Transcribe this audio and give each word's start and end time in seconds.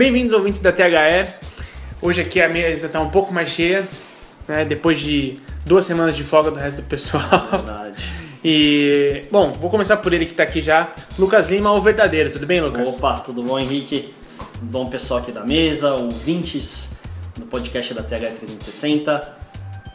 Bem-vindos, 0.00 0.32
ouvintes 0.32 0.62
da 0.62 0.72
THE. 0.72 1.28
Hoje 2.00 2.22
aqui 2.22 2.40
a 2.40 2.48
mesa 2.48 2.86
está 2.86 2.98
um 3.02 3.10
pouco 3.10 3.34
mais 3.34 3.50
cheia, 3.50 3.86
né? 4.48 4.64
Depois 4.64 4.98
de 4.98 5.34
duas 5.66 5.84
semanas 5.84 6.16
de 6.16 6.24
folga 6.24 6.50
do 6.50 6.58
resto 6.58 6.80
do 6.80 6.88
pessoal. 6.88 7.22
Verdade. 7.52 8.02
E, 8.42 9.26
bom, 9.30 9.52
vou 9.52 9.68
começar 9.68 9.98
por 9.98 10.14
ele 10.14 10.24
que 10.24 10.30
está 10.30 10.44
aqui 10.44 10.62
já. 10.62 10.90
Lucas 11.18 11.48
Lima, 11.48 11.70
o 11.72 11.80
verdadeiro. 11.82 12.30
Tudo 12.30 12.46
bem, 12.46 12.62
Lucas? 12.62 12.96
Opa, 12.96 13.18
tudo 13.18 13.42
bom, 13.42 13.58
Henrique? 13.58 14.14
Bom 14.62 14.86
pessoal 14.86 15.20
aqui 15.20 15.30
da 15.30 15.44
mesa, 15.44 15.92
ouvintes 15.92 16.92
do 17.36 17.44
podcast 17.44 17.92
da 17.92 18.02
TH 18.02 18.38
360. 18.38 19.36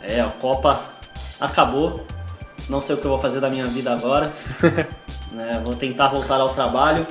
É, 0.04 0.22
a 0.22 0.30
Copa 0.30 0.84
acabou. 1.42 2.06
Não 2.70 2.82
sei 2.82 2.94
o 2.94 3.00
que 3.00 3.06
eu 3.06 3.10
vou 3.10 3.20
fazer 3.20 3.40
da 3.40 3.50
minha 3.50 3.66
vida 3.66 3.92
agora. 3.92 4.32
né, 5.34 5.60
vou 5.64 5.74
tentar 5.74 6.10
voltar 6.10 6.40
ao 6.40 6.50
trabalho. 6.50 7.08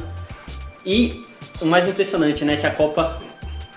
E 0.87 1.34
o 1.65 1.67
mais 1.67 1.89
impressionante, 1.89 2.45
né, 2.45 2.57
que 2.57 2.67
a 2.67 2.71
Copa, 2.71 3.21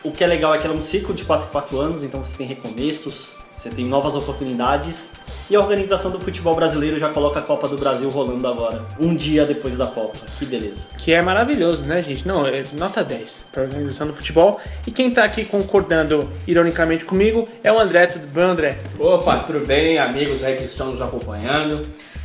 o 0.04 0.12
que 0.12 0.24
é 0.24 0.28
legal 0.28 0.54
é 0.54 0.58
que 0.58 0.66
ela 0.66 0.76
é 0.76 0.78
um 0.78 0.82
ciclo 0.82 1.16
de 1.16 1.24
4 1.24 1.48
em 1.48 1.52
4 1.52 1.80
anos, 1.80 2.04
então 2.04 2.24
você 2.24 2.38
tem 2.38 2.46
recomeços, 2.46 3.38
você 3.52 3.70
tem 3.70 3.86
novas 3.86 4.16
oportunidades. 4.16 5.26
E 5.50 5.56
a 5.56 5.60
organização 5.62 6.12
do 6.12 6.20
futebol 6.20 6.54
brasileiro 6.54 7.00
já 7.00 7.08
coloca 7.08 7.40
a 7.40 7.42
Copa 7.42 7.70
do 7.70 7.78
Brasil 7.78 8.10
rolando 8.10 8.46
agora, 8.46 8.86
um 9.00 9.16
dia 9.16 9.46
depois 9.46 9.78
da 9.78 9.88
Copa. 9.88 10.20
Que 10.38 10.46
beleza. 10.46 10.88
Que 10.98 11.14
é 11.14 11.22
maravilhoso, 11.22 11.86
né, 11.86 12.02
gente? 12.02 12.28
Não, 12.28 12.46
é 12.46 12.64
nota 12.74 13.02
10 13.02 13.48
para 13.54 13.64
a 13.64 13.66
organização 13.66 14.08
do 14.08 14.14
futebol. 14.14 14.60
E 14.86 14.92
quem 14.92 15.10
tá 15.10 15.24
aqui 15.24 15.46
concordando 15.46 16.30
ironicamente 16.46 17.06
comigo 17.06 17.48
é 17.64 17.72
o 17.72 17.80
André. 17.80 18.08
Tudo 18.08 18.28
bem, 18.28 18.44
André? 18.44 18.82
Opa, 19.00 19.40
tudo 19.40 19.66
bem, 19.66 19.98
amigos 19.98 20.44
aí 20.44 20.58
que 20.58 20.66
estão 20.66 20.92
nos 20.92 21.02
acompanhando. 21.02 21.82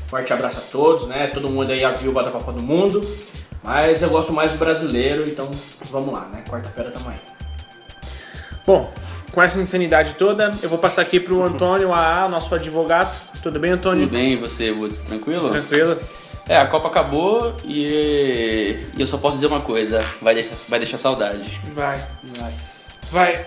Forte 0.09 0.33
abraço 0.33 0.59
a 0.59 0.73
todos, 0.73 1.07
né? 1.07 1.29
Todo 1.29 1.49
mundo 1.49 1.71
aí 1.71 1.85
a 1.85 1.93
viúva 1.93 2.25
da 2.25 2.33
Copa 2.33 2.53
do 2.53 2.63
Mundo. 2.63 3.01
Mas 3.63 4.03
eu 4.03 4.11
gosto 4.11 4.33
mais 4.33 4.51
do 4.53 4.59
brasileiro, 4.59 5.29
então 5.29 5.49
vamos 5.91 6.13
lá, 6.13 6.29
né? 6.33 6.43
Quarta-feira 6.49 6.91
tamo 6.91 7.11
aí. 7.11 7.21
Bom, 8.67 8.93
com 9.33 9.43
essa 9.43 9.61
insanidade 9.61 10.15
toda, 10.15 10.53
eu 10.63 10.69
vou 10.69 10.79
passar 10.79 11.03
aqui 11.03 11.19
pro 11.19 11.43
Antônio 11.43 11.93
AA, 11.93 12.29
nosso 12.29 12.55
advogado. 12.55 13.17
Tudo 13.43 13.59
bem, 13.59 13.73
Antônio? 13.73 14.03
Tudo 14.03 14.13
bem, 14.13 14.33
e 14.33 14.37
você, 14.37 14.71
Woods? 14.71 15.03
Tranquilo? 15.03 15.49
Tranquilo? 15.51 15.99
É, 16.49 16.57
a 16.57 16.67
Copa 16.67 16.89
acabou 16.89 17.55
e, 17.65 18.79
e 18.97 19.01
eu 19.01 19.07
só 19.07 19.17
posso 19.17 19.37
dizer 19.37 19.47
uma 19.47 19.61
coisa, 19.61 20.05
vai 20.21 20.35
deixar, 20.35 20.57
vai 20.69 20.79
deixar 20.79 20.99
saudade. 20.99 21.61
Vai. 21.73 21.97
Vai. 23.11 23.47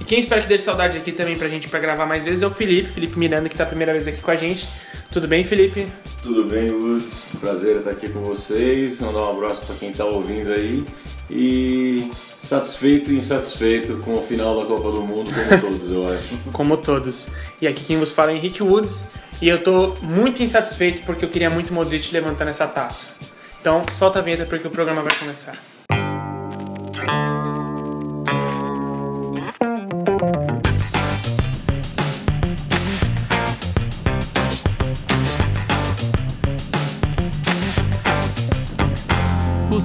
E 0.00 0.04
quem 0.04 0.18
espera 0.18 0.42
que 0.42 0.48
deixe 0.48 0.64
saudade 0.64 0.98
aqui 0.98 1.12
também 1.12 1.36
pra 1.36 1.48
gente 1.48 1.68
pra 1.68 1.78
gravar 1.78 2.06
mais 2.06 2.24
vezes 2.24 2.42
é 2.42 2.46
o 2.46 2.50
Felipe, 2.50 2.88
Felipe 2.88 3.18
Miranda, 3.18 3.48
que 3.48 3.56
tá 3.56 3.64
a 3.64 3.66
primeira 3.66 3.92
vez 3.92 4.06
aqui 4.06 4.20
com 4.20 4.30
a 4.30 4.36
gente. 4.36 4.66
Tudo 5.10 5.28
bem, 5.28 5.44
Felipe? 5.44 5.86
Tudo 6.22 6.44
bem, 6.44 6.68
Luz? 6.68 7.36
Prazer 7.40 7.76
estar 7.76 7.90
aqui 7.90 8.10
com 8.10 8.22
vocês. 8.22 9.00
Mandar 9.00 9.26
um 9.26 9.30
abraço 9.30 9.64
para 9.64 9.76
quem 9.76 9.90
está 9.90 10.04
ouvindo 10.04 10.52
aí. 10.52 10.84
E 11.30 12.10
satisfeito 12.14 13.12
e 13.12 13.16
insatisfeito 13.16 13.96
com 13.98 14.18
o 14.18 14.22
final 14.22 14.60
da 14.60 14.66
Copa 14.66 14.90
do 14.90 15.04
Mundo, 15.04 15.30
como 15.32 15.60
todos, 15.62 15.92
eu 15.92 16.12
acho. 16.12 16.38
Como 16.52 16.76
todos. 16.76 17.28
E 17.62 17.68
aqui 17.68 17.84
quem 17.84 17.96
vos 17.96 18.12
fala 18.12 18.32
é 18.32 18.34
Henrique 18.34 18.62
Woods. 18.62 19.10
E 19.40 19.48
eu 19.48 19.62
tô 19.62 19.94
muito 20.02 20.42
insatisfeito 20.42 21.06
porque 21.06 21.24
eu 21.24 21.28
queria 21.28 21.50
muito 21.50 21.72
Modric 21.72 22.12
levantando 22.12 22.48
essa 22.48 22.66
taça. 22.66 23.16
Então, 23.60 23.82
solta 23.92 24.18
a 24.18 24.22
vinheta 24.22 24.44
porque 24.44 24.66
o 24.66 24.70
programa 24.70 25.02
vai 25.02 25.16
começar. 25.18 25.56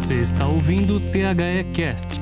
Você 0.10 0.22
está 0.22 0.48
ouvindo 0.48 0.96
o 0.96 1.00
THE 1.00 1.72
Cast. 1.72 2.20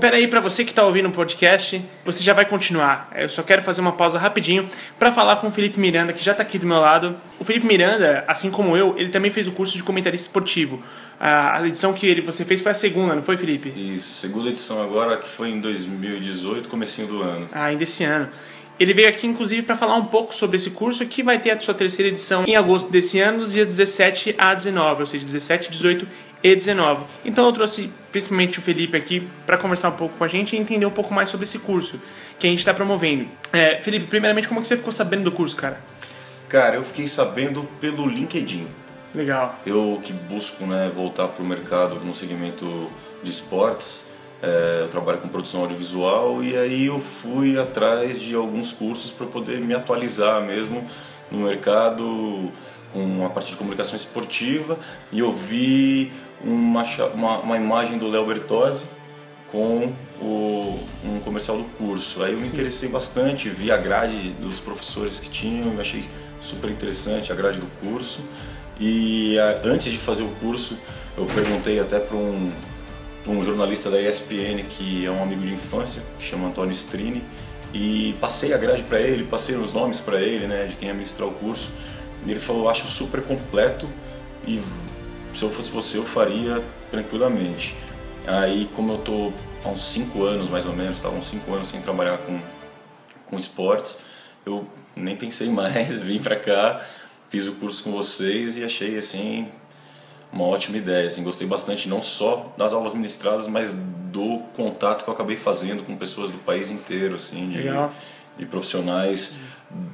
Peraí, 0.00 0.26
pra 0.26 0.40
você 0.40 0.64
que 0.64 0.72
tá 0.72 0.82
ouvindo 0.86 1.10
o 1.10 1.12
podcast, 1.12 1.84
você 2.02 2.24
já 2.24 2.32
vai 2.32 2.46
continuar. 2.46 3.12
Eu 3.14 3.28
só 3.28 3.42
quero 3.42 3.60
fazer 3.60 3.82
uma 3.82 3.92
pausa 3.92 4.18
rapidinho 4.18 4.66
pra 4.98 5.12
falar 5.12 5.36
com 5.36 5.48
o 5.48 5.50
Felipe 5.50 5.78
Miranda, 5.78 6.14
que 6.14 6.24
já 6.24 6.32
tá 6.32 6.42
aqui 6.42 6.58
do 6.58 6.66
meu 6.66 6.80
lado. 6.80 7.14
O 7.38 7.44
Felipe 7.44 7.66
Miranda, 7.66 8.24
assim 8.26 8.50
como 8.50 8.74
eu, 8.74 8.94
ele 8.96 9.10
também 9.10 9.30
fez 9.30 9.46
o 9.46 9.52
curso 9.52 9.76
de 9.76 9.82
comentarista 9.82 10.28
esportivo. 10.28 10.82
A 11.20 11.58
a 11.58 11.68
edição 11.68 11.92
que 11.92 12.06
ele, 12.06 12.22
você 12.22 12.42
fez 12.46 12.62
foi 12.62 12.72
a 12.72 12.74
segunda, 12.74 13.14
não 13.14 13.22
foi, 13.22 13.36
Felipe? 13.36 13.68
Isso, 13.76 14.20
segunda 14.20 14.48
edição 14.48 14.82
agora, 14.82 15.18
que 15.18 15.28
foi 15.28 15.50
em 15.50 15.60
2018, 15.60 16.70
comecinho 16.70 17.06
do 17.06 17.22
ano. 17.22 17.46
Ah, 17.52 17.64
ainda 17.64 17.82
esse 17.82 18.02
ano. 18.02 18.30
Ele 18.80 18.94
veio 18.94 19.10
aqui, 19.10 19.26
inclusive, 19.26 19.60
para 19.60 19.76
falar 19.76 19.94
um 19.96 20.06
pouco 20.06 20.34
sobre 20.34 20.56
esse 20.56 20.70
curso 20.70 21.04
que 21.04 21.22
vai 21.22 21.38
ter 21.38 21.50
a 21.50 21.60
sua 21.60 21.74
terceira 21.74 22.08
edição 22.08 22.44
em 22.46 22.56
agosto 22.56 22.90
desse 22.90 23.20
ano, 23.20 23.40
dos 23.40 23.52
dias 23.52 23.68
17 23.68 24.34
a 24.38 24.54
19, 24.54 25.02
ou 25.02 25.06
seja, 25.06 25.22
17, 25.22 25.70
18 25.70 26.08
e 26.42 26.56
19. 26.56 27.04
Então 27.22 27.44
eu 27.44 27.52
trouxe 27.52 27.92
principalmente 28.10 28.58
o 28.58 28.62
Felipe 28.62 28.96
aqui 28.96 29.28
para 29.44 29.58
conversar 29.58 29.90
um 29.90 29.96
pouco 29.96 30.16
com 30.16 30.24
a 30.24 30.28
gente 30.28 30.56
e 30.56 30.58
entender 30.58 30.86
um 30.86 30.90
pouco 30.90 31.12
mais 31.12 31.28
sobre 31.28 31.44
esse 31.44 31.58
curso 31.58 32.00
que 32.38 32.46
a 32.46 32.50
gente 32.50 32.60
está 32.60 32.72
promovendo. 32.72 33.28
É, 33.52 33.78
Felipe, 33.82 34.06
primeiramente, 34.06 34.48
como 34.48 34.62
que 34.62 34.66
você 34.66 34.78
ficou 34.78 34.92
sabendo 34.92 35.24
do 35.24 35.32
curso, 35.32 35.54
cara? 35.56 35.78
Cara, 36.48 36.76
eu 36.76 36.82
fiquei 36.82 37.06
sabendo 37.06 37.62
pelo 37.82 38.08
LinkedIn. 38.08 38.66
Legal. 39.14 39.60
Eu 39.66 40.00
que 40.02 40.14
busco 40.14 40.64
né, 40.64 40.90
voltar 40.94 41.28
para 41.28 41.42
o 41.42 41.46
mercado 41.46 41.96
no 41.96 42.14
segmento 42.14 42.90
de 43.22 43.30
esportes, 43.30 44.06
é, 44.42 44.80
eu 44.82 44.88
trabalho 44.88 45.18
com 45.18 45.28
produção 45.28 45.60
audiovisual 45.62 46.42
e 46.42 46.56
aí 46.56 46.86
eu 46.86 46.98
fui 46.98 47.58
atrás 47.58 48.18
de 48.20 48.34
alguns 48.34 48.72
cursos 48.72 49.10
para 49.10 49.26
poder 49.26 49.60
me 49.60 49.74
atualizar 49.74 50.40
mesmo 50.42 50.84
no 51.30 51.40
mercado 51.40 52.50
com 52.92 53.24
a 53.24 53.30
parte 53.30 53.50
de 53.50 53.56
comunicação 53.56 53.94
esportiva 53.94 54.78
e 55.12 55.18
eu 55.20 55.30
vi 55.32 56.10
uma, 56.44 56.84
uma, 57.14 57.38
uma 57.40 57.56
imagem 57.56 57.98
do 57.98 58.08
Léo 58.08 58.26
Bertozzi 58.26 58.84
com 59.52 59.92
o, 60.20 60.78
um 61.04 61.18
comercial 61.20 61.56
do 61.58 61.64
curso. 61.76 62.22
Aí 62.22 62.32
eu 62.32 62.38
me 62.38 62.46
interessei 62.46 62.88
bastante, 62.88 63.48
vi 63.48 63.70
a 63.70 63.76
grade 63.76 64.30
dos 64.40 64.58
professores 64.60 65.18
que 65.20 65.28
tinham, 65.28 65.72
eu 65.74 65.80
achei 65.80 66.04
super 66.40 66.70
interessante 66.70 67.32
a 67.32 67.34
grade 67.34 67.58
do 67.60 67.66
curso. 67.80 68.20
E 68.78 69.38
a- 69.38 69.60
antes 69.64 69.92
de 69.92 69.98
fazer 69.98 70.22
o 70.22 70.28
curso, 70.40 70.78
eu 71.18 71.26
perguntei 71.26 71.78
até 71.80 71.98
para 71.98 72.16
um, 72.16 72.50
um 73.26 73.42
jornalista 73.42 73.90
da 73.90 74.00
ESPN, 74.00 74.64
que 74.68 75.04
é 75.04 75.10
um 75.10 75.22
amigo 75.22 75.42
de 75.42 75.52
infância, 75.52 76.02
que 76.18 76.24
chama 76.24 76.48
Antônio 76.48 76.74
Strini, 76.74 77.22
e 77.72 78.14
passei 78.20 78.52
a 78.52 78.56
grade 78.56 78.82
para 78.82 79.00
ele, 79.00 79.24
passei 79.24 79.54
os 79.56 79.72
nomes 79.72 80.00
para 80.00 80.20
ele, 80.20 80.46
né, 80.46 80.66
de 80.66 80.76
quem 80.76 80.88
ia 80.88 80.94
ministrar 80.94 81.28
o 81.28 81.32
curso. 81.32 81.70
E 82.26 82.30
ele 82.30 82.40
falou: 82.40 82.68
acho 82.68 82.86
super 82.86 83.22
completo 83.22 83.88
e 84.46 84.60
se 85.34 85.42
eu 85.42 85.50
fosse 85.50 85.70
você 85.70 85.98
eu 85.98 86.04
faria 86.04 86.62
tranquilamente. 86.90 87.76
Aí, 88.26 88.68
como 88.74 88.92
eu 88.92 88.98
tô 88.98 89.32
há 89.64 89.68
uns 89.68 89.82
5 89.90 90.22
anos 90.24 90.48
mais 90.48 90.66
ou 90.66 90.72
menos, 90.72 90.96
estava 90.96 91.14
uns 91.14 91.28
5 91.28 91.52
anos 91.52 91.68
sem 91.68 91.80
trabalhar 91.80 92.18
com, 92.18 92.38
com 93.26 93.36
esportes, 93.36 93.98
eu 94.44 94.66
nem 94.96 95.16
pensei 95.16 95.48
mais, 95.50 96.00
vim 96.00 96.18
pra 96.18 96.36
cá, 96.36 96.84
fiz 97.28 97.46
o 97.46 97.52
curso 97.52 97.82
com 97.84 97.92
vocês 97.92 98.58
e 98.58 98.64
achei 98.64 98.96
assim 98.96 99.48
uma 100.32 100.44
ótima 100.44 100.76
ideia. 100.76 101.06
Assim, 101.06 101.22
gostei 101.22 101.46
bastante 101.46 101.88
não 101.88 102.02
só 102.02 102.52
das 102.56 102.72
aulas 102.72 102.94
ministradas, 102.94 103.46
mas 103.48 103.74
do 103.74 104.38
contato 104.56 105.04
que 105.04 105.10
eu 105.10 105.14
acabei 105.14 105.36
fazendo 105.36 105.82
com 105.84 105.96
pessoas 105.96 106.30
do 106.30 106.38
país 106.38 106.70
inteiro, 106.70 107.14
assim, 107.16 107.48
de, 107.48 107.62
de 108.38 108.46
profissionais 108.46 109.34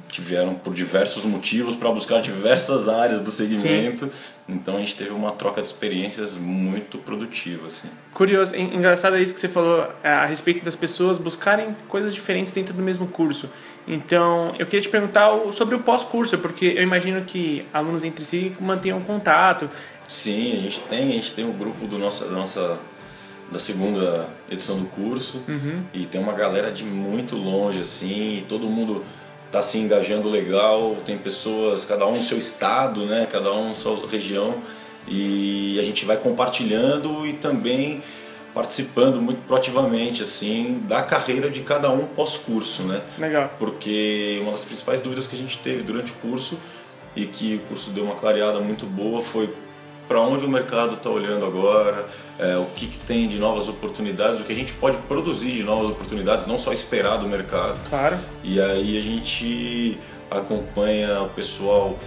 que 0.09 0.21
vieram 0.21 0.55
por 0.55 0.73
diversos 0.73 1.23
motivos 1.23 1.75
para 1.75 1.91
buscar 1.91 2.19
diversas 2.19 2.87
áreas 2.87 3.21
do 3.21 3.29
segmento. 3.29 4.09
Então 4.49 4.77
a 4.77 4.79
gente 4.79 4.95
teve 4.95 5.11
uma 5.11 5.31
troca 5.33 5.61
de 5.61 5.67
experiências 5.67 6.35
muito 6.35 6.97
produtiva, 6.97 7.67
assim. 7.67 7.87
Curioso, 8.11 8.55
en- 8.55 8.73
engraçado 8.75 9.15
é 9.17 9.21
isso 9.21 9.35
que 9.35 9.39
você 9.39 9.47
falou 9.47 9.87
é, 10.03 10.09
a 10.09 10.25
respeito 10.25 10.65
das 10.65 10.75
pessoas 10.75 11.19
buscarem 11.19 11.75
coisas 11.87 12.11
diferentes 12.11 12.53
dentro 12.53 12.73
do 12.73 12.81
mesmo 12.81 13.05
curso. 13.07 13.49
Então, 13.87 14.53
eu 14.57 14.65
queria 14.65 14.81
te 14.81 14.89
perguntar 14.89 15.29
sobre 15.51 15.75
o 15.75 15.79
pós-curso, 15.79 16.37
porque 16.39 16.65
eu 16.75 16.81
imagino 16.83 17.23
que 17.23 17.63
alunos 17.73 18.03
entre 18.03 18.25
si 18.25 18.53
mantenham 18.59 18.99
contato. 19.01 19.69
Sim, 20.07 20.55
a 20.55 20.59
gente 20.59 20.79
tem, 20.81 21.09
a 21.09 21.13
gente 21.13 21.33
tem 21.33 21.47
o 21.47 21.53
grupo 21.53 21.85
do 21.85 21.97
nossa, 21.97 22.25
da 22.25 22.31
nossa 22.31 22.79
da 23.51 23.59
segunda 23.59 24.27
edição 24.49 24.77
do 24.77 24.85
curso. 24.85 25.41
E 25.93 26.05
tem 26.05 26.19
uma 26.19 26.33
galera 26.33 26.71
de 26.71 26.83
muito 26.83 27.35
longe 27.35 27.79
assim, 27.79 28.37
e 28.37 28.45
todo 28.47 28.67
mundo 28.67 29.03
tá 29.51 29.61
se 29.61 29.77
engajando 29.77 30.29
legal, 30.29 30.97
tem 31.05 31.17
pessoas, 31.17 31.85
cada 31.85 32.05
um 32.05 32.17
no 32.17 32.23
seu 32.23 32.37
estado, 32.37 33.05
né, 33.05 33.27
cada 33.29 33.51
um 33.53 33.69
na 33.69 33.75
sua 33.75 34.07
região. 34.07 34.55
E 35.07 35.79
a 35.79 35.83
gente 35.83 36.05
vai 36.05 36.17
compartilhando 36.17 37.25
e 37.25 37.33
também 37.33 38.01
participando 38.53 39.21
muito 39.21 39.39
proativamente 39.45 40.23
assim 40.23 40.81
da 40.87 41.01
carreira 41.01 41.49
de 41.49 41.61
cada 41.61 41.89
um 41.91 42.05
pós-curso, 42.05 42.83
né? 42.83 43.01
Legal. 43.17 43.53
porque 43.59 44.39
uma 44.41 44.51
das 44.51 44.65
principais 44.65 44.99
dúvidas 45.01 45.27
que 45.27 45.35
a 45.35 45.39
gente 45.39 45.59
teve 45.59 45.83
durante 45.83 46.11
o 46.11 46.15
curso 46.15 46.57
e 47.15 47.25
que 47.25 47.55
o 47.55 47.59
curso 47.69 47.91
deu 47.91 48.03
uma 48.03 48.15
clareada 48.15 48.59
muito 48.59 48.85
boa 48.85 49.21
foi 49.21 49.53
para 50.07 50.19
onde 50.21 50.45
o 50.45 50.49
mercado 50.49 50.95
está 50.95 51.09
olhando 51.09 51.45
agora, 51.45 52.05
é, 52.39 52.55
o 52.57 52.65
que, 52.75 52.87
que 52.87 52.97
tem 52.99 53.27
de 53.27 53.37
novas 53.37 53.67
oportunidades, 53.67 54.39
o 54.39 54.43
que 54.43 54.53
a 54.53 54.55
gente 54.55 54.73
pode 54.73 54.97
produzir 54.99 55.51
de 55.51 55.63
novas 55.63 55.91
oportunidades, 55.91 56.47
não 56.47 56.57
só 56.57 56.71
esperar 56.71 57.17
do 57.17 57.27
mercado. 57.27 57.79
Claro. 57.89 58.17
E 58.43 58.59
aí 58.61 58.97
a 58.97 59.01
gente 59.01 59.99
acompanha 60.29 61.21
o 61.21 61.29
pessoal 61.29 61.97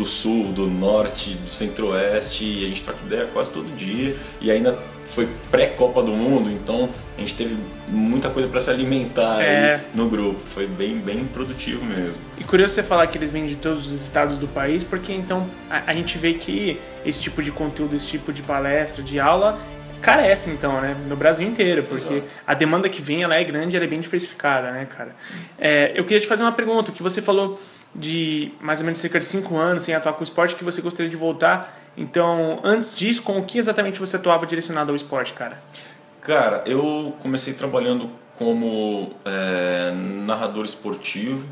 do 0.00 0.06
sul, 0.06 0.44
do 0.44 0.66
norte, 0.66 1.34
do 1.34 1.50
centro-oeste 1.50 2.42
e 2.42 2.64
a 2.64 2.68
gente 2.68 2.82
troca 2.82 3.00
ideia 3.04 3.26
quase 3.34 3.50
todo 3.50 3.66
dia 3.76 4.16
e 4.40 4.50
ainda 4.50 4.78
foi 5.04 5.28
pré-Copa 5.50 6.02
do 6.02 6.12
Mundo, 6.12 6.48
então 6.48 6.88
a 7.18 7.20
gente 7.20 7.34
teve 7.34 7.54
muita 7.86 8.30
coisa 8.30 8.48
para 8.48 8.60
se 8.60 8.70
alimentar 8.70 9.42
É. 9.42 9.74
aí 9.74 9.80
no 9.92 10.08
grupo. 10.08 10.40
Foi 10.40 10.66
bem, 10.66 10.96
bem 10.96 11.24
produtivo 11.26 11.84
mesmo. 11.84 12.22
E 12.38 12.44
curioso 12.44 12.72
você 12.74 12.82
falar 12.82 13.06
que 13.08 13.18
eles 13.18 13.30
vêm 13.30 13.44
de 13.44 13.56
todos 13.56 13.86
os 13.92 14.00
estados 14.00 14.38
do 14.38 14.48
país, 14.48 14.82
porque 14.82 15.12
então 15.12 15.50
a, 15.68 15.82
a 15.90 15.92
gente 15.92 16.16
vê 16.16 16.32
que 16.34 16.80
esse 17.04 17.20
tipo 17.20 17.42
de 17.42 17.50
conteúdo, 17.50 17.94
esse 17.94 18.06
tipo 18.06 18.32
de 18.32 18.40
palestra, 18.40 19.02
de 19.02 19.20
aula, 19.20 19.58
carece 20.00 20.48
então, 20.48 20.80
né? 20.80 20.96
No 21.08 21.16
Brasil 21.16 21.46
inteiro, 21.46 21.82
porque 21.82 22.14
Exato. 22.14 22.34
a 22.46 22.54
demanda 22.54 22.88
que 22.88 23.02
vem 23.02 23.22
ela 23.22 23.34
é 23.34 23.44
grande, 23.44 23.76
ela 23.76 23.84
é 23.84 23.88
bem 23.88 24.00
diversificada, 24.00 24.70
né, 24.70 24.86
cara? 24.86 25.14
É, 25.58 25.92
eu 25.94 26.04
queria 26.04 26.20
te 26.20 26.26
fazer 26.26 26.42
uma 26.42 26.52
pergunta, 26.52 26.90
que 26.90 27.02
você 27.02 27.20
falou 27.20 27.60
de 27.94 28.52
mais 28.60 28.80
ou 28.80 28.84
menos 28.84 29.00
cerca 29.00 29.18
de 29.18 29.24
5 29.24 29.56
anos 29.56 29.82
sem 29.82 29.94
atuar 29.94 30.12
com 30.12 30.20
o 30.20 30.24
esporte, 30.24 30.54
que 30.54 30.64
você 30.64 30.80
gostaria 30.80 31.10
de 31.10 31.16
voltar. 31.16 31.78
Então, 31.96 32.60
antes 32.62 32.96
disso, 32.96 33.22
com 33.22 33.38
o 33.38 33.44
que 33.44 33.58
exatamente 33.58 33.98
você 33.98 34.16
atuava 34.16 34.46
direcionado 34.46 34.90
ao 34.90 34.96
esporte, 34.96 35.32
cara? 35.32 35.60
Cara, 36.20 36.62
eu 36.66 37.14
comecei 37.20 37.54
trabalhando 37.54 38.10
como 38.38 39.12
é, 39.24 39.92
narrador 40.24 40.64
esportivo, 40.64 41.46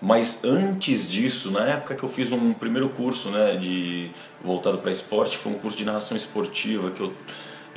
mas 0.00 0.44
antes 0.44 1.08
disso, 1.08 1.50
na 1.50 1.66
época 1.66 1.94
que 1.94 2.02
eu 2.02 2.08
fiz 2.08 2.30
um 2.30 2.52
primeiro 2.52 2.88
curso, 2.90 3.30
né, 3.30 3.56
de 3.56 4.10
voltado 4.42 4.78
para 4.78 4.90
esporte, 4.90 5.36
foi 5.36 5.52
um 5.52 5.58
curso 5.58 5.76
de 5.76 5.84
narração 5.84 6.16
esportiva 6.16 6.90
que 6.90 7.00
eu 7.00 7.12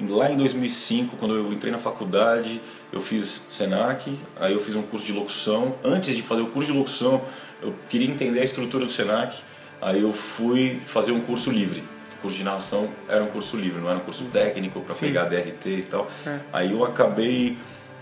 lá 0.10 0.32
em 0.32 0.38
2005, 0.38 1.18
quando 1.18 1.36
eu 1.36 1.54
entrei 1.54 1.72
na 1.72 1.78
faculdade, 1.78 2.62
eu 2.92 3.00
fiz 3.00 3.46
Senac, 3.50 4.18
aí 4.40 4.54
eu 4.54 4.60
fiz 4.60 4.76
um 4.76 4.82
curso 4.82 5.06
de 5.06 5.14
locução. 5.14 5.76
Antes 5.84 6.16
de 6.16 6.22
fazer 6.22 6.42
o 6.42 6.48
curso 6.48 6.72
de 6.72 6.78
locução, 6.78 7.22
eu 7.63 7.74
queria 7.89 8.10
entender 8.10 8.39
a 8.39 8.44
estrutura 8.44 8.86
do 8.86 8.92
Senac, 8.92 9.36
aí 9.81 10.01
eu 10.01 10.13
fui 10.13 10.80
fazer 10.86 11.12
um 11.12 11.21
curso 11.21 11.50
livre. 11.50 11.83
O 12.18 12.21
curso 12.21 12.38
de 12.38 12.44
narração 12.44 12.89
era 13.10 13.24
um 13.24 13.27
curso 13.27 13.57
livre, 13.57 13.81
não 13.81 13.89
era 13.89 13.98
um 13.98 14.01
curso 14.01 14.25
técnico 14.25 14.81
para 14.81 14.95
pegar 14.95 15.24
DRT 15.25 15.65
e 15.69 15.83
tal. 15.83 16.07
É. 16.25 16.38
Aí 16.54 16.71
eu 16.71 16.83
acabei, 16.86 17.57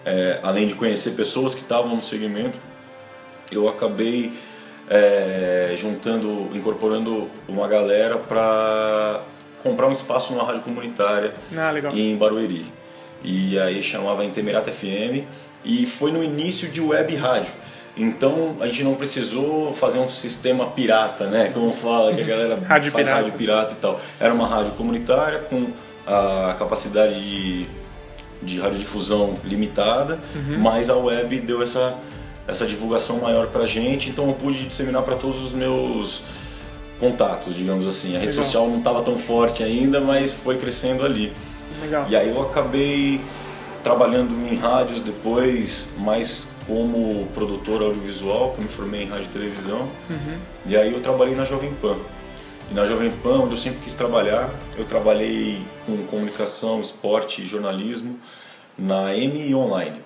é, 0.05 0.39
além 0.43 0.67
de 0.67 0.75
conhecer 0.75 1.11
pessoas 1.11 1.55
que 1.55 1.61
estavam 1.61 1.95
no 1.95 2.01
segmento, 2.01 2.59
eu 3.51 3.67
acabei 3.67 4.33
é, 4.89 5.75
juntando, 5.77 6.49
incorporando 6.53 7.29
uma 7.47 7.67
galera 7.67 8.17
para 8.17 9.21
comprar 9.63 9.87
um 9.87 9.91
espaço 9.91 10.33
numa 10.33 10.43
rádio 10.45 10.61
comunitária 10.61 11.33
Ah, 11.55 11.71
em 11.93 12.15
Barueri. 12.17 12.65
E 13.23 13.57
aí 13.59 13.81
chamava 13.83 14.25
Intemerata 14.25 14.71
FM 14.71 15.25
e 15.63 15.85
foi 15.85 16.11
no 16.11 16.23
início 16.23 16.67
de 16.67 16.81
web 16.81 17.15
rádio. 17.15 17.51
Então 17.97 18.57
a 18.61 18.65
gente 18.67 18.83
não 18.83 18.95
precisou 18.95 19.73
fazer 19.73 19.99
um 19.99 20.09
sistema 20.09 20.67
pirata, 20.67 21.27
né? 21.27 21.49
Como 21.53 21.73
fala 21.73 22.13
que 22.13 22.21
a 22.21 22.25
galera 22.25 22.55
Rádio 22.65 22.91
faz 22.91 23.05
pirata. 23.05 23.21
rádio 23.23 23.38
pirata 23.38 23.73
e 23.73 23.75
tal. 23.75 23.99
Era 24.19 24.33
uma 24.33 24.47
rádio 24.47 24.71
comunitária 24.73 25.39
com 25.39 25.67
a 26.07 26.55
capacidade 26.57 27.21
de, 27.21 27.67
de 28.41 28.59
radiodifusão 28.59 29.35
limitada, 29.43 30.19
Uhum. 30.35 30.59
mas 30.59 30.89
a 30.89 30.95
web 30.95 31.39
deu 31.41 31.61
essa, 31.61 31.95
essa 32.47 32.65
divulgação 32.65 33.19
maior 33.19 33.47
pra 33.47 33.65
gente, 33.65 34.09
então 34.09 34.27
eu 34.27 34.33
pude 34.33 34.65
disseminar 34.65 35.03
para 35.03 35.15
todos 35.15 35.44
os 35.45 35.53
meus 35.53 36.23
contatos, 36.99 37.55
digamos 37.55 37.85
assim. 37.85 38.15
A 38.15 38.19
rede 38.19 38.31
Legal. 38.31 38.44
social 38.45 38.67
não 38.69 38.77
estava 38.79 39.01
tão 39.01 39.17
forte 39.17 39.63
ainda, 39.63 39.99
mas 39.99 40.31
foi 40.31 40.57
crescendo 40.57 41.03
ali. 41.05 41.33
Legal. 41.81 42.05
E 42.09 42.15
aí 42.15 42.29
eu 42.29 42.41
acabei 42.41 43.21
trabalhando 43.83 44.33
em 44.51 44.55
rádios 44.55 45.01
depois, 45.01 45.94
mais 45.97 46.47
como 46.71 47.27
produtor 47.33 47.81
audiovisual, 47.81 48.53
que 48.53 48.59
eu 48.59 48.63
me 48.63 48.69
formei 48.69 49.03
em 49.03 49.07
rádio 49.09 49.25
e 49.25 49.27
televisão. 49.27 49.89
E 50.65 50.77
aí 50.77 50.94
eu 50.94 51.01
trabalhei 51.01 51.35
na 51.35 51.44
Jovem 51.44 51.73
Pan. 51.73 51.97
E 52.71 52.73
na 52.73 52.85
Jovem 52.85 53.12
Pan, 53.12 53.41
onde 53.41 53.51
eu 53.51 53.57
sempre 53.57 53.79
quis 53.81 53.94
trabalhar, 53.94 54.50
eu 54.77 54.85
trabalhei 54.85 55.62
com 55.85 55.97
comunicação, 56.06 56.79
esporte 56.79 57.41
e 57.41 57.45
jornalismo 57.45 58.18
na 58.79 59.13
M 59.13 59.53
Online. 59.53 60.00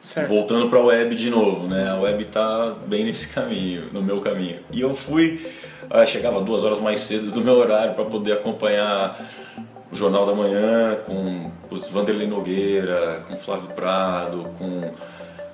Certo. 0.00 0.28
Voltando 0.28 0.70
para 0.70 0.78
a 0.78 0.84
web 0.84 1.14
de 1.14 1.28
novo, 1.28 1.66
né? 1.66 1.90
A 1.90 1.96
web 1.96 2.24
tá 2.24 2.74
bem 2.86 3.04
nesse 3.04 3.28
caminho, 3.28 3.90
no 3.92 4.00
meu 4.00 4.22
caminho. 4.22 4.60
E 4.72 4.80
eu 4.80 4.94
fui, 4.94 5.46
ah, 5.90 6.06
chegava 6.06 6.40
duas 6.40 6.64
horas 6.64 6.78
mais 6.78 7.00
cedo 7.00 7.30
do 7.30 7.42
meu 7.42 7.58
horário 7.58 7.92
para 7.92 8.06
poder 8.06 8.32
acompanhar 8.32 9.20
o 9.92 9.96
Jornal 9.96 10.24
da 10.24 10.34
Manhã 10.34 10.96
com 11.04 11.50
putz, 11.68 11.88
Vanderlei 11.90 12.26
Nogueira, 12.26 13.22
com 13.28 13.36
Flávio 13.36 13.68
Prado, 13.74 14.48
com 14.58 14.90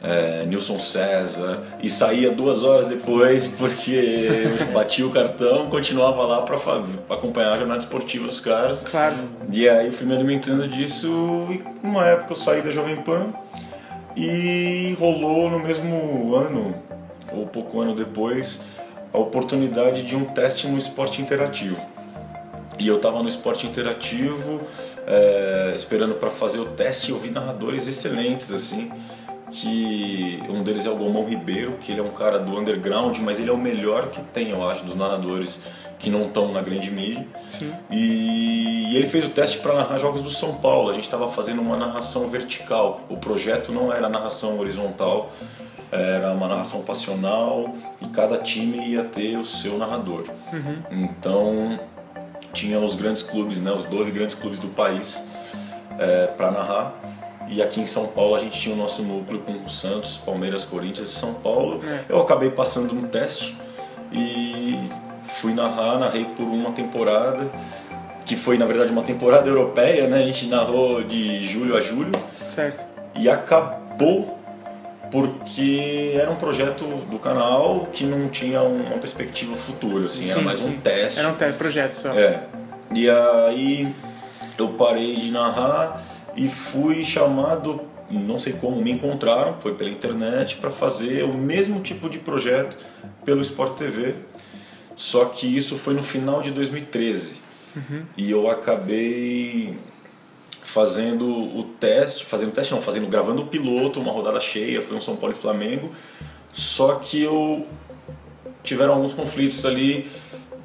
é, 0.05 0.45
Nilson 0.47 0.79
César 0.79 1.63
e 1.83 1.89
saía 1.89 2.31
duas 2.31 2.63
horas 2.63 2.87
depois 2.87 3.47
porque 3.47 4.29
eu 4.61 4.67
batia 4.73 5.07
o 5.07 5.11
cartão, 5.11 5.69
continuava 5.69 6.25
lá 6.25 6.43
para 6.43 6.57
acompanhar 7.09 7.55
a 7.55 7.57
jornada 7.57 7.81
esportiva 7.81 8.27
dos 8.27 8.41
caras. 8.41 8.85
Claro. 8.85 9.17
E 9.51 9.69
aí 9.69 9.87
eu 9.87 9.93
fui 9.93 10.07
me 10.07 10.15
alimentando 10.15 10.69
disso 10.69 11.09
e 11.51 11.63
uma 11.83 12.05
época 12.07 12.33
eu 12.33 12.37
saí 12.37 12.61
da 12.61 12.71
Jovem 12.71 12.97
Pan 12.97 13.33
e 14.17 14.95
rolou 14.99 15.51
no 15.51 15.59
mesmo 15.59 16.35
ano, 16.35 16.75
ou 17.33 17.47
pouco 17.47 17.81
ano 17.81 17.95
depois, 17.95 18.61
a 19.13 19.19
oportunidade 19.19 20.03
de 20.03 20.15
um 20.15 20.25
teste 20.25 20.69
no 20.69 20.79
esporte 20.79 21.21
interativo. 21.21 21.81
E 22.79 22.89
eu 22.89 22.97
estava 22.97 23.23
no 23.23 23.29
esporte 23.29 23.67
interativo, 23.67 24.61
é, 25.07 25.73
esperando 25.75 26.15
para 26.15 26.31
fazer 26.31 26.59
o 26.59 26.67
teste, 26.67 27.11
e 27.11 27.15
eu 27.15 27.19
vi 27.19 27.31
narradores 27.31 27.87
excelentes, 27.87 28.53
assim, 28.53 28.91
que 29.55 30.43
um 30.49 30.65
deles 30.65 30.85
é 30.85 30.91
o 30.91 30.97
Gomão 30.97 31.25
Ribeiro, 31.25 31.79
que 31.81 31.93
ele 31.93 32.01
é 32.01 32.03
um 32.03 32.11
cara 32.11 32.41
do 32.41 32.59
underground, 32.59 33.19
mas 33.19 33.39
ele 33.39 33.51
é 33.51 33.53
o 33.53 33.57
melhor 33.57 34.09
que 34.09 34.21
tem, 34.21 34.51
eu 34.51 34.69
acho, 34.69 34.85
dos 34.85 34.97
narradores 34.97 35.61
que 35.99 36.11
não 36.11 36.27
estão 36.27 36.53
na 36.53 36.61
grande 36.61 36.91
mídia. 36.91 37.25
Sim. 37.49 37.73
E, 37.89 38.89
e 38.91 38.97
ele 38.97 39.07
fez 39.07 39.25
o 39.25 39.29
teste 39.29 39.59
para 39.59 39.75
narrar 39.75 39.97
jogos 39.99 40.23
do 40.23 40.31
São 40.31 40.55
Paulo. 40.55 40.91
A 40.91 40.93
gente 40.93 41.05
estava 41.05 41.29
fazendo 41.29 41.63
uma 41.63 41.77
narração 41.77 42.29
vertical. 42.29 43.03
O 43.09 43.17
projeto 43.17 43.71
não 43.71 43.93
era 43.93 44.09
narração 44.09 44.59
horizontal, 44.59 45.31
era 45.93 46.33
uma 46.33 46.49
narração 46.49 46.83
passional 46.83 47.77
e 48.03 48.09
cada 48.09 48.37
time 48.39 48.89
ia 48.89 49.05
ter 49.05 49.39
o 49.39 49.47
seu 49.47 49.79
narrador. 49.79 50.25
Então 50.91 51.79
tinha 52.53 52.81
os 52.81 52.97
grandes 52.97 53.23
clubes, 53.23 53.61
né, 53.61 53.71
os 53.71 53.85
12 53.85 54.11
grandes 54.11 54.35
clubes 54.35 54.59
do 54.59 54.69
país 54.69 55.25
para 56.37 56.51
narrar. 56.51 56.95
E 57.49 57.63
aqui 57.63 57.81
em 57.81 57.87
São 57.87 58.07
Paulo 58.09 58.35
a 58.35 58.39
gente 58.39 58.59
tinha 58.59 58.75
o 58.75 58.79
nosso 58.79 59.03
núcleo 59.03 59.41
com 59.41 59.69
Santos, 59.69 60.17
Palmeiras, 60.25 60.65
Corinthians 60.65 61.09
e 61.09 61.13
São 61.13 61.35
Paulo. 61.35 61.81
É. 61.87 62.05
Eu 62.09 62.21
acabei 62.21 62.51
passando 62.51 62.95
no 62.95 63.07
teste 63.09 63.57
e 64.13 64.79
fui 65.29 65.53
narrar, 65.55 65.99
narrei 65.99 66.25
por 66.25 66.45
uma 66.45 66.73
temporada, 66.73 67.47
que 68.25 68.35
foi 68.37 68.57
na 68.57 68.65
verdade 68.67 68.91
uma 68.91 69.03
temporada 69.03 69.49
europeia, 69.49 70.07
né? 70.09 70.19
A 70.23 70.27
gente 70.27 70.47
narrou 70.47 71.03
de 71.05 71.45
julho 71.47 71.77
a 71.77 71.81
julho 71.81 72.13
Certo. 72.49 72.85
e 73.15 73.29
acabou 73.29 74.39
porque 75.11 76.13
era 76.21 76.31
um 76.31 76.37
projeto 76.37 76.85
do 77.11 77.19
canal 77.19 77.87
que 77.93 78.05
não 78.05 78.29
tinha 78.29 78.63
uma 78.63 78.99
perspectiva 78.99 79.55
futura, 79.55 80.07
assim, 80.07 80.29
era 80.31 80.41
Sim, 80.41 80.45
mais 80.45 80.61
um 80.63 80.71
sim. 80.71 80.81
teste. 80.83 81.21
Era 81.21 81.29
um 81.29 81.35
te- 81.35 81.53
projeto 81.53 81.93
só. 81.93 82.09
É. 82.13 82.43
E 82.93 83.09
aí 83.09 83.95
eu 84.59 84.69
parei 84.71 85.15
de 85.17 85.31
narrar 85.31 86.03
e 86.37 86.49
fui 86.49 87.05
chamado, 87.05 87.81
não 88.11 88.39
sei 88.39 88.53
como 88.55 88.81
me 88.81 88.91
encontraram, 88.91 89.57
foi 89.61 89.75
pela 89.75 89.91
internet, 89.91 90.57
para 90.57 90.71
fazer 90.71 91.25
o 91.25 91.35
mesmo 91.35 91.81
tipo 91.81 92.09
de 92.09 92.19
projeto 92.19 92.77
pelo 93.25 93.41
Sport 93.41 93.77
TV. 93.77 94.17
Só 94.97 95.25
que 95.27 95.47
isso 95.57 95.77
foi 95.77 95.95
no 95.95 96.03
final 96.03 96.41
de 96.41 96.51
2013. 96.51 97.45
E 98.17 98.31
eu 98.31 98.49
acabei 98.49 99.77
fazendo 100.63 101.29
o 101.29 101.65
teste, 101.65 102.25
fazendo 102.25 102.53
teste 102.53 102.73
não, 102.73 102.81
fazendo, 102.81 103.09
gravando 103.09 103.43
o 103.43 103.47
piloto, 103.47 104.01
uma 104.01 104.13
rodada 104.13 104.41
cheia, 104.41 104.81
foi 104.81 104.97
um 104.97 105.01
São 105.01 105.17
Paulo 105.17 105.35
e 105.35 105.39
Flamengo. 105.39 105.91
Só 106.53 106.95
que 106.97 107.21
eu 107.23 107.67
tiveram 108.63 108.95
alguns 108.95 109.13
conflitos 109.13 109.65
ali 109.67 110.09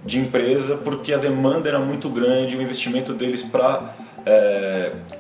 de 0.06 0.20
empresa 0.20 0.78
porque 0.78 1.14
a 1.14 1.18
demanda 1.18 1.68
era 1.68 1.80
muito 1.80 2.10
grande, 2.10 2.56
o 2.56 2.62
investimento 2.62 3.14
deles 3.14 3.44
para 3.44 3.96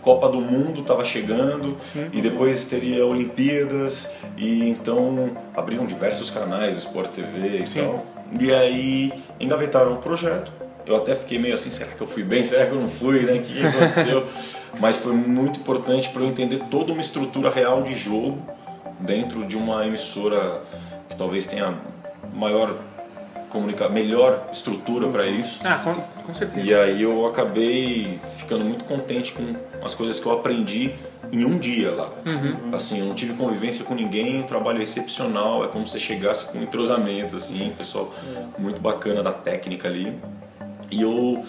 Copa 0.01 0.29
do 0.29 0.39
Mundo 0.39 0.81
estava 0.81 1.03
chegando 1.03 1.77
e 2.11 2.21
depois 2.21 2.65
teria 2.65 3.05
Olimpíadas 3.05 4.11
e 4.37 4.69
então 4.69 5.31
abriram 5.55 5.85
diversos 5.85 6.29
canais 6.29 6.73
do 6.73 6.79
Sport 6.79 7.11
TV 7.11 7.63
e 7.63 7.67
Sim. 7.67 7.81
tal. 7.81 8.05
E 8.39 8.53
aí 8.53 9.13
engavetaram 9.39 9.93
o 9.93 9.97
projeto. 9.97 10.51
Eu 10.85 10.95
até 10.95 11.13
fiquei 11.13 11.37
meio 11.37 11.53
assim, 11.53 11.69
será 11.69 11.91
que 11.91 12.01
eu 12.01 12.07
fui 12.07 12.23
bem? 12.23 12.43
Será 12.43 12.65
que 12.65 12.71
eu 12.71 12.79
não 12.79 12.89
fui? 12.89 13.23
Né? 13.23 13.33
O 13.33 13.41
que, 13.41 13.53
que 13.53 13.65
aconteceu? 13.65 14.25
Mas 14.79 14.97
foi 14.97 15.13
muito 15.13 15.59
importante 15.59 16.09
para 16.09 16.21
eu 16.21 16.27
entender 16.27 16.59
toda 16.69 16.91
uma 16.91 17.01
estrutura 17.01 17.49
real 17.49 17.83
de 17.83 17.93
jogo 17.95 18.39
dentro 18.99 19.45
de 19.45 19.57
uma 19.57 19.85
emissora 19.85 20.61
que 21.07 21.15
talvez 21.15 21.45
tenha 21.45 21.75
maior 22.33 22.75
melhor 23.91 24.47
estrutura 24.51 25.07
para 25.07 25.25
isso. 25.25 25.59
Ah, 25.63 25.81
com, 26.29 26.33
certeza. 26.33 26.65
E 26.65 26.73
aí 26.73 27.01
eu 27.01 27.25
acabei 27.25 28.19
ficando 28.37 28.63
muito 28.63 28.85
contente 28.85 29.33
com 29.33 29.55
as 29.83 29.93
coisas 29.93 30.19
que 30.19 30.25
eu 30.25 30.31
aprendi 30.31 30.93
em 31.31 31.45
um 31.45 31.57
dia 31.57 31.91
lá. 31.91 32.11
Assim, 32.73 32.99
eu 32.99 33.05
não 33.05 33.15
tive 33.15 33.33
convivência 33.33 33.83
com 33.83 33.93
ninguém, 33.93 34.39
um 34.39 34.43
trabalho 34.43 34.81
excepcional, 34.81 35.63
é 35.63 35.67
como 35.67 35.85
se 35.85 35.93
você 35.93 35.99
chegasse 35.99 36.45
com 36.45 36.57
um 36.57 36.63
entrosamento, 36.63 37.35
assim, 37.35 37.73
pessoal 37.77 38.13
muito 38.57 38.81
bacana 38.81 39.21
da 39.21 39.31
técnica 39.31 39.87
ali. 39.87 40.15
E 40.91 41.01
eu 41.01 41.43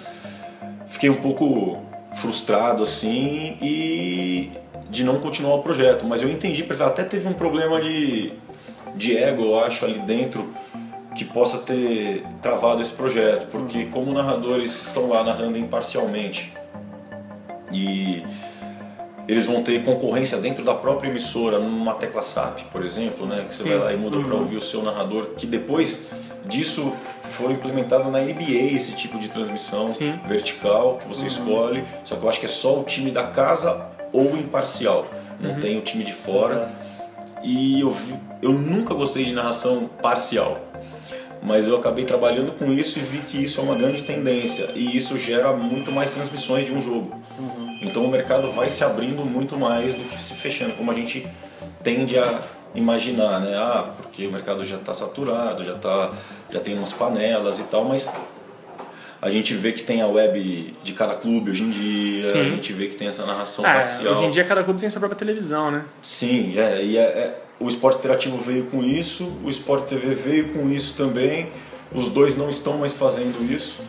fiquei 0.87 1.09
um 1.09 1.17
pouco 1.17 1.79
frustrado 2.15 2.83
assim 2.83 3.57
e 3.63 4.51
de 4.91 5.05
não 5.05 5.21
continuar 5.21 5.55
o 5.55 5.63
projeto. 5.63 6.05
Mas 6.05 6.23
eu 6.23 6.29
entendi, 6.29 6.65
porque 6.65 6.83
até 6.83 7.05
teve 7.05 7.29
um 7.29 7.33
problema 7.33 7.81
de, 7.81 8.33
de 8.97 9.17
ego, 9.17 9.43
eu 9.45 9.65
acho, 9.65 9.85
ali 9.85 9.99
dentro 10.01 10.53
que 11.15 11.25
possa 11.25 11.59
ter 11.59 12.25
travado 12.41 12.81
esse 12.81 12.93
projeto, 12.93 13.47
porque 13.51 13.87
como 13.87 14.13
narradores 14.13 14.83
estão 14.87 15.09
lá 15.09 15.23
narrando 15.25 15.59
imparcialmente 15.59 16.53
e 17.73 18.25
eles 19.29 19.45
vão 19.47 19.63
ter 19.63 19.85
concorrência 19.85 20.39
dentro 20.39 20.65
da 20.65 20.75
própria 20.75 21.09
emissora, 21.09 21.59
numa 21.59 21.95
tecla 21.95 22.23
SAP, 22.23 22.63
por 22.73 22.85
exemplo, 22.85 23.27
né, 23.27 23.45
que 23.47 23.55
você 23.55 23.69
vai 23.69 23.79
lá 23.79 23.93
e 23.93 23.97
muda 23.97 24.21
para 24.21 24.35
ouvir 24.35 24.57
o 24.57 24.61
seu 24.61 24.83
narrador, 24.83 25.31
que 25.37 25.47
depois 25.47 26.09
disso 26.47 26.93
foi 27.29 27.53
implementado 27.53 28.11
na 28.11 28.19
NBA 28.21 28.75
esse 28.75 28.93
tipo 28.93 29.19
de 29.19 29.29
transmissão 29.29 29.89
Sim. 29.89 30.19
vertical 30.27 30.99
que 31.01 31.07
você 31.07 31.27
escolhe, 31.27 31.85
só 32.05 32.17
que 32.17 32.23
eu 32.25 32.29
acho 32.29 32.41
que 32.41 32.47
é 32.47 32.49
só 32.49 32.81
o 32.81 32.83
time 32.85 33.11
da 33.13 33.25
casa 33.25 33.87
ou 34.13 34.37
imparcial, 34.37 35.07
não 35.39 35.61
tem 35.61 35.79
o 35.79 35.83
time 35.83 36.03
de 36.03 36.13
fora. 36.13 36.69
E 37.43 37.81
eu, 37.81 37.91
vi- 37.91 38.17
eu 38.43 38.53
nunca 38.53 38.93
gostei 38.93 39.25
de 39.25 39.33
narração 39.33 39.89
parcial 40.03 40.59
mas 41.43 41.67
eu 41.67 41.77
acabei 41.77 42.05
trabalhando 42.05 42.53
com 42.53 42.73
isso 42.73 42.99
e 42.99 43.03
vi 43.03 43.19
que 43.19 43.43
isso 43.43 43.61
é 43.61 43.63
uma 43.65 43.75
grande 43.75 44.03
tendência 44.05 44.71
e 44.75 44.97
isso 44.97 45.17
gera 45.17 45.53
muito 45.53 45.91
mais 45.91 46.11
transmissões 46.11 46.65
de 46.67 46.73
um 46.73 46.81
jogo. 46.83 47.21
Então 47.83 48.05
o 48.05 48.11
mercado 48.11 48.51
vai 48.51 48.69
se 48.69 48.85
abrindo 48.85 49.25
muito 49.25 49.57
mais 49.57 49.95
do 49.95 50.05
que 50.05 50.23
se 50.23 50.35
fechando, 50.35 50.75
como 50.75 50.91
a 50.91 50.95
gente 50.95 51.27
tende 51.83 52.19
a 52.19 52.43
imaginar, 52.75 53.41
né? 53.41 53.57
Ah, 53.57 53.91
porque 53.97 54.27
o 54.27 54.31
mercado 54.33 54.65
já 54.65 54.77
está 54.77 54.93
saturado, 54.95 55.65
já 55.65 55.75
tá, 55.75 56.13
já 56.53 56.61
tem 56.61 56.77
umas 56.77 56.93
panelas 56.93 57.59
e 57.59 57.63
tal, 57.65 57.85
mas 57.85 58.09
a 59.23 59.29
gente 59.31 59.55
vê 59.55 59.73
que 59.73 59.83
tem 59.83 60.01
a 60.03 60.07
web 60.07 60.75
de 60.83 60.93
cada 60.93 61.15
clube 61.15 61.51
hoje 61.51 61.63
em 61.63 61.71
dia, 61.71 62.23
Sim. 62.23 62.41
a 62.41 62.45
gente 62.45 62.73
vê 62.73 62.87
que 62.87 62.95
tem 62.97 63.09
essa 63.09 63.25
narração 63.27 63.65
Ah, 63.65 63.75
parcial. 63.75 64.15
hoje 64.15 64.25
em 64.25 64.31
dia 64.31 64.45
cada 64.45 64.63
clube 64.63 64.79
tem 64.81 64.89
sua 64.91 65.01
própria 65.01 65.19
televisão, 65.19 65.71
né? 65.71 65.85
Sim, 66.03 66.59
é, 66.59 66.83
e 66.83 66.97
é, 66.97 67.01
é- 67.03 67.41
o 67.61 67.69
esporte 67.69 67.99
interativo 67.99 68.39
veio 68.39 68.65
com 68.65 68.83
isso, 68.83 69.31
o 69.45 69.51
esporte 69.51 69.89
TV 69.89 70.15
veio 70.15 70.49
com 70.49 70.71
isso 70.71 70.97
também. 70.97 71.51
Os 71.95 72.09
dois 72.09 72.37
não 72.37 72.49
estão 72.49 72.79
mais 72.79 72.93
fazendo 72.93 73.45
isso, 73.53 73.81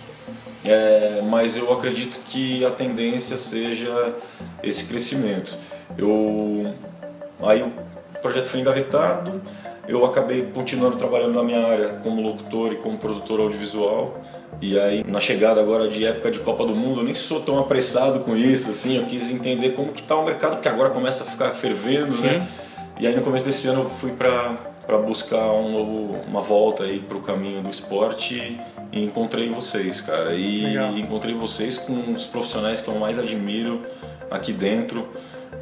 é, 0.65 1.21
mas 1.23 1.55
eu 1.55 1.71
acredito 1.71 2.19
que 2.25 2.65
a 2.65 2.71
tendência 2.71 3.37
seja 3.37 4.13
esse 4.61 4.85
crescimento. 4.85 5.57
Eu, 5.97 6.73
aí 7.41 7.63
o 7.63 7.71
projeto 8.21 8.47
foi 8.47 8.59
engavetado, 8.59 9.41
eu 9.87 10.05
acabei 10.05 10.41
continuando 10.53 10.97
trabalhando 10.97 11.35
na 11.35 11.43
minha 11.43 11.65
área 11.65 11.89
como 12.03 12.21
locutor 12.21 12.73
e 12.73 12.75
como 12.75 12.97
produtor 12.97 13.39
audiovisual. 13.39 14.19
E 14.61 14.79
aí, 14.79 15.03
na 15.07 15.19
chegada 15.19 15.59
agora 15.61 15.87
de 15.87 16.05
época 16.05 16.29
de 16.29 16.39
Copa 16.39 16.65
do 16.65 16.75
Mundo, 16.75 17.01
eu 17.01 17.03
nem 17.03 17.15
sou 17.15 17.41
tão 17.41 17.57
apressado 17.57 18.19
com 18.19 18.35
isso, 18.35 18.69
assim, 18.69 18.97
eu 18.97 19.05
quis 19.05 19.29
entender 19.29 19.71
como 19.71 19.91
que 19.91 20.03
tá 20.03 20.15
o 20.15 20.25
mercado, 20.25 20.53
porque 20.53 20.69
agora 20.69 20.89
começa 20.89 21.23
a 21.23 21.25
ficar 21.25 21.49
fervendo, 21.51 22.13
né? 22.21 22.47
E 23.01 23.08
aí 23.08 23.15
no 23.15 23.24
começo 23.24 23.43
desse 23.43 23.67
ano 23.67 23.81
eu 23.81 23.89
fui 23.89 24.12
para 24.12 24.55
para 24.86 24.98
buscar 25.00 25.51
um 25.53 25.72
novo, 25.72 26.17
uma 26.27 26.41
volta 26.41 26.84
aí 26.84 27.00
pro 27.00 27.20
caminho 27.20 27.63
do 27.63 27.70
esporte 27.70 28.60
e 28.91 29.03
encontrei 29.03 29.50
vocês, 29.50 30.01
cara. 30.01 30.36
E 30.36 30.65
Legal. 30.65 30.96
encontrei 30.98 31.34
vocês 31.34 31.79
com 31.79 32.13
os 32.13 32.27
profissionais 32.27 32.79
que 32.79 32.88
eu 32.88 32.96
mais 32.96 33.17
admiro 33.17 33.81
aqui 34.29 34.53
dentro, 34.53 35.08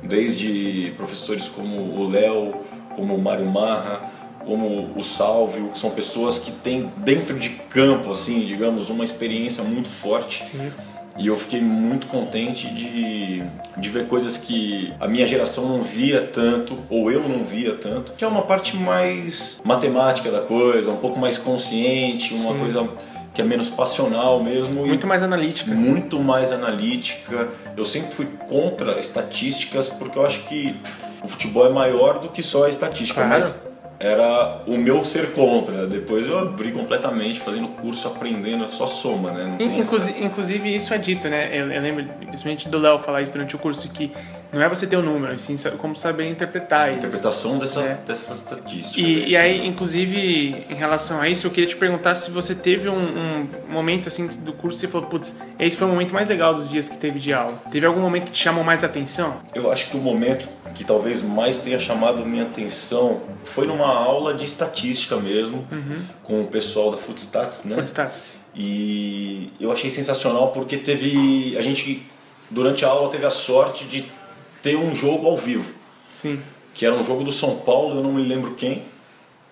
desde 0.03 0.93
professores 0.97 1.47
como 1.47 1.97
o 1.97 2.09
Léo, 2.09 2.55
como 2.93 3.15
o 3.15 3.21
Mário 3.21 3.45
Marra, 3.45 4.09
como 4.43 4.91
o 4.97 5.03
Salvio, 5.03 5.69
que 5.69 5.79
são 5.79 5.91
pessoas 5.91 6.37
que 6.37 6.51
têm 6.51 6.91
dentro 6.97 7.39
de 7.39 7.51
campo, 7.51 8.11
assim, 8.11 8.41
digamos, 8.41 8.89
uma 8.89 9.05
experiência 9.05 9.63
muito 9.63 9.87
forte. 9.87 10.43
Sim. 10.43 10.71
E 11.19 11.27
eu 11.27 11.35
fiquei 11.37 11.59
muito 11.61 12.07
contente 12.07 12.67
de, 12.73 13.43
de 13.77 13.89
ver 13.89 14.07
coisas 14.07 14.37
que 14.37 14.93
a 15.01 15.07
minha 15.07 15.27
geração 15.27 15.67
não 15.67 15.81
via 15.81 16.21
tanto, 16.21 16.79
ou 16.89 17.11
eu 17.11 17.27
não 17.27 17.43
via 17.43 17.75
tanto, 17.75 18.13
que 18.13 18.23
é 18.23 18.27
uma 18.27 18.43
parte 18.43 18.77
mais 18.77 19.59
matemática 19.65 20.31
da 20.31 20.39
coisa, 20.39 20.89
um 20.89 20.95
pouco 20.97 21.19
mais 21.19 21.37
consciente, 21.37 22.33
uma 22.33 22.53
Sim. 22.53 22.59
coisa 22.59 22.89
que 23.33 23.41
é 23.41 23.45
menos 23.45 23.67
passional 23.69 24.41
mesmo. 24.41 24.85
Muito 24.85 25.05
mais 25.05 25.21
analítica. 25.21 25.69
muito 25.75 26.19
mais 26.19 26.51
analítica. 26.53 27.49
Eu 27.75 27.83
sempre 27.85 28.13
fui 28.13 28.25
contra 28.47 28.97
estatísticas 28.97 29.89
porque 29.89 30.17
eu 30.17 30.25
acho 30.25 30.39
que 30.47 30.75
o 31.21 31.27
futebol 31.27 31.65
é 31.65 31.69
maior 31.69 32.19
do 32.19 32.29
que 32.29 32.41
só 32.41 32.63
a 32.63 32.69
estatística, 32.69 33.19
Claro. 33.21 33.29
mas 33.29 33.68
era 33.99 34.61
o 34.65 34.77
meu 34.77 35.03
ser 35.03 35.33
contra. 35.33 35.85
Depois 35.85 36.25
eu 36.25 36.37
abri 36.39 36.71
completamente, 36.71 37.39
fazendo 37.39 37.67
curso, 37.67 38.07
aprendendo, 38.07 38.63
é 38.63 38.67
só 38.67 38.87
soma, 38.87 39.31
né? 39.31 39.55
Tem 39.57 39.79
essa- 39.79 39.95
Inclusive, 39.97 40.25
inclusive 40.25 40.75
isso 40.75 40.93
é 40.93 40.97
dito, 40.97 41.27
né? 41.27 41.49
Eu, 41.51 41.69
eu 41.71 41.81
lembro 41.81 42.05
principalmente 42.27 42.69
do 42.69 42.77
Léo 42.79 42.97
falar 42.99 43.21
isso 43.21 43.33
durante 43.33 43.55
o 43.55 43.59
curso, 43.59 43.89
que 43.89 44.11
não 44.51 44.61
é 44.61 44.67
você 44.69 44.87
ter 44.87 44.95
o 44.97 45.01
número, 45.01 45.33
e 45.33 45.39
sim 45.39 45.55
como 45.77 45.95
saber 45.95 46.27
interpretar 46.29 46.87
eles. 46.87 46.97
interpretação 46.97 47.57
dessa, 47.59 47.81
É. 47.81 47.93
dessas 48.05 48.37
estatísticas. 48.37 48.97
é 48.97 48.99
E, 49.01 49.23
isso 49.23 49.31
e 49.31 49.37
aí, 49.37 49.65
inclusive, 49.67 50.65
em 50.69 50.73
relação 50.75 51.21
a 51.21 51.29
isso, 51.29 51.47
eu 51.47 51.51
queria 51.51 51.69
te 51.69 51.75
perguntar 51.75 52.15
se 52.15 52.31
você 52.31 52.55
teve 52.55 52.89
um, 52.89 52.95
um 52.97 53.47
momento 53.69 54.07
assim 54.07 54.27
do 54.27 54.53
curso 54.53 54.79
que 54.79 54.85
você 54.85 54.91
falou, 54.91 55.07
putz, 55.07 55.35
esse 55.59 55.77
foi 55.77 55.87
o 55.87 55.91
momento 55.91 56.13
mais 56.13 56.27
legal 56.27 56.53
dos 56.53 56.69
dias 56.69 56.89
que 56.89 56.97
teve 56.97 57.19
de 57.19 57.31
aula. 57.33 57.61
Teve 57.71 57.85
algum 57.85 58.01
momento 58.01 58.25
que 58.25 58.31
te 58.31 58.41
chamou 58.43 58.63
mais 58.63 58.83
atenção? 58.83 59.41
Eu 59.53 59.71
acho 59.71 59.89
que 59.89 59.97
o 59.97 59.99
momento 59.99 60.47
que 60.75 60.83
talvez 60.83 61.21
mais 61.21 61.59
tenha 61.59 61.77
chamado 61.79 62.25
minha 62.25 62.43
atenção 62.43 63.21
foi 63.43 63.67
numa 63.67 63.87
aula 63.87 64.33
de 64.33 64.45
estatística 64.45 65.15
mesmo, 65.17 65.67
com 66.23 66.41
o 66.41 66.47
pessoal 66.47 66.91
da 66.91 66.97
Footstats, 66.97 67.65
né? 67.65 67.75
Footstats. 67.75 68.25
E 68.55 69.51
eu 69.59 69.71
achei 69.71 69.89
sensacional 69.89 70.49
porque 70.51 70.77
teve. 70.77 71.55
A 71.57 71.61
gente, 71.61 72.05
durante 72.49 72.83
a 72.83 72.87
aula, 72.89 73.09
teve 73.09 73.25
a 73.25 73.29
sorte 73.29 73.85
de 73.85 74.05
ter 74.61 74.75
um 74.75 74.93
jogo 74.93 75.27
ao 75.27 75.37
vivo, 75.37 75.73
Sim. 76.11 76.39
que 76.73 76.85
era 76.85 76.95
um 76.95 77.03
jogo 77.03 77.23
do 77.23 77.31
São 77.31 77.57
Paulo, 77.57 77.97
eu 77.97 78.03
não 78.03 78.13
me 78.13 78.23
lembro 78.23 78.51
quem. 78.55 78.83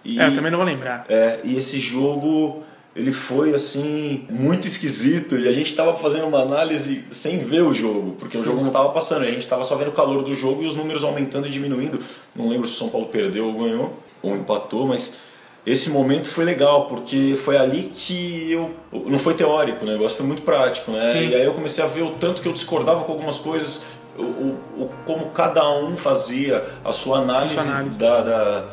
E, 0.03 0.19
É, 0.19 0.27
eu 0.27 0.35
também 0.35 0.51
não 0.51 0.57
vou 0.59 0.67
lembrar. 0.67 1.05
é, 1.09 1.39
e 1.43 1.57
esse 1.57 1.79
jogo 1.79 2.63
ele 2.95 3.11
foi 3.11 3.53
assim 3.53 4.25
muito 4.29 4.65
esquisito 4.65 5.37
e 5.37 5.47
a 5.47 5.51
gente 5.51 5.69
estava 5.69 5.95
fazendo 5.95 6.25
uma 6.25 6.39
análise 6.39 7.05
sem 7.11 7.39
ver 7.39 7.61
o 7.61 7.71
jogo, 7.73 8.15
porque 8.17 8.37
o 8.37 8.43
jogo 8.43 8.59
não 8.59 8.67
estava 8.67 8.89
passando, 8.89 9.21
a 9.23 9.29
gente 9.29 9.39
estava 9.41 9.63
só 9.63 9.75
vendo 9.75 9.89
o 9.89 9.91
calor 9.91 10.23
do 10.23 10.33
jogo 10.33 10.63
e 10.63 10.65
os 10.65 10.75
números 10.75 11.03
aumentando 11.03 11.45
e 11.45 11.49
diminuindo. 11.51 11.99
Não 12.35 12.49
lembro 12.49 12.67
se 12.67 12.73
o 12.73 12.77
São 12.77 12.89
Paulo 12.89 13.07
perdeu 13.07 13.45
ou 13.47 13.53
ganhou 13.53 13.99
ou 14.23 14.35
empatou, 14.35 14.87
mas 14.87 15.17
esse 15.63 15.91
momento 15.91 16.27
foi 16.27 16.43
legal 16.43 16.87
porque 16.87 17.35
foi 17.35 17.55
ali 17.57 17.91
que 17.93 18.51
eu 18.51 18.71
não 19.05 19.19
foi 19.19 19.35
teórico, 19.35 19.85
né? 19.85 19.91
o 19.91 19.95
negócio 19.95 20.17
foi 20.17 20.25
muito 20.25 20.41
prático, 20.41 20.89
né? 20.91 21.01
Sim. 21.13 21.29
E 21.29 21.35
aí 21.35 21.43
eu 21.43 21.53
comecei 21.53 21.83
a 21.83 21.87
ver 21.87 22.01
o 22.01 22.11
tanto 22.11 22.41
que 22.41 22.47
eu 22.47 22.53
discordava 22.53 23.03
com 23.03 23.11
algumas 23.11 23.37
coisas, 23.37 23.81
o, 24.17 24.57
o, 24.83 24.89
como 25.05 25.27
cada 25.31 25.67
um 25.79 25.95
fazia 25.97 26.65
a 26.83 26.91
sua 26.91 27.19
análise, 27.19 27.57
A 27.57 27.61
sua 27.63 27.71
análise. 27.73 27.99
Da, 27.99 28.21
da- 28.21 28.65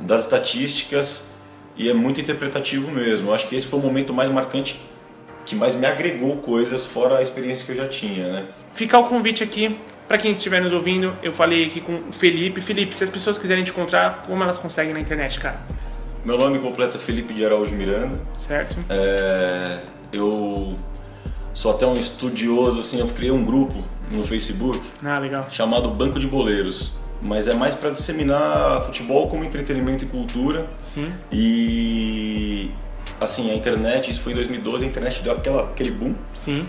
das 0.00 0.22
estatísticas 0.22 1.26
e 1.76 1.88
é 1.88 1.94
muito 1.94 2.20
interpretativo 2.20 2.90
mesmo. 2.90 3.28
Eu 3.30 3.34
acho 3.34 3.46
que 3.48 3.54
esse 3.54 3.66
foi 3.66 3.78
o 3.78 3.82
momento 3.82 4.12
mais 4.12 4.28
marcante 4.28 4.80
que 5.44 5.54
mais 5.54 5.74
me 5.74 5.86
agregou 5.86 6.36
coisas 6.38 6.84
fora 6.86 7.18
a 7.18 7.22
experiência 7.22 7.64
que 7.66 7.72
eu 7.72 7.76
já 7.76 7.88
tinha, 7.88 8.32
né? 8.32 8.46
Ficar 8.74 8.98
o 9.00 9.04
convite 9.08 9.42
aqui 9.42 9.78
para 10.08 10.18
quem 10.18 10.32
estiver 10.32 10.60
nos 10.62 10.72
ouvindo. 10.72 11.16
Eu 11.22 11.32
falei 11.32 11.66
aqui 11.66 11.80
com 11.80 11.94
o 12.08 12.12
Felipe. 12.12 12.60
Felipe, 12.60 12.94
se 12.94 13.02
as 13.04 13.10
pessoas 13.10 13.38
quiserem 13.38 13.64
te 13.64 13.70
encontrar, 13.70 14.22
como 14.26 14.42
elas 14.42 14.58
conseguem 14.58 14.92
na 14.94 15.00
internet, 15.00 15.38
cara? 15.40 15.60
Meu 16.24 16.38
nome 16.38 16.58
completo 16.60 16.96
é 16.96 17.00
Felipe 17.00 17.34
de 17.34 17.44
Araújo 17.44 17.74
Miranda. 17.74 18.18
Certo? 18.36 18.76
É, 18.88 19.80
eu 20.12 20.76
sou 21.52 21.72
até 21.72 21.86
um 21.86 21.94
estudioso, 21.94 22.80
assim, 22.80 23.00
eu 23.00 23.08
criei 23.08 23.32
um 23.32 23.44
grupo 23.44 23.82
no 24.12 24.22
Facebook 24.22 24.80
Ah, 25.02 25.18
legal. 25.18 25.46
chamado 25.50 25.90
Banco 25.90 26.18
de 26.18 26.26
Boleiros. 26.26 26.92
Mas 27.24 27.46
é 27.46 27.54
mais 27.54 27.74
para 27.74 27.90
disseminar 27.90 28.82
futebol 28.82 29.28
como 29.28 29.44
entretenimento 29.44 30.02
e 30.04 30.08
cultura. 30.08 30.66
Sim. 30.80 31.12
E 31.30 32.70
assim, 33.20 33.50
a 33.50 33.54
internet, 33.54 34.10
isso 34.10 34.20
foi 34.20 34.32
em 34.32 34.34
2012, 34.36 34.84
a 34.84 34.88
internet 34.88 35.22
deu 35.22 35.32
aquela, 35.32 35.62
aquele 35.64 35.90
boom. 35.92 36.14
Sim. 36.34 36.64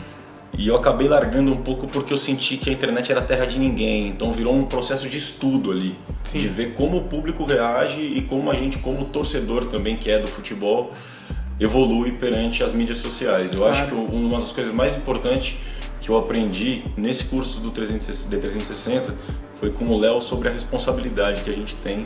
E 0.55 0.67
eu 0.67 0.75
acabei 0.75 1.07
largando 1.07 1.51
um 1.51 1.57
pouco 1.57 1.88
porque 1.88 2.13
eu 2.13 2.17
senti 2.17 2.57
que 2.57 2.69
a 2.69 2.73
internet 2.73 3.12
era 3.12 3.21
terra 3.23 3.45
de 3.45 3.57
ninguém. 3.57 4.07
Então 4.09 4.31
virou 4.31 4.53
um 4.53 4.65
processo 4.65 5.09
de 5.09 5.17
estudo 5.17 5.71
ali. 5.71 5.97
Sim. 6.23 6.38
De 6.39 6.47
ver 6.47 6.73
como 6.75 6.97
o 6.97 7.03
público 7.05 7.43
reage 7.45 8.01
e 8.01 8.21
como 8.21 8.51
a 8.51 8.53
gente, 8.53 8.77
como 8.77 9.05
torcedor 9.05 9.65
também, 9.65 9.97
que 9.97 10.12
é 10.12 10.19
do 10.19 10.27
futebol, 10.27 10.91
evolui 11.59 12.12
perante 12.12 12.63
as 12.63 12.71
mídias 12.73 13.00
sociais. 13.00 13.53
Eu 13.53 13.62
Claro. 13.62 13.73
acho 13.75 13.88
que 13.88 13.95
uma 13.95 14.39
das 14.39 14.51
coisas 14.51 14.71
mais 14.71 14.95
importantes 14.95 15.55
que 16.03 16.10
eu 16.10 16.17
aprendi 16.17 16.83
nesse 16.98 17.24
curso 17.24 17.62
do 17.62 17.72
360 17.72 18.36
D360 18.36 19.13
foi 19.55 19.72
com 19.72 19.86
o 19.86 19.98
Léo 19.98 20.19
sobre 20.19 20.50
a 20.50 20.51
responsabilidade 20.51 21.43
que 21.43 21.50
a 21.50 21.53
gente 21.53 21.75
tem 21.77 22.05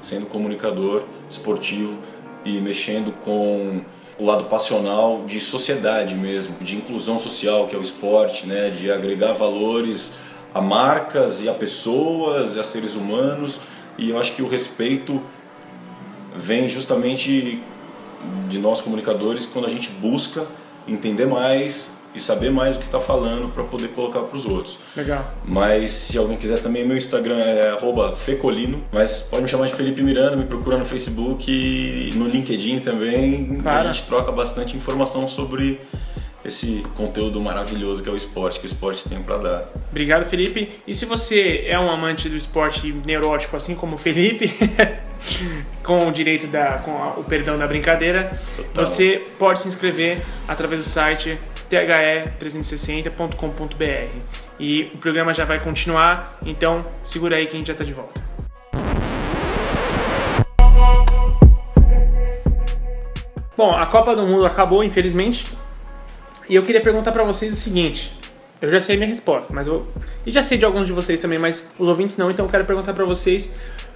sendo 0.00 0.24
comunicador 0.24 1.02
esportivo 1.28 1.98
e 2.42 2.58
mexendo 2.58 3.12
com 3.20 3.82
o 4.18 4.24
lado 4.24 4.44
passional 4.44 5.24
de 5.26 5.40
sociedade 5.40 6.14
mesmo, 6.14 6.56
de 6.60 6.76
inclusão 6.76 7.18
social, 7.18 7.66
que 7.66 7.76
é 7.76 7.78
o 7.78 7.82
esporte, 7.82 8.46
né, 8.46 8.70
de 8.70 8.90
agregar 8.90 9.34
valores 9.34 10.14
a 10.54 10.62
marcas 10.62 11.42
e 11.42 11.48
a 11.48 11.52
pessoas 11.52 12.56
e 12.56 12.60
a 12.60 12.64
seres 12.64 12.94
humanos. 12.94 13.60
E 13.98 14.08
eu 14.08 14.18
acho 14.18 14.32
que 14.32 14.40
o 14.40 14.48
respeito 14.48 15.20
vem 16.34 16.66
justamente 16.66 17.62
de 18.48 18.58
nós 18.58 18.80
comunicadores 18.80 19.44
quando 19.44 19.66
a 19.66 19.70
gente 19.70 19.90
busca 19.90 20.46
entender 20.88 21.26
mais 21.26 21.93
e 22.14 22.20
saber 22.20 22.50
mais 22.50 22.76
o 22.76 22.78
que 22.78 22.86
está 22.86 23.00
falando 23.00 23.52
para 23.52 23.64
poder 23.64 23.88
colocar 23.88 24.20
para 24.20 24.36
os 24.36 24.46
outros. 24.46 24.78
Legal. 24.96 25.34
Mas 25.44 25.90
se 25.90 26.16
alguém 26.16 26.36
quiser 26.36 26.60
também, 26.60 26.86
meu 26.86 26.96
Instagram 26.96 27.38
é 27.38 27.76
fecolino, 28.16 28.84
mas 28.92 29.20
pode 29.20 29.42
me 29.42 29.48
chamar 29.48 29.66
de 29.66 29.74
Felipe 29.74 30.02
Miranda, 30.02 30.36
me 30.36 30.44
procura 30.44 30.78
no 30.78 30.84
Facebook 30.84 31.50
e 31.50 32.12
no 32.16 32.28
LinkedIn 32.28 32.80
também. 32.80 33.58
Claro. 33.60 33.88
A 33.88 33.92
gente 33.92 34.04
troca 34.04 34.30
bastante 34.30 34.76
informação 34.76 35.26
sobre 35.26 35.80
esse 36.44 36.82
conteúdo 36.94 37.40
maravilhoso 37.40 38.02
que 38.02 38.08
é 38.08 38.12
o 38.12 38.16
esporte, 38.16 38.60
que 38.60 38.66
o 38.66 38.68
esporte 38.68 39.08
tem 39.08 39.22
para 39.22 39.38
dar. 39.38 39.68
Obrigado, 39.90 40.24
Felipe. 40.26 40.80
E 40.86 40.94
se 40.94 41.06
você 41.06 41.64
é 41.66 41.78
um 41.78 41.90
amante 41.90 42.28
do 42.28 42.36
esporte 42.36 42.92
neurótico, 42.92 43.56
assim 43.56 43.74
como 43.74 43.94
o 43.94 43.98
Felipe, 43.98 44.52
com 45.82 46.06
o 46.06 46.12
direito 46.12 46.46
da, 46.46 46.78
com 46.78 46.92
o 47.18 47.24
perdão 47.24 47.56
da 47.56 47.66
brincadeira, 47.66 48.38
você 48.74 49.22
pode 49.38 49.60
se 49.60 49.68
inscrever 49.68 50.20
através 50.46 50.82
do 50.82 50.86
site 50.86 51.38
the360.com.br. 51.70 54.18
E 54.58 54.90
o 54.94 54.98
programa 54.98 55.34
já 55.34 55.44
vai 55.44 55.60
continuar, 55.60 56.38
então 56.44 56.86
segura 57.02 57.36
aí 57.36 57.46
que 57.46 57.54
a 57.54 57.58
gente 57.58 57.66
já 57.66 57.72
está 57.72 57.84
de 57.84 57.92
volta. 57.92 58.22
Bom, 63.56 63.70
a 63.70 63.86
Copa 63.86 64.16
do 64.16 64.22
Mundo 64.22 64.46
acabou, 64.46 64.82
infelizmente. 64.82 65.46
E 66.48 66.54
eu 66.54 66.64
queria 66.64 66.80
perguntar 66.80 67.12
pra 67.12 67.22
vocês 67.22 67.52
o 67.52 67.56
seguinte. 67.56 68.12
Eu 68.60 68.70
já 68.70 68.80
sei 68.80 68.96
minha 68.96 69.08
resposta, 69.08 69.52
mas 69.52 69.66
eu. 69.66 69.86
E 70.26 70.30
já 70.30 70.42
sei 70.42 70.58
de 70.58 70.64
alguns 70.64 70.86
de 70.86 70.92
vocês 70.92 71.20
também, 71.20 71.38
mas 71.38 71.70
os 71.78 71.86
ouvintes 71.86 72.16
não, 72.16 72.30
então 72.30 72.46
eu 72.46 72.50
quero 72.50 72.64
perguntar 72.64 72.94
pra 72.94 73.04
vocês 73.04 73.54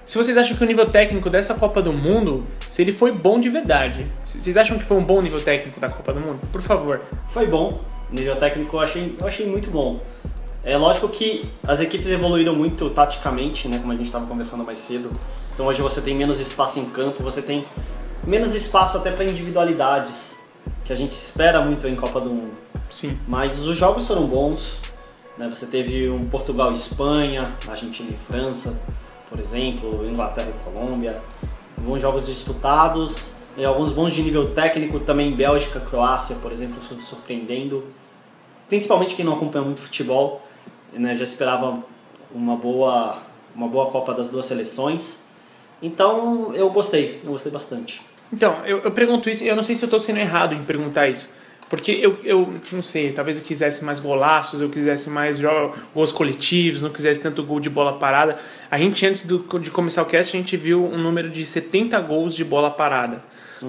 se 0.09 0.17
vocês 0.17 0.35
acham 0.37 0.57
que 0.57 0.63
o 0.63 0.65
nível 0.67 0.87
técnico 0.89 1.29
dessa 1.29 1.53
Copa 1.53 1.81
do 1.83 1.93
Mundo, 1.93 2.43
se 2.67 2.81
ele 2.81 2.91
foi 2.91 3.11
bom 3.11 3.39
de 3.39 3.47
verdade. 3.49 4.07
Se- 4.23 4.41
Vocês 4.41 4.57
acham 4.57 4.77
que 4.79 4.83
foi 4.83 4.97
um 4.97 5.03
bom 5.03 5.21
nível 5.21 5.39
técnico 5.39 5.79
da 5.79 5.87
Copa 5.87 6.11
do 6.11 6.19
Mundo? 6.19 6.39
Por 6.51 6.61
favor. 6.63 7.01
Foi 7.27 7.45
bom, 7.45 7.79
nível 8.11 8.35
técnico 8.37 8.75
eu 8.75 8.79
achei, 8.79 9.15
eu 9.19 9.27
achei 9.27 9.45
muito 9.45 9.69
bom. 9.69 9.99
É 10.63 10.75
lógico 10.77 11.07
que 11.09 11.45
as 11.63 11.79
equipes 11.79 12.07
evoluíram 12.09 12.55
muito 12.55 12.89
taticamente, 12.89 13.67
né, 13.67 13.77
como 13.77 13.91
a 13.91 13.95
gente 13.95 14.07
estava 14.07 14.25
conversando 14.25 14.63
mais 14.63 14.79
cedo. 14.79 15.11
Então 15.53 15.67
hoje 15.67 15.81
você 15.81 16.01
tem 16.01 16.15
menos 16.15 16.39
espaço 16.39 16.79
em 16.79 16.85
campo, 16.89 17.21
você 17.21 17.41
tem 17.41 17.65
menos 18.25 18.55
espaço 18.55 18.97
até 18.97 19.11
para 19.11 19.23
individualidades, 19.25 20.37
que 20.85 20.91
a 20.91 20.95
gente 20.95 21.11
espera 21.11 21.61
muito 21.61 21.87
em 21.87 21.95
Copa 21.95 22.19
do 22.19 22.29
Mundo. 22.31 22.57
Sim. 22.89 23.15
Mas 23.27 23.59
os 23.59 23.77
jogos 23.77 24.07
foram 24.07 24.25
bons. 24.25 24.79
Né? 25.37 25.47
Você 25.53 25.67
teve 25.67 26.09
um 26.09 26.27
Portugal 26.27 26.71
e 26.71 26.73
Espanha, 26.73 27.53
Argentina 27.67 28.09
e 28.11 28.15
França, 28.15 28.79
por 29.29 29.39
exemplo, 29.39 30.05
Inglaterra 30.07 30.49
e 30.49 30.63
Colômbia. 30.63 31.21
Bons 31.77 32.01
jogos 32.01 32.25
disputados, 32.27 33.35
e 33.55 33.63
alguns 33.63 33.91
bons 33.91 34.13
de 34.13 34.21
nível 34.21 34.53
técnico 34.53 34.99
também. 34.99 35.33
Bélgica, 35.35 35.79
Croácia, 35.79 36.35
por 36.41 36.51
exemplo, 36.51 36.81
sur- 36.81 36.99
surpreendendo. 37.01 37.85
Principalmente 38.67 39.15
quem 39.15 39.25
não 39.25 39.33
acompanha 39.33 39.65
muito 39.65 39.79
futebol, 39.81 40.41
né? 40.93 41.15
já 41.15 41.23
esperava 41.23 41.83
uma 42.33 42.55
boa, 42.55 43.17
uma 43.55 43.67
boa 43.67 43.87
Copa 43.87 44.13
das 44.13 44.29
duas 44.29 44.45
seleções. 44.45 45.25
Então 45.81 46.53
eu 46.53 46.69
gostei, 46.69 47.21
eu 47.23 47.31
gostei 47.31 47.51
bastante. 47.51 48.01
Então, 48.31 48.57
eu, 48.65 48.79
eu 48.79 48.91
pergunto 48.91 49.27
isso, 49.29 49.43
eu 49.43 49.55
não 49.55 49.63
sei 49.63 49.75
se 49.75 49.83
eu 49.83 49.89
tô 49.89 49.99
sendo 49.99 50.19
errado 50.19 50.53
em 50.53 50.63
perguntar 50.63 51.07
isso. 51.07 51.29
Porque 51.69 51.91
eu, 51.91 52.17
eu 52.23 52.53
não 52.71 52.81
sei, 52.81 53.11
talvez 53.11 53.37
eu 53.37 53.43
quisesse 53.43 53.85
mais 53.85 53.99
golaços, 53.99 54.59
eu 54.59 54.69
quisesse 54.69 55.09
mais 55.09 55.39
gols 55.93 56.11
coletivos, 56.11 56.81
não 56.81 56.89
quisesse 56.89 57.21
tanto 57.21 57.43
gol 57.43 57.59
de 57.59 57.69
bola 57.69 57.93
parada. 57.93 58.37
A 58.71 58.77
gente, 58.77 59.05
antes 59.05 59.23
do, 59.23 59.37
de 59.59 59.69
começar 59.69 60.01
o 60.01 60.05
cast, 60.05 60.35
a 60.35 60.39
gente 60.39 60.57
viu 60.57 60.83
um 60.83 60.97
número 60.97 61.29
de 61.29 61.45
70 61.45 61.99
gols 62.01 62.33
de 62.35 62.43
bola 62.43 62.71
parada. 62.71 63.23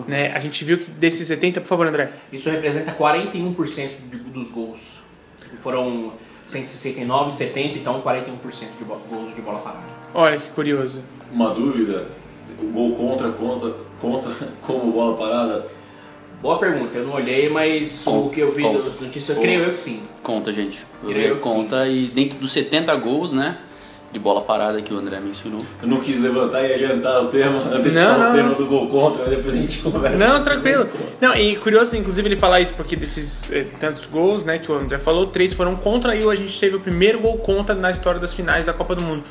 Né? 0.06 0.32
A 0.34 0.40
gente 0.40 0.64
viu 0.64 0.78
que 0.78 0.90
desses 0.90 1.26
70, 1.26 1.60
por 1.60 1.66
favor, 1.66 1.86
André. 1.86 2.10
Isso 2.32 2.48
representa 2.48 2.92
41% 2.92 3.90
de- 4.10 4.16
dos 4.18 4.50
gols. 4.50 5.00
Foram 5.62 6.12
169, 6.46 7.32
70, 7.32 7.78
então 7.78 8.00
41% 8.00 8.68
de 8.78 8.84
gols 8.84 9.34
de 9.34 9.42
bola 9.42 9.58
parada. 9.58 9.84
Olha 10.14 10.38
que 10.38 10.48
curioso. 10.52 11.02
Uma 11.32 11.50
dúvida, 11.52 12.06
o 12.60 12.66
gol 12.66 12.94
contra 12.96 13.28
conta, 13.30 13.74
conta 14.00 14.30
como 14.62 14.90
bola 14.92 15.16
parada? 15.16 15.66
Boa 16.40 16.58
pergunta, 16.58 16.96
eu 16.96 17.06
não 17.06 17.14
olhei, 17.14 17.50
mas 17.50 18.06
o 18.06 18.30
que 18.30 18.40
eu 18.40 18.52
vi 18.52 18.62
Conta. 18.62 18.84
das 18.84 18.98
notícias, 19.00 19.36
eu 19.36 19.42
creio 19.42 19.62
eu 19.64 19.72
que 19.72 19.78
sim. 19.78 20.00
Conta, 20.22 20.50
gente. 20.52 20.86
Eu 21.02 21.10
Creio 21.10 21.34
a 21.34 21.36
que 21.36 21.42
conta 21.42 21.86
e 21.86 22.04
dentro 22.04 22.38
dos 22.38 22.50
70 22.52 22.94
gols, 22.96 23.32
né? 23.32 23.58
De 24.10 24.18
bola 24.18 24.40
parada 24.40 24.80
que 24.82 24.92
o 24.92 24.96
André 24.98 25.20
mencionou. 25.20 25.60
Eu 25.80 25.86
não 25.86 26.00
quis 26.00 26.18
levantar 26.20 26.62
e 26.62 26.72
adiantar 26.74 27.22
o 27.22 27.28
tema, 27.28 27.60
antecipar 27.72 28.18
Não, 28.18 28.24
não. 28.24 28.30
o 28.30 28.34
tema 28.34 28.54
do 28.54 28.66
gol 28.66 28.88
contra, 28.88 29.24
mas 29.24 29.36
depois 29.36 29.54
a 29.54 29.58
gente 29.58 29.78
conversa. 29.82 30.16
Não, 30.16 30.42
tranquilo. 30.42 30.88
Não, 31.20 31.34
e 31.36 31.56
curioso, 31.56 31.96
inclusive, 31.96 32.26
ele 32.26 32.36
falar 32.36 32.60
isso, 32.60 32.72
porque 32.74 32.96
desses 32.96 33.52
eh, 33.52 33.66
tantos 33.78 34.06
gols, 34.06 34.42
né, 34.42 34.58
que 34.58 34.72
o 34.72 34.74
André 34.74 34.98
falou, 34.98 35.26
três 35.26 35.52
foram 35.52 35.76
contra 35.76 36.16
e 36.16 36.28
a 36.28 36.34
gente 36.34 36.58
teve 36.58 36.74
o 36.74 36.80
primeiro 36.80 37.20
gol 37.20 37.36
contra 37.38 37.72
na 37.74 37.90
história 37.90 38.18
das 38.18 38.32
finais 38.34 38.66
da 38.66 38.72
Copa 38.72 38.96
do 38.96 39.02
Mundo. 39.02 39.22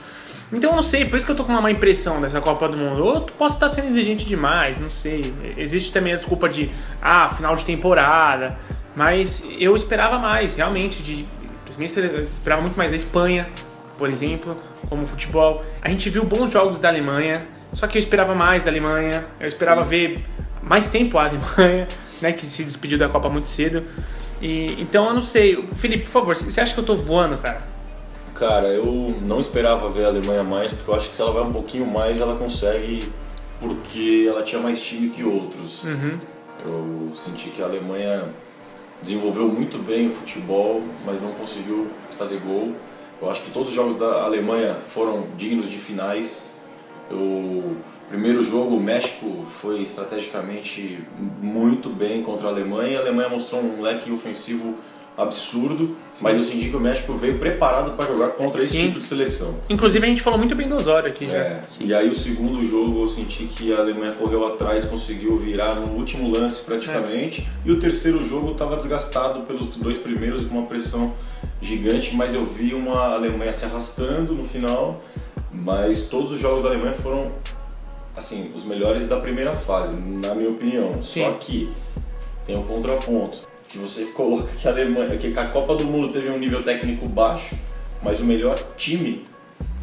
Então 0.52 0.72
eu 0.72 0.76
não 0.76 0.84
sei, 0.84 1.06
por 1.06 1.16
isso 1.16 1.26
que 1.26 1.32
eu 1.32 1.36
tô 1.36 1.44
com 1.44 1.52
uma 1.52 1.62
má 1.62 1.70
impressão 1.70 2.20
dessa 2.20 2.42
Copa 2.42 2.68
do 2.68 2.76
Mundo. 2.76 3.06
Ou 3.06 3.16
eu 3.16 3.22
posso 3.22 3.56
estar 3.56 3.70
sendo 3.70 3.88
exigente 3.90 4.26
demais, 4.26 4.80
não 4.80 4.90
sei. 4.90 5.34
Existe 5.58 5.92
também 5.92 6.14
a 6.14 6.16
desculpa 6.16 6.50
de, 6.50 6.72
ah, 7.02 7.30
final 7.30 7.56
de 7.56 7.64
temporada. 7.64 8.58
Mas 8.96 9.48
eu 9.60 9.76
esperava 9.76 10.18
mais, 10.18 10.56
realmente, 10.56 11.04
de. 11.04 11.28
Eu 11.96 12.24
esperava 12.24 12.62
muito 12.62 12.76
mais 12.76 12.92
da 12.92 12.98
Espanha, 12.98 13.48
por 13.98 14.10
exemplo, 14.10 14.58
como 14.90 15.06
futebol. 15.06 15.64
A 15.82 15.88
gente 15.88 16.10
viu 16.10 16.26
bons 16.26 16.52
jogos 16.52 16.80
da 16.80 16.90
Alemanha, 16.90 17.48
só 17.72 17.88
que 17.88 17.98
eu 17.98 18.00
esperava 18.00 18.36
mais 18.36 18.64
da 18.64 18.72
Alemanha. 18.72 19.26
Eu 19.40 19.48
esperava 19.48 19.84
ver 19.84 20.26
mais 20.62 20.88
tempo 20.88 21.18
a 21.18 21.26
Alemanha, 21.26 21.88
né, 22.22 22.34
que 22.34 22.46
se 22.46 22.64
despediu 22.64 22.98
da 22.98 23.08
Copa 23.08 23.30
muito 23.30 23.48
cedo. 23.48 23.86
E, 24.42 24.76
então 24.82 25.08
eu 25.08 25.14
não 25.14 25.22
sei. 25.22 25.64
Felipe, 25.74 26.04
por 26.06 26.12
favor, 26.12 26.36
você 26.36 26.60
acha 26.60 26.74
que 26.74 26.80
eu 26.80 26.86
tô 26.86 26.96
voando, 26.96 27.38
cara? 27.38 27.62
Cara, 28.40 28.70
eu 28.70 29.14
não 29.22 29.42
esperava 29.42 29.90
ver 29.90 30.06
a 30.06 30.08
Alemanha 30.08 30.46
mais, 30.46 30.72
porque 30.72 30.90
eu 30.90 30.96
acho 30.96 31.10
que 31.10 31.16
se 31.18 31.22
ela 31.22 31.34
vai 31.34 31.44
um 31.44 31.52
pouquinho 31.52 31.86
mais, 31.86 32.22
ela 32.22 32.38
consegue, 32.38 33.12
porque 33.60 34.26
ela 34.30 34.44
tinha 34.44 34.62
mais 34.62 34.80
time 34.80 35.10
que 35.10 35.26
outros. 35.26 35.84
Uhum. 35.84 36.18
Eu 36.66 37.12
senti 37.18 37.50
que 37.50 37.62
a 37.62 37.66
Alemanha 37.66 38.24
desenvolveu 39.02 39.50
muito 39.50 39.78
bem 39.78 40.08
o 40.08 40.14
futebol, 40.14 40.82
mas 41.06 41.22
não 41.22 41.34
conseguiu 41.34 41.88
fazer 42.12 42.40
gol. 42.40 42.74
Eu 43.22 43.30
acho 43.30 43.42
que 43.42 43.52
todos 43.52 43.72
os 43.72 43.76
jogos 43.76 44.00
da 44.00 44.24
Alemanha 44.24 44.78
foram 44.88 45.28
dignos 45.38 45.70
de 45.70 45.78
finais. 45.78 46.46
O 47.12 47.76
primeiro 48.08 48.42
jogo, 48.42 48.78
o 48.78 48.80
México 48.80 49.46
foi 49.50 49.82
estrategicamente 49.82 51.04
muito 51.42 51.90
bem 51.90 52.24
contra 52.24 52.48
a 52.48 52.52
Alemanha. 52.52 53.00
A 53.00 53.02
Alemanha 53.02 53.28
mostrou 53.28 53.62
um 53.62 53.82
leque 53.82 54.10
ofensivo 54.10 54.76
absurdo, 55.20 55.98
mas 56.22 56.38
eu 56.38 56.44
senti 56.44 56.70
que 56.70 56.76
o 56.76 56.80
México 56.80 57.14
veio 57.14 57.38
preparado 57.38 57.92
para 57.92 58.06
jogar 58.06 58.30
contra 58.30 58.60
esse 58.62 58.70
Sim. 58.70 58.88
tipo 58.88 59.00
de 59.00 59.06
seleção. 59.06 59.56
Inclusive 59.70 60.06
a 60.06 60.10
gente 60.10 60.22
falou 60.22 60.40
muito 60.40 60.56
bem 60.56 60.68
do 60.68 60.76
Osório 60.76 61.10
aqui 61.10 61.28
já. 61.28 61.38
É, 61.38 61.62
e 61.80 61.94
aí 61.94 62.08
o 62.08 62.16
segundo 62.16 62.66
jogo 62.66 63.04
eu 63.04 63.08
senti 63.08 63.44
que 63.44 63.74
a 63.74 63.80
Alemanha 63.80 64.14
correu 64.14 64.48
atrás, 64.48 64.86
conseguiu 64.86 65.38
virar 65.38 65.76
no 65.76 65.98
último 65.98 66.32
lance 66.32 66.64
praticamente. 66.64 67.46
E 67.66 67.72
o 67.72 67.78
terceiro 67.78 68.26
jogo 68.26 68.54
estava 68.54 68.78
desgastado 68.78 69.42
pelos 69.42 69.68
dois 69.76 69.98
primeiros 69.98 70.46
com 70.46 70.58
uma 70.58 70.68
pressão 70.68 71.14
gigante, 71.62 72.16
mas 72.16 72.34
eu 72.34 72.46
vi 72.46 72.74
uma 72.74 73.14
Alemanha 73.14 73.52
se 73.52 73.66
arrastando 73.66 74.34
no 74.34 74.46
final. 74.46 75.04
Mas 75.52 76.08
todos 76.08 76.32
os 76.32 76.40
jogos 76.40 76.64
da 76.64 76.70
Alemanha 76.70 76.94
foram 76.94 77.32
assim 78.16 78.52
os 78.56 78.64
melhores 78.64 79.08
da 79.08 79.20
primeira 79.20 79.54
fase, 79.54 79.98
na 79.98 80.34
minha 80.34 80.50
opinião. 80.50 81.02
Sim. 81.02 81.24
Só 81.24 81.32
que 81.32 81.70
tem 82.46 82.56
um 82.56 82.64
contraponto 82.64 83.49
que 83.70 83.78
você 83.78 84.06
coloca 84.06 84.50
que 84.60 84.68
a 84.68 84.72
Alemanha, 84.72 85.16
que 85.18 85.38
a 85.38 85.48
Copa 85.48 85.76
do 85.76 85.86
Mundo 85.86 86.12
teve 86.12 86.30
um 86.30 86.40
nível 86.40 86.64
técnico 86.64 87.08
baixo, 87.08 87.56
mas 88.02 88.20
o 88.20 88.26
melhor 88.26 88.58
time 88.76 89.26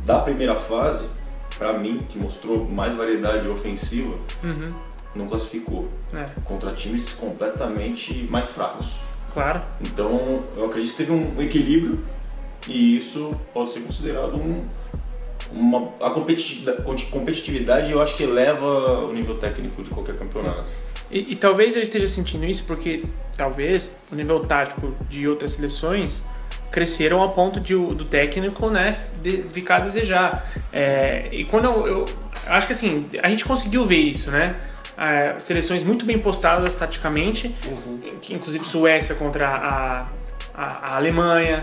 da 0.05 0.19
primeira 0.21 0.55
fase, 0.57 1.09
pra 1.57 1.73
mim, 1.75 2.05
que 2.09 2.19
mostrou 2.19 2.65
mais 2.69 2.93
variedade 2.95 3.47
ofensiva, 3.49 4.15
Uhum. 4.43 4.73
não 5.15 5.27
classificou 5.29 5.89
É, 6.13 6.27
contra 6.45 6.73
times 6.73 7.13
completamente 7.13 8.27
mais 8.31 8.49
fracos. 8.49 8.97
claro. 9.33 9.63
Então, 9.81 10.43
eu 10.57 10.67
acredito 10.67 10.93
que 10.93 10.97
teve 10.99 11.13
um 11.13 11.41
equilíbrio 11.41 12.01
e 12.69 12.97
isso 12.97 13.35
pode 13.55 13.71
ser 13.71 13.81
considerado 13.81 14.35
um 14.37 14.65
uma 15.53 15.91
a 16.01 16.11
competitividade, 16.11 16.83
competitividade 17.09 17.93
eu 17.93 18.03
acho 18.03 18.17
que 18.17 18.25
eleva 18.25 19.05
o 19.05 19.13
nível 19.13 19.37
técnico 19.39 19.81
de 19.81 19.91
qualquer 19.91 20.17
campeonato. 20.19 20.73
E, 21.11 21.33
e 21.33 21.37
talvez 21.37 21.77
eu 21.77 21.83
esteja 21.83 22.09
sentindo 22.09 22.45
isso 22.47 22.65
porque 22.65 23.05
talvez 23.37 23.95
o 24.11 24.15
nível 24.15 24.41
tático 24.41 24.95
de 25.09 25.29
outras 25.29 25.53
seleções 25.53 26.25
cresceram 26.71 27.21
ao 27.21 27.31
ponto 27.33 27.61
de, 27.61 27.75
o- 27.75 27.95
do 27.95 28.05
técnico 28.05 28.69
né, 28.69 28.99
de, 29.23 29.43
ficar 29.45 29.77
a 29.77 29.81
desejar. 29.81 30.51
É, 30.73 31.29
e 31.31 31.45
quando 31.45 31.67
eu, 31.67 31.87
eu 31.87 32.05
acho 32.47 32.67
que 32.67 32.73
assim, 32.73 33.07
a 33.23 33.29
gente 33.29 33.45
conseguiu 33.45 33.85
ver 33.85 33.99
isso, 33.99 34.31
né? 34.31 34.57
É, 34.99 35.39
seleções 35.39 35.83
muito 35.83 36.07
bem 36.07 36.19
postadas 36.19 36.75
taticamente, 36.75 37.55
que 38.23 38.35
inclusive 38.35 38.65
Suécia 38.65 39.15
contra 39.15 39.47
a, 39.47 40.07
a, 40.57 40.93
a 40.93 40.97
Alemanha. 40.97 41.63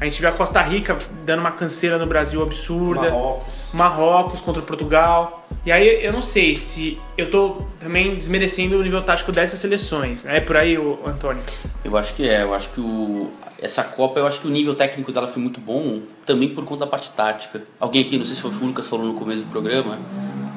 A 0.00 0.04
gente 0.04 0.20
viu 0.20 0.28
a 0.28 0.32
Costa 0.32 0.62
Rica 0.62 0.96
dando 1.24 1.40
uma 1.40 1.50
canseira 1.50 1.98
no 1.98 2.06
Brasil 2.06 2.42
absurda. 2.42 3.10
Marrocos. 3.10 3.70
Marrocos 3.72 4.40
contra 4.40 4.62
Portugal. 4.62 5.46
E 5.66 5.72
aí 5.72 6.04
eu 6.04 6.12
não 6.12 6.22
sei 6.22 6.56
se 6.56 7.00
eu 7.16 7.30
tô 7.30 7.62
também 7.80 8.14
desmerecendo 8.14 8.78
o 8.78 8.82
nível 8.82 9.02
tático 9.02 9.32
dessas 9.32 9.58
seleções. 9.58 10.24
É 10.24 10.40
por 10.40 10.56
aí, 10.56 10.76
Antônio? 11.04 11.42
Eu 11.84 11.96
acho 11.96 12.14
que 12.14 12.28
é, 12.28 12.42
eu 12.42 12.54
acho 12.54 12.70
que 12.70 12.80
o, 12.80 13.30
essa 13.60 13.82
Copa, 13.82 14.20
eu 14.20 14.26
acho 14.26 14.40
que 14.40 14.46
o 14.46 14.50
nível 14.50 14.74
técnico 14.74 15.10
dela 15.10 15.26
foi 15.26 15.42
muito 15.42 15.60
bom, 15.60 16.00
também 16.24 16.48
por 16.48 16.64
conta 16.64 16.84
da 16.84 16.90
parte 16.90 17.10
tática. 17.10 17.64
Alguém 17.80 18.02
aqui, 18.02 18.16
não 18.16 18.24
sei 18.24 18.36
se 18.36 18.40
foi 18.40 18.50
o 18.50 18.66
Lucas 18.66 18.88
falou 18.88 19.06
no 19.06 19.14
começo 19.14 19.42
do 19.42 19.50
programa, 19.50 19.98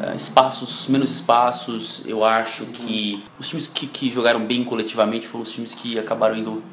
eh, 0.03 0.15
espaços, 0.15 0.87
menos 0.87 1.11
espaços, 1.11 2.03
eu 2.05 2.23
acho 2.23 2.65
que 2.67 3.23
os 3.39 3.47
times 3.47 3.67
que, 3.67 3.87
que 3.87 4.09
jogaram 4.09 4.45
bem 4.45 4.63
coletivamente 4.63 5.27
foram 5.27 5.43
os 5.43 5.51
times 5.51 5.73
que 5.73 5.97
acabaram 5.97 6.35
indo 6.35 6.63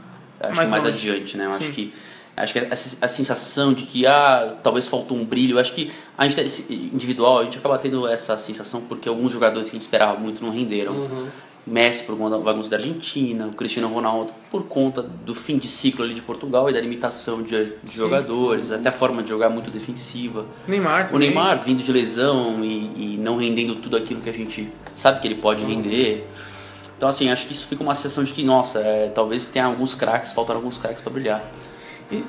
acho 0.41 0.57
Mais 0.57 0.69
que 0.69 0.71
mais 0.71 0.85
adiante, 0.85 1.37
né? 1.37 1.47
Eu 1.47 1.53
Sim. 1.53 1.65
acho 1.65 1.73
que 1.73 1.93
acho 2.37 2.53
que 2.53 2.59
a, 2.61 2.73
a 2.73 3.09
sensação 3.09 3.75
de 3.75 3.85
que 3.85 4.07
ah, 4.07 4.57
talvez 4.63 4.87
faltou 4.87 5.17
um 5.17 5.25
brilho, 5.25 5.57
eu 5.57 5.61
acho 5.61 5.75
que 5.75 5.91
a 6.17 6.27
gente 6.27 6.41
esse 6.41 6.73
individual, 6.73 7.41
a 7.41 7.45
gente 7.45 7.59
acaba 7.59 7.79
tendo 7.79 8.07
essa 8.07 8.37
sensação 8.39 8.83
porque 8.83 9.09
alguns 9.09 9.33
jogadores 9.33 9.69
que 9.69 9.77
a 9.77 9.79
gente 9.79 9.83
esperava 9.83 10.19
muito 10.19 10.43
não 10.43 10.51
renderam. 10.51 11.29
Messi 11.67 12.03
por 12.05 12.17
conta 12.17 12.39
da 12.39 12.43
bagunça 12.43 12.71
da 12.71 12.79
Argentina, 12.79 13.47
o 13.47 13.51
Cristiano 13.51 13.89
Ronaldo 13.89 14.33
por 14.51 14.65
conta 14.65 15.03
do 15.03 15.35
fim 15.35 15.59
de 15.59 15.69
ciclo 15.69 16.03
ali 16.03 16.15
de 16.15 16.23
Portugal 16.23 16.71
e 16.71 16.73
da 16.73 16.81
limitação 16.81 17.43
de, 17.43 17.75
de 17.85 17.95
jogadores, 17.95 18.71
até 18.71 18.89
a 18.89 18.93
forma 18.93 19.23
de 19.23 19.29
jogar 19.29 19.51
muito 19.51 19.71
defensiva. 19.71 20.47
Neymar 20.67 21.09
O 21.09 21.13
também. 21.13 21.29
Neymar 21.29 21.63
vindo 21.63 21.83
de 21.83 21.93
lesão 21.93 22.65
e, 22.65 23.15
e 23.15 23.19
não 23.19 23.37
rendendo 23.37 23.77
tudo 23.77 23.99
aquilo 23.99 24.23
que 24.23 24.31
a 24.31 24.33
gente 24.33 24.73
sabe 24.95 25.21
que 25.21 25.29
ele 25.29 25.35
pode 25.35 25.63
render. 25.63 26.27
Então, 26.99 27.09
assim, 27.09 27.31
acho 27.31 27.47
que 27.47 27.53
isso 27.53 27.69
fica 27.69 27.81
uma 27.81 27.95
sensação 27.95 28.25
de 28.25 28.33
que, 28.33 28.43
nossa, 28.43 28.81
é, 28.81 29.09
talvez 29.09 29.49
tenha 29.49 29.65
alguns 29.65 29.95
craques, 29.95 30.33
faltaram 30.33 30.59
alguns 30.59 30.79
craques 30.79 31.01
para 31.01 31.13
brilhar. 31.13 31.49
E, 32.11 32.25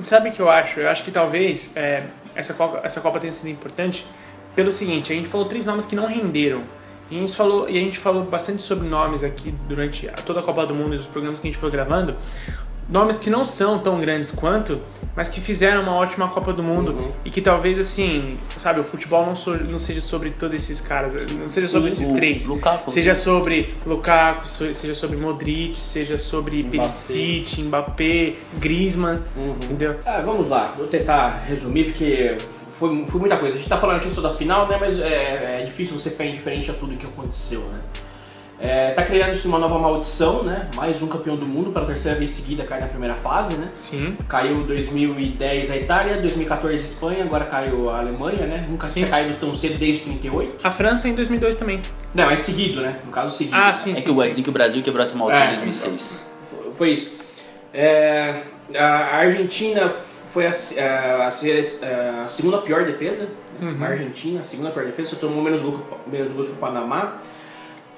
sabe 0.00 0.30
o 0.30 0.32
que 0.32 0.40
eu 0.40 0.50
acho? 0.50 0.80
Eu 0.80 0.90
acho 0.90 1.04
que 1.04 1.12
talvez 1.12 1.70
é, 1.76 2.02
essa, 2.34 2.52
Copa, 2.54 2.80
essa 2.82 3.00
Copa 3.00 3.20
tenha 3.20 3.32
sido 3.32 3.48
importante 3.48 4.04
pelo 4.56 4.70
seguinte, 4.70 5.12
a 5.12 5.16
gente 5.16 5.28
falou 5.28 5.46
três 5.46 5.64
nomes 5.64 5.84
que 5.84 5.94
não 5.94 6.06
renderam. 6.06 6.62
E 7.08 7.16
a 7.16 7.20
gente 7.20 7.36
falou, 7.36 7.68
e 7.68 7.78
a 7.78 7.80
gente 7.80 7.98
falou 7.98 8.24
bastante 8.24 8.62
sobre 8.62 8.88
nomes 8.88 9.22
aqui 9.22 9.54
durante 9.68 10.10
toda 10.26 10.40
a 10.40 10.42
Copa 10.42 10.66
do 10.66 10.74
Mundo 10.74 10.94
e 10.94 10.98
os 10.98 11.06
programas 11.06 11.38
que 11.38 11.46
a 11.46 11.50
gente 11.50 11.60
foi 11.60 11.70
gravando. 11.70 12.16
Nomes 12.88 13.16
que 13.18 13.30
não 13.30 13.44
são 13.44 13.78
tão 13.78 13.98
grandes 14.00 14.30
quanto, 14.30 14.78
mas 15.16 15.28
que 15.28 15.40
fizeram 15.40 15.82
uma 15.82 15.94
ótima 15.94 16.28
Copa 16.28 16.52
do 16.52 16.62
Mundo 16.62 17.12
e 17.24 17.30
que 17.30 17.40
talvez 17.40 17.78
assim, 17.78 18.36
sabe, 18.58 18.80
o 18.80 18.84
futebol 18.84 19.24
não, 19.24 19.34
so- 19.34 19.54
não 19.64 19.78
seja 19.78 20.00
sobre 20.00 20.30
todos 20.30 20.54
esses 20.56 20.80
caras, 20.80 21.14
não 21.32 21.48
seja 21.48 21.66
sobre 21.66 21.88
esses 21.88 22.08
três. 22.08 22.46
Lukaku. 22.46 22.90
Seja 22.90 23.14
sobre 23.14 23.74
Lukaku, 23.86 24.46
seja 24.48 24.94
sobre 24.94 25.16
Modric, 25.16 25.78
seja 25.78 26.18
sobre 26.18 26.62
Perisic, 26.64 27.62
Mbappé, 27.62 28.34
Griezmann, 28.58 29.20
entendeu? 29.64 29.96
Ah, 30.04 30.20
vamos 30.24 30.48
lá, 30.48 30.74
vou 30.76 30.86
tentar 30.86 31.44
resumir 31.48 31.84
porque 31.84 32.36
foi, 32.78 33.06
foi 33.06 33.20
muita 33.20 33.36
coisa. 33.36 33.54
A 33.54 33.58
gente 33.58 33.68
tá 33.68 33.78
falando 33.78 33.96
aqui 33.98 34.10
só 34.10 34.20
da 34.20 34.34
final, 34.34 34.68
né? 34.68 34.76
Mas 34.78 34.98
é, 34.98 35.60
é 35.60 35.64
difícil 35.64 35.98
você 35.98 36.10
ficar 36.10 36.24
indiferente 36.26 36.70
a 36.70 36.74
tudo 36.74 36.96
que 36.96 37.06
aconteceu, 37.06 37.60
né? 37.60 37.78
É, 38.60 38.92
tá 38.92 39.02
criando-se 39.02 39.46
uma 39.48 39.58
nova 39.58 39.78
maldição, 39.78 40.44
né? 40.44 40.68
Mais 40.76 41.02
um 41.02 41.08
campeão 41.08 41.36
do 41.36 41.44
mundo 41.44 41.72
pela 41.72 41.84
terceira 41.84 42.16
vez 42.16 42.30
seguida 42.30 42.62
cai 42.64 42.80
na 42.80 42.86
primeira 42.86 43.14
fase, 43.14 43.56
né? 43.56 43.68
Sim. 43.74 44.16
Caiu 44.28 44.62
2010 44.64 45.70
a 45.72 45.76
Itália, 45.76 46.18
2014 46.20 46.82
a 46.82 46.86
Espanha, 46.86 47.24
agora 47.24 47.44
caiu 47.46 47.90
a 47.90 47.98
Alemanha, 47.98 48.46
né? 48.46 48.64
Nunca 48.68 48.86
Sim. 48.86 48.94
tinha 49.00 49.08
caído 49.08 49.34
tão 49.40 49.54
cedo 49.56 49.76
desde 49.76 50.02
38. 50.04 50.64
A 50.66 50.70
França 50.70 51.08
em 51.08 51.14
2002 51.14 51.56
também. 51.56 51.80
Não, 52.14 52.30
é 52.30 52.36
seguido, 52.36 52.80
né? 52.80 53.00
No 53.04 53.10
caso, 53.10 53.36
seguido. 53.36 53.56
Ah, 53.56 53.74
sim, 53.74 53.92
É 53.92 53.96
sim. 53.96 54.02
que 54.04 54.10
o 54.10 54.16
sim. 54.22 54.28
dizem 54.28 54.44
que 54.44 54.50
o 54.50 54.52
Brasil 54.52 54.82
quebrou 54.82 55.02
essa 55.02 55.16
maldição 55.16 55.42
É. 55.42 55.46
em 55.46 55.56
2006. 55.56 56.26
Foi- 56.78 56.90
isso. 56.92 57.12
É, 57.72 58.42
a 58.78 59.16
Argentina 59.16 59.92
foi 60.32 60.46
a, 60.46 60.50
a- 60.50 61.26
a 61.26 61.30
sele- 61.32 61.66
a 62.24 62.28
segunda 62.28 62.58
pior 62.58 62.84
defesa. 62.84 63.28
né? 63.60 63.74
A 63.86 63.88
Argentina, 63.90 64.40
a 64.40 64.44
segunda 64.44 64.70
pior 64.70 64.84
defesa, 64.86 65.10
só 65.10 65.16
tomou 65.16 65.42
menos 65.42 65.60
gols 65.60 66.46
que 66.48 66.52
o 66.54 66.56
Panamá. 66.56 67.18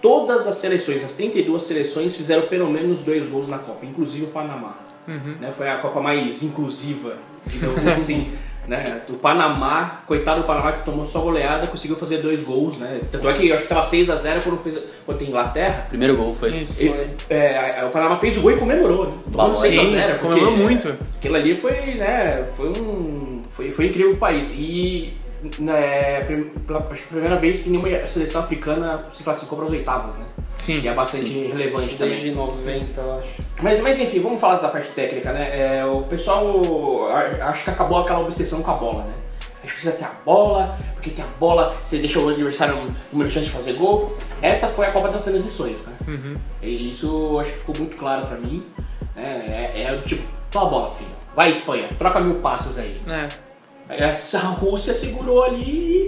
Todas 0.02 0.46
as 0.46 0.56
seleções, 0.56 1.04
as 1.04 1.14
32 1.14 1.62
seleções, 1.62 2.14
fizeram 2.16 2.42
pelo 2.42 2.70
menos 2.70 3.00
dois 3.00 3.28
gols 3.28 3.48
na 3.48 3.58
Copa, 3.58 3.84
inclusive 3.86 4.24
o 4.24 4.28
Panamá. 4.28 4.74
Né? 5.06 5.52
Foi 5.56 5.68
a 5.68 5.78
Copa 5.78 6.00
mais 6.00 6.42
inclusiva, 6.42 7.14
digamos 7.46 7.86
assim. 7.86 8.32
Né? 8.66 9.02
O 9.08 9.12
Panamá, 9.14 10.00
coitado 10.08 10.40
do 10.40 10.46
Panamá 10.46 10.72
que 10.72 10.84
tomou 10.84 11.06
só 11.06 11.20
goleada, 11.20 11.68
conseguiu 11.68 11.96
fazer 11.96 12.18
dois 12.18 12.42
gols. 12.42 12.76
Né? 12.78 13.00
Tanto 13.12 13.28
é 13.28 13.32
que 13.32 13.48
eu 13.48 13.54
acho 13.54 13.62
que 13.62 13.68
tava 13.68 13.86
6x0 13.86 14.42
quando 14.42 14.60
fez 14.62 14.82
quando 15.04 15.18
tem 15.18 15.28
Inglaterra. 15.28 15.86
Primeiro 15.88 16.16
gol 16.16 16.34
foi. 16.34 16.56
Isso. 16.56 16.82
Ele- 16.82 17.10
é, 17.30 17.84
o 17.86 17.90
Panamá 17.90 18.18
fez 18.18 18.36
o 18.36 18.40
gol 18.40 18.50
e 18.50 18.56
comemorou, 18.56 19.06
né? 19.06 19.12
Tomou 19.30 19.46
Sim, 19.50 19.68
6 19.68 19.78
a 19.78 19.84
0, 19.84 20.18
porque 20.18 20.22
comemorou 20.40 20.56
muito. 20.56 20.96
Aquilo 21.16 21.36
ali 21.36 21.56
foi, 21.56 21.94
né, 21.94 22.48
foi 22.56 22.68
um 22.70 23.42
foi, 23.52 23.70
foi 23.70 23.86
incrível 23.86 24.10
pro 24.10 24.18
país. 24.18 24.52
E 24.58 25.14
né, 25.58 26.20
prim- 26.22 26.50
pela, 26.66 26.80
acho 26.90 27.02
que 27.02 27.08
a 27.08 27.12
primeira 27.12 27.36
vez 27.36 27.60
que 27.62 27.70
nenhuma 27.70 28.06
seleção 28.08 28.42
africana 28.42 29.06
se 29.12 29.22
classificou 29.22 29.58
para 29.58 29.66
as 29.68 29.72
oitavas, 29.72 30.16
né? 30.16 30.24
Sim. 30.56 30.80
Que 30.80 30.88
é 30.88 30.94
bastante 30.94 31.28
relevante 31.46 31.96
também. 31.96 32.14
Desde 32.18 32.30
90, 32.32 33.00
eu 33.00 33.18
acho. 33.18 33.28
Mas, 33.62 33.80
mas 33.80 33.98
enfim, 34.00 34.20
vamos 34.20 34.40
falar 34.40 34.54
dessa 34.54 34.68
parte 34.68 34.88
técnica, 34.90 35.32
né? 35.32 35.78
É, 35.78 35.84
o 35.84 36.02
pessoal 36.02 37.08
a- 37.10 37.48
acho 37.50 37.64
que 37.64 37.70
acabou 37.70 37.98
aquela 37.98 38.20
obsessão 38.20 38.62
com 38.62 38.70
a 38.70 38.74
bola, 38.74 39.04
né? 39.04 39.12
Acho 39.62 39.74
que 39.74 39.80
precisa 39.80 39.92
ter 39.92 40.04
a 40.04 40.12
bola, 40.24 40.78
porque 40.94 41.10
tem 41.10 41.24
a 41.24 41.28
bola, 41.40 41.74
você 41.82 41.98
deixa 41.98 42.20
o 42.20 42.28
adversário 42.28 42.94
uma 43.12 43.28
chance 43.28 43.46
de 43.46 43.52
fazer 43.52 43.72
gol. 43.72 44.16
Essa 44.40 44.68
foi 44.68 44.86
a 44.86 44.92
Copa 44.92 45.08
das 45.08 45.24
Transições, 45.24 45.84
né? 45.86 45.92
Uhum. 46.06 46.36
E 46.62 46.90
isso 46.90 47.38
acho 47.40 47.50
que 47.52 47.58
ficou 47.58 47.74
muito 47.78 47.96
claro 47.96 48.26
pra 48.28 48.36
mim. 48.38 48.64
É, 49.16 49.82
é 49.88 49.92
o 49.92 50.06
tipo, 50.06 50.22
toma 50.50 50.66
a 50.66 50.70
bola, 50.70 50.94
filho. 50.94 51.10
Vai 51.34 51.50
Espanha, 51.50 51.88
troca 51.98 52.20
mil 52.20 52.36
passes 52.36 52.78
aí. 52.78 53.00
É. 53.08 53.28
Essa 53.88 54.38
Rússia 54.38 54.92
segurou 54.94 55.42
ali 55.44 56.06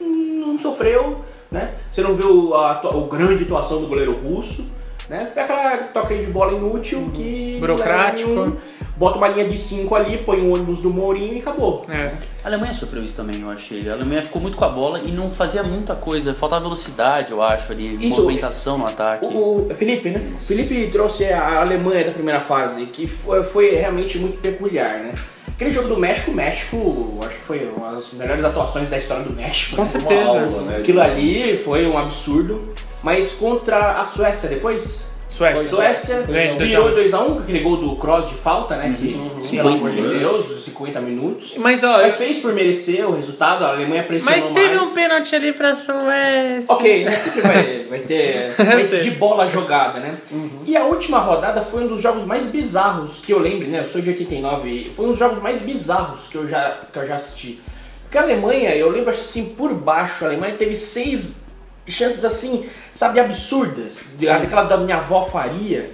e 0.00 0.04
não 0.44 0.58
sofreu, 0.58 1.20
né? 1.50 1.72
Você 1.90 2.00
não 2.02 2.14
viu 2.14 2.54
a, 2.54 2.72
atua- 2.72 2.96
a 3.04 3.06
grande 3.08 3.44
atuação 3.44 3.80
do 3.80 3.86
goleiro 3.86 4.12
russo, 4.12 4.66
né? 5.08 5.30
Foi 5.32 5.42
aquela 5.42 5.76
toque 5.88 6.18
de 6.18 6.26
bola 6.26 6.52
inútil 6.52 7.10
que... 7.14 7.56
Burocrático. 7.60 8.56
Bota 8.96 9.16
uma 9.16 9.26
linha 9.28 9.48
de 9.48 9.56
5 9.56 9.92
ali, 9.94 10.18
põe 10.18 10.40
o 10.42 10.52
ônibus 10.52 10.80
do 10.80 10.90
Mourinho 10.90 11.34
e 11.34 11.38
acabou. 11.40 11.82
É. 11.88 12.12
A 12.44 12.48
Alemanha 12.48 12.72
sofreu 12.74 13.02
isso 13.02 13.16
também, 13.16 13.40
eu 13.40 13.50
achei. 13.50 13.88
A 13.88 13.94
Alemanha 13.94 14.22
ficou 14.22 14.40
muito 14.40 14.56
com 14.56 14.64
a 14.64 14.68
bola 14.68 15.00
e 15.00 15.10
não 15.10 15.30
fazia 15.30 15.62
muita 15.62 15.94
coisa. 15.96 16.34
Faltava 16.34 16.62
velocidade, 16.62 17.32
eu 17.32 17.42
acho, 17.42 17.72
ali, 17.72 17.96
Isso, 17.96 18.20
movimentação 18.20 18.78
no 18.78 18.86
ataque. 18.86 19.24
O, 19.26 19.66
o 19.68 19.74
Felipe, 19.74 20.10
né? 20.10 20.32
O 20.34 20.38
Felipe 20.38 20.88
trouxe 20.92 21.24
a 21.24 21.60
Alemanha 21.62 22.04
da 22.04 22.12
primeira 22.12 22.40
fase, 22.40 22.84
que 22.86 23.06
foi, 23.08 23.42
foi 23.44 23.70
realmente 23.74 24.18
muito 24.18 24.38
peculiar, 24.40 24.98
né? 24.98 25.14
Aquele 25.62 25.76
jogo 25.76 25.90
do 25.90 25.96
México, 25.96 26.32
o 26.32 26.34
México, 26.34 27.18
acho 27.24 27.36
que 27.36 27.44
foi 27.44 27.72
uma 27.76 27.92
das 27.92 28.12
melhores 28.12 28.44
atuações 28.44 28.90
da 28.90 28.98
história 28.98 29.22
do 29.22 29.32
México. 29.32 29.76
Com 29.76 29.82
né? 29.82 29.88
certeza. 29.88 30.28
aula, 30.28 30.62
né? 30.62 30.78
Aquilo 30.78 31.00
ali 31.00 31.56
foi 31.58 31.86
um 31.86 31.96
absurdo. 31.96 32.74
Mas 33.00 33.30
contra 33.30 34.00
a 34.00 34.04
Suécia 34.04 34.48
depois, 34.48 35.06
Suécia. 35.32 35.68
Suécia 35.68 36.22
virou 36.22 36.90
2 36.90 37.10
2x1 37.10 37.24
com 37.24 37.38
aquele 37.38 37.60
gol 37.60 37.76
do 37.78 37.96
Cross 37.96 38.28
de 38.28 38.34
falta, 38.34 38.76
né? 38.76 38.94
Que, 38.98 39.18
Sim. 39.38 39.56
pelo 39.56 39.68
amor 39.70 39.90
de. 39.90 40.02
Deus, 40.02 40.44
dos 40.46 40.64
50 40.64 41.00
minutos. 41.00 41.54
Mas 41.56 41.82
ó, 41.82 42.02
Mas 42.02 42.16
fez 42.16 42.38
por 42.38 42.52
merecer 42.52 43.08
o 43.08 43.16
resultado, 43.16 43.64
a 43.64 43.68
Alemanha 43.68 44.02
pressionou 44.02 44.38
mas 44.38 44.54
teve 44.54 44.76
mais. 44.76 44.90
um 44.90 44.94
pênalti 44.94 45.34
ali 45.34 45.52
pra 45.54 45.74
Suécia. 45.74 46.74
Ok, 46.74 47.04
né? 47.06 47.10
Sempre 47.12 47.40
vai, 47.40 47.86
vai 47.88 47.98
ter 48.00 48.52
de 49.02 49.10
bola 49.12 49.48
jogada, 49.48 50.00
né? 50.00 50.18
E 50.66 50.76
a 50.76 50.84
última 50.84 51.18
rodada 51.18 51.62
foi 51.62 51.84
um 51.84 51.88
dos 51.88 52.00
jogos 52.02 52.26
mais 52.26 52.48
bizarros 52.48 53.20
que 53.20 53.32
eu 53.32 53.38
lembro, 53.38 53.66
né? 53.68 53.80
Eu 53.80 53.86
sou 53.86 54.02
de 54.02 54.10
89 54.10 54.68
e 54.68 54.90
foi 54.90 55.06
um 55.06 55.08
dos 55.08 55.18
jogos 55.18 55.42
mais 55.42 55.62
bizarros 55.62 56.28
que 56.28 56.36
eu 56.36 56.46
já, 56.46 56.80
que 56.92 56.98
eu 56.98 57.06
já 57.06 57.14
assisti. 57.14 57.58
Porque 58.02 58.18
a 58.18 58.22
Alemanha, 58.22 58.76
eu 58.76 58.90
lembro 58.90 59.10
assim, 59.10 59.54
por 59.56 59.72
baixo, 59.72 60.24
a 60.24 60.28
Alemanha 60.28 60.54
teve 60.56 60.76
seis 60.76 61.41
chances 61.90 62.24
assim, 62.24 62.64
sabe, 62.94 63.18
absurdas. 63.20 64.02
de- 64.18 64.26
Daquela 64.26 64.62
da 64.64 64.76
minha 64.76 64.98
avó 64.98 65.24
faria. 65.24 65.90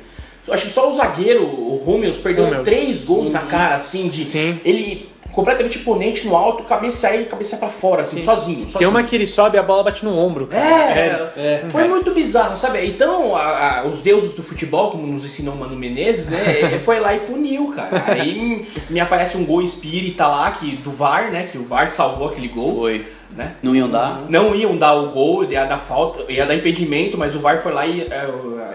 Acho 0.50 0.66
que 0.66 0.72
só 0.72 0.88
o 0.90 0.96
zagueiro, 0.96 1.44
o 1.44 1.82
Hummels, 1.86 2.16
perdeu 2.18 2.46
Hummels. 2.46 2.64
três 2.64 3.04
gols 3.04 3.30
na 3.30 3.40
cara, 3.40 3.74
assim, 3.74 4.08
de. 4.08 4.24
Sim. 4.24 4.58
Ele 4.64 5.10
completamente 5.32 5.78
imponente 5.78 6.26
no 6.26 6.34
alto, 6.36 6.64
cabecear 6.64 7.14
e 7.20 7.24
cabecear 7.26 7.60
pra 7.60 7.68
fora, 7.68 8.02
assim, 8.02 8.22
sozinho, 8.22 8.60
sozinho. 8.62 8.78
Tem 8.78 8.88
uma 8.88 9.02
que 9.02 9.14
ele 9.14 9.26
sobe 9.26 9.56
e 9.56 9.60
a 9.60 9.62
bola 9.62 9.84
bate 9.84 10.04
no 10.04 10.16
ombro. 10.18 10.46
cara. 10.46 11.32
É, 11.36 11.64
foi 11.70 11.86
muito 11.86 12.12
bizarro, 12.12 12.56
sabe? 12.56 12.84
Então, 12.86 13.36
a- 13.36 13.80
a- 13.80 13.86
os 13.86 14.00
deuses 14.02 14.34
do 14.34 14.42
futebol, 14.42 14.90
como 14.90 15.06
nos 15.06 15.24
ensinou 15.24 15.54
o 15.54 15.56
Mano 15.58 15.76
Menezes, 15.76 16.28
né? 16.28 16.38
ele 16.62 16.80
foi 16.80 16.98
lá 16.98 17.14
e 17.14 17.20
puniu, 17.20 17.68
cara. 17.74 18.04
Aí 18.08 18.34
me- 18.38 18.66
me 18.90 19.00
aparece 19.00 19.36
um 19.36 19.44
gol 19.44 19.62
espírita 19.62 20.26
lá, 20.26 20.50
que, 20.50 20.76
do 20.76 20.90
VAR, 20.90 21.30
né? 21.30 21.48
Que 21.50 21.58
o 21.58 21.64
VAR 21.64 21.90
salvou 21.90 22.28
aquele 22.28 22.48
gol, 22.48 22.74
Foi. 22.76 23.06
né? 23.30 23.52
Não 23.62 23.76
iam 23.76 23.88
dar. 23.88 24.24
Não 24.28 24.54
iam 24.54 24.76
dar 24.76 24.94
o 24.94 25.10
gol, 25.10 25.44
ia 25.44 25.64
dar 25.64 25.78
falta, 25.78 26.30
ia 26.32 26.44
dar 26.46 26.54
impedimento, 26.54 27.16
mas 27.16 27.36
o 27.36 27.40
VAR 27.40 27.62
foi 27.62 27.72
lá 27.72 27.86
e, 27.86 28.00
é, 28.02 28.28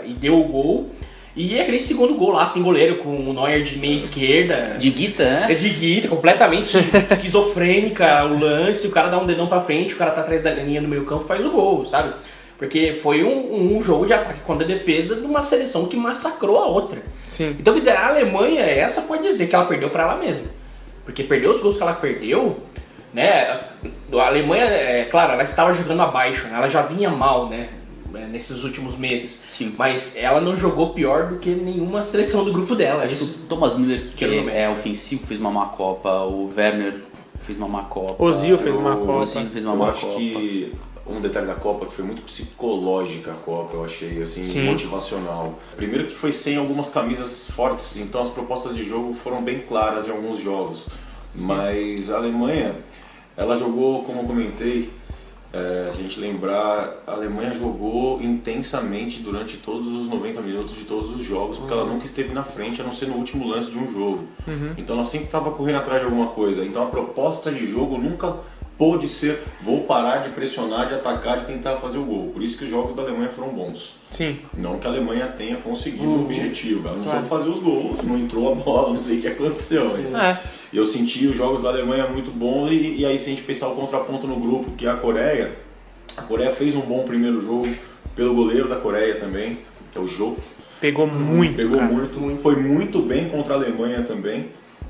e 0.05 0.13
deu 0.13 0.39
o 0.39 0.43
gol. 0.45 0.89
E 1.35 1.59
aquele 1.59 1.79
segundo 1.79 2.13
gol 2.13 2.31
lá, 2.31 2.45
sem 2.45 2.61
goleiro, 2.61 2.97
com 2.97 3.09
o 3.09 3.33
Neuer 3.33 3.63
de 3.63 3.77
meia 3.79 3.97
esquerda. 3.97 4.75
De 4.77 4.89
guita, 4.91 5.23
É 5.23 5.47
né? 5.47 5.55
de 5.55 5.69
guita, 5.69 6.07
completamente 6.07 6.77
esquizofrênica 7.11 8.25
o 8.25 8.39
lance, 8.39 8.87
o 8.87 8.91
cara 8.91 9.09
dá 9.09 9.17
um 9.17 9.25
dedão 9.25 9.47
pra 9.47 9.61
frente, 9.61 9.95
o 9.95 9.97
cara 9.97 10.11
tá 10.11 10.21
atrás 10.21 10.43
da 10.43 10.51
linha 10.51 10.81
do 10.81 10.87
meio 10.87 11.05
campo 11.05 11.23
e 11.23 11.27
faz 11.27 11.43
o 11.43 11.49
gol, 11.49 11.85
sabe? 11.85 12.13
Porque 12.57 12.93
foi 13.01 13.23
um, 13.23 13.75
um 13.77 13.81
jogo 13.81 14.05
de 14.05 14.13
ataque 14.13 14.41
contra 14.41 14.63
a 14.63 14.67
defesa 14.67 15.15
de 15.15 15.25
uma 15.25 15.41
seleção 15.41 15.87
que 15.87 15.97
massacrou 15.97 16.59
a 16.59 16.67
outra. 16.67 17.01
Sim. 17.27 17.55
Então, 17.59 17.73
quer 17.73 17.79
dizer, 17.79 17.91
a 17.97 18.07
Alemanha, 18.09 18.61
essa 18.61 19.01
pode 19.01 19.23
dizer 19.23 19.47
que 19.47 19.55
ela 19.55 19.65
perdeu 19.65 19.89
pra 19.89 20.03
ela 20.03 20.15
mesma. 20.17 20.45
Porque 21.03 21.23
perdeu 21.23 21.51
os 21.51 21.59
gols 21.61 21.75
que 21.77 21.83
ela 21.83 21.93
perdeu, 21.93 22.59
né? 23.11 23.59
A 24.13 24.27
Alemanha, 24.27 24.63
é 24.65 25.07
claro, 25.09 25.33
ela 25.33 25.43
estava 25.43 25.73
jogando 25.73 26.01
abaixo, 26.03 26.47
né? 26.47 26.53
Ela 26.55 26.69
já 26.69 26.83
vinha 26.83 27.09
mal, 27.09 27.49
né? 27.49 27.69
É, 28.13 28.25
Nesses 28.27 28.63
últimos 28.63 28.97
meses. 28.97 29.43
Sim. 29.49 29.73
Mas 29.77 30.15
ela 30.17 30.39
não 30.41 30.55
jogou 30.57 30.93
pior 30.93 31.27
do 31.29 31.37
que 31.37 31.49
nenhuma 31.49 32.03
seleção 32.03 32.43
do 32.45 32.51
grupo 32.53 32.75
dela. 32.75 33.03
Acho 33.03 33.17
que 33.17 33.23
o 33.23 33.27
Thomas 33.49 33.75
Miller, 33.75 34.11
que 34.15 34.23
é 34.25 34.69
ofensivo, 34.69 35.25
fez 35.25 35.39
uma 35.39 35.51
má 35.51 35.67
Copa. 35.67 36.23
O 36.23 36.49
Werner 36.55 36.95
fez 37.41 37.57
uma 37.57 37.67
má 37.67 37.83
Copa. 37.83 38.23
Ozil 38.23 38.57
fez 38.57 38.75
uma 38.75 38.91
Eu- 38.91 38.97
Copa. 38.99 39.11
Ozil 39.19 39.45
fez 39.47 39.65
uma 39.65 39.73
eu 39.73 39.77
má 39.79 39.89
acho 39.89 40.01
Copa. 40.05 40.15
que 40.19 40.73
um 41.05 41.19
detalhe 41.19 41.47
da 41.47 41.55
Copa 41.55 41.85
que 41.87 41.93
foi 41.93 42.05
muito 42.05 42.21
psicológica 42.21 43.31
a 43.31 43.33
Copa, 43.33 43.75
eu 43.75 43.83
achei, 43.83 44.21
assim, 44.21 44.43
Sim. 44.43 44.65
motivacional. 44.65 45.59
Primeiro 45.75 46.07
que 46.07 46.15
foi 46.15 46.31
sem 46.31 46.55
algumas 46.55 46.87
camisas 46.89 47.47
fortes, 47.49 47.97
então 47.97 48.21
as 48.21 48.29
propostas 48.29 48.73
de 48.75 48.83
jogo 48.87 49.13
foram 49.13 49.41
bem 49.41 49.59
claras 49.67 50.07
em 50.07 50.11
alguns 50.11 50.41
jogos. 50.41 50.85
Mas 51.35 52.09
a 52.09 52.15
Alemanha, 52.17 52.75
ela 53.35 53.55
jogou, 53.57 54.03
como 54.03 54.21
eu 54.21 54.25
comentei, 54.25 54.89
é, 55.53 55.87
se 55.91 55.99
a 55.99 56.01
gente 56.01 56.19
lembrar, 56.19 57.03
a 57.05 57.11
Alemanha 57.11 57.53
jogou 57.53 58.19
intensamente 58.19 59.21
durante 59.21 59.57
todos 59.57 59.87
os 59.87 60.07
90 60.07 60.41
minutos 60.41 60.75
de 60.75 60.83
todos 60.83 61.15
os 61.15 61.23
jogos, 61.23 61.59
porque 61.59 61.71
ela 61.71 61.85
nunca 61.85 62.05
esteve 62.05 62.33
na 62.33 62.43
frente, 62.43 62.81
a 62.81 62.83
não 62.83 62.91
ser 62.91 63.05
no 63.05 63.15
último 63.15 63.47
lance 63.47 63.69
de 63.69 63.77
um 63.77 63.91
jogo. 63.91 64.27
Então 64.77 64.95
ela 64.95 65.05
sempre 65.05 65.27
estava 65.27 65.51
correndo 65.51 65.75
atrás 65.77 66.01
de 66.01 66.05
alguma 66.05 66.27
coisa. 66.27 66.65
Então 66.65 66.81
a 66.81 66.87
proposta 66.87 67.51
de 67.51 67.67
jogo 67.67 67.99
nunca 67.99 68.35
pôde 68.77 69.07
ser 69.07 69.39
vou 69.61 69.81
parar 69.81 70.17
de 70.23 70.29
pressionar, 70.29 70.87
de 70.87 70.95
atacar, 70.95 71.39
de 71.39 71.45
tentar 71.45 71.77
fazer 71.77 71.97
o 71.97 72.03
gol. 72.03 72.31
Por 72.33 72.41
isso 72.41 72.57
que 72.57 72.63
os 72.63 72.69
jogos 72.69 72.95
da 72.95 73.01
Alemanha 73.03 73.29
foram 73.29 73.49
bons. 73.49 73.95
Sim. 74.09 74.39
Não 74.57 74.77
que 74.79 74.87
a 74.87 74.89
Alemanha 74.89 75.27
tenha 75.27 75.57
conseguido 75.57 76.07
o 76.07 76.21
objetivo. 76.23 76.87
Ela 76.87 76.97
não 76.97 77.05
soube 77.05 77.27
fazer 77.27 77.49
os 77.49 77.59
gols, 77.59 77.97
não 78.03 78.17
entrou 78.17 78.51
a 78.51 78.55
bola, 78.55 78.89
não 78.89 78.97
sei 78.97 79.19
o 79.19 79.21
que 79.21 79.27
aconteceu. 79.27 79.91
Mas 79.91 80.13
É. 80.13 80.39
eu 80.73 80.85
senti 80.85 81.27
os 81.27 81.35
jogos 81.35 81.61
da 81.61 81.69
Alemanha 81.69 82.07
muito 82.07 82.31
bons 82.31 82.71
e, 82.71 82.97
e 82.97 83.05
aí 83.05 83.17
se 83.17 83.29
a 83.29 83.33
gente 83.33 83.43
pensar 83.43 83.67
o 83.69 83.75
contraponto 83.75 84.27
no 84.27 84.35
grupo, 84.37 84.71
que 84.71 84.85
é 84.85 84.89
a 84.89 84.95
Coreia, 84.95 85.51
a 86.17 86.21
Coreia 86.23 86.51
fez 86.51 86.75
um 86.75 86.81
bom 86.81 87.03
primeiro 87.03 87.39
jogo 87.41 87.67
pelo 88.15 88.35
goleiro 88.35 88.67
da 88.69 88.75
Coreia 88.75 89.15
também, 89.15 89.59
que 89.91 89.97
é 89.97 90.01
o 90.01 90.07
Jô. 90.07 90.35
Pegou 90.79 91.07
muito, 91.07 91.55
Pegou 91.55 91.81
muito, 91.81 92.37
foi 92.41 92.55
muito 92.57 92.99
bem 93.01 93.29
contra 93.29 93.53
a 93.53 93.57
Alemanha 93.57 94.01
também. 94.03 94.49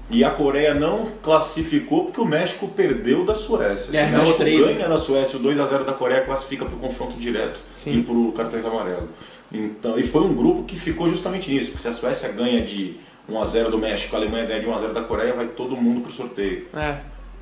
E 0.09 0.23
a 0.23 0.29
Coreia 0.31 0.73
não 0.73 1.11
classificou 1.21 2.05
porque 2.05 2.19
o 2.19 2.25
México 2.25 2.67
perdeu 2.67 3.25
da 3.25 3.33
Suécia. 3.33 3.97
É, 3.97 4.05
Se 4.05 4.13
o 4.13 4.17
México 4.17 4.37
três, 4.37 4.65
ganha 4.65 4.87
da 4.87 4.97
Suécia, 4.97 5.39
o 5.39 5.41
2x0 5.41 5.83
da 5.85 5.93
Coreia 5.93 6.21
classifica 6.21 6.65
para 6.65 6.75
o 6.75 6.79
confronto 6.79 7.15
direto 7.15 7.59
Sim. 7.73 7.99
e 7.99 8.03
por 8.03 8.33
cartões 8.33 8.65
amarelos. 8.65 9.09
Então, 9.51 9.97
e 9.97 10.03
foi 10.03 10.21
um 10.23 10.33
grupo 10.33 10.63
que 10.63 10.75
ficou 10.75 11.09
justamente 11.09 11.49
nisso, 11.51 11.71
porque 11.71 11.83
se 11.83 11.87
a 11.87 11.91
Suécia 11.91 12.29
ganha 12.29 12.61
de 12.65 12.95
1x0 13.29 13.69
do 13.69 13.77
México, 13.77 14.15
a 14.15 14.19
Alemanha 14.19 14.45
ganha 14.45 14.59
de 14.59 14.67
1x0 14.67 14.91
da 14.91 15.01
Coreia, 15.01 15.33
vai 15.33 15.47
todo 15.47 15.75
mundo 15.77 16.01
pro 16.01 16.11
sorteio. 16.11 16.67
É. 16.73 16.97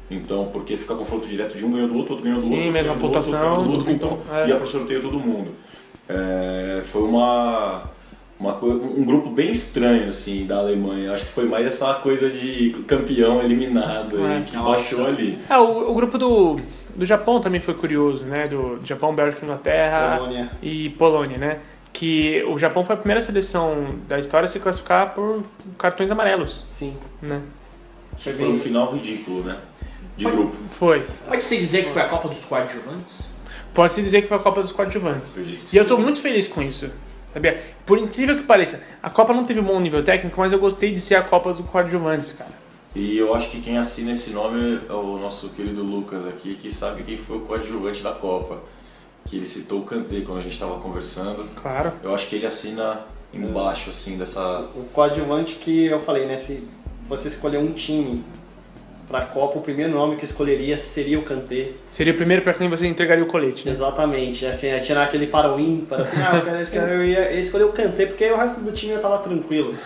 Então, 0.10 0.50
porque 0.52 0.76
fica 0.76 0.94
confronto 0.94 1.28
direto 1.28 1.58
de 1.58 1.66
um 1.66 1.72
ganhou 1.72 1.88
do 1.88 1.98
outro, 1.98 2.14
outro 2.14 2.24
ganhou 2.24 2.40
do 2.40 2.46
Sim, 2.46 2.50
outro. 2.50 2.66
outro 2.68 2.74
mesma 2.74 2.94
ganhou 2.94 3.12
do 3.12 3.16
outro, 3.16 3.32
pontuação, 3.32 3.50
outro 3.50 3.64
ganhou 3.64 3.84
do 3.84 3.90
outro, 3.90 4.10
tudo 4.10 4.26
então 4.28 4.38
é. 4.38 4.50
ia 4.50 4.56
pro 4.58 4.68
sorteio 4.68 5.02
todo 5.02 5.20
mundo. 5.20 5.52
É, 6.10 6.82
foi 6.84 7.02
uma, 7.04 7.90
uma 8.42 8.56
um 8.64 9.04
grupo 9.06 9.30
bem 9.30 9.52
estranho 9.52 10.08
assim 10.08 10.46
da 10.46 10.58
Alemanha. 10.58 11.14
Acho 11.14 11.26
que 11.26 11.32
foi 11.32 11.46
mais 11.46 11.66
essa 11.68 11.94
coisa 11.96 12.30
de 12.30 12.72
campeão 12.88 13.42
eliminado 13.42 14.18
aí, 14.18 14.42
É, 14.42 14.42
que 14.46 14.56
é 14.56 14.60
uma 14.60 14.72
baixou 14.72 15.06
ali. 15.06 15.38
É, 15.48 15.58
o, 15.58 15.92
o 15.92 15.94
grupo 15.94 16.18
do, 16.18 16.60
do 16.96 17.06
Japão 17.06 17.40
também 17.40 17.62
foi 17.62 17.76
curioso, 17.76 18.26
né? 18.26 18.48
Do 18.48 18.80
Japão, 18.84 19.14
Bélgica, 19.14 19.46
Inglaterra 19.46 20.18
Polônia. 20.18 20.50
e 20.62 20.90
Polônia, 20.92 21.38
né? 21.38 21.60
Que 21.94 22.44
o 22.48 22.58
Japão 22.58 22.84
foi 22.84 22.96
a 22.96 22.98
primeira 22.98 23.22
seleção 23.22 23.96
da 24.08 24.18
história 24.18 24.46
a 24.46 24.50
se 24.50 24.60
classificar 24.60 25.14
por 25.14 25.44
cartões 25.78 26.10
amarelos, 26.10 26.64
Sim. 26.66 26.96
né? 27.22 27.42
Foi 28.18 28.34
Foi 28.34 28.48
um 28.50 28.58
final 28.58 28.92
ridículo, 28.94 29.44
né? 29.44 29.58
De 30.18 30.24
Foi- 30.24 30.34
grupo. 30.34 30.56
Foi. 30.72 31.06
Pode-se 31.28 31.58
dizer 31.58 31.86
que 31.86 31.92
foi 31.92 32.02
a 32.02 32.08
Copa 32.08 32.28
dos 32.30 32.44
Coadjuvantes? 32.46 33.20
Pode-se 33.74 34.02
dizer 34.02 34.22
que 34.24 34.28
foi 34.28 34.38
a 34.38 34.40
Copa 34.40 34.62
dos 34.62 34.72
coadjuvantes. 34.72 35.36
Que 35.70 35.76
E 35.76 35.78
eu 35.78 35.86
tô 35.86 35.98
muito 35.98 36.20
feliz 36.22 36.48
com 36.48 36.62
isso. 36.62 36.90
Sabia? 37.34 37.62
Por 37.86 37.98
incrível 37.98 38.36
que 38.36 38.44
pareça, 38.44 38.84
a 39.02 39.10
Copa 39.10 39.34
não 39.34 39.44
teve 39.44 39.60
um 39.60 39.64
bom 39.64 39.80
nível 39.80 40.04
técnico, 40.04 40.40
mas 40.40 40.52
eu 40.52 40.60
gostei 40.60 40.94
de 40.94 41.00
ser 41.00 41.16
a 41.16 41.22
Copa 41.22 41.54
dos 41.54 41.66
coadjuvantes, 41.66 42.34
cara. 42.34 42.52
E 42.94 43.18
eu 43.18 43.34
acho 43.34 43.50
que 43.50 43.62
quem 43.62 43.78
assina 43.78 44.12
esse 44.12 44.32
nome 44.32 44.82
é 44.88 44.94
o 44.94 45.18
nosso 45.18 45.50
querido 45.50 45.82
Lucas 45.82 46.28
aqui, 46.28 46.56
que 46.56 46.70
sabe 46.70 47.04
quem 47.04 47.18
foi 47.18 47.38
o 47.38 47.42
coadjuvante 47.42 48.04
da 48.04 48.12
Copa. 48.12 48.62
Que 49.26 49.38
ele 49.38 49.46
citou 49.46 49.80
o 49.80 49.84
Kanté 49.84 50.22
quando 50.22 50.40
a 50.40 50.42
gente 50.42 50.54
estava 50.54 50.78
conversando. 50.80 51.48
Claro. 51.56 51.94
Eu 52.04 52.14
acho 52.14 52.28
que 52.28 52.36
ele 52.36 52.46
assina 52.46 53.06
embaixo, 53.34 53.92
assim, 53.92 54.18
dessa. 54.18 54.68
O 54.76 54.84
coadjuvante 54.92 55.56
que 55.56 55.86
eu 55.86 56.02
falei, 56.02 56.26
né? 56.26 56.36
Se 56.38 56.68
você 57.08 57.28
escolher 57.28 57.60
um 57.60 57.72
time 57.72 58.26
pra 59.12 59.26
Copa, 59.26 59.60
o 59.60 59.62
primeiro 59.62 59.92
nome 59.92 60.16
que 60.16 60.24
eu 60.24 60.26
escolheria 60.30 60.78
seria 60.78 61.20
o 61.20 61.24
Kanté. 61.24 61.72
Seria 61.92 62.14
o 62.14 62.16
primeiro 62.16 62.42
pra 62.42 62.54
quem 62.54 62.70
você 62.70 62.88
entregaria 62.88 63.24
o 63.24 63.28
colete, 63.28 63.66
né? 63.66 63.72
Exatamente. 63.72 64.46
É, 64.46 64.58
é 64.64 64.80
tirar 64.80 65.04
aquele 65.04 65.28
para 65.28 65.54
o 65.54 65.60
ímpar, 65.60 66.02
assim, 66.02 66.18
ah, 66.22 66.38
eu, 66.38 66.46
quero 66.46 66.62
escolher, 66.62 66.92
eu 66.94 67.06
ia 67.06 67.40
escolher 67.40 67.66
o 67.66 67.74
Kanté 67.74 68.06
porque 68.06 68.24
aí 68.24 68.32
o 68.32 68.38
resto 68.38 68.62
do 68.62 68.72
time 68.72 68.94
ia 68.94 68.98
estar 68.98 69.10
lá 69.10 69.20
tranquilo. 69.20 69.76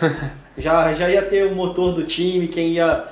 Já, 0.58 0.90
já 0.94 1.10
ia 1.10 1.20
ter 1.20 1.44
o 1.44 1.54
motor 1.54 1.92
do 1.92 2.02
time, 2.04 2.48
quem 2.48 2.68
ia 2.68 3.04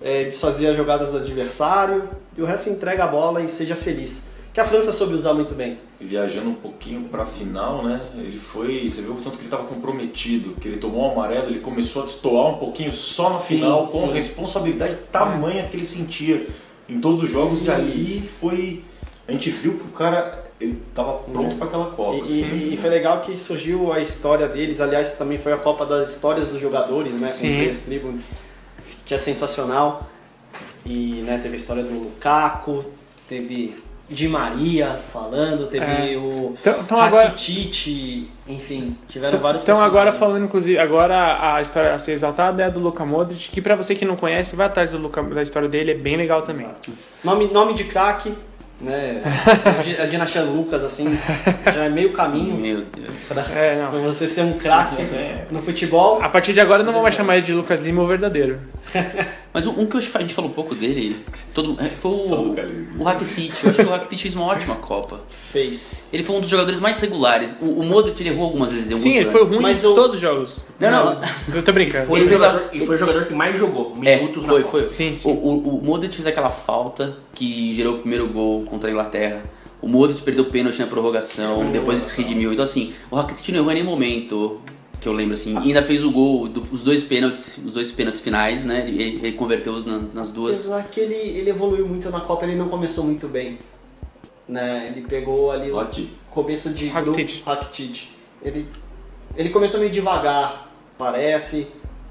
é, 0.00 0.22
desfazer 0.22 0.68
as 0.68 0.76
jogadas 0.76 1.10
do 1.10 1.16
adversário, 1.16 2.08
e 2.38 2.40
o 2.40 2.44
resto 2.44 2.70
entrega 2.70 3.02
a 3.02 3.06
bola 3.08 3.42
e 3.42 3.48
seja 3.48 3.74
feliz. 3.74 4.28
Que 4.52 4.60
a 4.60 4.64
França 4.66 4.92
soube 4.92 5.14
usar 5.14 5.32
muito 5.32 5.54
bem. 5.54 5.78
viajando 5.98 6.50
um 6.50 6.54
pouquinho 6.54 7.04
pra 7.08 7.24
final, 7.24 7.82
né? 7.84 8.02
Ele 8.16 8.36
foi. 8.36 8.88
Você 8.90 9.00
viu 9.00 9.12
o 9.12 9.16
tanto 9.16 9.30
que 9.32 9.38
ele 9.38 9.44
estava 9.46 9.64
comprometido, 9.64 10.54
que 10.60 10.68
ele 10.68 10.76
tomou 10.76 11.08
o 11.08 11.12
amarelo, 11.12 11.46
ele 11.46 11.60
começou 11.60 12.02
a 12.02 12.06
destoar 12.06 12.48
um 12.48 12.58
pouquinho 12.58 12.92
só 12.92 13.30
na 13.30 13.38
Sim, 13.38 13.54
final, 13.56 13.86
com 13.86 14.00
sim. 14.04 14.10
a 14.10 14.12
responsabilidade 14.14 14.96
tamanha 15.10 15.64
que 15.68 15.76
ele 15.76 15.84
sentia 15.84 16.46
em 16.88 17.00
todos 17.00 17.22
os 17.22 17.30
jogos, 17.30 17.64
e 17.64 17.70
ali 17.70 18.28
foi. 18.40 18.84
A 19.26 19.32
gente 19.32 19.48
viu 19.50 19.78
que 19.78 19.84
o 19.86 19.92
cara 19.92 20.44
ele 20.60 20.82
estava 20.88 21.14
pronto 21.14 21.56
para 21.56 21.66
aquela 21.68 21.86
Copa. 21.92 22.18
E, 22.18 22.22
assim. 22.22 22.42
e- 22.54 22.74
e 22.74 22.76
foi 22.76 22.90
legal 22.90 23.20
que 23.22 23.36
surgiu 23.36 23.90
a 23.92 24.00
história 24.00 24.46
deles, 24.48 24.80
aliás, 24.80 25.12
também 25.16 25.38
foi 25.38 25.52
a 25.52 25.56
Copa 25.58 25.86
das 25.86 26.10
Histórias 26.10 26.46
dos 26.48 26.60
Jogadores, 26.60 27.12
né? 27.14 27.26
Sim. 27.26 27.56
Com 27.56 27.64
o 27.64 27.68
PS 27.70 27.78
Tribune, 27.80 28.20
que 29.06 29.14
é 29.14 29.18
sensacional. 29.18 30.08
E 30.84 31.22
né, 31.24 31.38
teve 31.42 31.54
a 31.54 31.56
história 31.56 31.82
do 31.82 31.94
Lukaku, 31.94 32.84
teve 33.28 33.76
Di 34.10 34.28
Maria 34.28 34.98
falando, 35.12 35.68
teve 35.68 35.84
É. 35.84 36.16
o 36.18 36.54
Então, 36.60 36.80
então 36.80 37.00
agora. 37.00 37.34
Enfim, 38.48 38.96
tiveram 39.08 39.38
vários 39.38 39.62
Então 39.62 39.80
agora 39.80 40.12
falando, 40.12 40.44
inclusive, 40.44 40.78
agora 40.78 41.54
a 41.54 41.62
história 41.62 41.94
a 41.94 41.98
ser 41.98 42.12
exaltada 42.12 42.62
é 42.62 42.66
a 42.66 42.68
do 42.70 42.78
Luka 42.80 43.04
Modric, 43.06 43.50
que 43.50 43.62
pra 43.62 43.74
você 43.74 43.94
que 43.94 44.04
não 44.04 44.16
conhece, 44.16 44.54
vai 44.54 44.66
atrás 44.66 44.90
do 44.90 44.98
Luka, 44.98 45.22
da 45.22 45.42
história 45.42 45.68
dele, 45.68 45.92
é 45.92 45.94
bem 45.94 46.16
legal 46.16 46.42
também. 46.42 46.66
Nome, 47.24 47.46
nome 47.46 47.72
de 47.72 47.84
craque, 47.84 48.34
né? 48.80 49.22
a 50.02 50.04
dinastia 50.06 50.42
Lucas, 50.42 50.84
assim, 50.84 51.16
já 51.72 51.84
é 51.84 51.88
meio 51.88 52.12
caminho 52.12 52.54
Meu 52.56 52.82
Deus. 52.82 53.16
pra, 53.28 53.42
É, 53.58 53.80
não. 53.80 53.90
pra 53.92 54.00
você 54.00 54.26
ser 54.28 54.42
um 54.42 54.58
craque 54.58 55.00
É. 55.00 55.46
no 55.50 55.60
futebol. 55.60 56.20
A 56.20 56.28
partir 56.28 56.52
de 56.52 56.60
agora 56.60 56.82
eu 56.82 56.86
não 56.86 56.92
vou 56.92 57.02
mais 57.02 57.14
chamar 57.14 57.36
ele 57.36 57.46
de 57.46 57.54
Lucas 57.54 57.80
Lima 57.82 58.02
o 58.02 58.06
verdadeiro. 58.06 58.58
Mas 59.54 59.66
um 59.66 59.80
um 59.80 59.86
que 59.86 59.94
eu 59.96 59.98
acho 59.98 60.10
que 60.10 60.16
a 60.16 60.20
gente 60.20 60.32
falou 60.32 60.50
um 60.50 60.54
pouco 60.54 60.74
dele, 60.74 61.24
todo, 61.54 61.76
é, 61.78 61.88
foi 61.90 62.10
o, 62.10 62.54
o 62.98 63.02
Rakitic. 63.04 63.52
Eu 63.62 63.70
acho 63.70 63.78
que 63.82 63.86
o 63.86 63.90
Rakitic 63.90 64.18
fez 64.20 64.34
uma 64.34 64.46
ótima 64.46 64.76
Copa. 64.76 65.20
Fez. 65.52 66.04
Ele 66.10 66.22
foi 66.24 66.36
um 66.36 66.40
dos 66.40 66.48
jogadores 66.48 66.80
mais 66.80 66.98
regulares. 67.00 67.54
O, 67.60 67.66
o 67.66 67.84
Modric 67.84 68.18
ele 68.22 68.30
errou 68.30 68.44
algumas 68.44 68.72
vezes 68.72 68.98
Sim, 68.98 69.16
ele 69.16 69.26
foi 69.26 69.44
ruim 69.44 69.60
Mas 69.60 69.78
em 69.78 69.82
todos 69.82 70.14
os 70.14 70.20
jogos. 70.20 70.58
Não, 70.80 70.90
não. 70.90 71.16
Eu 71.54 71.62
tô 71.62 71.72
brincando. 71.72 72.06
Foi 72.06 72.20
Ele 72.20 72.28
fez 72.28 72.40
a- 72.42 72.46
jogador, 72.52 72.70
E 72.72 72.86
foi 72.86 72.94
o 72.94 72.98
jogador 72.98 73.24
que 73.26 73.34
mais 73.34 73.58
jogou 73.58 73.92
É, 74.02 74.16
minutos 74.16 74.44
foi, 74.46 74.58
na 74.60 74.64
Copa. 74.64 74.78
foi. 74.78 74.88
Sim, 74.88 75.14
sim. 75.14 75.28
O, 75.28 75.32
o, 75.32 75.78
o 75.80 75.84
Modric 75.84 76.14
fez 76.14 76.26
aquela 76.26 76.50
falta 76.50 77.18
que 77.34 77.74
gerou 77.74 77.96
o 77.96 77.98
primeiro 77.98 78.28
gol 78.32 78.62
contra 78.64 78.88
a 78.88 78.90
Inglaterra. 78.90 79.42
O 79.82 79.88
Modric 79.88 80.22
perdeu 80.22 80.44
o 80.44 80.50
pênalti 80.50 80.78
na 80.78 80.86
prorrogação, 80.86 81.70
depois 81.70 81.98
ele 81.98 82.06
se 82.06 82.16
redimiu. 82.16 82.52
Então 82.52 82.64
assim, 82.64 82.94
o 83.10 83.16
Rakitic 83.16 83.48
não 83.50 83.58
errou 83.58 83.72
em 83.72 83.74
nenhum 83.74 83.90
momento, 83.90 84.60
que 85.02 85.08
eu 85.08 85.12
lembro 85.12 85.34
assim. 85.34 85.54
E 85.54 85.68
ainda 85.68 85.82
fez 85.82 86.04
o 86.04 86.10
gol, 86.12 86.46
do- 86.48 86.62
os 86.72 86.82
dois 86.82 87.02
pênaltis, 87.02 87.58
os 87.58 87.72
dois 87.74 87.90
pênaltis 87.90 88.20
finais, 88.20 88.64
né? 88.64 88.84
Ele, 88.88 89.02
ele 89.22 89.32
converteu 89.32 89.72
os 89.72 89.84
na- 89.84 89.98
nas 90.14 90.30
duas. 90.30 90.60
Apesar 90.70 90.84
que 90.88 91.00
ele, 91.00 91.14
ele 91.14 91.50
evoluiu 91.50 91.86
muito 91.88 92.08
na 92.10 92.20
Copa, 92.20 92.44
ele 92.44 92.54
não 92.54 92.68
começou 92.68 93.04
muito 93.04 93.26
bem. 93.28 93.58
Né? 94.48 94.86
Ele 94.88 95.02
pegou 95.06 95.50
ali 95.50 95.70
o 95.70 95.76
Rakitic. 95.76 96.10
começo 96.30 96.72
de 96.72 96.86
Rakitic. 96.88 98.08
Ele, 98.44 98.66
ele 99.36 99.50
começou 99.50 99.80
meio 99.80 99.90
devagar, 99.92 100.70
parece. 100.98 101.66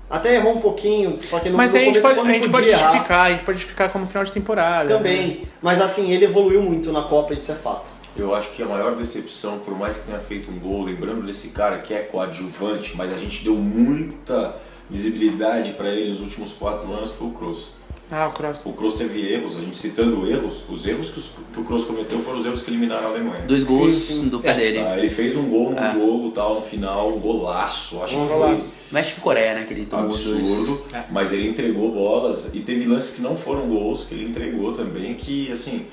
Até 0.10 0.36
errou 0.36 0.56
um 0.56 0.60
pouquinho, 0.60 1.18
só 1.24 1.40
que 1.40 1.50
no, 1.50 1.56
Mas 1.56 1.72
no 1.72 1.78
aí 1.78 1.84
a 1.84 1.86
gente 1.86 2.02
começo 2.02 2.16
pode, 2.20 2.30
a 2.30 2.34
gente 2.34 2.50
pode 2.50 2.68
errar, 2.68 2.80
justificar, 2.92 3.26
a 3.28 3.30
gente 3.32 3.44
pode 3.44 3.58
justificar 3.60 3.90
como 3.92 4.06
final 4.06 4.24
de 4.26 4.32
temporada. 4.34 4.90
né? 4.90 4.98
Também. 4.98 5.44
Mas 5.62 5.80
assim, 5.80 6.12
ele 6.12 6.26
evoluiu 6.26 6.62
muito 6.62 6.92
na 6.92 7.04
Copa, 7.04 7.34
isso 7.34 7.50
é 7.52 7.56
fato. 7.56 7.90
Eu 8.16 8.36
acho 8.36 8.50
que 8.52 8.62
a 8.62 8.66
maior 8.68 8.96
decepção, 8.96 9.60
por 9.60 9.78
mais 9.78 9.98
que 9.98 10.06
tenha 10.06 10.20
feito 10.20 10.52
um 10.52 10.60
gol, 10.60 10.84
lembrando 10.84 11.26
desse 11.26 11.50
cara 11.50 11.78
que 11.80 11.94
é 11.94 12.00
coadjuvante, 12.00 12.94
mas 12.96 13.14
a 13.14 13.18
gente 13.18 13.44
deu 13.44 13.56
muita 13.56 14.56
visibilidade 14.90 15.72
para 15.74 15.90
ele 15.90 16.12
nos 16.12 16.20
últimos 16.20 16.54
quatro 16.54 16.92
anos, 16.94 17.12
foi 17.12 17.28
o 17.28 17.32
Kroos. 17.32 17.70
Ah, 18.14 18.28
o 18.28 18.34
Cross. 18.34 18.62
O 18.66 18.74
Kroos 18.74 18.96
teve 18.96 19.26
erros, 19.34 19.56
a 19.56 19.62
gente 19.62 19.78
citando 19.78 20.30
erros, 20.30 20.66
os 20.68 20.86
erros 20.86 21.12
que, 21.12 21.20
os- 21.22 21.32
que 21.54 21.60
o 21.62 21.64
Kroos 21.64 21.86
cometeu 21.86 22.20
foram 22.20 22.40
os 22.40 22.46
erros 22.46 22.62
que 22.62 22.70
eliminaram 22.70 23.08
a 23.08 23.10
Alemanha. 23.12 23.46
Dois 23.48 23.64
gols 23.64 23.94
Sim, 23.94 24.24
sim. 24.24 24.28
do 24.28 24.42
pé 24.42 24.54
dele. 24.54 24.80
Ah, 24.80 24.98
ele 24.98 25.10
fez 25.10 25.34
um 25.38 25.48
gol 25.48 25.72
no 25.72 25.80
É. 25.80 25.94
jogo, 25.94 26.30
tal, 26.32 26.56
no 26.56 26.62
final, 26.62 27.08
um 27.16 27.20
golaço, 27.22 28.02
acho 28.04 28.18
Um 28.18 28.28
que 28.28 28.34
golaço. 28.34 28.74
México 28.92 29.20
e 29.22 29.24
Coreia, 29.24 29.54
né? 29.54 29.64
Que 29.66 29.74
ele 29.74 29.82
foi 29.90 29.90
tomou 29.92 30.10
dois. 30.10 30.28
absurdo, 30.28 30.86
mas 31.10 31.32
ele 31.32 31.48
entregou 31.48 31.94
bolas 31.94 32.50
e 32.54 32.60
teve 32.60 32.84
lances 32.86 33.16
que 33.16 33.22
não 33.22 33.38
foram 33.38 33.70
gols, 33.70 34.04
que 34.04 34.14
ele 34.14 34.26
entregou 34.26 34.74
também, 34.74 35.14
que 35.14 35.50
assim, 35.50 35.86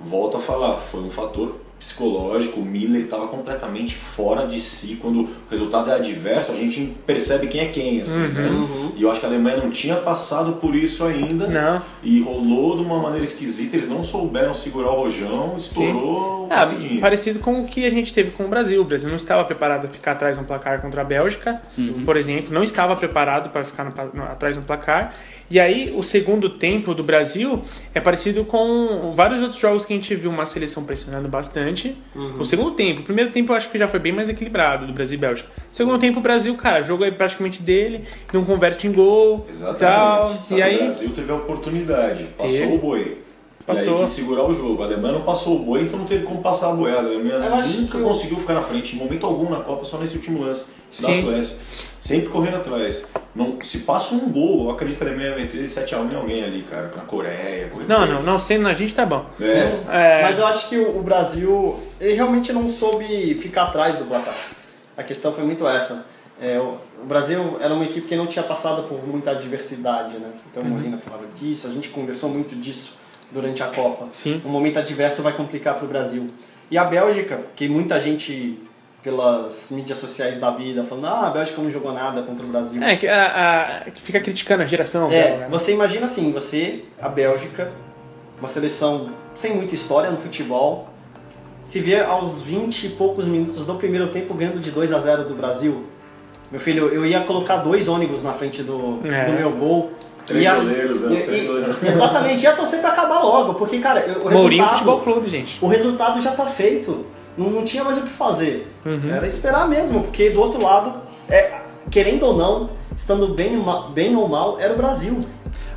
volto 0.00 0.38
a 0.38 0.40
falar, 0.40 0.78
foi 0.78 1.00
um 1.00 1.10
fator 1.10 1.54
psicológico, 1.80 2.60
o 2.60 2.64
Miller 2.64 3.00
estava 3.02 3.26
completamente 3.26 3.96
fora 3.96 4.46
de 4.46 4.60
si, 4.60 4.98
quando 5.00 5.22
o 5.22 5.28
resultado 5.50 5.90
é 5.90 5.94
adverso, 5.94 6.52
a 6.52 6.54
gente 6.56 6.94
percebe 7.06 7.46
quem 7.48 7.62
é 7.62 7.66
quem, 7.72 8.00
assim, 8.02 8.28
né? 8.28 8.48
E 8.96 9.02
eu 9.02 9.10
acho 9.10 9.18
que 9.18 9.26
a 9.26 9.28
Alemanha 9.30 9.56
não 9.56 9.70
tinha 9.70 9.96
passado 9.96 10.52
por 10.54 10.74
isso 10.76 11.02
ainda, 11.04 11.46
Não. 11.48 11.82
e 12.02 12.20
rolou 12.20 12.76
de 12.76 12.82
uma 12.82 12.98
maneira 12.98 13.24
esquisita, 13.24 13.76
eles 13.76 13.88
não 13.88 14.04
souberam 14.04 14.52
segurar 14.54 14.90
o 14.92 14.96
rojão, 15.00 15.54
estourou 15.56 16.48
Ah, 16.52 16.68
parecido 17.00 17.38
com 17.38 17.60
o 17.62 17.64
que 17.66 17.86
a 17.86 17.90
gente 17.90 18.12
teve 18.12 18.32
com 18.32 18.44
o 18.44 18.48
Brasil. 18.48 18.80
O 18.82 18.84
Brasil 18.84 19.08
não 19.08 19.16
estava 19.16 19.44
preparado 19.44 19.86
a 19.86 19.88
ficar 19.88 20.12
atrás 20.12 20.36
no 20.36 20.42
placar 20.44 20.82
contra 20.82 21.00
a 21.00 21.04
Bélgica, 21.04 21.62
por 22.04 22.16
exemplo. 22.16 22.52
Não 22.52 22.62
estava 22.64 22.94
preparado 22.96 23.50
para 23.50 23.62
ficar 23.64 23.84
no- 23.84 24.22
atrás 24.24 24.56
no 24.56 24.62
placar. 24.64 25.14
E 25.48 25.58
aí, 25.60 25.92
o 25.96 26.02
segundo 26.02 26.48
tempo 26.50 26.92
do 26.94 27.02
Brasil 27.04 27.62
é 27.94 28.00
parecido 28.00 28.44
com 28.44 29.12
vários 29.16 29.40
outros 29.42 29.60
jogos 29.60 29.84
que 29.86 29.92
a 29.92 29.96
gente 29.96 30.12
viu 30.14 30.30
uma 30.30 30.44
seleção 30.44 30.82
pressionando 30.84 31.28
bastante. 31.28 31.69
O 32.38 32.44
segundo 32.44 32.72
tempo. 32.72 33.00
O 33.00 33.04
primeiro 33.04 33.30
tempo 33.30 33.52
eu 33.52 33.56
acho 33.56 33.68
que 33.70 33.78
já 33.78 33.86
foi 33.88 33.98
bem 34.00 34.12
mais 34.12 34.28
equilibrado 34.28 34.86
do 34.86 34.92
Brasil 34.92 35.16
e 35.16 35.20
Bélgica. 35.20 35.48
O 35.70 35.74
segundo 35.74 35.98
tempo, 35.98 36.18
o 36.18 36.22
Brasil, 36.22 36.54
cara, 36.56 36.82
o 36.82 36.84
jogo 36.84 37.04
é 37.04 37.10
praticamente 37.10 37.62
dele, 37.62 38.04
não 38.32 38.44
converte 38.44 38.86
em 38.86 38.92
gol 38.92 39.46
e 39.48 39.50
Exatamente. 39.52 39.78
tal. 39.80 40.28
Só 40.28 40.34
E 40.34 40.46
que 40.46 40.54
o 40.60 40.64
aí, 40.64 40.78
Brasil 40.78 41.10
teve 41.14 41.32
a 41.32 41.34
oportunidade, 41.34 42.24
passou 42.36 42.52
Teve. 42.58 42.74
o 42.74 42.78
boi. 42.78 43.18
E 43.60 43.64
Passou. 43.64 43.94
aí 43.96 44.00
quis 44.00 44.08
segurar 44.10 44.44
o 44.44 44.54
jogo. 44.54 44.82
A 44.82 44.86
Alemanha 44.86 45.14
não 45.14 45.22
passou 45.22 45.56
o 45.56 45.64
boi, 45.64 45.82
então 45.82 45.98
não 45.98 46.06
teve 46.06 46.24
como 46.24 46.40
passar 46.42 46.70
a 46.70 46.74
boiada. 46.74 47.08
A 47.08 47.12
Alemanha 47.12 47.38
nunca 47.66 47.98
conseguiu 47.98 48.38
ficar 48.38 48.54
na 48.54 48.62
frente, 48.62 48.96
em 48.96 48.98
momento 48.98 49.26
algum 49.26 49.48
na 49.50 49.60
Copa, 49.60 49.84
só 49.84 49.98
nesse 49.98 50.16
último 50.16 50.42
lance 50.42 50.66
da. 50.90 51.22
Suécia. 51.22 51.56
Sempre 52.00 52.30
correndo 52.30 52.56
atrás. 52.56 53.06
Não, 53.34 53.58
se 53.62 53.80
passa 53.80 54.14
um 54.14 54.30
gol, 54.30 54.64
eu 54.64 54.70
acredito 54.70 54.98
que 54.98 55.04
a 55.04 55.06
Alemanha 55.06 55.34
vai 55.34 55.42
meter 55.42 55.64
7x1 55.64 56.12
em 56.12 56.16
alguém 56.16 56.44
ali, 56.44 56.62
cara. 56.62 56.90
Na 56.96 57.02
Coreia, 57.02 57.68
qualquer 57.68 57.86
não, 57.86 58.06
não, 58.06 58.22
não 58.22 58.38
sendo 58.38 58.66
a 58.68 58.72
gente 58.72 58.94
tá 58.94 59.04
bom. 59.04 59.26
É, 59.40 60.18
É, 60.18 60.22
Mas 60.22 60.38
eu 60.38 60.46
acho 60.46 60.68
que 60.68 60.78
o 60.78 61.00
o 61.00 61.02
Brasil 61.02 61.78
ele 62.00 62.14
realmente 62.14 62.52
não 62.52 62.68
soube 62.70 63.34
ficar 63.34 63.64
atrás 63.64 63.96
do 63.96 64.04
placar. 64.04 64.34
A 64.96 65.02
questão 65.02 65.32
foi 65.32 65.44
muito 65.44 65.66
essa. 65.66 66.06
É, 66.40 66.58
o 66.58 67.04
Brasil 67.04 67.58
era 67.60 67.74
uma 67.74 67.84
equipe 67.84 68.06
que 68.06 68.16
não 68.16 68.26
tinha 68.26 68.42
passado 68.42 68.84
por 68.84 69.06
muita 69.06 69.32
adversidade, 69.32 70.16
né? 70.16 70.30
Então 70.50 70.62
o 70.62 70.66
Molina 70.66 70.98
falava 70.98 71.24
disso, 71.36 71.66
a 71.66 71.70
gente 71.70 71.90
conversou 71.90 72.30
muito 72.30 72.54
disso 72.56 72.94
durante 73.30 73.62
a 73.62 73.66
Copa. 73.66 74.08
Sim. 74.10 74.40
Um 74.44 74.48
momento 74.48 74.78
adverso 74.78 75.22
vai 75.22 75.32
complicar 75.32 75.74
para 75.76 75.84
o 75.84 75.88
Brasil. 75.88 76.28
E 76.70 76.78
a 76.78 76.84
Bélgica, 76.84 77.40
que 77.56 77.68
muita 77.68 78.00
gente 78.00 78.58
pelas 79.02 79.68
mídias 79.70 79.98
sociais 79.98 80.38
da 80.38 80.50
vida 80.50 80.84
falando, 80.84 81.06
ah, 81.06 81.26
a 81.28 81.30
Bélgica 81.30 81.60
não 81.62 81.70
jogou 81.70 81.92
nada 81.92 82.22
contra 82.22 82.44
o 82.44 82.48
Brasil. 82.48 82.82
É, 82.82 82.96
que, 82.96 83.08
a, 83.08 83.82
a- 83.86 83.90
que 83.90 84.00
fica 84.00 84.20
criticando 84.20 84.62
a 84.62 84.66
geração 84.66 85.10
É, 85.10 85.22
dela, 85.22 85.36
né? 85.38 85.46
você 85.50 85.72
imagina 85.72 86.06
assim, 86.06 86.30
você, 86.32 86.84
a 87.00 87.08
Bélgica, 87.08 87.72
uma 88.38 88.48
seleção 88.48 89.10
sem 89.34 89.54
muita 89.56 89.74
história 89.74 90.10
no 90.10 90.18
futebol, 90.18 90.88
se 91.64 91.80
vê 91.80 92.00
aos 92.00 92.42
20 92.42 92.84
e 92.84 92.88
poucos 92.90 93.26
minutos 93.26 93.64
do 93.64 93.74
primeiro 93.76 94.08
tempo 94.08 94.34
ganhando 94.34 94.60
de 94.60 94.70
2 94.70 94.92
a 94.92 94.98
0 94.98 95.24
do 95.24 95.34
Brasil. 95.34 95.84
Meu 96.50 96.60
filho, 96.60 96.88
eu 96.88 97.06
ia 97.06 97.20
colocar 97.22 97.58
dois 97.58 97.86
ônibus 97.88 98.22
na 98.22 98.32
frente 98.32 98.62
do, 98.62 98.98
É. 99.08 99.24
do 99.24 99.32
meu 99.32 99.50
gol. 99.52 99.92
Três 100.26 100.42
Ia- 100.44 100.54
goleiros, 100.56 101.00
né? 101.00 101.16
Os 101.16 101.22
três 101.24 101.46
goleiros. 101.46 101.82
Exatamente, 101.82 102.42
ia 102.42 102.52
torcer 102.54 102.80
pra 102.80 102.90
acabar 102.90 103.20
logo, 103.20 103.54
porque, 103.54 103.78
cara, 103.78 104.04
o 104.22 104.30
Mourinho 104.30 104.62
resultado, 104.62 104.68
Futebol 104.72 105.00
Clube, 105.00 105.28
gente. 105.28 105.58
o 105.64 105.68
resultado 105.68 106.20
já 106.20 106.32
tá 106.32 106.46
feito. 106.46 107.06
Não, 107.40 107.48
não 107.48 107.64
tinha 107.64 107.82
mais 107.82 107.96
o 107.96 108.02
que 108.02 108.10
fazer. 108.10 108.70
Uhum. 108.84 109.10
Era 109.10 109.26
esperar 109.26 109.66
mesmo, 109.66 110.02
porque 110.02 110.28
do 110.28 110.40
outro 110.42 110.62
lado, 110.62 111.00
é, 111.26 111.54
querendo 111.90 112.26
ou 112.26 112.36
não, 112.36 112.68
estando 112.94 113.28
bem, 113.28 113.58
bem 113.94 114.14
ou 114.14 114.28
mal, 114.28 114.60
era 114.60 114.74
o 114.74 114.76
Brasil. 114.76 115.24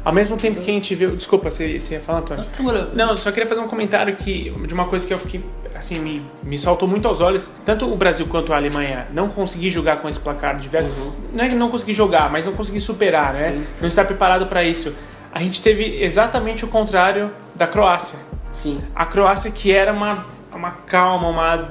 Ao 0.03 0.11
mesmo 0.11 0.35
tempo 0.35 0.59
que 0.59 0.69
a 0.69 0.73
gente 0.73 0.93
viu. 0.93 1.15
Desculpa, 1.15 1.49
você, 1.49 1.79
você 1.79 1.93
ia 1.93 2.01
falar, 2.01 2.19
Antônio? 2.19 2.45
Agora, 2.59 2.89
Não, 2.93 3.11
eu 3.11 3.15
só 3.15 3.31
queria 3.31 3.47
fazer 3.47 3.61
um 3.61 3.67
comentário 3.69 4.13
que, 4.17 4.49
de 4.67 4.73
uma 4.73 4.85
coisa 4.87 5.07
que 5.07 5.13
eu 5.13 5.17
fiquei, 5.17 5.41
assim, 5.73 5.99
me, 5.99 6.21
me 6.43 6.59
saltou 6.59 6.85
muito 6.85 7.07
aos 7.07 7.21
olhos. 7.21 7.49
Tanto 7.63 7.89
o 7.89 7.95
Brasil 7.95 8.27
quanto 8.29 8.51
a 8.51 8.57
Alemanha 8.57 9.05
não 9.13 9.29
conseguir 9.29 9.69
jogar 9.69 10.01
com 10.01 10.09
esse 10.09 10.19
placar 10.19 10.59
diverso. 10.59 10.89
Não 11.33 11.45
é 11.45 11.47
que 11.47 11.55
não 11.55 11.69
conseguir 11.69 11.93
jogar, 11.93 12.29
mas 12.29 12.45
não 12.45 12.51
conseguir 12.51 12.81
superar, 12.81 13.33
né? 13.33 13.63
Não 13.79 13.87
estar 13.87 14.03
preparado 14.03 14.47
para 14.47 14.65
isso. 14.65 14.93
A 15.31 15.39
gente 15.39 15.61
teve 15.61 16.03
exatamente 16.03 16.65
o 16.65 16.67
contrário 16.67 17.31
da 17.55 17.65
Croácia. 17.65 18.19
Sim. 18.51 18.81
A 18.93 19.05
Croácia 19.05 19.49
que 19.49 19.71
era 19.71 19.93
uma, 19.93 20.25
uma 20.55 20.71
calma, 20.71 21.27
uma 21.27 21.69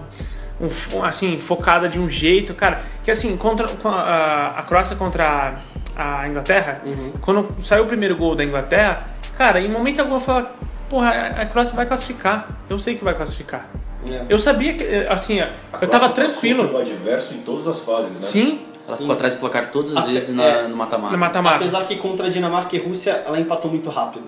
um 0.61 1.03
assim 1.05 1.39
focada 1.41 1.89
de 1.89 1.99
um 1.99 2.09
jeito, 2.09 2.55
cara, 2.55 2.83
que 3.03 3.11
assim 3.11 3.37
contra 3.37 3.67
a, 3.85 4.59
a 4.59 4.63
Croácia 4.63 4.95
contra 4.95 5.59
a, 5.97 6.21
a 6.21 6.29
Inglaterra, 6.29 6.83
quando 7.21 7.49
saiu 7.63 7.85
o 7.85 7.87
primeiro 7.87 8.17
gol 8.17 8.37
da 8.37 8.45
Inglaterra, 8.45 9.09
cara, 9.37 9.61
em 9.61 9.69
momento 9.69 10.01
algum 10.01 10.15
eu 10.15 10.21
falei, 10.21 10.47
porra, 10.89 11.11
a 11.11 11.43
a 11.43 11.47
Croácia 11.47 11.75
vai 11.75 11.87
classificar. 11.87 12.49
Eu 12.71 12.79
sei 12.79 12.95
que 12.95 13.03
vai 13.05 13.15
classificar. 13.15 13.67
É. 14.09 14.25
Eu 14.29 14.39
sabia 14.39 14.75
que 14.75 14.85
assim, 15.09 15.41
A 15.41 15.49
eu 15.81 15.89
tava 15.89 16.09
passou 16.11 16.25
tranquilo. 16.25 16.77
adverso 16.79 17.35
em 17.35 17.39
todas 17.39 17.67
as 17.67 17.81
fases, 17.81 18.11
né? 18.11 18.17
Sim, 18.17 18.61
ela 18.87 18.97
Sim. 18.97 19.03
ficou 19.03 19.15
atrás 19.15 19.35
do 19.35 19.41
placar 19.41 19.71
todas 19.71 19.97
as 19.97 20.05
Ah, 20.05 20.07
vezes 20.07 20.31
é. 20.39 20.63
na- 20.63 20.69
no 20.69 20.77
mata-mata. 20.77 21.13
no 21.13 21.19
mata-mata. 21.19 21.57
Apesar 21.57 21.85
que 21.87 21.97
contra 21.97 22.27
a 22.27 22.31
Dinamarca 22.31 22.75
e 22.77 22.79
Rússia, 22.81 23.23
ela 23.27 23.39
empatou 23.41 23.71
muito 23.71 23.89
rápido. 23.91 24.25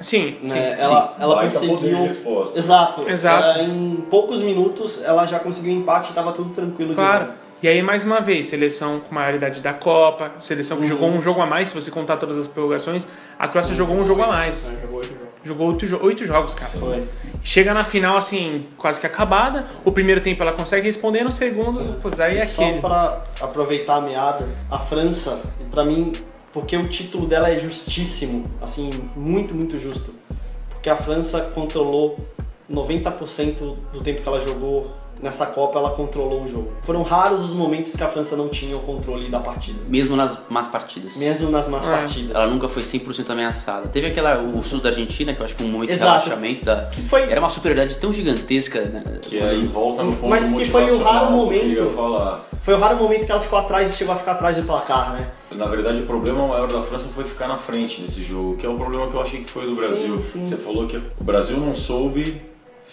Sim, 0.00 0.36
Né? 0.42 0.48
sim. 0.48 0.58
ela 0.82 1.16
ela 1.18 1.34
Baita 1.36 1.58
poder 1.58 1.66
de 1.66 1.74
conseguiu. 1.74 2.02
resposta. 2.06 2.58
Exato. 2.58 3.08
Exato. 3.08 3.58
Ela, 3.58 3.62
em 3.62 3.96
poucos 4.10 4.40
minutos 4.40 5.02
ela 5.04 5.24
já 5.26 5.38
conseguiu 5.38 5.72
um 5.74 5.78
empate 5.78 6.12
e 6.12 6.14
tava 6.14 6.32
tudo 6.32 6.50
tranquilo 6.50 6.94
Claro. 6.94 7.28
E 7.62 7.66
aí, 7.68 7.80
mais 7.82 8.04
uma 8.04 8.20
vez, 8.20 8.48
seleção 8.48 9.00
com 9.00 9.14
maioridade 9.14 9.62
da 9.62 9.72
Copa, 9.72 10.32
seleção 10.38 10.76
que 10.76 10.86
jogou 10.86 11.08
um 11.08 11.22
jogo 11.22 11.40
a 11.40 11.46
mais, 11.46 11.70
se 11.70 11.74
você 11.74 11.90
contar 11.90 12.18
todas 12.18 12.36
as 12.36 12.46
prorrogações, 12.46 13.06
a 13.38 13.48
Croácia 13.48 13.74
jogou 13.74 13.96
um 13.96 14.04
jogo 14.04 14.22
a 14.22 14.26
mais. 14.26 14.74
É, 14.76 14.82
jogou 14.82 14.98
oito 14.98 15.08
jogos. 15.08 15.26
Jogou 15.42 15.68
oito, 15.68 15.86
jo- 15.86 15.98
oito 16.02 16.26
jogos, 16.26 16.54
cara. 16.54 16.72
Foi. 16.72 17.08
Chega 17.42 17.72
na 17.72 17.82
final, 17.82 18.16
assim, 18.18 18.66
quase 18.76 19.00
que 19.00 19.06
acabada. 19.06 19.64
O 19.86 19.90
primeiro 19.92 20.20
tempo 20.20 20.42
ela 20.42 20.52
consegue 20.52 20.86
responder, 20.86 21.24
no 21.24 21.32
segundo, 21.32 21.96
pois 22.02 22.20
aí 22.20 22.36
é 22.36 22.44
Só 22.44 22.62
aquele. 22.62 22.80
para 22.82 23.22
aproveitar 23.40 23.96
a 23.96 24.00
meada, 24.02 24.46
a 24.70 24.78
França, 24.78 25.40
pra 25.70 25.82
mim, 25.82 26.12
porque 26.56 26.74
o 26.74 26.88
título 26.88 27.26
dela 27.26 27.50
é 27.50 27.60
justíssimo, 27.60 28.50
assim, 28.62 28.88
muito, 29.14 29.54
muito 29.54 29.78
justo. 29.78 30.14
Porque 30.70 30.88
a 30.88 30.96
França 30.96 31.52
controlou 31.54 32.18
90% 32.72 33.76
do 33.92 34.00
tempo 34.00 34.22
que 34.22 34.26
ela 34.26 34.40
jogou 34.40 34.90
nessa 35.22 35.46
Copa, 35.46 35.78
ela 35.78 35.90
controlou 35.90 36.42
o 36.42 36.48
jogo. 36.48 36.72
Foram 36.82 37.02
raros 37.02 37.44
os 37.44 37.50
momentos 37.50 37.94
que 37.96 38.02
a 38.02 38.08
França 38.08 38.36
não 38.36 38.48
tinha 38.48 38.76
o 38.76 38.80
controle 38.80 39.30
da 39.30 39.40
partida, 39.40 39.78
Mesmo 39.88 40.14
nas 40.16 40.38
más 40.48 40.68
partidas. 40.68 41.16
mesmo 41.16 41.50
nas 41.50 41.68
más 41.68 41.86
É. 41.86 41.90
partidas. 41.90 42.36
Ela 42.36 42.46
nunca 42.48 42.68
foi 42.68 42.82
100% 42.82 43.30
ameaçada. 43.30 43.88
Teve 43.88 44.08
aquela, 44.08 44.40
o 44.40 44.62
SUS 44.62 44.82
da 44.82 44.90
Argentina, 44.90 45.32
que 45.34 45.40
eu 45.40 45.44
acho 45.44 45.54
que 45.56 45.62
foi 45.62 45.70
um 45.70 45.72
momento 45.72 45.90
Exato. 45.90 46.04
de 46.24 46.28
relaxamento. 46.30 46.64
Da, 46.64 46.86
Que 46.86 47.02
foi- 47.02 47.22
Era 47.30 47.40
uma 47.40 47.48
superioridade 47.48 47.96
tão 47.98 48.12
gigantesca. 48.12 48.80
Né? 48.82 49.02
Que 49.22 49.40
aí 49.40 49.66
volta 49.66 50.02
no 50.02 50.12
ponto 50.16 50.28
Mas 50.30 50.52
que 50.52 50.64
foi 50.66 50.90
o 50.90 51.02
raro 51.02 51.30
momento. 51.32 51.90
Foi 52.62 52.74
o 52.74 52.78
raro 52.78 52.96
momento 52.96 53.24
que 53.26 53.30
ela 53.32 53.40
ficou 53.40 53.58
atrás 53.58 53.92
e 53.92 53.96
chegou 53.96 54.12
a 54.12 54.16
ficar 54.18 54.32
atrás 54.32 54.56
do 54.56 54.64
placar, 54.64 55.12
né? 55.12 55.30
Na 55.52 55.66
verdade, 55.66 56.00
o 56.02 56.06
problema 56.06 56.46
maior 56.48 56.66
da 56.70 56.82
França 56.82 57.06
foi 57.14 57.24
ficar 57.24 57.46
na 57.48 57.56
frente 57.56 58.00
nesse 58.02 58.22
jogo, 58.24 58.56
que 58.56 58.66
é 58.66 58.68
o 58.68 58.74
problema 58.74 59.06
que 59.08 59.14
eu 59.14 59.20
achei 59.22 59.40
que 59.42 59.50
foi 59.50 59.66
do 59.66 59.74
Brasil. 59.76 60.20
sim. 60.20 60.46
Você 60.46 60.56
falou 60.56 60.86
que 60.86 60.96
o 60.96 61.02
Brasil 61.24 61.56
não 61.58 61.74
soube 61.74 62.42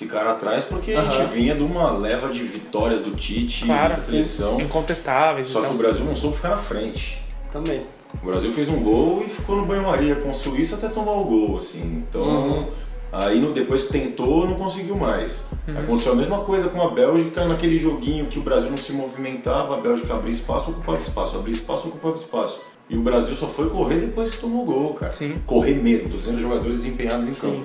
ficar 0.04 0.28
atrás 0.28 0.64
porque 0.64 0.94
a 0.94 1.02
Aham. 1.02 1.12
gente 1.12 1.34
vinha 1.34 1.56
de 1.56 1.64
uma 1.64 1.92
leva 1.92 2.30
de 2.30 2.44
vitórias 2.44 3.02
do 3.02 3.12
Tite, 3.12 3.66
Claro, 3.66 3.96
da 3.96 4.00
sim. 4.02 4.12
seleção. 4.12 4.60
Incontestáveis. 4.62 5.48
Só 5.48 5.60
que 5.60 5.66
então. 5.66 5.76
o 5.76 5.78
Brasil 5.80 6.06
não 6.06 6.16
soube 6.16 6.36
ficar 6.36 6.50
na 6.50 6.58
frente. 6.58 7.22
Também. 7.52 7.82
O 8.22 8.26
Brasil 8.28 8.52
fez 8.54 8.70
um 8.70 8.80
gol 8.80 9.24
e 9.26 9.30
ficou 9.30 9.56
no 9.56 9.66
banho-maria 9.66 10.16
com 10.16 10.30
a 10.30 10.34
Suíça 10.34 10.76
até 10.76 10.88
tomar 10.88 11.14
o 11.14 11.24
gol, 11.26 11.58
assim. 11.58 12.04
Então, 12.08 12.22
Uhum. 12.24 12.68
aí 13.12 13.40
no, 13.40 13.54
depois 13.54 13.84
que 13.86 13.94
tentou, 13.94 14.46
não 14.48 14.54
conseguiu 14.56 14.96
mais. 14.96 15.46
Uhum. 15.68 15.80
Aconteceu 15.80 16.12
a 16.14 16.16
mesma 16.16 16.40
coisa 16.40 16.70
com 16.70 16.82
a 16.82 16.90
Bélgica 16.92 17.46
naquele 17.48 17.80
joguinho 17.80 18.28
que 18.28 18.38
o 18.38 18.42
Brasil 18.44 18.70
não 18.70 18.78
se 18.78 18.92
movimentava, 18.94 19.76
a 19.76 19.78
Bélgica 19.80 20.14
abria 20.14 20.32
espaço, 20.32 20.72
ocupava 20.72 21.00
espaço, 21.00 21.36
abria 21.38 21.54
espaço, 21.56 21.88
ocupava 21.88 22.16
espaço. 22.16 22.62
E 22.90 22.98
o 22.98 23.02
Brasil 23.02 23.36
só 23.36 23.48
foi 23.48 23.70
correr 23.70 23.96
depois 24.00 24.30
que 24.30 24.38
tomou 24.38 24.62
o 24.64 24.66
gol, 24.66 24.94
cara. 24.94 25.12
Sim. 25.12 25.36
Correr 25.48 25.76
mesmo, 25.76 26.10
tô 26.10 26.18
dizendo 26.18 26.38
jogadores 26.40 26.78
desempenhados 26.78 27.28
em 27.28 27.32
Sim. 27.32 27.50
campo. 27.52 27.64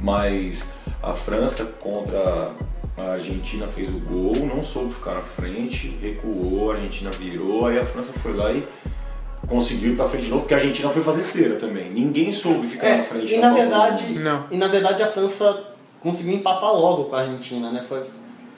Mas 0.00 0.72
a 1.02 1.12
França 1.14 1.64
contra 1.80 2.52
a 2.96 3.12
Argentina 3.12 3.66
fez 3.66 3.88
o 3.88 3.98
gol, 3.98 4.34
não 4.46 4.62
soube 4.62 4.92
ficar 4.92 5.14
na 5.14 5.22
frente, 5.22 5.96
recuou, 6.00 6.72
a 6.72 6.74
Argentina 6.74 7.10
virou, 7.10 7.66
aí 7.66 7.78
a 7.78 7.86
França 7.86 8.12
foi 8.22 8.34
lá 8.34 8.52
e 8.52 8.62
conseguiu 9.48 9.92
ir 9.92 9.96
pra 9.96 10.08
frente 10.08 10.24
de 10.24 10.30
novo, 10.30 10.42
porque 10.42 10.54
a 10.54 10.58
Argentina 10.58 10.88
foi 10.90 11.02
fazer 11.02 11.22
cera 11.22 11.56
também. 11.56 11.90
Ninguém 11.90 12.32
soube 12.32 12.66
ficar 12.66 12.86
É, 12.88 12.96
na 12.98 13.04
frente 13.04 13.34
e 13.34 13.38
na 13.38 13.52
verdade. 13.52 14.04
Não. 14.18 14.44
e 14.50 14.56
na 14.56 14.68
verdade 14.68 15.02
a 15.02 15.06
França 15.06 15.64
conseguiu 16.00 16.34
empatar 16.34 16.72
logo 16.72 17.04
com 17.04 17.16
a 17.16 17.20
Argentina, 17.20 17.70
né? 17.72 17.84
Foi, 17.88 18.02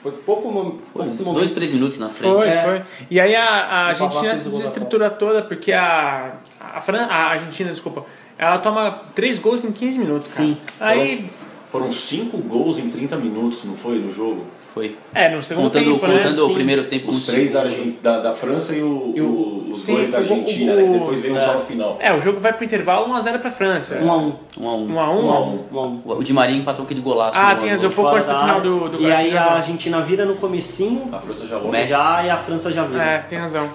foi 0.01 0.11
pouco 0.11 0.51
Foi 0.93 1.05
poucos 1.05 1.33
dois, 1.33 1.51
três 1.53 1.73
minutos 1.73 1.97
na 1.99 2.09
frente. 2.09 2.33
Foi, 2.33 2.47
É. 2.47 2.61
foi. 2.63 2.81
E 3.09 3.19
aí 3.19 3.35
a, 3.35 3.45
a 3.49 3.85
Argentina 3.87 4.35
se 4.35 4.49
desestrutura 4.49 5.09
toda 5.09 5.41
porque 5.41 5.71
a, 5.73 6.35
a, 6.59 6.81
Fran, 6.81 7.05
a 7.05 7.15
Argentina, 7.29 7.71
desculpa, 7.71 8.05
ela 8.37 8.57
toma 8.59 8.91
três 9.13 9.39
gols 9.39 9.63
em 9.63 9.71
15 9.71 9.99
minutos, 9.99 10.27
cara. 10.33 10.47
Sim. 10.49 10.57
Aí, 10.79 11.29
Foram 11.69 11.91
cinco 11.91 12.37
gols 12.37 12.77
em 12.77 12.89
30 12.89 13.17
minutos, 13.17 13.63
não 13.65 13.75
foi, 13.75 13.97
no 13.97 14.09
jogo? 14.11 14.45
Foi. 14.69 14.97
é, 15.13 15.33
no 15.33 15.41
segundo 15.41 15.65
Contando, 15.65 15.85
tempo, 15.93 16.07
né? 16.07 16.17
contando 16.17 16.43
o 16.43 16.47
Sim. 16.49 16.53
primeiro 16.53 16.83
tempo 16.85 17.09
Os 17.09 17.25
três 17.27 17.49
da, 17.53 17.63
da, 18.01 18.19
da 18.19 18.33
França 18.33 18.75
e, 18.75 18.81
o, 18.83 19.13
E 19.15 19.21
o- 19.21 19.25
o- 19.25 19.67
os 19.69 19.79
sim, 19.79 19.93
dois 19.95 20.09
da 20.11 20.17
o- 20.17 20.19
Argentina, 20.19 20.73
o- 20.73 20.75
né? 20.75 20.83
Que 20.83 20.89
depois 20.89 21.19
veio 21.21 21.37
é. 21.37 21.39
só 21.39 21.53
no 21.53 21.61
final. 21.61 21.97
É, 22.01 22.13
o 22.13 22.19
jogo 22.19 22.41
vai 22.41 22.51
pro 22.51 22.65
intervalo 22.65 23.07
1x0 23.07 23.39
pra 23.39 23.51
França. 23.51 23.97
Um 24.03 24.11
a 24.11 24.17
um. 24.17 24.33
Um 24.59 24.67
a 24.69 24.75
um. 24.75 24.87
1x1. 24.87 24.93
Um 24.93 24.99
a 25.31 25.39
um. 25.39 25.65
Um 25.71 25.79
a 25.79 25.83
um. 25.87 26.01
O 26.05 26.23
Di 26.23 26.33
Maria 26.33 26.57
empatou 26.57 26.83
aquele 26.83 26.99
golaço. 26.99 27.37
Ah, 27.39 27.55
tem 27.55 27.69
razão. 27.69 27.89
Um 27.89 27.93
pouco 27.93 28.13
antes 28.15 28.27
do 28.27 28.33
da 28.33 28.39
final 28.41 28.59
do- 28.61 28.89
do- 28.89 29.01
E 29.01 29.05
é, 29.05 29.15
aí 29.15 29.37
a. 29.37 29.53
Argentina 29.53 30.01
vira 30.01 30.25
no 30.25 30.35
comecinho, 30.35 31.07
A 31.13 31.19
França 31.19 31.47
já. 31.47 31.57
Messi. 31.59 31.87
já 31.89 32.23
e 32.25 32.29
a 32.29 32.37
França 32.37 32.69
já 32.69 32.83
vira. 32.83 33.01
É, 33.01 33.17
tem 33.19 33.37
razão. 33.39 33.69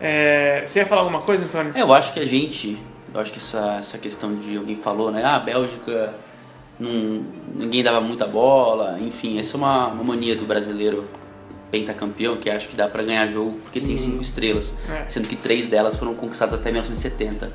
É, 0.00 0.62
você 0.66 0.80
ia 0.80 0.86
falar 0.86 1.02
alguma 1.02 1.20
coisa, 1.20 1.44
Antônio? 1.44 1.72
É, 1.74 1.82
eu 1.82 1.92
acho 1.94 2.12
que 2.12 2.18
a 2.18 2.26
gente, 2.26 2.76
eu 3.16 3.22
acho 3.22 3.32
que 3.32 3.38
essa, 3.38 3.76
essa 3.78 3.98
questão 3.98 4.34
de 4.36 4.56
alguém 4.56 4.76
falou, 4.76 5.10
né? 5.10 5.22
Ah, 5.24 5.36
a 5.36 5.40
Bélgica, 5.40 6.14
não, 6.78 7.24
ninguém 7.54 7.82
dava 7.82 8.00
muita 8.00 8.26
bola, 8.26 8.98
enfim, 9.00 9.38
essa 9.38 9.56
é 9.56 9.58
uma, 9.58 9.88
uma 9.88 10.04
mania 10.04 10.36
do 10.36 10.44
brasileiro 10.46 11.08
pentacampeão, 11.70 12.36
que 12.36 12.48
acho 12.48 12.68
que 12.68 12.76
dá 12.76 12.88
pra 12.88 13.02
ganhar 13.02 13.26
jogo 13.28 13.58
porque 13.62 13.80
tem 13.80 13.96
cinco 13.96 14.22
estrelas, 14.22 14.74
É. 14.88 15.04
sendo 15.08 15.26
que 15.26 15.34
três 15.36 15.66
delas 15.68 15.96
foram 15.96 16.14
conquistadas 16.14 16.54
até 16.58 16.70
1970 16.70 17.50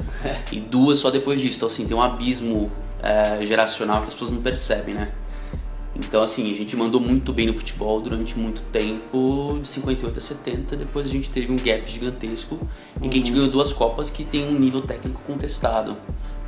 e 0.52 0.60
duas 0.60 1.00
só 1.00 1.10
depois 1.10 1.40
disso. 1.40 1.58
Então, 1.58 1.68
assim, 1.68 1.86
tem 1.86 1.96
um 1.96 2.02
abismo 2.02 2.70
é, 3.02 3.44
geracional 3.46 4.02
que 4.02 4.08
as 4.10 4.14
pessoas 4.14 4.32
não 4.32 4.42
percebem, 4.42 4.94
né? 4.96 5.12
Então, 5.96 6.24
assim, 6.24 6.50
a 6.52 6.56
gente 6.56 6.76
mandou 6.76 7.02
muito 7.02 7.34
bem 7.34 7.48
no 7.48 7.54
futebol 7.54 8.00
durante 8.00 8.38
muito 8.38 8.62
tempo, 8.72 9.60
de 9.62 9.68
58 9.68 10.18
a 10.18 10.22
70. 10.22 10.76
Depois 10.78 11.08
a 11.08 11.10
gente 11.10 11.30
teve 11.30 11.52
um 11.52 11.58
gap 11.58 11.86
gigantesco 11.86 12.60
em 13.02 13.10
que 13.10 13.18
a 13.18 13.20
gente 13.20 13.32
ganhou 13.32 13.50
duas 13.50 13.74
Copas 13.74 14.10
que 14.10 14.24
tem 14.24 14.48
um 14.48 14.58
nível 14.58 14.82
técnico 14.82 15.22
contestado, 15.24 15.98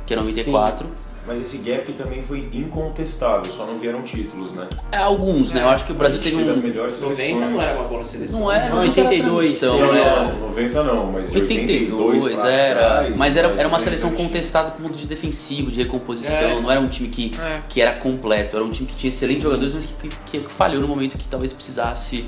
que 0.06 0.14
é 0.14 0.16
94. 0.16 0.88
Mas 1.26 1.40
esse 1.40 1.56
gap 1.58 1.90
também 1.94 2.22
foi 2.22 2.50
incontestável, 2.52 3.50
só 3.50 3.64
não 3.64 3.78
vieram 3.78 4.02
títulos, 4.02 4.52
né? 4.52 4.68
É, 4.92 4.98
alguns, 4.98 5.52
né? 5.52 5.62
Eu 5.62 5.70
acho 5.70 5.86
que 5.86 5.92
o 5.92 5.94
Brasil 5.94 6.20
teve 6.20 6.36
as 6.48 6.58
um. 6.58 6.60
melhores 6.60 7.00
90 7.00 7.16
seleções. 7.16 7.50
não 7.50 7.60
era 7.62 7.74
uma 7.78 7.88
boa 7.88 8.04
seleção. 8.04 8.40
Não 8.40 8.52
era, 8.52 8.68
Não, 8.68 8.76
90 8.76 9.00
era 9.00 9.08
82, 9.08 9.36
transição, 9.58 9.74
sim. 9.76 9.92
né? 9.94 10.28
Não, 10.40 10.48
90 10.48 10.84
não, 10.84 11.12
mas 11.12 11.30
de 11.30 11.38
82 11.40 12.22
82 12.22 12.40
pra 12.40 12.50
era, 12.50 12.80
trás, 12.80 13.16
mas 13.16 13.36
era, 13.36 13.48
mais 13.48 13.58
era 13.58 13.68
uma 13.68 13.78
90 13.78 13.84
seleção 13.84 14.10
contestada 14.12 14.70
por 14.72 14.82
ponto 14.82 14.98
de 14.98 15.06
defensivo, 15.06 15.70
de 15.70 15.78
recomposição, 15.78 16.34
É. 16.58 16.60
não 16.60 16.70
era 16.70 16.80
um 16.80 16.88
time 16.88 17.08
que, 17.08 17.32
É. 17.40 17.62
que 17.68 17.80
era 17.80 17.92
completo, 17.94 18.56
era 18.56 18.64
um 18.64 18.70
time 18.70 18.86
que 18.86 18.94
tinha 18.94 19.08
excelentes 19.08 19.42
jogadores, 19.42 19.72
mas 19.72 19.86
que, 19.86 20.08
que, 20.26 20.38
que 20.40 20.52
falhou 20.52 20.82
no 20.82 20.88
momento 20.88 21.16
que 21.16 21.26
talvez 21.26 21.52
precisasse 21.54 22.26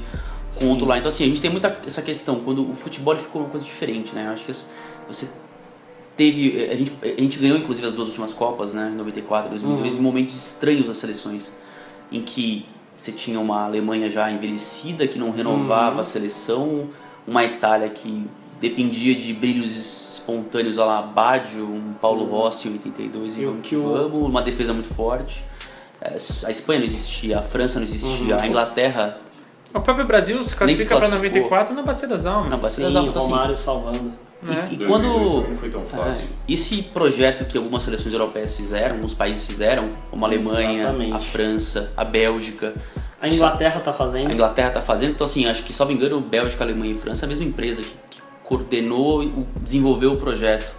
controlar. 0.58 0.96
Então 0.96 1.08
assim, 1.10 1.24
a 1.24 1.26
gente 1.26 1.42
tem 1.42 1.50
muita 1.50 1.76
essa 1.86 2.00
questão, 2.00 2.36
quando 2.40 2.68
o 2.70 2.74
futebol 2.74 3.14
ficou 3.16 3.42
uma 3.42 3.50
coisa 3.50 3.64
diferente, 3.66 4.14
né? 4.14 4.24
Eu 4.26 4.32
acho 4.32 4.46
que 4.46 4.50
as- 4.50 4.66
você 5.06 5.28
teve, 6.16 6.68
a 6.70 6.74
gente, 6.74 6.92
a 7.02 7.20
gente 7.20 7.38
ganhou 7.38 7.58
inclusive 7.58 7.86
as 7.86 7.94
duas 7.94 8.08
últimas 8.08 8.32
Copas, 8.32 8.72
né? 8.72 8.92
94 8.96 9.50
2002, 9.50 9.96
em 9.96 10.00
momentos 10.00 10.34
estranhos 10.34 10.86
das 10.86 10.96
seleções, 10.96 11.52
em 12.10 12.22
que 12.22 12.66
você 12.96 13.12
tinha 13.12 13.38
uma 13.38 13.64
Alemanha 13.64 14.10
já 14.10 14.30
envelhecida 14.30 15.06
que 15.06 15.18
não 15.18 15.30
renovava 15.30 16.00
a 16.00 16.04
seleção, 16.04 16.88
uma 17.26 17.44
Itália 17.44 17.88
que 17.90 18.24
dependia 18.58 19.14
de 19.14 19.34
brilhos 19.34 19.76
espontâneos, 20.14 20.78
a 20.78 20.86
lá 20.86 21.02
Baggio, 21.02 21.66
um 21.66 21.92
Paulo 22.00 22.24
Rossi 22.24 22.68
em 22.68 22.72
82 22.72 23.38
e 23.38 23.44
vamos 23.44 23.60
que 23.68 23.76
vamos, 23.76 24.30
uma 24.30 24.40
defesa 24.40 24.72
muito 24.72 24.88
forte. 24.88 25.44
É, 26.00 26.16
A 26.44 26.50
Espanha 26.50 26.80
não 26.80 26.86
existia, 26.86 27.38
a 27.38 27.42
França 27.42 27.78
não 27.78 27.84
existia, 27.84 28.40
a 28.40 28.46
Inglaterra 28.46 29.18
O 29.74 29.80
próprio 29.80 30.06
Brasil 30.06 30.42
se 30.42 30.56
classifica 30.56 30.96
classificou. 30.96 31.18
94 31.18 31.74
na 31.74 31.82
Bacia 31.82 32.08
das 32.08 32.24
Almas. 32.24 32.50
Não, 32.50 32.58
Bacia 32.58 32.76
Sim, 32.76 32.82
das 32.84 32.96
Almas, 32.96 33.10
então, 33.10 33.22
assim, 33.22 33.30
Romário 33.30 33.58
salvando. 33.58 34.25
Né? 34.42 34.68
E, 34.70 34.74
e 34.74 34.76
2002 34.76 34.88
quando 34.90 35.48
não 35.48 35.56
foi 35.56 35.70
tão 35.70 35.84
fácil. 35.84 36.22
é, 36.22 36.52
esse 36.52 36.82
projeto 36.82 37.44
que 37.46 37.56
algumas 37.56 37.82
seleções 37.82 38.12
europeias 38.12 38.54
fizeram, 38.54 38.96
alguns 38.96 39.14
países 39.14 39.46
fizeram, 39.46 39.90
como 40.10 40.24
a 40.24 40.28
Alemanha, 40.28 40.82
Exatamente. 40.82 41.12
a 41.14 41.18
França, 41.18 41.92
a 41.96 42.04
Bélgica, 42.04 42.74
A 43.20 43.28
Inglaterra 43.28 43.80
tá 43.80 43.90
a 43.90 43.94
fazendo. 43.94 44.32
Inglaterra 44.32 44.68
está 44.68 44.82
fazendo, 44.82 45.12
então 45.12 45.24
assim, 45.24 45.46
acho 45.46 45.62
que, 45.64 45.72
salvo 45.72 45.92
engano, 45.92 46.20
Bélgica, 46.20 46.62
Alemanha 46.62 46.92
e 46.92 46.94
França 46.94 47.24
é 47.24 47.26
a 47.26 47.28
mesma 47.28 47.44
empresa 47.46 47.80
que, 47.82 47.92
que 48.10 48.20
coordenou 48.44 49.22
e 49.22 49.32
desenvolveu 49.60 50.12
o 50.12 50.16
projeto. 50.16 50.70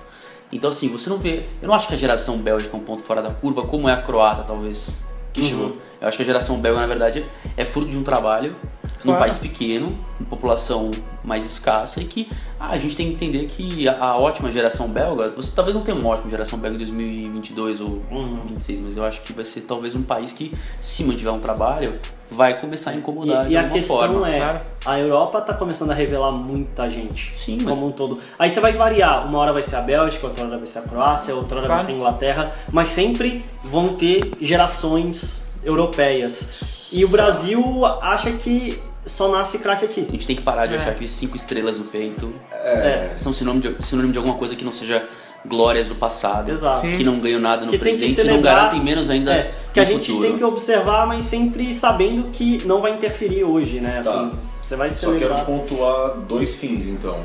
Então 0.51 0.69
assim, 0.69 0.87
você 0.87 1.09
não 1.09 1.17
vê, 1.17 1.45
eu 1.61 1.67
não 1.67 1.73
acho 1.75 1.87
que 1.87 1.93
a 1.93 1.97
geração 1.97 2.37
Bélgica 2.37 2.75
é 2.77 2.79
um 2.79 2.83
ponto 2.83 3.01
fora 3.03 3.21
da 3.21 3.31
curva, 3.31 3.63
como 3.63 3.89
é 3.89 3.93
a 3.93 3.97
croata 4.01 4.43
talvez, 4.43 5.03
que 5.33 5.41
Uhum. 5.41 5.47
chegou. 5.47 5.77
Eu 5.99 6.07
acho 6.07 6.15
que 6.15 6.23
a 6.23 6.25
geração 6.25 6.57
belga, 6.59 6.79
na 6.79 6.87
verdade, 6.87 7.25
é 7.57 7.65
fruto 7.65 7.89
de 7.89 7.97
um 7.97 8.03
trabalho 8.03 8.55
num 9.03 9.11
Claro. 9.13 9.19
país 9.19 9.37
pequeno, 9.39 9.97
com 10.17 10.23
população 10.23 10.91
mais 11.23 11.43
escassa, 11.43 11.99
e 12.01 12.05
que 12.05 12.29
ah, 12.59 12.69
a 12.71 12.77
gente 12.77 12.95
tem 12.97 13.07
que 13.07 13.13
entender 13.13 13.45
que 13.45 13.87
a, 13.87 14.03
a 14.03 14.17
ótima 14.17 14.51
geração 14.51 14.87
belga, 14.87 15.29
você 15.35 15.51
talvez 15.55 15.75
não 15.75 15.83
tenha 15.83 15.95
uma 15.97 16.09
ótima 16.09 16.29
geração 16.29 16.57
belga 16.57 16.75
em 16.75 16.79
2022 16.79 17.81
ou 17.81 18.01
Uhum. 18.11 18.41
26, 18.47 18.79
mas 18.79 18.97
eu 18.97 19.03
acho 19.05 19.21
que 19.21 19.31
vai 19.33 19.45
ser 19.45 19.61
talvez 19.61 19.95
um 19.95 20.01
país 20.01 20.33
que, 20.33 20.53
se 20.79 21.03
mantiver 21.03 21.31
um 21.33 21.39
trabalho, 21.39 21.99
vai 22.29 22.59
começar 22.59 22.91
a 22.91 22.95
incomodar 22.95 23.45
E, 23.45 23.49
de 23.49 23.53
e 23.53 23.57
a 23.57 23.61
alguma 23.61 23.75
questão 23.79 23.97
forma. 23.97 24.29
é, 24.29 24.37
claro. 24.39 24.61
a 24.85 24.99
Europa 24.99 25.41
tá 25.41 25.53
começando 25.53 25.91
a 25.91 25.93
revelar 25.93 26.31
muita 26.31 26.89
gente. 26.89 27.29
Sim, 27.35 27.59
mas- 27.61 27.73
como 27.73 27.87
um 27.87 27.91
todo. 27.91 28.19
Aí 28.39 28.49
você 28.49 28.59
vai 28.59 28.73
variar, 28.73 29.27
uma 29.27 29.37
hora 29.39 29.53
vai 29.53 29.63
ser 29.63 29.75
a 29.77 29.81
Bélgica, 29.81 30.27
outra 30.27 30.45
hora 30.45 30.57
vai 30.57 30.67
ser 30.67 30.79
a 30.79 30.81
Croácia, 30.81 31.35
outra 31.35 31.57
hora 31.59 31.67
Claro. 31.67 31.81
vai 31.83 31.85
ser 31.91 31.93
a 31.93 31.95
Inglaterra, 31.95 32.53
mas 32.71 32.89
sempre 32.89 33.45
vão 33.63 33.89
ter 33.95 34.31
gerações 34.41 35.45
europeias. 35.63 36.89
E 36.91 37.03
o 37.03 37.07
Brasil 37.07 37.85
acha 37.85 38.31
que 38.31 38.79
só 39.07 39.29
nasce 39.29 39.59
craque 39.59 39.85
aqui. 39.85 40.05
A 40.09 40.11
gente 40.11 40.27
tem 40.27 40.35
que 40.35 40.41
parar 40.41 40.65
de 40.67 40.75
É. 40.75 40.77
achar 40.77 40.93
que 40.95 41.07
cinco 41.07 41.35
estrelas 41.35 41.77
no 41.79 41.85
peito 41.85 42.33
É. 42.51 43.13
são 43.15 43.31
sinônimo 43.33 43.61
de, 43.75 43.85
sinônimo 43.85 44.11
de 44.13 44.17
alguma 44.19 44.35
coisa 44.37 44.55
que 44.55 44.63
não 44.63 44.71
seja 44.71 45.07
glórias 45.45 45.87
do 45.87 45.95
passado, 45.95 46.51
Exato. 46.51 46.81
Que 46.81 47.03
não 47.03 47.19
ganham 47.19 47.39
nada 47.39 47.65
no 47.65 47.71
Que 47.71 47.77
que 47.77 47.83
presente 47.83 48.19
e 48.19 48.23
não 48.25 48.41
garantem 48.41 48.81
menos 48.83 49.09
ainda 49.09 49.33
É, 49.33 49.53
que 49.73 49.79
a 49.79 49.83
gente 49.85 50.07
futuro. 50.07 50.27
tem 50.27 50.37
que 50.37 50.43
observar, 50.43 51.07
mas 51.07 51.23
sempre 51.25 51.73
sabendo 51.73 52.31
que 52.31 52.65
não 52.65 52.81
vai 52.81 52.93
interferir 52.93 53.43
hoje, 53.45 53.79
né? 53.79 54.01
Tá. 54.03 54.09
Assim, 54.11 54.39
você 54.41 54.75
vai 54.75 54.91
Só 54.91 55.13
quero 55.17 55.35
pontuar 55.45 56.17
dois 56.17 56.55
fins 56.55 56.85
então. 56.85 57.23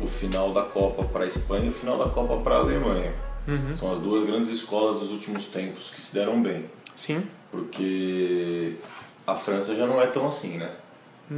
O 0.00 0.06
final 0.06 0.52
da 0.52 0.62
Copa 0.62 1.04
para 1.04 1.22
a 1.22 1.26
Espanha 1.26 1.64
e 1.66 1.68
o 1.68 1.72
final 1.72 1.96
da 1.96 2.06
Copa 2.10 2.36
para 2.38 2.56
a 2.56 2.58
Alemanha. 2.58 3.12
Uhum. 3.48 3.74
São 3.74 3.92
as 3.92 3.98
duas 3.98 4.24
grandes 4.24 4.48
escolas 4.50 5.00
dos 5.00 5.10
últimos 5.12 5.44
tempos 5.46 5.90
que 5.94 6.00
se 6.02 6.12
deram 6.14 6.42
bem. 6.42 6.64
Sim. 6.96 7.22
Porque 7.50 8.74
a 9.26 9.34
França 9.34 9.74
já 9.74 9.86
não 9.86 10.00
é 10.02 10.06
tão 10.06 10.26
assim, 10.26 10.58
né? 10.58 10.70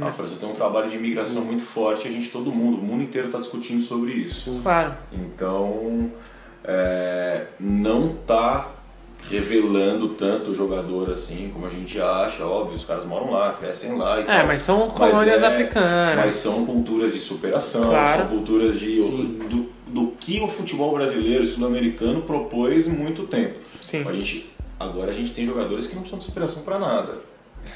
A 0.01 0.09
França 0.11 0.35
tem 0.39 0.49
um 0.49 0.53
trabalho 0.53 0.89
de 0.89 0.97
imigração 0.97 1.43
muito 1.43 1.63
forte, 1.63 2.07
a 2.07 2.11
gente, 2.11 2.29
todo 2.29 2.51
mundo, 2.51 2.77
o 2.77 2.81
mundo 2.81 3.03
inteiro 3.03 3.27
está 3.27 3.39
discutindo 3.39 3.81
sobre 3.81 4.11
isso. 4.11 4.59
Claro. 4.61 4.93
Então, 5.13 6.11
é, 6.63 7.45
não 7.59 8.13
tá 8.27 8.71
revelando 9.29 10.09
tanto 10.09 10.51
o 10.51 10.53
jogador 10.53 11.09
assim 11.09 11.49
como 11.53 11.65
a 11.65 11.69
gente 11.69 11.99
acha, 11.99 12.45
óbvio, 12.45 12.75
os 12.75 12.85
caras 12.85 13.05
moram 13.05 13.31
lá, 13.31 13.53
crescem 13.53 13.97
lá 13.97 14.19
É, 14.19 14.23
tal. 14.23 14.47
mas 14.47 14.61
são 14.61 14.89
colônias 14.89 15.41
é- 15.41 15.47
africanas. 15.47 16.15
Mas 16.17 16.33
são 16.33 16.65
culturas 16.65 17.13
de 17.13 17.19
superação, 17.19 17.89
Claro. 17.89 18.19
são 18.21 18.27
culturas 18.27 18.79
de, 18.79 18.95
do, 18.97 19.69
do 19.87 20.07
que 20.19 20.39
o 20.39 20.47
futebol 20.47 20.93
brasileiro 20.93 21.43
e 21.43 21.45
sul-americano 21.45 22.21
propôs 22.21 22.87
muito 22.87 23.23
tempo. 23.23 23.57
Sim. 23.81 24.03
A 24.07 24.11
gente, 24.13 24.49
agora 24.79 25.11
a 25.11 25.13
gente 25.13 25.31
tem 25.33 25.45
jogadores 25.45 25.87
que 25.87 25.93
não 25.95 26.01
precisam 26.01 26.19
de 26.19 26.25
superação 26.25 26.63
para 26.63 26.77
nada. 26.79 27.13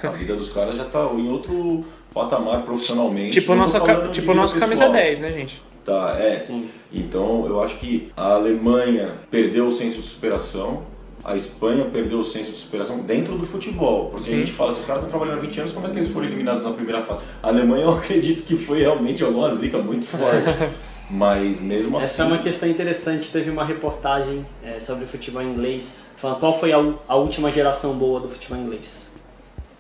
A 0.04 0.10
vida 0.10 0.36
dos 0.36 0.52
caras 0.52 0.76
já 0.78 0.86
tá 0.86 1.00
em 1.16 1.30
outro 1.30 1.84
patamar 2.14 2.64
profissionalmente. 2.64 3.40
Tipo 3.40 3.56
nosso, 3.56 3.80
de 3.80 4.12
tipo 4.12 4.34
nosso 4.34 4.54
camisa 4.56 4.86
pessoal. 4.86 4.92
10, 4.92 5.20
né, 5.20 5.32
gente? 5.32 5.62
Tá, 5.84 6.16
é. 6.20 6.38
Sim. 6.38 6.70
Então 6.94 7.46
eu 7.48 7.62
acho 7.64 7.78
que 7.78 8.12
a 8.16 8.34
Alemanha 8.34 9.16
perdeu 9.30 9.68
o 9.68 9.72
senso 9.72 10.02
de 10.02 10.08
superação, 10.08 10.84
a 11.24 11.36
Espanha 11.36 11.86
perdeu 11.86 12.20
o 12.20 12.24
senso 12.24 12.52
de 12.52 12.58
superação 12.58 13.00
dentro 13.00 13.38
do 13.38 13.46
futebol. 13.46 14.10
Porque 14.10 14.26
Sim. 14.26 14.34
a 14.34 14.38
gente 14.38 14.52
fala, 14.52 14.72
se 14.72 14.82
os 14.82 14.86
caras 14.86 15.04
estão 15.04 15.20
trabalhando 15.20 15.40
há 15.40 15.48
20 15.48 15.60
anos, 15.62 15.74
como 15.74 15.88
é 15.88 15.90
que 15.90 15.98
eles 15.98 16.10
foram 16.10 16.28
eliminados 16.28 16.64
na 16.64 16.72
primeira 16.72 17.02
fase? 17.02 17.24
A 17.42 17.48
Alemanha 17.48 17.84
eu 17.86 17.94
acredito 17.94 18.44
que 18.44 18.56
foi 18.56 18.82
realmente 18.82 19.24
alguma 19.24 19.54
zica 19.56 19.78
muito 19.78 20.06
forte. 20.06 20.50
Mas 21.10 21.60
mesmo 21.60 21.98
assim. 21.98 22.06
Essa 22.06 22.24
é 22.24 22.26
uma 22.26 22.38
questão 22.38 22.70
interessante. 22.70 23.32
Teve 23.32 23.50
uma 23.50 23.66
reportagem 23.66 24.46
é, 24.64 24.80
sobre 24.80 25.04
o 25.04 25.08
futebol 25.08 25.42
inglês, 25.42 26.10
falando 26.16 26.40
qual 26.40 26.58
foi 26.58 26.72
a, 26.72 26.94
a 27.06 27.16
última 27.18 27.52
geração 27.52 27.96
boa 27.96 28.22
do 28.22 28.30
futebol 28.30 28.58
inglês. 28.58 29.12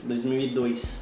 2002. 0.03 1.00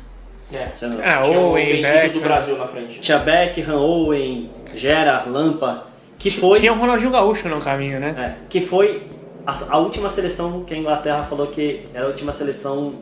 É. 0.51 0.67
Ah, 1.03 1.21
Tinha 1.21 1.39
Owen, 1.39 1.81
Beckham. 1.81 2.13
do 2.13 2.21
Brasil 2.21 2.57
na 2.57 2.67
frente. 2.67 2.99
Tinha 2.99 3.19
Beckham, 3.19 3.75
Owen, 3.77 4.49
Gerard, 4.75 5.29
Lampa, 5.29 5.85
que 6.17 6.29
foi, 6.31 6.59
Tinha 6.59 6.73
o 6.73 6.77
Ronaldinho 6.77 7.11
Gaúcho 7.11 7.47
no 7.47 7.59
caminho, 7.61 7.99
né? 7.99 8.15
é, 8.17 8.45
que 8.49 8.59
foi 8.61 9.03
a, 9.45 9.55
a 9.75 9.77
última 9.77 10.09
seleção 10.09 10.63
que 10.63 10.73
a 10.73 10.77
Inglaterra 10.77 11.23
falou 11.23 11.47
que 11.47 11.81
era 11.93 12.05
a 12.05 12.07
última 12.07 12.31
seleção 12.31 12.93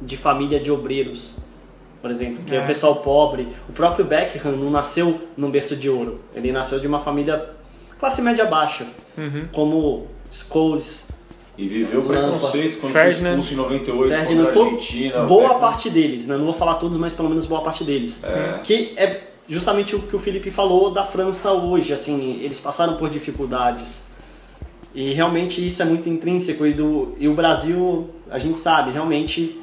de 0.00 0.16
família 0.16 0.60
de 0.60 0.70
obreiros. 0.70 1.36
Por 2.02 2.10
exemplo, 2.10 2.44
que 2.44 2.54
é 2.54 2.58
É. 2.58 2.62
o 2.62 2.66
pessoal 2.66 2.96
pobre. 2.96 3.48
O 3.66 3.72
próprio 3.72 4.04
Beckham 4.04 4.52
não 4.52 4.70
nasceu 4.70 5.22
num 5.36 5.50
berço 5.50 5.74
de 5.74 5.88
ouro. 5.88 6.20
Ele 6.34 6.52
nasceu 6.52 6.78
de 6.78 6.86
uma 6.86 7.00
família 7.00 7.48
classe 7.98 8.20
média 8.20 8.44
baixa, 8.44 8.84
Uhum. 9.16 9.46
como 9.52 10.06
Scholes, 10.30 11.08
E 11.56 11.68
viveu 11.68 12.00
o 12.00 12.04
preconceito 12.06 12.80
quando 12.80 12.92
Ferdinand. 12.92 13.30
foi 13.30 13.40
expulso 13.40 13.54
em 13.54 13.56
98 13.56 14.14
Ferdinand, 14.14 14.44
contra 14.46 14.60
a 14.60 14.64
Argentina. 14.64 15.22
o 15.22 15.26
boa 15.26 15.42
Beckham- 15.42 15.60
parte 15.60 15.90
deles, 15.90 16.26
né? 16.26 16.36
não 16.36 16.44
vou 16.46 16.54
falar 16.54 16.74
todos, 16.74 16.98
mas 16.98 17.12
pelo 17.12 17.28
menos 17.28 17.46
boa 17.46 17.60
parte 17.60 17.84
deles. 17.84 18.22
É. 18.24 18.60
Que 18.64 18.92
é 18.96 19.22
justamente 19.48 19.94
o 19.94 20.00
que 20.00 20.16
o 20.16 20.18
Felipe 20.18 20.50
falou 20.50 20.90
da 20.90 21.04
França 21.04 21.52
hoje, 21.52 21.92
assim, 21.92 22.40
eles 22.42 22.58
passaram 22.58 22.96
por 22.96 23.08
dificuldades. 23.08 24.08
E 24.94 25.12
realmente 25.12 25.64
isso 25.64 25.80
é 25.82 25.84
muito 25.84 26.08
intrínseco. 26.08 26.66
E, 26.66 26.72
do, 26.72 27.14
e 27.18 27.28
o 27.28 27.34
Brasil, 27.34 28.08
a 28.30 28.38
gente 28.38 28.58
sabe, 28.58 28.90
realmente 28.92 29.60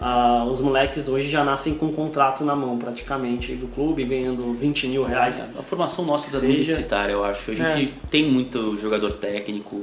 ah, 0.00 0.46
os 0.50 0.60
moleques 0.60 1.08
hoje 1.08 1.28
já 1.30 1.44
nascem 1.44 1.74
com 1.74 1.86
um 1.86 1.92
contrato 1.92 2.42
na 2.44 2.54
mão 2.56 2.76
praticamente 2.78 3.54
do 3.54 3.66
clube, 3.68 4.04
ganhando 4.04 4.52
20 4.54 4.88
mil 4.88 5.02
reais. 5.02 5.50
A 5.58 5.62
formação 5.62 6.04
nossa 6.04 6.26
é 6.26 6.30
Seja- 6.40 6.46
muito 6.46 6.66
deficitária, 6.66 7.12
eu 7.12 7.24
acho. 7.24 7.50
A 7.50 7.54
gente 7.54 7.84
É. 7.84 8.08
tem 8.10 8.24
muito 8.30 8.76
jogador 8.76 9.12
técnico, 9.14 9.82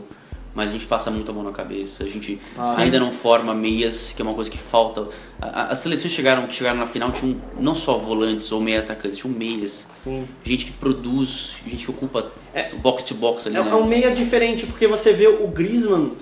mas 0.54 0.70
a 0.70 0.74
gente 0.74 0.86
passa 0.86 1.10
muito 1.10 1.30
a 1.32 1.34
mão 1.34 1.43
na 1.43 1.52
cabeça. 1.52 2.04
A 2.04 2.08
gente 2.08 2.39
Ah, 2.58 2.76
ainda 2.82 2.99
não 2.99 3.12
forma 3.12 3.54
meias, 3.54 4.12
que 4.16 4.22
é 4.22 4.26
uma 4.26 4.34
coisa 4.34 4.49
que 4.49 4.58
falta. 4.58 5.08
A- 5.41 5.45
a- 5.47 5.72
As 5.72 5.80
seleções 5.80 6.12
chegaram, 6.14 6.45
que 6.47 6.54
chegaram 6.54 6.78
na 6.80 6.86
final 6.88 7.12
tinham 7.12 7.39
não 7.60 7.74
só 7.74 7.97
volantes 7.97 8.52
ou 8.52 8.60
meia 8.60 8.80
atacantes, 8.80 9.18
tinham 9.20 9.36
meias. 9.36 9.88
Sim. 9.93 10.28
Gente 10.43 10.66
que 10.66 10.72
produz, 10.72 11.56
gente 11.66 11.86
que 11.86 11.91
ocupa 11.91 12.32
É- 12.54 12.74
box 12.76 13.04
to 13.04 13.16
box 13.16 13.47
ali, 13.47 13.56
É, 13.58 13.64
né? 13.64 13.70
é 13.72 13.76
um 13.76 13.86
meia 13.86 14.12
diferente, 14.12 14.66
porque 14.66 14.88
você 14.88 15.14
vê 15.14 15.28
o 15.28 15.47
Griezmann 15.47 16.14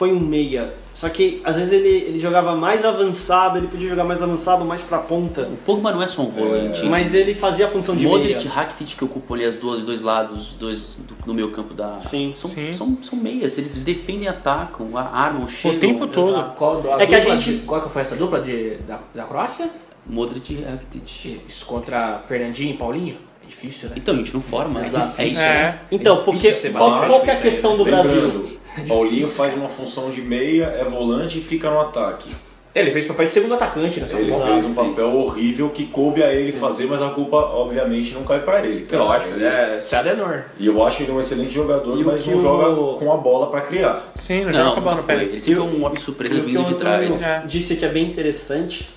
foi 0.00 0.14
um 0.14 0.18
meia. 0.18 0.72
Só 0.94 1.10
que 1.10 1.42
às 1.44 1.56
vezes 1.56 1.72
ele, 1.74 1.88
ele 1.88 2.18
jogava 2.18 2.56
mais 2.56 2.86
avançado, 2.86 3.58
ele 3.58 3.66
podia 3.66 3.86
jogar 3.90 4.02
mais 4.04 4.22
avançado, 4.22 4.64
mais 4.64 4.80
pra 4.80 4.96
ponta. 4.96 5.42
O 5.42 5.56
Pogba 5.58 5.92
não 5.92 6.02
é 6.02 6.06
só 6.06 6.22
um 6.22 6.28
volante. 6.30 6.86
Mas 6.86 7.12
ele 7.14 7.34
fazia 7.34 7.66
a 7.66 7.68
função 7.68 7.94
de 7.94 8.06
Modric 8.06 8.30
e 8.32 8.36
meia. 8.38 8.50
Rakitic 8.50 8.96
que 8.96 9.04
ocupam 9.04 9.34
ali 9.34 9.44
as 9.44 9.58
duas, 9.58 9.80
os 9.80 9.84
dois 9.84 10.00
lados, 10.00 10.32
os 10.38 10.54
dois 10.54 10.98
do, 11.06 11.14
no 11.26 11.34
meio 11.34 11.50
campo 11.50 11.74
da. 11.74 12.00
Sim. 12.08 12.32
são, 12.34 12.48
Sim. 12.50 12.72
São, 12.72 12.96
são 13.02 13.18
meias, 13.18 13.58
eles 13.58 13.76
defendem 13.76 14.22
e 14.22 14.28
atacam, 14.28 14.96
a- 14.96 15.02
armam, 15.02 15.46
chegam. 15.46 15.78
tempo 15.78 16.06
todo. 16.06 16.34
A- 16.34 16.44
Qual, 16.44 16.82
a 16.94 17.02
É 17.02 17.06
que 17.06 17.14
a 17.14 17.20
gente- 17.20 17.56
de- 17.58 17.58
qual 17.66 17.82
que 17.82 17.90
foi 17.90 18.00
essa 18.00 18.16
dupla 18.16 18.40
de, 18.40 18.76
da, 18.88 19.00
da 19.14 19.24
Croácia? 19.24 19.68
Modric 20.06 20.54
e 20.54 20.62
Rakitic. 20.64 21.42
Isso 21.46 21.66
contra 21.66 22.22
Fernandinho 22.26 22.70
e 22.72 22.76
Paulinho? 22.78 23.16
É 23.44 23.46
difícil, 23.46 23.90
né? 23.90 23.96
Então, 23.98 24.14
a 24.14 24.16
gente 24.16 24.32
não 24.32 24.40
forma, 24.40 24.82
Exato. 24.84 25.20
é 25.20 25.26
isso. 25.26 25.40
É. 25.40 25.78
Então, 25.92 26.24
porque 26.24 26.48
Isso, 26.48 26.62
você 26.62 26.70
qual, 26.70 27.06
qual 27.06 27.20
que 27.20 27.30
é 27.30 27.34
a 27.34 27.40
questão 27.40 27.76
do 27.76 27.84
Brasil? 27.84 28.58
Paulinho 28.86 29.28
faz 29.28 29.54
uma 29.54 29.68
função 29.68 30.10
de 30.10 30.20
meia, 30.22 30.64
é 30.66 30.84
volante 30.84 31.38
e 31.38 31.40
fica 31.40 31.70
no 31.70 31.80
ataque. 31.80 32.28
Ele 32.72 32.92
fez 32.92 33.04
papel 33.04 33.26
de 33.26 33.34
segundo 33.34 33.54
atacante 33.54 33.98
nessa 33.98 34.16
Ele 34.16 34.30
Copa. 34.30 34.46
fez 34.46 34.64
um 34.64 34.72
papel 34.74 35.12
horrível 35.16 35.70
que 35.70 35.86
coube 35.86 36.22
a 36.22 36.32
ele 36.32 36.52
fazer, 36.52 36.86
mas 36.86 37.02
a 37.02 37.08
culpa 37.10 37.36
obviamente 37.36 38.14
não 38.14 38.22
cai 38.22 38.40
pra 38.42 38.64
ele. 38.64 38.82
cara. 38.86 39.02
Lógico, 39.02 39.34
Ele- 39.34 39.44
é 39.44 39.84
de 39.84 39.92
Adenor. 39.96 40.42
E 40.56 40.66
eu 40.68 40.86
acho 40.86 41.02
ele 41.02 41.10
um 41.10 41.18
excelente 41.18 41.50
jogador, 41.52 41.98
E 42.00 42.04
mas 42.04 42.24
não 42.24 42.36
o- 42.36 42.38
joga 42.40 42.96
com 42.98 43.12
a 43.12 43.16
bola 43.16 43.48
pra 43.50 43.62
criar. 43.62 44.12
Sim, 44.14 44.44
não 44.44 44.52
joga 44.52 44.64
Não, 44.64 44.72
com 44.74 44.78
a 44.78 44.82
bola 44.82 44.96
não 44.96 45.02
foi. 45.02 45.14
Ele 45.16 45.40
sempre 45.40 45.60
foi 45.60 45.68
um 45.68 45.84
homem 45.84 45.98
surpresa 45.98 46.34
E 46.36 46.40
vindo 46.42 46.62
de 46.64 46.74
trás. 46.76 47.20
É. 47.22 47.42
disse 47.44 47.74
que 47.74 47.84
é 47.84 47.88
bem 47.88 48.08
interessante 48.08 48.88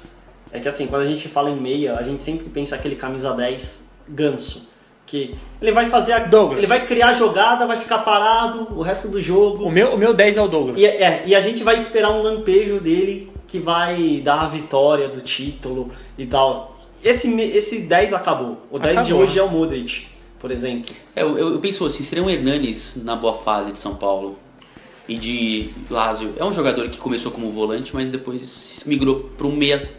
é 0.51 0.59
que 0.59 0.67
assim, 0.69 0.85
quando 0.85 1.01
a 1.01 1.07
gente 1.07 1.27
fala 1.27 1.49
em 1.49 1.59
meia, 1.59 1.95
a 1.97 2.03
gente 2.03 2.23
sempre 2.23 2.47
pensa 2.49 2.75
aquele 2.75 2.95
camisa 2.95 3.33
10 3.33 3.89
ganso. 4.07 4.69
Que 5.13 5.35
ele 5.61 5.71
vai 5.71 5.85
fazer 5.85 6.13
a. 6.13 6.19
Douglas. 6.19 6.57
Ele 6.57 6.65
vai 6.65 6.87
criar 6.87 7.09
a 7.09 7.13
jogada, 7.13 7.67
vai 7.67 7.77
ficar 7.77 7.99
parado 7.99 8.67
o 8.75 8.81
resto 8.81 9.09
do 9.09 9.21
jogo. 9.21 9.63
O 9.63 9.71
meu, 9.71 9.93
o 9.93 9.97
meu 9.97 10.11
10 10.11 10.37
é 10.37 10.41
o 10.41 10.47
Douglas. 10.47 10.81
E, 10.81 10.87
é, 10.87 11.21
e 11.23 11.35
a 11.35 11.39
gente 11.39 11.63
vai 11.63 11.75
esperar 11.75 12.09
um 12.09 12.23
lampejo 12.23 12.79
dele 12.79 13.31
que 13.47 13.59
vai 13.59 14.21
dar 14.23 14.41
a 14.41 14.47
vitória 14.47 15.07
do 15.07 15.21
título 15.21 15.91
e 16.17 16.25
tal. 16.25 16.79
Esse, 17.03 17.31
esse 17.41 17.81
10 17.81 18.11
acabou. 18.11 18.57
O 18.71 18.79
10 18.79 18.93
de 18.93 18.99
Acabou. 19.01 19.21
hoje 19.21 19.37
é 19.37 19.43
o 19.43 19.49
Modric, 19.49 20.07
por 20.39 20.49
exemplo. 20.49 20.95
É, 21.15 21.21
eu, 21.21 21.37
eu, 21.37 21.53
eu 21.53 21.59
penso 21.59 21.85
assim, 21.85 22.01
seria 22.01 22.23
um 22.23 22.29
Hernanes 22.29 22.99
na 23.03 23.15
boa 23.15 23.35
fase 23.35 23.71
de 23.71 23.79
São 23.79 23.93
Paulo 23.93 24.39
e 25.07 25.15
de 25.15 25.69
Lazio. 25.91 26.33
É 26.39 26.43
um 26.43 26.51
jogador 26.51 26.89
que 26.89 26.97
começou 26.97 27.31
como 27.31 27.51
volante, 27.51 27.93
mas 27.93 28.09
depois 28.09 28.83
migrou 28.87 29.29
para 29.37 29.45
um 29.45 29.55
meia 29.55 29.91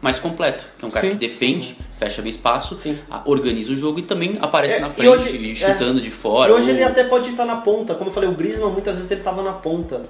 mais 0.00 0.18
completo, 0.18 0.64
que 0.78 0.84
é 0.86 0.88
um 0.88 0.90
cara 0.90 1.08
Sim. 1.08 1.10
que 1.10 1.16
defende, 1.16 1.76
fecha 1.98 2.20
bem 2.22 2.30
espaço, 2.30 2.76
Sim. 2.76 2.98
organiza 3.24 3.72
o 3.72 3.76
jogo 3.76 3.98
e 3.98 4.02
também 4.02 4.38
aparece 4.40 4.76
É, 4.76 4.80
na 4.80 4.88
e 4.88 4.90
frente, 4.90 5.08
hoje- 5.08 5.56
chutando 5.56 6.00
de 6.00 6.08
E 6.08 6.10
fora. 6.10 6.52
hoje 6.52 6.70
ou- 6.70 6.74
ele 6.76 6.84
até 6.84 7.04
pode 7.04 7.30
estar 7.30 7.44
na 7.44 7.56
ponta. 7.56 7.94
Como 7.94 8.10
eu 8.10 8.14
falei, 8.14 8.28
o 8.28 8.34
Griezmann 8.34 8.70
muitas 8.72 8.96
vezes 8.96 9.10
ele 9.10 9.20
estava 9.20 9.42
na 9.42 9.52
ponta. 9.52 10.02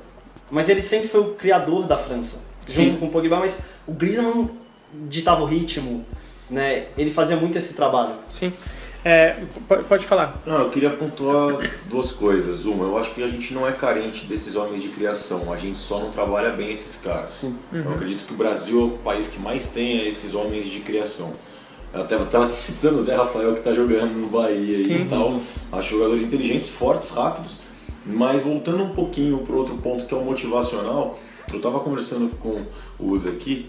Mas 0.50 0.68
ele 0.68 0.82
sempre 0.82 1.08
foi 1.08 1.20
o 1.20 1.34
criador 1.34 1.84
da 1.86 1.96
França, 1.98 2.40
Sim. 2.64 2.84
junto 2.90 2.98
com 3.00 3.06
o 3.06 3.10
Pogba. 3.10 3.36
Mas 3.38 3.58
o 3.86 3.92
Griezmann 3.92 4.48
ditava 5.08 5.42
o 5.42 5.46
ritmo, 5.46 6.04
né? 6.48 6.86
Ele 6.96 7.10
fazia 7.10 7.36
muito 7.36 7.58
esse 7.58 7.74
trabalho. 7.74 8.14
Sim. 8.28 8.52
É, 9.04 9.36
pode, 9.88 10.04
falar. 10.04 10.42
Não, 10.44 10.62
eu 10.62 10.70
queria 10.70 10.90
pontuar 10.90 11.58
duas 11.88 12.10
coisas. 12.10 12.64
Uma, 12.64 12.86
eu 12.86 12.98
acho 12.98 13.12
que 13.12 13.22
a 13.22 13.28
gente 13.28 13.54
não 13.54 13.66
é 13.66 13.70
carente 13.70 14.26
desses 14.26 14.56
homens 14.56 14.82
de 14.82 14.88
criação, 14.88 15.52
a 15.52 15.56
gente 15.56 15.78
só 15.78 16.00
não 16.00 16.10
trabalha 16.10 16.50
bem 16.50 16.72
esses 16.72 16.96
caras. 17.00 17.44
Eu 17.72 17.92
acredito 17.92 18.24
que 18.26 18.34
o 18.34 18.36
Brasil 18.36 18.80
é 18.80 18.84
o 18.84 18.90
país 18.98 19.28
que 19.28 19.38
mais 19.38 19.68
tem 19.68 20.08
esses 20.08 20.34
homens 20.34 20.66
de 20.66 20.80
criação. 20.80 21.32
Eu 21.92 22.02
até 22.02 22.20
estava 22.20 22.50
citando 22.50 22.98
o 22.98 23.02
Zé 23.02 23.14
Rafael 23.14 23.52
que 23.52 23.58
está 23.58 23.72
jogando 23.72 24.12
no 24.12 24.28
Bahia 24.28 24.76
Sim. 24.76 25.02
e 25.02 25.04
tal. 25.06 25.40
Acho 25.72 25.90
jogadores 25.90 26.22
inteligentes, 26.22 26.68
fortes, 26.68 27.10
rápidos. 27.10 27.60
Mas 28.04 28.42
voltando 28.42 28.82
um 28.84 28.90
pouquinho 28.90 29.38
para 29.38 29.56
outro 29.56 29.76
ponto 29.78 30.06
que 30.06 30.14
é 30.14 30.16
o 30.16 30.24
motivacional, 30.24 31.18
eu 31.50 31.56
estava 31.56 31.80
conversando 31.80 32.30
com 32.36 32.62
o 32.98 33.10
Uzi 33.10 33.28
aqui 33.28 33.68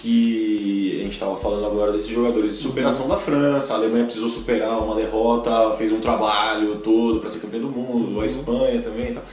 que 0.00 1.00
a 1.00 1.02
gente 1.04 1.14
estava 1.14 1.36
falando 1.36 1.66
agora 1.66 1.90
desses 1.90 2.08
jogadores 2.08 2.52
de 2.52 2.58
superação 2.58 3.08
da 3.08 3.16
França, 3.16 3.74
a 3.74 3.76
Alemanha 3.76 4.04
precisou 4.04 4.28
superar 4.28 4.80
uma 4.80 4.94
derrota, 4.94 5.74
fez 5.74 5.92
um 5.92 6.00
trabalho 6.00 6.76
todo 6.76 7.18
para 7.18 7.28
ser 7.28 7.40
campeão 7.40 7.62
do 7.62 7.68
mundo, 7.68 8.20
a 8.20 8.26
Espanha 8.26 8.80
também 8.80 9.10
e 9.10 9.14
tal. 9.14 9.24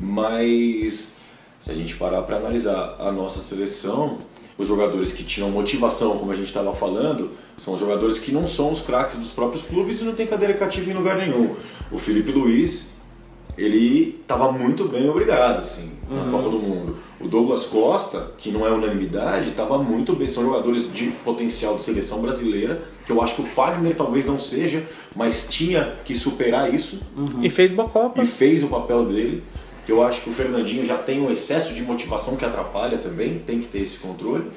Mas 0.00 1.16
se 1.60 1.70
a 1.70 1.74
gente 1.74 1.94
parar 1.96 2.22
para 2.22 2.36
analisar 2.36 2.96
a 2.98 3.12
nossa 3.12 3.40
seleção, 3.40 4.18
os 4.58 4.66
jogadores 4.66 5.12
que 5.12 5.22
tinham 5.22 5.48
motivação, 5.50 6.18
como 6.18 6.32
a 6.32 6.34
gente 6.34 6.48
estava 6.48 6.74
falando, 6.74 7.30
são 7.56 7.74
os 7.74 7.80
jogadores 7.80 8.18
que 8.18 8.32
não 8.32 8.46
são 8.46 8.72
os 8.72 8.80
craques 8.80 9.16
dos 9.16 9.30
próprios 9.30 9.62
clubes 9.64 10.00
e 10.00 10.04
não 10.04 10.14
tem 10.14 10.26
cadeira 10.26 10.52
cativa 10.54 10.90
em 10.90 10.94
lugar 10.94 11.16
nenhum. 11.16 11.54
O 11.92 11.96
Felipe 11.98 12.32
Luiz, 12.32 12.90
ele 13.56 14.18
estava 14.20 14.50
muito 14.52 14.84
bem 14.88 15.08
obrigado, 15.08 15.60
assim, 15.60 15.92
na 16.10 16.30
Copa 16.30 16.50
do 16.50 16.58
Mundo. 16.58 16.96
O 17.20 17.26
Douglas 17.26 17.66
Costa, 17.66 18.32
que 18.38 18.50
não 18.50 18.64
é 18.66 18.70
unanimidade, 18.70 19.50
estava 19.50 19.78
muito 19.78 20.12
bem. 20.14 20.26
São 20.26 20.44
jogadores 20.44 20.92
de 20.92 21.06
potencial 21.24 21.76
de 21.76 21.82
seleção 21.82 22.20
brasileira, 22.20 22.80
que 23.04 23.10
eu 23.12 23.20
acho 23.22 23.36
que 23.36 23.42
o 23.42 23.44
Fagner 23.44 23.94
talvez 23.96 24.26
não 24.26 24.38
seja, 24.38 24.84
mas 25.16 25.46
tinha 25.50 25.96
que 26.04 26.14
superar 26.14 26.72
isso 26.72 27.00
E 27.42 27.50
fez 27.50 27.72
boa 27.72 27.88
Copa. 27.88 28.22
e 28.22 28.26
fez 28.26 28.62
o 28.62 28.68
papel 28.68 29.04
dele. 29.06 29.42
Eu 29.90 30.02
acho 30.02 30.22
que 30.22 30.30
o 30.30 30.32
Fernandinho 30.32 30.84
já 30.84 30.98
tem 30.98 31.20
um 31.20 31.30
excesso 31.30 31.72
de 31.72 31.82
motivação 31.82 32.36
que 32.36 32.44
atrapalha 32.44 32.98
também, 32.98 33.38
tem 33.38 33.60
que 33.60 33.68
ter 33.68 33.80
esse 33.80 33.96
controle. 33.98 34.50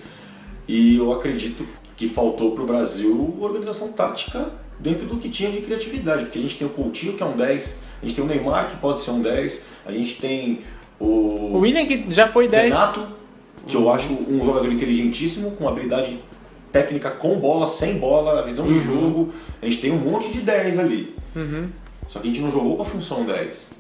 E 0.67 0.97
eu 0.97 1.11
acredito 1.11 1.65
que 1.95 2.07
faltou 2.07 2.51
para 2.51 2.63
o 2.63 2.67
Brasil 2.67 3.37
organização 3.39 3.91
tática 3.91 4.51
dentro 4.79 5.05
do 5.05 5.17
que 5.17 5.29
tinha 5.29 5.51
de 5.51 5.61
criatividade, 5.61 6.25
porque 6.25 6.39
a 6.39 6.41
gente 6.41 6.57
tem 6.57 6.67
o 6.67 6.71
Coutinho 6.71 7.13
que 7.13 7.21
é 7.21 7.25
um 7.25 7.37
10, 7.37 7.79
a 8.01 8.05
gente 8.05 8.15
tem 8.15 8.23
o 8.23 8.27
Neymar 8.27 8.69
que 8.71 8.77
pode 8.77 9.01
ser 9.01 9.11
um 9.11 9.21
10, 9.21 9.63
a 9.85 9.91
gente 9.91 10.19
tem 10.19 10.61
o, 10.99 11.05
O 11.55 11.59
William 11.59 11.85
que 11.85 12.05
já 12.13 12.27
foi 12.27 12.47
10. 12.47 12.73
Renato, 12.73 13.07
que 13.67 13.75
eu 13.75 13.91
acho 13.91 14.13
um 14.13 14.43
jogador 14.43 14.71
inteligentíssimo, 14.71 15.51
com 15.51 15.67
habilidade 15.67 16.19
técnica 16.71 17.11
com 17.11 17.37
bola, 17.37 17.67
sem 17.67 17.99
bola, 17.99 18.39
a 18.39 18.43
visão 18.43 18.65
de 18.67 18.79
jogo. 18.79 19.33
A 19.61 19.65
gente 19.65 19.81
tem 19.81 19.91
um 19.91 19.97
monte 19.97 20.31
de 20.31 20.41
10 20.41 20.79
ali. 20.79 21.15
Só 22.07 22.19
que 22.19 22.27
a 22.29 22.31
gente 22.31 22.41
não 22.41 22.51
jogou 22.51 22.77
com 22.77 22.83
a 22.83 22.85
função 22.85 23.23
10. 23.25 23.71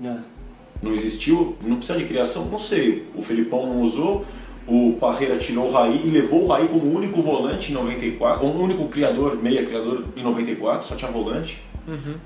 Não 0.81 0.91
existiu, 0.91 1.55
não 1.65 1.77
precisa 1.77 1.97
de 1.99 2.05
criação, 2.05 2.45
não 2.45 2.59
sei. 2.59 3.05
O 3.15 3.21
Felipão 3.21 3.67
não 3.67 3.81
usou, 3.81 4.25
o 4.67 4.95
Parreira 4.99 5.37
tirou 5.37 5.67
o 5.69 5.71
Raí 5.71 6.01
e 6.05 6.09
levou 6.09 6.43
o 6.43 6.47
Raí 6.47 6.67
como 6.67 6.91
único 6.95 7.21
volante 7.21 7.71
em 7.71 7.75
94, 7.75 8.45
o 8.45 8.61
único 8.63 8.85
criador, 8.87 9.37
meia 9.41 9.63
criador 9.65 10.05
em 10.15 10.23
94, 10.23 10.87
só 10.87 10.95
tinha 10.95 11.11
volante. 11.11 11.59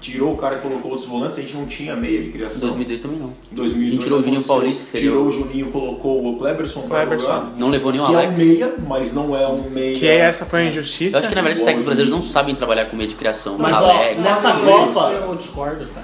Tirou 0.01 0.34
o 0.34 0.38
cara 0.38 0.58
e 0.58 0.60
colocou 0.60 0.91
outros 0.91 1.08
volantes, 1.10 1.39
a 1.39 1.41
gente 1.41 1.56
não 1.56 1.66
tinha 1.66 1.95
meia 1.95 2.22
de 2.22 2.28
Em 2.28 2.32
criação. 2.32 2.60
2002 2.60 3.01
também 3.01 3.18
não. 3.20 3.30
Em 3.51 3.56
2002 3.56 3.88
A 3.88 3.91
gente 3.93 4.03
tirou 4.03 4.20
o 4.20 4.24
Juninho 4.24 4.43
Paulista, 4.43 4.84
que 4.84 4.89
seria 4.91 5.10
Tirou 5.10 5.26
o- 5.28 5.32
Juninho, 5.32 5.72
colocou 5.72 6.28
o 6.28 6.38
Kleberson 6.38 6.82
pra 6.82 6.97
Kleberson. 6.99 7.26
jogar. 7.26 7.53
Não 7.58 7.70
levou 7.70 7.91
nenhum 7.91 8.06
que 8.06 8.12
é 8.12 8.16
um 8.16 8.20
Alex. 8.20 8.39
meia, 8.39 8.76
mas 8.88 9.14
não 9.14 9.36
é 9.36 9.47
um 9.47 9.70
meia. 9.70 9.97
Que 9.97 10.08
essa 10.08 10.45
foi 10.45 10.60
a 10.60 10.66
injustiça. 10.66 11.16
Eu 11.16 11.20
acho 11.22 11.30
que 11.30 11.36
na 11.36 11.41
verdade 11.41 11.60
os 11.60 11.66
técnicos 11.66 11.86
brasileiros 11.86 12.14
não 12.14 12.22
sabem 12.22 12.53
trabalhar 12.53 12.86
com 12.86 12.97
meio 12.97 13.10
de 13.10 13.16
criação. 13.16 13.56
Mas, 13.58 13.76
ó, 13.78 13.89
Alex. 13.91 14.22
nessa 14.22 14.49
Isso 14.51 14.60
Copa- 14.66 15.12
Eu 15.14 15.36
discordo, 15.36 15.86
tá? 15.88 16.03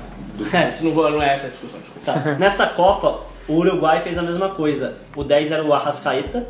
Isso 0.69 0.83
não, 0.83 0.93
não 1.11 1.21
é 1.21 1.33
essa 1.33 1.47
a 1.47 1.49
discussão, 1.49 1.79
desculpa. 1.79 2.11
Tá. 2.19 2.35
Nessa 2.35 2.67
Copa, 2.67 3.21
o 3.47 3.53
Uruguai 3.53 4.01
fez 4.01 4.17
a 4.17 4.21
mesma 4.21 4.49
coisa. 4.49 4.95
O 5.15 5.23
10 5.23 5.51
era 5.51 5.63
o 5.63 5.73
Arrascaeta, 5.73 6.47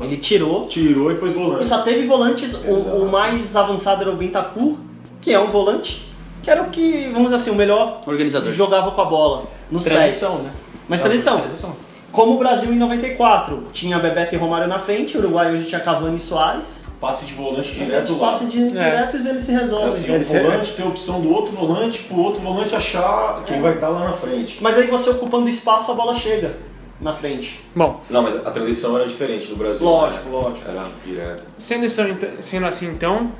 ele 0.00 0.16
tirou. 0.16 0.66
Tirou 0.66 1.10
e 1.10 1.16
pôs 1.16 1.32
E 1.32 1.34
volante. 1.34 1.64
só 1.66 1.78
teve 1.82 2.06
volantes, 2.06 2.54
o, 2.54 3.02
o 3.04 3.10
mais 3.10 3.56
avançado 3.56 4.02
era 4.02 4.10
o 4.10 4.16
Bentancur, 4.16 4.76
que 5.20 5.32
é 5.32 5.40
um 5.40 5.48
volante, 5.50 6.08
que 6.42 6.50
era 6.50 6.62
o 6.62 6.70
que, 6.70 7.08
vamos 7.08 7.24
dizer 7.24 7.34
assim, 7.36 7.50
o 7.50 7.54
melhor 7.54 7.98
Organizador. 8.06 8.52
jogava 8.52 8.90
com 8.92 9.00
a 9.00 9.04
bola 9.04 9.44
nos 9.70 9.84
pés. 9.84 9.94
Transição, 9.96 10.38
né? 10.42 10.52
Mas 10.88 11.00
transição. 11.00 11.40
Transição. 11.40 11.76
Como 12.10 12.34
o 12.36 12.38
Brasil 12.38 12.72
em 12.72 12.78
94 12.78 13.66
tinha 13.72 13.98
Bebeto 13.98 14.34
e 14.34 14.38
Romário 14.38 14.66
na 14.66 14.78
frente, 14.78 15.16
o 15.16 15.20
Uruguai 15.20 15.52
hoje 15.52 15.64
tinha 15.66 15.80
Cavani 15.80 16.16
e 16.16 16.20
Soares. 16.20 16.87
Passe 17.00 17.26
de 17.26 17.34
volante 17.34 17.70
Direto 17.72 18.06
direto 18.06 18.18
lá. 18.18 18.30
passe 18.32 18.46
de, 18.46 18.68
diretos 18.70 19.24
e 19.24 19.28
eles 19.28 19.44
se 19.44 19.52
resolvem. 19.52 19.86
Assim, 19.88 20.12
Eles- 20.12 20.30
o 20.30 20.42
volante 20.42 20.72
tem 20.72 20.84
a 20.84 20.88
opção 20.88 21.20
do 21.20 21.32
outro 21.32 21.52
volante 21.52 22.00
pro 22.02 22.18
outro 22.18 22.40
volante 22.40 22.74
achar 22.74 23.42
quem 23.46 23.60
vai 23.62 23.74
estar 23.74 23.88
lá 23.88 24.00
na 24.08 24.12
frente. 24.14 24.58
Mas 24.60 24.76
aí 24.76 24.88
você 24.88 25.10
ocupando 25.10 25.48
espaço, 25.48 25.92
a 25.92 25.94
bola 25.94 26.12
chega 26.12 26.56
na 27.00 27.12
frente. 27.12 27.60
Bom, 27.74 28.00
Não, 28.10 28.22
mas 28.22 28.34
a 28.44 28.50
transição 28.50 28.96
era 28.98 29.06
diferente 29.06 29.46
do 29.46 29.54
Brasil. 29.54 29.86
Lógico, 29.86 30.24
né? 30.28 30.32
lógico. 30.34 30.68
Era 30.68 30.86
direta. 31.06 31.44
sendo, 31.56 31.84
isso, 31.84 32.02
sendo 32.40 32.66
assim 32.66 32.86
então, 32.88 33.30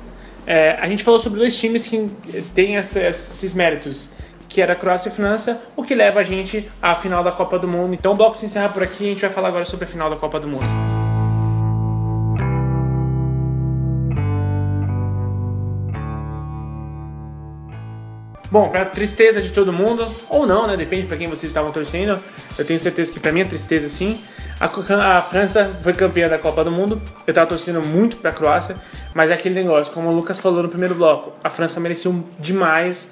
é, 0.47 0.77
a 0.81 0.87
gente 0.87 1.03
falou 1.03 1.19
sobre 1.19 1.39
dois 1.39 1.57
times 1.57 1.85
que 1.85 2.09
têm 2.53 2.75
esses 2.75 3.53
méritos. 3.53 4.09
que 4.47 4.61
era 4.61 4.73
Croácia 4.73 5.09
e 5.09 5.11
França, 5.11 5.61
o 5.75 5.83
que 5.83 5.93
leva 5.93 6.21
a 6.21 6.23
gente 6.23 6.67
à 6.81 6.95
final 6.95 7.23
da 7.23 7.31
Copa 7.31 7.59
do 7.59 7.67
Mundo. 7.67 7.93
Então 7.93 8.13
o 8.13 8.15
bloco 8.15 8.35
se 8.35 8.47
encerra 8.47 8.67
por 8.69 8.81
aqui 8.81 9.03
e 9.03 9.07
a 9.07 9.09
gente 9.11 9.21
vai 9.21 9.29
falar 9.29 9.49
agora 9.49 9.63
sobre 9.63 9.85
a 9.85 9.87
final 9.87 10.09
da 10.09 10.15
Copa 10.15 10.39
do 10.39 10.47
Mundo. 10.47 10.98
Bom, 18.51 18.67
para 18.69 18.85
tristeza 18.85 19.41
de 19.41 19.51
todo 19.51 19.71
mundo, 19.71 20.07
ou 20.27 20.47
não, 20.47 20.65
né? 20.65 20.75
Depende 20.75 21.05
para 21.05 21.17
quem 21.17 21.27
vocês 21.27 21.51
estavam 21.51 21.71
torcendo. 21.71 22.17
Eu 22.57 22.65
tenho 22.65 22.79
certeza 22.79 23.11
que 23.11 23.19
para 23.19 23.37
é 23.39 23.45
tristeza 23.45 23.87
sim. 23.87 24.19
A, 24.59 24.65
a, 24.65 25.21
França 25.21 25.77
foi 25.83 25.93
campeã 25.93 26.27
da 26.27 26.39
Copa 26.39 26.63
do 26.63 26.71
Mundo. 26.71 26.99
Eu 27.27 27.33
tava 27.33 27.45
torcendo 27.45 27.85
muito 27.85 28.17
para 28.17 28.31
a 28.31 28.33
Croácia, 28.33 28.75
mas 29.13 29.29
é 29.29 29.35
aquele 29.35 29.53
negócio, 29.53 29.93
como 29.93 30.09
o 30.09 30.13
Lucas 30.13 30.39
falou 30.39 30.63
no 30.63 30.69
primeiro 30.69 30.95
bloco, 30.95 31.31
a 31.43 31.49
França 31.51 31.79
mereceu 31.79 32.25
demais. 32.39 33.11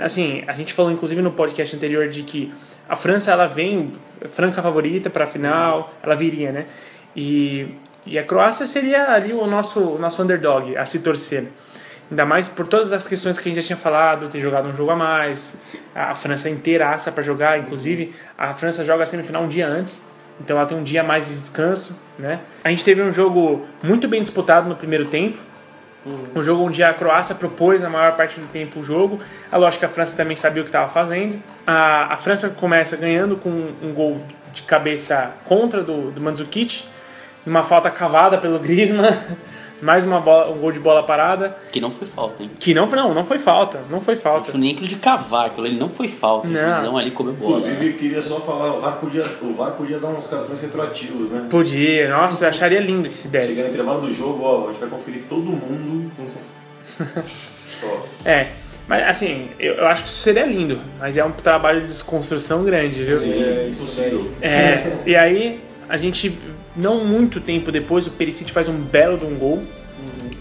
Assim, 0.00 0.44
a 0.46 0.52
gente 0.52 0.72
falou 0.72 0.92
inclusive 0.92 1.20
no 1.20 1.32
podcast 1.32 1.74
anterior 1.74 2.08
de 2.08 2.22
que 2.22 2.54
a 2.88 2.94
França 2.94 3.32
ela 3.32 3.48
vem 3.48 3.92
franca 4.28 4.62
favorita 4.62 5.10
para 5.10 5.24
a 5.24 5.26
final, 5.26 5.92
ela 6.02 6.14
viria, 6.14 6.52
né? 6.52 6.66
E, 7.16 7.66
e 8.06 8.16
a 8.16 8.22
Croácia 8.22 8.64
seria 8.64 9.12
ali 9.12 9.32
o 9.32 9.46
nosso, 9.46 9.80
o 9.80 9.98
nosso 9.98 10.22
underdog 10.22 10.76
a 10.76 10.86
se 10.86 11.00
torcer. 11.00 11.48
Ainda 12.10 12.24
mais 12.24 12.48
por 12.48 12.66
todas 12.66 12.92
as 12.92 13.06
questões 13.06 13.38
que 13.38 13.48
a 13.48 13.50
gente 13.50 13.60
já 13.60 13.66
tinha 13.66 13.76
falado, 13.76 14.28
ter 14.28 14.40
jogado 14.40 14.68
um 14.68 14.74
jogo 14.74 14.90
a 14.90 14.96
mais, 14.96 15.60
a 15.94 16.14
França 16.14 16.48
inteiraça 16.48 17.12
para 17.12 17.22
jogar, 17.22 17.58
inclusive 17.58 18.14
a 18.36 18.54
França 18.54 18.84
joga 18.84 19.02
a 19.02 19.06
semifinal 19.06 19.42
um 19.42 19.48
dia 19.48 19.68
antes, 19.68 20.08
então 20.40 20.56
ela 20.56 20.66
tem 20.66 20.76
um 20.76 20.82
dia 20.82 21.02
a 21.02 21.04
mais 21.04 21.28
de 21.28 21.34
descanso, 21.34 22.00
né? 22.18 22.40
A 22.64 22.70
gente 22.70 22.82
teve 22.82 23.02
um 23.02 23.12
jogo 23.12 23.66
muito 23.82 24.08
bem 24.08 24.22
disputado 24.22 24.68
no 24.68 24.74
primeiro 24.74 25.04
tempo, 25.04 25.38
um 26.34 26.42
jogo 26.42 26.64
onde 26.64 26.82
a 26.82 26.94
Croácia 26.94 27.34
propôs 27.34 27.82
a 27.84 27.90
maior 27.90 28.16
parte 28.16 28.40
do 28.40 28.46
tempo 28.46 28.80
o 28.80 28.82
jogo. 28.82 29.18
Lógico 29.52 29.80
que 29.80 29.86
a 29.86 29.88
França 29.88 30.16
também 30.16 30.36
sabia 30.36 30.62
o 30.62 30.64
que 30.64 30.70
estava 30.70 30.88
fazendo. 30.88 31.42
A, 31.66 32.14
a 32.14 32.16
França 32.16 32.48
começa 32.48 32.96
ganhando 32.96 33.36
com 33.36 33.50
um 33.50 33.92
gol 33.92 34.22
de 34.52 34.62
cabeça 34.62 35.34
contra 35.44 35.82
do, 35.82 36.10
do 36.10 36.20
Mandzukic, 36.20 36.84
uma 37.44 37.62
falta 37.62 37.90
cavada 37.90 38.38
pelo 38.38 38.58
Griezmann. 38.58 39.12
mais 39.82 40.04
uma 40.04 40.20
bola, 40.20 40.50
um 40.50 40.58
gol 40.58 40.72
de 40.72 40.80
bola 40.80 41.02
parada. 41.02 41.56
Que 41.72 41.80
não 41.80 41.90
foi 41.90 42.06
falta, 42.06 42.42
hein? 42.42 42.50
Que 42.58 42.74
não 42.74 42.86
foi, 42.86 42.98
não, 42.98 43.14
não 43.14 43.24
foi 43.24 43.38
falta. 43.38 43.80
Não 43.88 44.00
foi 44.00 44.16
falta. 44.16 44.48
Acho 44.50 44.58
nem 44.58 44.72
aquilo 44.72 44.88
de 44.88 44.96
cavar, 44.96 45.46
aquilo 45.46 45.66
ali 45.66 45.78
não 45.78 45.88
foi 45.88 46.08
falta. 46.08 46.48
Não. 46.48 46.60
A 46.60 46.78
visão 46.78 46.98
ali 46.98 47.10
comeu 47.10 47.32
bola. 47.34 47.58
Inclusive, 47.58 47.92
queria 47.94 48.22
só 48.22 48.40
falar, 48.40 48.74
o 48.74 48.80
VAR 48.80 48.96
podia, 48.98 49.24
o 49.42 49.54
VAR 49.54 49.72
podia 49.72 49.98
dar 49.98 50.08
uns 50.08 50.26
cartões 50.26 50.60
retroativos, 50.60 51.30
né? 51.30 51.46
Podia, 51.50 52.08
nossa, 52.08 52.44
eu 52.44 52.48
acharia 52.48 52.80
lindo 52.80 53.08
que 53.08 53.16
se 53.16 53.28
Chegar 53.28 53.42
no 53.42 53.46
desse. 53.48 53.68
intervalo 53.68 54.00
do 54.00 54.12
jogo, 54.14 54.42
ó, 54.42 54.64
a 54.64 54.72
gente 54.72 54.80
vai 54.80 54.88
conferir 54.88 55.22
todo 55.28 55.44
mundo. 55.44 56.10
É, 58.24 58.48
mas 58.88 59.06
assim, 59.06 59.50
eu, 59.58 59.74
eu 59.74 59.86
acho 59.86 60.02
que 60.02 60.08
isso 60.08 60.20
seria 60.20 60.44
lindo, 60.46 60.80
mas 60.98 61.16
é 61.16 61.24
um 61.24 61.30
trabalho 61.30 61.82
de 61.82 61.88
desconstrução 61.88 62.64
grande, 62.64 63.04
viu? 63.04 63.18
Sim, 63.18 63.42
é 63.42 63.68
impossível. 63.68 64.32
É, 64.40 64.96
e 65.06 65.14
aí 65.14 65.60
a 65.88 65.96
gente, 65.96 66.36
não 66.78 67.04
muito 67.04 67.40
tempo 67.40 67.72
depois, 67.72 68.06
o 68.06 68.10
Perisic 68.10 68.52
faz 68.52 68.68
um 68.68 68.76
belo 68.76 69.18
de 69.18 69.24
um 69.24 69.34
gol. 69.34 69.62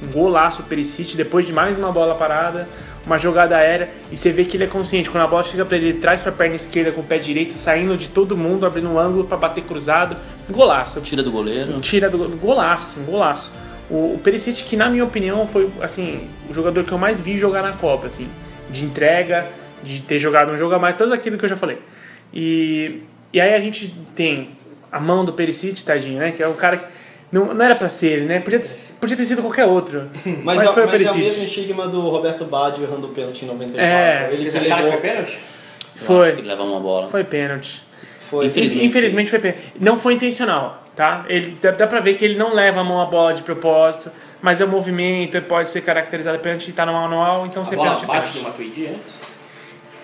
Um 0.04 0.12
golaço 0.12 0.62
o 0.62 0.66
Perisic, 0.66 1.18
depois 1.18 1.48
de 1.48 1.52
mais 1.52 1.78
uma 1.80 1.92
bola 1.92 2.14
parada, 2.14 2.70
uma 3.04 3.18
jogada 3.18 3.58
aérea, 3.58 3.90
e 4.12 4.18
você 4.18 4.32
vê 4.32 4.46
que 4.46 4.56
ele 4.56 4.66
é 4.66 4.68
consciente. 4.68 5.10
Quando 5.10 5.24
a 5.24 5.28
bola 5.28 5.44
chega 5.44 5.66
pra 5.66 5.76
ele, 5.76 5.88
ele 5.88 6.00
traz 6.00 6.22
pra 6.22 6.32
perna 6.32 6.56
esquerda 6.56 6.92
com 6.92 7.02
o 7.02 7.04
pé 7.04 7.18
direito, 7.18 7.54
saindo 7.54 7.98
de 7.98 8.08
todo 8.08 8.38
mundo, 8.38 8.66
abrindo 8.66 8.88
um 8.88 9.00
ângulo 9.00 9.24
pra 9.24 9.36
bater 9.36 9.64
cruzado. 9.64 10.16
Golaço. 10.50 11.02
Tira 11.02 11.24
do 11.24 11.32
goleiro. 11.32 11.80
Tira 11.80 12.10
do 12.10 12.30
golaço, 12.38 13.00
assim, 13.00 13.12
golaço. 13.12 13.52
O, 13.90 14.14
o 14.14 14.20
Perisic, 14.24 14.66
que 14.66 14.76
na 14.76 14.90
minha 14.90 15.04
opinião 15.04 15.48
foi, 15.48 15.70
assim, 15.82 16.28
o 16.48 16.54
jogador 16.54 16.84
que 16.84 16.92
eu 16.92 16.98
mais 17.00 17.20
vi 17.20 17.38
jogar 17.38 17.64
na 17.64 17.74
Copa, 17.74 18.08
assim, 18.08 18.28
de 18.70 18.86
entrega, 18.86 19.48
de 19.82 20.02
ter 20.02 20.20
jogado 20.20 20.52
um 20.52 20.58
jogo 20.58 20.76
a 20.76 20.80
mais, 20.80 20.96
tudo 20.96 21.14
aquilo 21.14 21.38
que 21.38 21.46
eu 21.46 21.50
já 21.50 21.56
falei. 21.56 21.80
E, 22.32 23.02
e 23.34 23.42
aí 23.42 23.56
a 23.56 23.60
gente 23.60 23.96
tem 24.14 24.57
a 24.92 25.00
mão 25.00 25.24
do 25.26 25.34
Perisic, 25.34 25.84
tadinho, 25.84 26.20
né, 26.20 26.32
que 26.32 26.42
é 26.44 26.48
um 26.48 26.54
cara 26.54 26.78
que 26.78 26.86
não, 27.32 27.54
não 27.54 27.66
era 27.66 27.76
pra 27.76 27.90
ser 27.90 28.08
ele, 28.14 28.26
né, 28.26 28.40
podia, 28.40 28.60
ter- 28.60 28.70
podia 29.00 29.18
ter 29.18 29.26
sido 29.26 29.42
qualquer 29.42 29.66
outro. 29.66 30.10
Mas, 30.44 30.58
Mas, 30.58 30.70
é, 30.70 30.74
foi 30.74 30.84
o 30.84 30.86
mas 30.88 31.02
é 31.02 31.04
o 31.10 31.14
Perisic. 31.14 31.20
mesmo 31.20 31.44
estigma 31.46 31.88
do 31.88 32.02
Roberto 32.10 32.46
Baggio 32.46 32.84
errando 32.84 33.08
o 33.08 33.10
pênalti 33.10 33.44
em 33.44 33.48
94. 33.48 33.86
É, 33.86 34.30
ele 34.34 34.50
que 34.50 34.58
acharam 34.58 34.66
que 34.66 34.74
levou. 34.84 34.92
foi 34.92 35.02
pênalti? 35.10 35.40
Foi. 35.96 36.30
ele 36.30 36.42
leva 36.44 36.64
uma 36.64 36.80
bola. 36.80 37.08
Foi 37.10 37.24
pênalti. 37.24 37.84
Foi. 38.22 38.46
Infelizmente. 38.48 38.86
Infelizmente 38.86 39.30
foi 39.30 39.40
pênalti. 39.40 39.62
Não 39.80 39.98
foi 39.98 40.14
intencional, 40.14 40.84
tá? 40.96 41.26
Ele, 41.28 41.58
dá, 41.62 41.72
dá 41.72 41.88
pra 41.88 42.00
ver 42.00 42.14
que 42.16 42.24
ele 42.26 42.36
não 42.36 42.54
leva 42.54 42.82
a 42.82 42.84
mão 42.84 43.02
à 43.02 43.06
bola 43.06 43.34
de 43.34 43.42
propósito, 43.42 44.12
mas 44.42 44.62
é 44.62 44.66
o 44.66 44.68
movimento, 44.68 45.42
pode 45.44 45.70
ser 45.70 45.82
caracterizado 45.82 46.38
pênalti, 46.40 46.72
tá 46.72 46.86
no 46.86 46.94
manual, 46.94 47.46
então 47.46 47.64
bola 47.64 47.78
pênalti 47.78 48.04
é 48.04 48.08
bate 48.08 48.20
pênalti. 48.20 48.38
no 48.38 48.44
Matuidi 48.44 48.88
antes? 48.88 49.37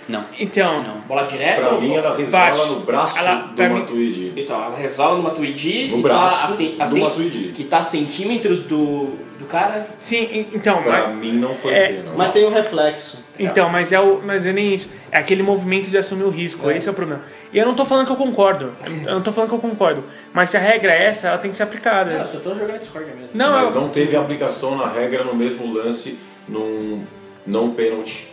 Não. 0.08 0.26
Então, 0.40 0.84
Não. 0.84 1.00
Bola 1.08 1.24
direta? 1.24 1.62
Pra 1.62 1.72
mim, 1.80 1.94
ela 1.96 2.10
Bate. 2.10 2.22
resvala 2.22 2.66
no 2.68 2.80
braço 2.82 3.18
Ela- 3.18 3.36
do 3.56 3.64
Matuidi. 3.70 4.34
Então, 4.36 4.62
ela 4.64 4.76
resvala 4.76 5.16
no 5.16 5.24
Matuidi. 5.24 5.88
No 5.88 5.98
que 5.98 6.02
braço 6.04 6.48
tá, 6.48 6.54
assim, 6.54 6.78
do 6.78 6.98
Matuidi. 6.98 7.52
Que 7.54 7.64
tá 7.64 7.78
a 7.80 7.84
centímetros 7.84 8.62
do, 8.64 9.12
do 9.40 9.46
cara. 9.50 9.88
sim, 9.98 10.24
en- 10.32 10.48
então, 10.54 10.82
Pra 10.84 11.08
mas, 11.08 11.16
mim 11.16 11.34
não 11.34 11.56
foi 11.56 11.74
É, 11.74 11.88
pênalti. 11.88 12.18
Mas 12.18 12.32
tem 12.32 12.46
um 12.46 12.54
reflexo. 12.54 13.24
então, 13.40 13.70
mas 13.70 13.92
é 13.94 14.00
o, 14.00 14.22
mas 14.24 14.46
é 14.46 14.52
nem 14.52 14.74
isso. 14.74 14.90
É 15.12 15.18
aquele 15.20 15.42
movimento 15.44 15.90
de 15.90 15.98
assumir 15.98 16.24
o 16.24 16.30
risco. 16.30 16.70
Esse 16.70 16.88
é 16.90 16.92
o 16.92 16.96
problema. 16.96 17.22
E 17.54 17.58
eu 17.58 17.66
não 17.66 17.74
tô 17.74 17.86
falando 17.86 18.06
que 18.06 18.12
eu 18.12 18.18
concordo. 18.18 18.74
Eu 19.06 19.14
não 19.16 19.22
tô 19.22 19.32
falando 19.32 19.50
que 19.50 19.56
eu 19.56 19.60
concordo. 19.60 20.04
Mas 20.34 20.50
se 20.50 20.58
a 20.58 20.60
regra 20.60 20.92
é 20.92 21.06
essa, 21.06 21.30
ela 21.30 21.38
tem 21.38 21.50
que 21.50 21.56
ser 21.56 21.64
aplicada. 21.64 22.12
Não, 22.12 22.20
eu 22.22 22.28
só 22.28 22.40
tô 22.40 22.54
jogando 22.56 22.80
Discord 22.80 23.08
mesmo. 23.12 23.30
Não, 23.34 23.54
Mas 23.54 23.74
eu- 23.74 23.82
não 23.82 23.90
teve 23.90 24.16
aplicação 24.18 24.76
na 24.76 24.88
regra 24.90 25.24
no 25.24 25.34
mesmo 25.34 25.72
lance, 25.74 26.18
num 26.48 27.04
não 27.48 27.72
pênalti 27.72 28.33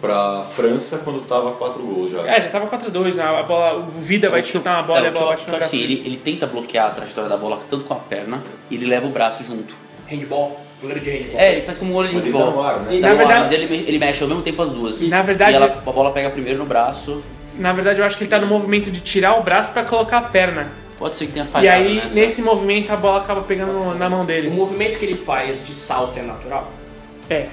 pra 0.00 0.44
França 0.54 0.98
quando 1.04 1.20
tava 1.26 1.52
4 1.52 1.82
gols 1.82 2.10
já. 2.12 2.20
É, 2.26 2.40
já 2.40 2.48
tava 2.48 2.66
4x2, 2.66 3.14
né? 3.14 3.22
a 3.22 3.42
bola, 3.42 3.74
o 3.80 3.88
Vida 3.88 4.30
vai 4.30 4.40
É 4.40 4.42
o 4.42 4.46
que 4.46 4.52
chutar 4.52 4.74
uma 4.78 4.82
bola 4.82 5.00
é, 5.00 5.02
e 5.04 5.06
a 5.06 5.10
o 5.10 5.14
bola 5.14 5.26
bate 5.32 5.42
no 5.46 5.50
braço. 5.56 5.64
assim, 5.66 5.80
ele, 5.82 6.02
ele 6.04 6.16
tenta 6.16 6.46
bloquear 6.46 6.86
a 6.86 6.90
trajetória 6.90 7.28
da 7.28 7.36
bola 7.36 7.58
tanto 7.68 7.84
com 7.84 7.94
a 7.94 7.98
perna 7.98 8.42
e 8.70 8.74
ele 8.76 8.86
leva 8.86 9.06
o 9.06 9.10
braço 9.10 9.44
junto. 9.44 9.74
Handball, 10.08 10.58
goleiro 10.80 11.02
de 11.04 11.10
handball. 11.10 11.40
É, 11.40 11.52
ele 11.52 11.62
faz 11.62 11.78
como 11.78 11.90
um 11.90 11.94
goleiro 11.94 12.14
Mas 12.16 12.24
de 12.24 12.30
ele 12.30 12.38
handball. 12.38 12.62
ar, 12.64 12.80
né? 12.80 12.96
E- 12.96 13.00
Tá 13.00 13.06
Na 13.06 13.12
ar, 13.12 13.18
verdade- 13.18 13.40
mas 13.40 13.52
ele, 13.52 13.74
ele 13.86 13.98
mexe 13.98 14.22
ao 14.22 14.28
mesmo 14.28 14.42
tempo 14.42 14.62
as 14.62 14.72
duas. 14.72 15.00
Na 15.02 15.22
verdade- 15.22 15.52
E 15.52 15.56
ela, 15.56 15.66
a 15.86 15.92
bola 15.92 16.10
pega 16.10 16.30
primeiro 16.30 16.58
no 16.58 16.64
braço. 16.64 17.20
Na 17.58 17.72
verdade, 17.72 17.98
eu 18.00 18.04
acho 18.06 18.16
que 18.16 18.24
ele 18.24 18.30
tá 18.30 18.38
no 18.38 18.46
movimento 18.46 18.90
de 18.90 19.00
tirar 19.00 19.38
o 19.38 19.42
braço 19.42 19.72
pra 19.72 19.84
colocar 19.84 20.18
a 20.18 20.22
perna. 20.22 20.72
Pode 20.98 21.16
ser 21.16 21.26
que 21.26 21.32
tenha 21.32 21.44
E 21.44 21.48
falhado 21.48 21.82
aí, 21.82 21.94
nessa. 21.96 22.14
nesse 22.14 22.42
movimento, 22.42 22.90
a 22.92 22.96
bola 22.96 23.20
acaba 23.20 23.42
pegando 23.42 23.94
na 23.94 24.08
mão 24.10 24.22
O 24.22 24.24
dele. 24.24 24.50
movimento 24.50 24.98
que 24.98 25.04
ele 25.04 25.16
faz 25.16 25.66
de 25.66 25.74
salto 25.74 26.18
é 26.18 26.22
natural? 26.22 26.70
É. 27.28 27.46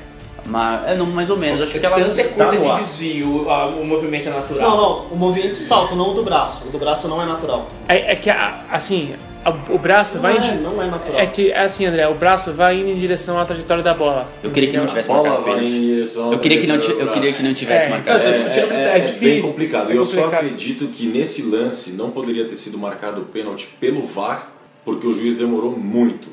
Mas, 0.48 0.90
é, 0.92 0.96
não, 0.98 1.06
mais 1.06 1.30
ou 1.30 1.38
menos. 1.38 1.62
Acho 1.62 1.76
A 1.76 1.80
que 1.80 1.86
ela 1.86 1.96
distância 1.98 2.22
é 2.22 2.26
tá 2.30 2.46
curta 2.46 2.60
no 2.60 2.76
de 2.78 2.84
desvio, 2.86 3.50
a- 3.50 3.68
o 3.68 3.86
movimento 3.86 4.30
é 4.30 4.32
natural. 4.32 4.70
Não, 4.70 4.78
não. 4.78 5.06
O 5.12 5.16
movimento 5.18 5.58
salto, 5.58 5.96
não 5.96 6.12
o 6.12 6.14
do 6.14 6.24
braço. 6.24 6.68
O 6.68 6.72
do 6.72 6.78
braço 6.78 7.08
não 7.10 7.22
é 7.22 7.26
natural. 7.26 7.68
É, 7.90 8.14
é 8.14 8.16
que, 8.16 8.30
assim, 8.30 9.14
a- 9.44 9.50
o 9.70 9.78
braço 9.78 10.16
Não 10.16 10.22
vai... 10.22 10.38
é, 10.38 10.40
em 10.40 10.58
não 10.62 10.82
é 10.82 10.88
natural. 10.88 11.20
É 11.20 11.26
que, 11.26 11.52
assim, 11.52 11.86
André, 11.86 12.08
o 12.08 12.16
braço 12.16 12.54
vai 12.54 12.80
indo 12.80 12.90
em 12.92 12.98
direção 12.98 13.38
à 13.38 13.44
trajetória 13.46 13.84
da 13.84 13.94
bola. 13.94 14.30
Eu 14.42 14.50
queria 14.52 14.70
que 14.70 14.78
não 14.78 14.86
tivesse 14.88 15.10
Bola 15.10 15.24
marcado 15.30 15.44
pênalti. 15.44 16.04
Eu 16.32 16.40
queria 16.40 16.60
que 16.62 16.68
não, 16.68 16.76
eu 16.76 17.12
queria 17.12 17.34
que 17.34 17.44
não 17.44 17.54
tivesse 17.54 17.86
É, 17.86 17.90
marcado 17.90 18.20
É. 18.24 18.26
É 18.30 18.68
é, 18.72 18.98
é 18.98 19.00
difícil, 19.02 19.20
bem 19.28 19.42
complicado. 19.42 19.92
é 19.92 19.94
E 19.96 19.98
eu 19.98 20.06
só 20.06 20.22
complicado. 20.22 20.46
acredito 20.46 20.88
que 20.88 21.08
nesse 21.08 21.42
lance 21.42 21.92
não 21.92 22.10
poderia 22.12 22.46
ter 22.46 22.56
sido 22.56 22.78
marcado 22.78 23.22
o 23.22 23.26
pênalti 23.26 23.68
pelo 23.82 24.06
VAR, 24.08 24.50
porque 24.86 25.06
o 25.06 25.12
juiz 25.12 25.38
demorou 25.38 25.72
muito 25.78 26.30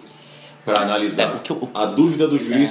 para 0.65 0.81
analisar. 0.83 1.25
É, 1.25 1.27
o 1.37 1.41
que 1.41 1.51
eu- 1.51 1.69
A 1.75 1.87
dúvida 1.87 2.27
do 2.29 2.39
juiz 2.39 2.71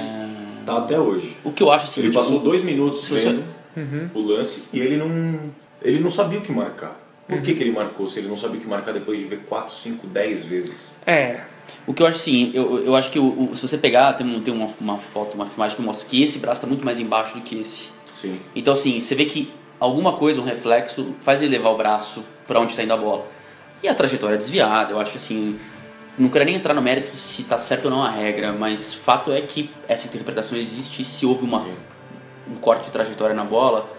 tá 0.64 0.78
até 0.78 0.98
hoje. 0.98 1.36
O 1.44 1.52
que 1.52 1.62
eu 1.62 1.70
acho 1.70 1.84
assim, 1.84 2.00
Ele 2.00 2.10
tipo, 2.10 2.22
passou 2.22 2.40
dois 2.40 2.62
minutos 2.64 3.04
se 3.04 3.12
você- 3.12 3.28
vendo 3.76 4.10
o 4.14 4.20
lance 4.20 4.64
e 4.72 4.78
ele 4.80 4.96
não, 4.96 5.40
ele 5.82 5.98
não 6.00 6.10
sabia 6.10 6.38
o 6.38 6.42
que 6.42 6.52
marcar. 6.52 7.00
Por 7.26 7.40
que, 7.40 7.54
que 7.54 7.62
ele 7.62 7.72
marcou 7.72 8.06
se 8.06 8.18
ele 8.20 8.28
não 8.28 8.36
sabia 8.36 8.58
o 8.58 8.60
que 8.60 8.66
marcar 8.68 8.92
depois 8.92 9.18
de 9.18 9.24
ver 9.24 9.40
4, 9.48 9.74
5, 9.74 10.06
10 10.06 10.44
vezes? 10.44 10.98
É. 11.06 11.40
O 11.86 11.94
que 11.94 12.02
eu 12.02 12.06
acho 12.06 12.16
assim, 12.18 12.50
eu, 12.54 12.84
eu 12.84 12.94
acho 12.94 13.10
que 13.10 13.18
o, 13.18 13.50
o- 13.50 13.56
se 13.56 13.66
você 13.66 13.78
pegar, 13.78 14.12
tem, 14.12 14.26
um- 14.26 14.40
tem 14.42 14.52
uma, 14.52 14.68
uma 14.80 14.98
foto, 14.98 15.34
uma 15.34 15.46
filmagem 15.46 15.76
que 15.76 15.82
mostra 15.82 16.06
que 16.08 16.22
esse 16.22 16.38
braço 16.38 16.58
está 16.58 16.66
muito 16.66 16.84
mais 16.84 17.00
embaixo 17.00 17.34
do 17.36 17.40
que 17.40 17.58
esse. 17.58 17.88
Sim. 18.14 18.38
Então 18.54 18.74
assim, 18.74 19.00
você 19.00 19.14
vê 19.14 19.24
que 19.24 19.50
alguma 19.80 20.12
coisa, 20.12 20.40
um 20.40 20.44
reflexo, 20.44 21.14
faz 21.20 21.40
ele 21.40 21.50
levar 21.56 21.70
o 21.70 21.76
braço 21.76 22.22
para 22.46 22.60
onde 22.60 22.72
está 22.72 22.82
indo 22.82 22.92
a 22.92 22.96
bola. 22.98 23.26
E 23.82 23.88
a 23.88 23.94
trajetória 23.94 24.34
é 24.34 24.38
desviada, 24.38 24.92
eu 24.92 25.00
acho 25.00 25.10
que 25.12 25.16
assim, 25.18 25.58
não 26.18 26.28
quero 26.28 26.44
nem 26.44 26.54
entrar 26.54 26.74
no 26.74 26.82
mérito 26.82 27.16
se 27.16 27.44
tá 27.44 27.58
certo 27.58 27.86
ou 27.86 27.90
não 27.90 28.02
a 28.02 28.10
regra, 28.10 28.52
mas 28.52 28.94
fato 28.94 29.32
é 29.32 29.40
que 29.40 29.70
essa 29.88 30.06
interpretação 30.06 30.56
existe 30.56 31.02
e 31.02 31.04
se 31.04 31.26
houve 31.26 31.44
uma, 31.44 31.66
um 32.48 32.54
corte 32.60 32.84
de 32.86 32.90
trajetória 32.90 33.34
na 33.34 33.44
bola 33.44 33.90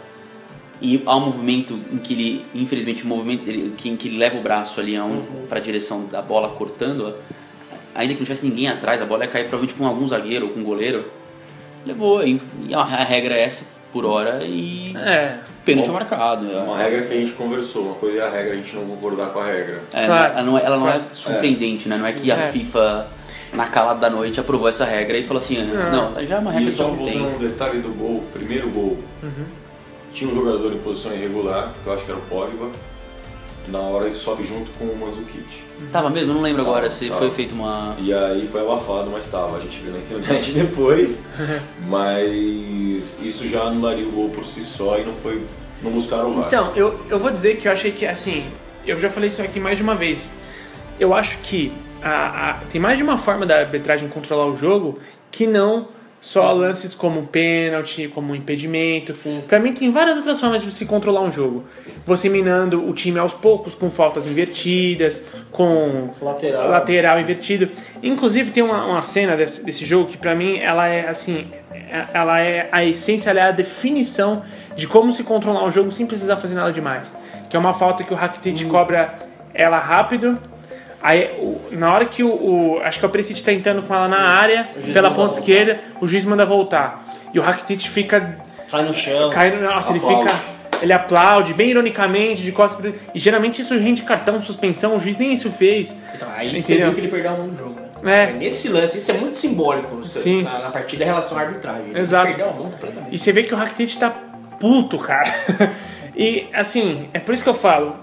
e 0.82 1.02
há 1.06 1.16
um 1.16 1.22
movimento 1.22 1.80
em 1.92 1.98
que 1.98 2.14
ele, 2.14 2.46
infelizmente, 2.54 3.04
o 3.04 3.08
movimento 3.08 3.50
em 3.50 3.96
que 3.96 4.08
ele 4.08 4.18
leva 4.18 4.38
o 4.38 4.42
braço 4.42 4.80
ali 4.80 4.98
Uhum. 5.00 5.46
para 5.48 5.58
a 5.60 5.62
direção 5.62 6.06
da 6.06 6.22
bola 6.22 6.50
cortando, 6.50 7.16
ainda 7.94 8.14
que 8.14 8.20
não 8.20 8.26
tivesse 8.26 8.46
ninguém 8.46 8.68
atrás, 8.68 9.02
a 9.02 9.06
bola 9.06 9.24
ia 9.26 9.30
cair 9.30 9.44
provavelmente 9.44 9.76
com 9.76 9.86
algum 9.88 10.06
zagueiro 10.08 10.48
ou 10.48 10.52
com 10.54 10.60
um 10.60 10.64
goleiro. 10.64 11.06
Levou, 11.86 12.26
e 12.26 12.40
a, 12.74 12.80
a 12.80 13.04
regra 13.04 13.36
é 13.36 13.44
essa 13.44 13.64
por 13.92 14.06
hora 14.06 14.44
e 14.44 14.96
É. 14.98 15.40
pênalti 15.66 15.88
Bom, 15.88 15.94
marcado. 15.94 16.52
É 16.52 16.60
uma 16.60 16.78
regra 16.78 17.02
que 17.04 17.14
a 17.14 17.18
gente 17.18 17.32
conversou, 17.34 17.86
uma 17.88 17.96
coisa 17.96 18.20
é 18.20 18.22
a 18.22 18.30
regra, 18.30 18.54
a 18.54 18.56
gente 18.56 18.76
não 18.76 18.86
concordar 18.86 19.28
com 19.32 19.40
a 19.40 19.46
regra. 19.46 19.82
É, 19.92 20.06
Claro. 20.06 20.34
ela 20.34 20.44
não, 20.44 20.58
é- 20.58 20.64
ela 20.66 20.78
não 20.78 20.88
é 20.88 20.92
Claro. 20.94 21.06
surpreendente, 21.14 21.90
né? 21.90 21.98
Não 21.98 22.06
é 22.06 22.14
que 22.14 22.32
a 22.32 22.36
É. 22.38 22.52
FIFA, 22.52 23.08
na 23.54 23.66
calada 23.68 24.00
da 24.00 24.10
noite, 24.10 24.40
aprovou 24.40 24.68
essa 24.70 24.86
regra 24.86 25.18
e 25.18 25.24
falou 25.26 25.42
assim: 25.42 25.64
não, 25.92 26.24
já 26.26 26.36
é 26.36 26.40
uma 26.40 26.52
regra 26.52 26.68
E 26.70 26.72
que 26.72 26.78
só 26.78 26.90
tem. 27.04 27.22
um 27.26 27.38
detalhe 27.38 27.80
do 27.80 27.90
gol, 27.90 28.24
primeiro 28.34 28.70
gol. 28.70 28.98
tinha 30.14 30.32
um 30.32 30.36
jogador 30.36 30.72
em 30.72 30.78
posição 30.78 31.12
irregular, 31.14 31.74
que 31.84 31.88
eu 31.90 31.94
acho 31.94 32.06
que 32.06 32.12
era 32.12 32.18
o 32.18 32.24
Pogba, 32.24 32.70
na 33.68 33.80
hora 33.80 34.06
ele 34.06 34.14
sobe 34.16 34.44
junto 34.46 34.72
com 34.78 34.86
o 34.86 34.98
Mandzukic. 34.98 35.64
Tava 35.92 36.10
mesmo? 36.10 36.34
Não 36.34 36.42
lembro 36.42 36.62
agora 36.62 36.90
se 36.90 37.08
Tava. 37.08 37.20
foi 37.20 37.32
feito 37.32 37.54
uma. 37.54 37.96
E 38.00 38.14
aí 38.14 38.48
foi 38.48 38.62
abafado, 38.62 39.10
mas 39.12 39.26
tava, 39.26 39.58
a 39.58 39.60
gente 39.60 39.80
viu 39.80 39.92
na 39.92 40.00
internet 40.00 40.52
depois, 40.56 41.28
mas 41.88 43.20
isso 43.22 43.48
já 43.48 43.64
anularia 43.64 44.06
o 44.08 44.12
gol 44.12 44.30
por 44.30 44.46
si 44.46 44.64
só 44.64 44.98
e 45.00 45.06
não 45.06 45.16
foi, 45.16 45.42
não 45.82 45.92
buscaram 45.92 46.32
o 46.32 46.36
VAR. 46.36 46.48
Então, 46.48 46.72
eu, 46.76 47.00
eu 47.10 47.20
vou 47.20 47.32
dizer 47.32 47.58
que 47.58 47.68
eu 47.68 47.72
achei 47.72 47.92
que, 47.92 48.06
assim, 48.06 48.46
eu 48.86 49.00
já 49.00 49.10
falei 49.10 49.28
isso 49.28 49.42
aqui 49.42 49.60
mais 49.60 49.78
de 49.78 49.84
uma 49.84 49.96
vez. 49.96 50.32
Eu 51.00 51.14
acho 51.14 51.40
que 51.40 51.74
a, 52.02 52.50
a- 52.50 52.54
tem 52.70 52.80
mais 52.80 52.98
de 52.98 53.04
uma 53.04 53.18
forma 53.18 53.46
da 53.46 53.58
arbitragem 53.60 54.08
controlar 54.08 54.46
o 54.48 54.56
jogo 54.56 55.00
que 55.32 55.46
não 55.48 55.88
só 56.26 56.52
lances 56.54 56.96
como 56.96 57.28
pênalti, 57.28 58.08
como 58.08 58.36
impedimento. 58.36 59.14
Pra 59.48 59.60
mim, 59.60 59.74
tem 59.74 59.92
várias 59.92 60.18
outras 60.18 60.40
formas 60.40 60.64
de 60.64 60.72
se 60.72 60.88
controlar 60.88 61.22
um 61.22 61.32
jogo. 61.32 61.66
Você 62.04 62.30
minando 62.30 62.84
o 62.90 62.94
time 62.94 63.20
aos 63.20 63.32
poucos, 63.32 63.76
com 63.76 63.92
faltas 63.92 64.26
invertidas, 64.26 65.24
com 65.52 66.10
Lateral. 66.20 66.68
lateral 66.68 67.20
invertido. 67.20 67.70
Inclusive 68.02 68.50
tem 68.50 68.64
uma, 68.64 68.86
uma 68.88 69.04
cena 69.04 69.36
desse, 69.38 69.64
desse 69.64 69.86
jogo 69.86 70.10
que 70.10 70.18
pra 70.18 70.34
mim 70.34 70.58
ela 70.58 70.88
é 70.88 71.08
assim, 71.08 71.48
é- 71.72 72.08
ela 72.12 72.40
é 72.40 72.70
a 72.72 72.84
essência, 72.84 73.30
ela 73.30 73.42
é 73.42 73.44
a 73.44 73.52
definição 73.52 74.42
de 74.76 74.88
como 74.88 75.12
se 75.12 75.24
controlar 75.24 75.64
um 75.64 75.72
jogo 75.72 75.92
sem 75.92 76.08
precisar 76.08 76.38
fazer 76.38 76.56
nada 76.56 76.74
demais. 76.74 77.16
Que 77.52 77.56
é 77.56 77.60
uma 77.60 77.72
falta 77.76 78.04
que 78.04 78.12
o 78.12 78.18
Rakitic 78.18 78.68
cobra 78.68 79.14
ela 79.54 79.78
rápido. 79.78 80.40
Aí, 81.02 81.30
na 81.72 81.94
hora 81.94 82.06
que 82.06 82.24
o, 82.24 82.30
o- 82.30 82.80
acho 82.84 83.00
que 83.00 83.06
é 83.06 83.08
o 83.08 83.12
Perisic 83.12 83.44
tá 83.44 83.52
entrando 83.54 83.82
com 83.84 83.94
ela 83.94 84.08
na 84.08 84.28
área, 84.30 84.66
pela 84.94 85.12
ponta 85.12 85.34
esquerda, 85.34 85.80
o 86.02 86.08
juiz 86.08 86.26
manda 86.26 86.46
voltar. 86.46 87.06
E 87.34 87.40
o 87.40 87.42
Rakitic 87.44 87.82
fica 87.82 88.38
Cai 88.72 88.84
no 88.84 88.94
chão. 88.94 89.30
caindo, 89.30 89.62
nossa, 89.62 89.92
ele 89.92 90.00
Aplaude. 90.00 90.30
fica 90.32 90.56
ele 90.82 90.92
aplaude 90.92 91.54
bem 91.54 91.70
ironicamente 91.70 92.42
de 92.44 92.52
costas 92.52 92.82
pra- 92.92 93.00
e 93.14 93.18
geralmente 93.20 93.62
isso 93.62 93.74
rende 93.78 94.02
cartão, 94.02 94.42
suspensão, 94.42 94.96
o 94.96 95.00
juiz 95.00 95.18
nem 95.18 95.32
isso 95.32 95.50
fez. 95.50 95.96
Então, 96.14 96.28
aí 96.36 96.62
você 96.62 96.76
viu 96.76 96.94
que 96.94 97.00
ele 97.00 97.08
perdeu 97.08 97.32
a 97.32 97.38
mão 97.38 97.48
no 97.48 97.58
jogo, 97.58 97.76
né? 98.04 98.24
É. 98.24 98.28
Foi 98.28 98.36
Nesse 98.38 98.68
lance, 98.70 98.98
isso 98.98 99.10
é 99.10 99.14
muito 99.14 99.40
simbólico 99.40 100.04
Sim. 100.04 100.44
Na, 100.44 100.60
na 100.60 100.70
partida 100.72 101.04
em 101.04 101.08
relação 101.08 101.38
à 101.38 101.42
arbitragem. 101.42 101.90
Ele 101.92 102.00
Exato. 102.00 102.26
perdeu 102.28 102.50
a 102.50 102.54
mão 102.54 102.72
completamente. 102.72 103.16
E 103.16 103.18
você 103.18 103.32
vê 103.32 103.44
que 103.44 103.54
o 103.54 103.58
Rakitic 103.58 103.98
tá 103.98 104.12
puto, 104.60 104.98
cara. 104.98 105.30
E 106.18 106.48
assim, 106.54 107.10
é 107.14 107.20
por 107.20 107.34
isso 107.34 107.44
que 107.44 107.50
eu 107.50 107.54
falo, 107.54 107.94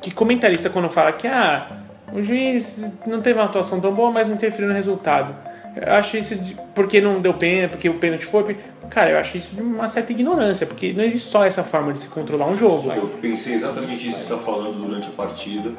que 0.00 0.10
comentarista 0.10 0.70
quando 0.70 0.88
fala 0.88 1.12
que 1.12 1.26
ah, 1.28 1.66
o 2.12 2.22
juiz 2.22 2.92
não 3.06 3.20
teve 3.20 3.38
uma 3.38 3.46
atuação 3.46 3.80
tão 3.80 3.92
boa, 3.92 4.10
mas 4.10 4.26
não 4.26 4.34
interferiu 4.34 4.68
no 4.68 4.74
resultado. 4.74 5.34
Eu 5.74 5.94
acho 5.94 6.16
isso 6.18 6.36
de, 6.36 6.54
porque 6.74 7.00
não 7.00 7.20
deu 7.20 7.32
pena, 7.32 7.68
porque 7.68 7.88
o 7.88 7.94
pênalti 7.94 8.26
foi. 8.26 8.56
Cara, 8.90 9.10
eu 9.10 9.18
acho 9.18 9.38
isso 9.38 9.54
de 9.54 9.62
uma 9.62 9.88
certa 9.88 10.12
ignorância, 10.12 10.66
porque 10.66 10.92
não 10.92 11.02
existe 11.02 11.30
só 11.30 11.44
essa 11.46 11.64
forma 11.64 11.92
de 11.94 11.98
se 12.00 12.08
controlar 12.08 12.46
um 12.46 12.56
jogo. 12.58 12.92
Eu 12.92 13.08
pensei 13.22 13.54
exatamente 13.54 13.94
isso 14.06 14.18
que 14.18 14.24
você 14.24 14.32
está 14.34 14.36
falando 14.36 14.78
durante 14.86 15.08
a 15.08 15.12
partida 15.12 15.70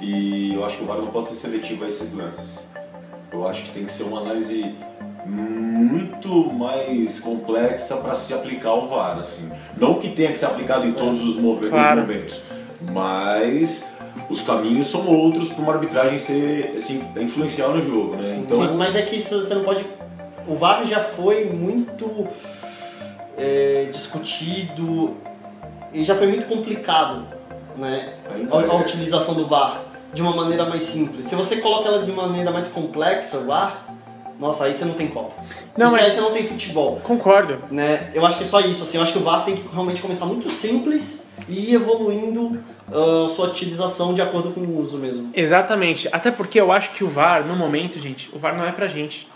e 0.00 0.54
eu 0.54 0.64
acho 0.64 0.78
que 0.78 0.84
o 0.84 0.86
VAR 0.86 0.96
não 0.98 1.08
pode 1.08 1.28
ser 1.28 1.34
seletivo 1.34 1.84
a 1.84 1.88
esses 1.88 2.14
lances. 2.14 2.66
Eu 3.30 3.46
acho 3.46 3.62
que 3.64 3.70
tem 3.72 3.84
que 3.84 3.90
ser 3.90 4.04
uma 4.04 4.20
análise 4.20 4.74
muito 5.26 6.52
mais 6.54 7.20
complexa 7.20 7.96
para 7.96 8.14
se 8.14 8.32
aplicar 8.32 8.70
ao 8.70 8.88
VAR, 8.88 9.18
assim. 9.18 9.50
Não 9.76 9.94
que 9.98 10.08
tenha 10.10 10.32
que 10.32 10.38
ser 10.38 10.46
aplicado 10.46 10.86
em 10.86 10.92
todos 10.92 11.22
os 11.22 11.36
movimentos, 11.36 11.70
Claro. 11.70 12.00
momentos, 12.00 12.42
mas 12.92 13.84
os 14.32 14.40
caminhos 14.40 14.86
são 14.86 15.06
outros 15.06 15.50
para 15.50 15.62
uma 15.62 15.74
arbitragem 15.74 16.18
ser 16.18 16.72
assim, 16.74 17.04
influenciar 17.20 17.68
no 17.68 17.82
jogo, 17.82 18.16
né? 18.16 18.38
Então, 18.38 18.56
Sim, 18.56 18.74
mas 18.76 18.96
é 18.96 19.02
que 19.02 19.20
você 19.20 19.54
não 19.54 19.62
pode. 19.62 19.84
O 20.48 20.54
VAR 20.54 20.84
já 20.86 21.00
foi 21.00 21.44
muito 21.44 22.26
é, 23.36 23.88
discutido 23.92 25.14
e 25.92 26.02
já 26.02 26.14
foi 26.14 26.26
muito 26.26 26.46
complicado, 26.46 27.26
né? 27.76 28.14
A, 28.50 28.58
a 28.58 28.62
é. 28.62 28.80
utilização 28.80 29.34
do 29.34 29.46
VAR 29.46 29.82
de 30.14 30.22
uma 30.22 30.34
maneira 30.34 30.64
mais 30.64 30.82
simples. 30.82 31.26
Se 31.26 31.34
você 31.34 31.56
coloca 31.56 31.88
ela 31.88 32.04
de 32.04 32.10
uma 32.10 32.26
maneira 32.26 32.50
mais 32.50 32.68
complexa, 32.68 33.38
o 33.38 33.46
VAR, 33.46 33.86
nossa, 34.38 34.64
aí 34.64 34.74
você 34.74 34.84
não 34.84 34.94
tem 34.94 35.08
Copa. 35.08 35.34
Não, 35.76 35.86
Isso 35.88 35.96
mas- 35.96 36.04
aí 36.06 36.10
você 36.10 36.20
não 36.20 36.32
tem 36.32 36.46
futebol. 36.46 37.00
Concordo. 37.02 37.58
Né? 37.70 38.10
Eu 38.14 38.24
acho 38.24 38.38
que 38.38 38.44
é 38.44 38.46
só 38.46 38.60
isso. 38.60 38.82
Assim, 38.82 38.96
eu 38.96 39.02
acho 39.02 39.12
que 39.12 39.18
o 39.18 39.22
VAR 39.22 39.44
tem 39.44 39.56
que 39.56 39.68
realmente 39.72 40.00
começar 40.00 40.24
muito 40.24 40.50
simples 40.50 41.26
e 41.48 41.70
ir 41.70 41.74
evoluindo 41.74 42.62
ah, 42.90 43.28
sua 43.28 43.48
utilização 43.48 44.14
de 44.14 44.22
acordo 44.22 44.50
com 44.50 44.60
o 44.60 44.80
uso 44.80 44.98
mesmo. 44.98 45.30
Exatamente. 45.34 46.08
Até 46.12 46.30
porque 46.30 46.60
eu 46.60 46.72
acho 46.72 46.92
que 46.92 47.04
o 47.04 47.08
VAR, 47.08 47.44
no 47.46 47.54
momento, 47.56 47.98
gente, 48.00 48.30
o 48.32 48.38
VAR 48.38 48.56
não 48.56 48.64
é 48.64 48.72
pra 48.72 48.86
gente. 48.88 49.28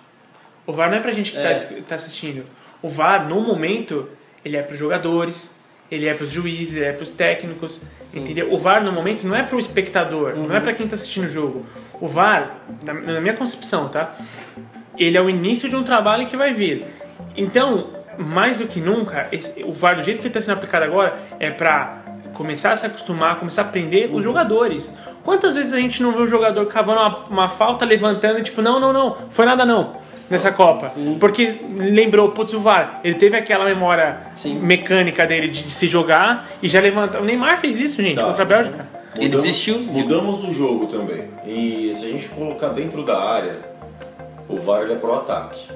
O 0.66 0.72
VAR 0.72 0.90
não 0.90 0.96
é 0.96 1.00
pra 1.00 1.12
gente 1.12 1.32
que 1.32 1.38
É. 1.38 1.54
tá, 1.54 1.74
tá 1.88 1.94
assistindo. 1.94 2.44
O 2.82 2.88
VAR, 2.88 3.28
no 3.28 3.40
momento, 3.40 4.08
ele 4.44 4.56
é 4.56 4.62
pros 4.62 4.78
jogadores, 4.78 5.54
ele 5.90 6.06
é 6.06 6.14
pros 6.14 6.30
juízes, 6.30 6.74
ele 6.76 6.84
é 6.86 6.92
pros 6.92 7.12
técnicos, 7.12 7.82
entendeu? 8.12 8.52
O 8.52 8.58
VAR, 8.58 8.82
no 8.82 8.90
momento, 8.92 9.24
não 9.26 9.34
é 9.36 9.42
pro 9.42 9.58
espectador, 9.58 10.34
não 10.36 10.54
é 10.54 10.60
pra 10.60 10.72
quem 10.72 10.86
tá 10.88 10.94
assistindo 10.96 11.26
o 11.26 11.30
jogo. 11.30 11.64
O 12.00 12.08
VAR, 12.08 12.56
na, 12.84 13.20
minha 13.20 13.34
concepção, 13.34 13.88
tá? 13.88 14.14
Ele 14.98 15.16
é 15.16 15.20
o 15.22 15.30
início 15.30 15.68
de 15.68 15.76
um 15.76 15.82
trabalho 15.84 16.26
que 16.26 16.36
vai 16.36 16.52
vir. 16.52 16.84
Então, 17.36 17.90
mais 18.18 18.56
do 18.58 18.66
que 18.66 18.80
nunca, 18.80 19.28
esse- 19.30 19.62
o 19.62 19.72
VAR, 19.72 19.94
do 19.96 20.02
jeito 20.02 20.16
que 20.18 20.22
ele 20.26 20.28
está 20.28 20.40
sendo 20.40 20.54
aplicado 20.56 20.84
agora, 20.84 21.18
é 21.38 21.50
pra 21.50 22.02
começar 22.36 22.72
a 22.72 22.76
se 22.76 22.84
acostumar, 22.86 23.38
começar 23.38 23.62
a 23.62 23.64
aprender 23.64 24.10
os 24.12 24.22
jogadores. 24.22 24.96
Quantas 25.24 25.54
vezes 25.54 25.72
a 25.72 25.78
gente 25.78 26.02
não 26.02 26.12
vê 26.12 26.22
um 26.22 26.28
jogador 26.28 26.66
cavando 26.66 27.00
uma, 27.00 27.18
uma 27.30 27.48
falta, 27.48 27.84
levantando 27.84 28.38
e 28.38 28.42
tipo, 28.42 28.60
não, 28.60 28.78
não, 28.78 28.92
não, 28.92 29.16
foi 29.30 29.46
nada 29.46 29.64
não, 29.64 29.96
nessa 30.28 30.52
Copa. 30.52 30.92
Porque 31.18 31.58
lembrou, 31.76 32.30
putz, 32.30 32.52
o 32.52 32.60
VAR, 32.60 33.00
ele 33.02 33.14
teve 33.14 33.36
aquela 33.36 33.64
memória 33.64 34.18
Sim. 34.36 34.54
mecânica 34.58 35.26
dele 35.26 35.48
de, 35.48 35.64
de 35.64 35.70
se 35.70 35.86
jogar 35.86 36.46
e 36.62 36.68
já 36.68 36.80
levanta. 36.80 37.20
O 37.20 37.24
Neymar 37.24 37.58
fez 37.58 37.80
isso, 37.80 38.00
gente, 38.02 38.16
Tá. 38.16 38.24
contra 38.24 38.42
a 38.42 38.46
Bélgica. 38.46 38.86
Ele 39.18 39.30
desistiu? 39.30 39.78
Mudamos 39.78 40.44
o 40.44 40.52
jogo 40.52 40.86
também. 40.86 41.30
E 41.46 41.90
se 41.94 42.04
a 42.04 42.08
gente 42.08 42.28
colocar 42.28 42.68
dentro 42.68 43.02
da 43.02 43.18
área, 43.18 43.60
o 44.46 44.58
VAR 44.58 44.82
ele 44.82 44.92
é 44.92 44.96
pro 44.96 45.14
ataque. 45.14 45.66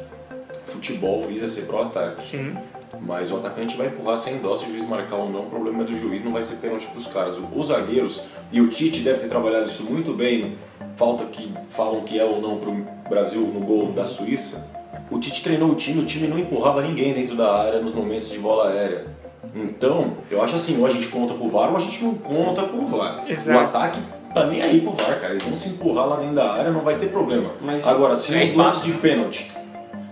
Futebol 0.66 1.22
visa 1.26 1.48
ser 1.48 1.62
pro 1.62 1.80
ataque. 1.82 2.22
Sim. 2.22 2.54
Mas 3.00 3.30
o 3.30 3.36
atacante 3.36 3.76
vai 3.76 3.86
empurrar 3.86 4.16
sem 4.16 4.38
dó 4.38 4.56
se 4.56 4.66
o 4.66 4.68
juiz 4.70 4.86
marcar 4.88 5.16
ou 5.16 5.30
não. 5.30 5.42
O 5.42 5.46
problema 5.46 5.82
é 5.82 5.84
do 5.84 5.96
juiz, 5.96 6.24
não 6.24 6.32
vai 6.32 6.42
ser 6.42 6.56
pênalti 6.56 6.86
pros 6.88 7.06
caras. 7.06 7.36
Os 7.54 7.66
zagueiros, 7.66 8.22
e 8.50 8.60
o 8.60 8.68
Tite 8.68 9.00
deve 9.00 9.20
ter 9.20 9.28
trabalhado 9.28 9.66
isso 9.66 9.84
muito 9.84 10.12
bem, 10.12 10.58
falta 10.96 11.24
que 11.24 11.52
falam 11.68 12.00
que 12.02 12.18
é 12.18 12.24
ou 12.24 12.40
não 12.40 12.58
pro 12.58 12.84
Brasil 13.08 13.42
no 13.42 13.60
gol 13.60 13.92
da 13.92 14.06
Suíça. 14.06 14.68
O 15.10 15.18
Tite 15.18 15.42
treinou 15.42 15.70
o 15.70 15.74
time, 15.74 16.02
o 16.02 16.06
time 16.06 16.26
não 16.26 16.38
empurrava 16.38 16.82
ninguém 16.82 17.12
dentro 17.12 17.34
da 17.36 17.52
área 17.52 17.80
nos 17.80 17.94
momentos 17.94 18.28
de 18.30 18.38
bola 18.38 18.70
aérea. 18.70 19.06
Então, 19.54 20.16
eu 20.30 20.42
acho 20.42 20.56
assim, 20.56 20.78
ou 20.78 20.86
a 20.86 20.90
gente 20.90 21.08
conta 21.08 21.34
com 21.34 21.46
o 21.46 21.50
VAR 21.50 21.70
ou 21.70 21.76
a 21.76 21.80
gente 21.80 22.04
não 22.04 22.14
conta 22.14 22.62
com 22.62 22.78
o 22.78 22.86
VAR. 22.86 23.24
Exato. 23.28 23.58
O 23.58 23.62
ataque 23.62 24.00
tá 24.32 24.46
nem 24.46 24.62
aí 24.62 24.80
pro 24.80 24.92
VAR, 24.92 25.20
cara. 25.20 25.32
Eles 25.32 25.42
vão 25.42 25.56
se 25.56 25.70
empurrar 25.70 26.06
lá 26.06 26.16
dentro 26.16 26.34
da 26.34 26.52
área, 26.52 26.70
não 26.70 26.82
vai 26.82 26.96
ter 26.96 27.08
problema. 27.08 27.50
Mas 27.60 27.86
Agora, 27.86 28.14
se 28.14 28.32
é 28.32 28.36
lances 28.36 28.50
espaço. 28.50 28.80
de 28.84 28.92
pênalti, 28.92 29.50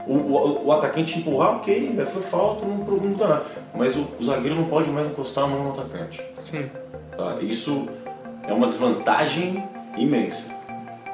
o, 0.08 0.14
o, 0.14 0.66
o 0.66 0.72
atacante 0.72 1.18
empurrar, 1.18 1.56
ok, 1.56 1.92
velho, 1.92 2.08
foi 2.08 2.22
falta, 2.22 2.64
não, 2.64 3.12
dá 3.12 3.28
nada. 3.28 3.44
Mas 3.74 3.94
o, 3.96 4.06
o 4.18 4.22
zagueiro 4.24 4.56
não 4.56 4.64
pode 4.64 4.88
mais 4.90 5.06
encostar 5.08 5.44
a 5.44 5.46
mão 5.46 5.62
no 5.64 5.70
atacante. 5.70 6.22
Sim. 6.38 6.70
Tá? 7.16 7.36
Isso 7.40 7.88
é 8.46 8.52
uma 8.52 8.66
desvantagem 8.66 9.62
imensa. 9.96 10.50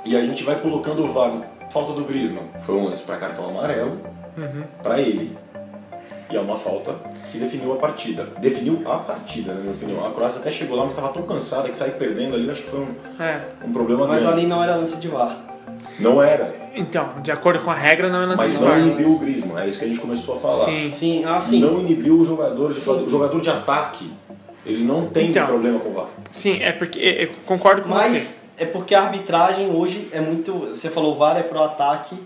E 0.05 0.17
a 0.17 0.23
gente 0.23 0.45
vai 0.45 0.57
colocando 0.61 1.05
o 1.05 1.13
VAR. 1.13 1.43
Falta 1.71 1.93
do 1.93 2.05
Griezmann. 2.05 2.45
Foi 2.61 2.75
um 2.77 2.85
lance 2.85 3.03
para 3.03 3.17
cartão 3.17 3.49
amarelo 3.49 3.99
para 4.83 5.01
ele. 5.01 5.37
E 6.31 6.37
é 6.37 6.41
uma 6.41 6.57
falta 6.57 6.95
que 7.33 7.39
definiu 7.39 7.73
a 7.73 7.77
partida. 7.77 8.29
Definiu 8.39 8.83
a 8.91 8.99
partida, 8.99 9.55
na 9.55 9.61
minha 9.61 9.73
opinião. 9.73 10.07
A 10.07 10.11
Croácia 10.13 10.41
até 10.41 10.51
chegou 10.51 10.77
lá, 10.77 10.85
mas 10.85 10.93
estava 10.95 11.13
tão 11.13 11.23
cansada 11.23 11.69
que 11.69 11.77
saiu 11.77 11.95
perdendo 11.95 12.35
ali. 12.37 12.49
Acho 12.49 12.63
que 12.63 12.71
foi 12.71 12.81
um, 12.81 13.23
É. 13.23 13.41
um 13.65 13.73
problema 13.73 14.07
Mas 14.07 14.23
grande. 14.23 14.39
ali 14.41 14.47
não 14.47 14.63
era 14.63 14.77
lance 14.77 14.99
de 14.99 15.09
VAR. 15.09 15.37
Não 15.99 16.23
era. 16.23 16.55
Então, 16.75 17.21
de 17.23 17.31
acordo 17.31 17.61
com 17.61 17.71
a 17.71 17.75
regra, 17.75 18.09
não 18.09 18.23
é 18.23 18.27
lance 18.27 18.43
Mas 18.43 18.59
de 18.59 18.65
não 18.65 18.79
inibiu 18.79 19.13
o 19.13 19.19
Griezmann. 19.19 19.63
É 19.63 19.69
isso 19.69 19.79
que 19.79 19.85
a 19.85 19.89
gente 19.89 20.01
começou 20.01 20.37
a 20.37 20.41
falar. 20.41 20.65
Sim. 20.65 20.91
Sim, 20.93 21.25
ah, 21.25 21.39
sim. 21.39 21.61
Não 21.61 21.81
inibiu 21.81 22.21
o 22.21 22.25
jogador 22.25 22.73
de, 22.75 22.81
o 22.91 23.09
jogador 23.09 23.41
de 23.41 23.51
ataque. 23.51 24.11
Ele 24.67 24.83
não 24.83 25.07
tem 25.07 25.31
Então. 25.31 25.47
problema 25.47 25.79
com 25.79 25.91
o 25.91 25.93
VAR. 25.93 26.09
Sim, 26.31 26.63
é 26.63 26.73
porque 26.73 26.99
eu 26.99 27.31
concordo 27.45 27.83
com 27.83 27.89
você. 27.89 28.09
Mas 28.09 28.51
é 28.57 28.65
porque 28.65 28.95
a 28.95 29.03
arbitragem 29.03 29.71
hoje 29.71 30.09
é 30.11 30.21
muito. 30.21 30.53
Você 30.53 30.89
falou 30.89 31.17
VAR 31.17 31.37
é 31.37 31.43
pro 31.43 31.63
ataque, 31.63 32.17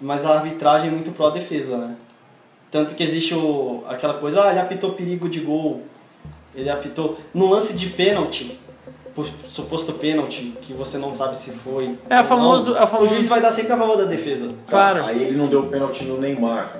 mas 0.00 0.26
a 0.26 0.34
arbitragem 0.34 0.88
é 0.88 0.90
muito 0.90 1.12
pro 1.12 1.30
defesa, 1.30 1.76
né? 1.78 1.94
Tanto 2.70 2.94
que 2.96 3.04
existe 3.04 3.34
o, 3.34 3.84
aquela 3.86 4.14
coisa, 4.14 4.44
ah, 4.44 4.50
ele 4.50 4.58
apitou 4.58 4.94
perigo 4.94 5.28
de 5.28 5.40
gol. 5.40 5.82
Ele 6.56 6.68
apitou. 6.68 7.18
No 7.32 7.48
lance 7.48 7.74
de 7.74 7.86
pênalti, 7.86 8.58
suposto 9.46 9.92
pênalti, 9.94 10.54
que 10.62 10.72
você 10.72 10.98
não 10.98 11.14
sabe 11.14 11.36
se 11.36 11.50
foi. 11.52 11.96
É 12.10 12.22
famoso- 12.22 12.72
não, 12.72 12.78
é 12.80 12.84
o 12.84 12.86
famoso- 12.86 13.12
O 13.12 13.14
juiz 13.14 13.28
vai 13.28 13.40
dar 13.40 13.52
sempre 13.52 13.72
a 13.72 13.76
favor 13.76 13.96
da 13.96 14.04
defesa. 14.04 14.52
Claro. 14.68 15.00
Tá, 15.00 15.06
Aí 15.08 15.22
ele 15.22 15.36
não 15.36 15.46
deu 15.46 15.66
pênalti 15.68 16.04
no 16.04 16.18
Neymar, 16.20 16.76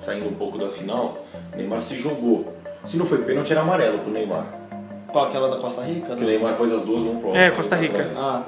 saindo 0.00 0.28
um 0.28 0.34
pouco 0.34 0.58
da 0.58 0.68
final. 0.68 1.18
O 1.52 1.56
Neymar 1.56 1.80
se 1.82 1.96
jogou. 1.96 2.54
Se 2.84 2.96
não 2.96 3.06
foi 3.06 3.18
pênalti, 3.18 3.50
era 3.52 3.60
amarelo 3.62 3.98
pro 4.00 4.10
Neymar. 4.10 4.46
Qual 5.08 5.26
aquela 5.26 5.48
da 5.48 5.56
Costa 5.60 5.82
Rica? 5.82 6.08
Porque 6.08 6.24
o 6.24 6.26
Neymar 6.26 6.54
pôs 6.54 6.72
as 6.72 6.82
duas 6.82 7.00
mãos 7.02 7.20
pro. 7.20 7.36
É, 7.36 7.50
Costa 7.50 7.76
Rica. 7.76 8.10
Ah. 8.16 8.42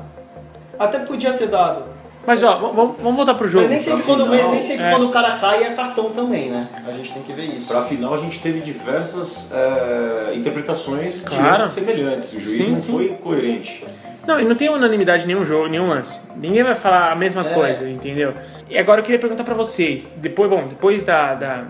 Até 0.79 1.01
podia 1.01 1.33
ter 1.35 1.49
dado. 1.49 1.85
Mas 2.29 2.43
ó, 2.43 2.57
vamos, 2.59 2.97
vamos 2.99 3.17
voltar 3.17 3.33
pro 3.37 3.49
jogo. 3.49 3.63
Mas 3.65 3.71
nem 3.71 3.81
sempre, 3.81 4.03
quando, 4.03 4.31
final, 4.31 4.51
nem 4.51 4.61
sempre 4.63 4.85
é. 4.85 4.91
quando 4.91 5.07
o 5.09 5.11
cara 5.11 5.39
cai 5.39 5.65
é 5.65 5.71
cartão 5.73 6.11
também, 6.11 6.51
né? 6.51 6.69
A 6.87 6.93
gente 6.93 7.11
tem 7.15 7.23
que 7.23 7.33
ver 7.33 7.57
isso. 7.57 7.69
Pra 7.73 7.85
final 7.85 8.13
a 8.13 8.19
gente 8.19 8.39
teve 8.39 8.61
diversas 8.61 9.51
é, 9.51 10.35
interpretações 10.35 11.15
de 11.15 11.21
Claro. 11.23 11.67
semelhantes. 11.67 12.35
O 12.35 12.39
juiz 12.39 12.57
Sim, 12.59 12.71
não 12.73 12.77
sim. 12.83 12.93
foi 12.93 13.09
coerente. 13.15 13.83
Não, 14.27 14.39
e 14.39 14.45
não 14.45 14.55
tem 14.55 14.69
unanimidade 14.69 15.25
em 15.25 15.27
nenhum 15.29 15.43
jogo, 15.47 15.69
nenhum 15.69 15.89
lance. 15.89 16.21
Ninguém 16.37 16.63
vai 16.63 16.75
falar 16.75 17.13
a 17.13 17.17
mesma 17.17 17.49
É. 17.49 17.55
coisa, 17.55 17.89
entendeu? 17.89 18.35
E 18.69 18.77
agora 18.77 19.01
eu 19.01 19.05
queria 19.05 19.19
perguntar 19.19 19.43
pra 19.43 19.55
vocês, 19.55 20.13
depois, 20.19 20.51
bom, 20.51 20.67
depois 20.69 21.05
da, 21.05 21.33
da- 21.35 21.65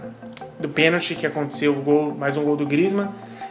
do 0.58 0.68
pênalti 0.68 1.14
que 1.14 1.24
aconteceu, 1.24 1.70
o 1.70 1.76
gol, 1.82 2.12
mais 2.18 2.36
um 2.36 2.42
gol 2.42 2.56
do 2.56 2.66
Griezmann, 2.66 3.10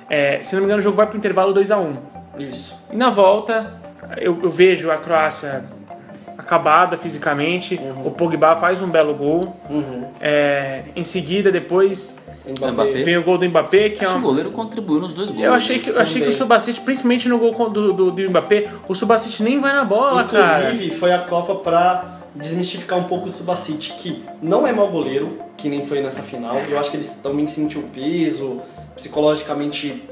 é, 0.09 0.39
se 0.43 0.53
não 0.55 0.59
me 0.59 0.65
engano 0.65 0.79
o 0.79 0.83
jogo 0.83 0.97
vai 0.97 1.07
pro 1.07 1.17
intervalo 1.17 1.53
2 1.53 1.71
a 1.71 1.79
1 1.79 1.95
Isso. 2.37 2.75
E 2.91 2.97
na 2.97 3.09
volta, 3.09 3.75
eu, 4.17 4.37
eu 4.43 4.49
vejo 4.49 4.91
a 4.91 4.97
Croácia 4.97 5.63
acabada 6.47 6.97
fisicamente, 6.97 7.77
o 8.05 8.09
Pogba 8.11 8.55
faz 8.55 8.81
um 8.81 8.87
belo 8.87 9.13
gol, 9.13 9.53
Uhum. 9.69 10.05
é, 10.21 10.85
em 10.95 11.03
seguida, 11.03 11.51
depois, 11.51 12.17
Mbappé. 12.47 13.03
vem 13.03 13.17
o 13.17 13.23
gol 13.23 13.37
do 13.37 13.47
Mbappé, 13.49 13.89
que 13.89 14.03
é 14.03 14.07
Acho 14.07 14.13
que 14.13 14.19
o 14.19 14.21
um... 14.21 14.21
goleiro 14.29 14.51
contribuiu 14.51 15.01
nos 15.01 15.11
dois 15.11 15.29
gols. 15.29 15.43
Eu 15.43 15.53
achei 15.53 15.79
que, 15.79 15.89
eu 15.89 15.99
achei 15.99 16.21
que 16.21 16.29
o 16.29 16.31
Subacite, 16.31 16.79
principalmente 16.79 17.27
no 17.27 17.37
gol 17.37 17.69
do, 17.69 17.91
do, 17.91 18.11
do 18.11 18.29
Mbappé, 18.29 18.69
o 18.87 18.95
Subacite 18.95 19.43
nem 19.43 19.59
vai 19.59 19.73
na 19.73 19.83
bola, 19.83 20.23
cara. 20.23 20.71
Inclusive, 20.71 20.95
foi 20.95 21.11
a 21.11 21.19
Copa 21.19 21.55
pra 21.55 22.19
desmistificar 22.33 22.97
um 22.97 23.03
pouco 23.03 23.27
o 23.27 23.29
Subacite, 23.31 23.93
que 23.93 24.23
não 24.41 24.65
é 24.65 24.71
mau 24.71 24.87
goleiro, 24.87 25.39
que 25.57 25.67
nem 25.67 25.83
foi 25.85 26.01
nessa 26.01 26.21
final. 26.21 26.57
Eu 26.69 26.79
acho 26.79 26.89
que 26.91 26.97
ele 26.97 27.05
também 27.21 27.45
sentiu 27.47 27.83
peso, 27.93 28.61
psicologicamente 28.95 30.03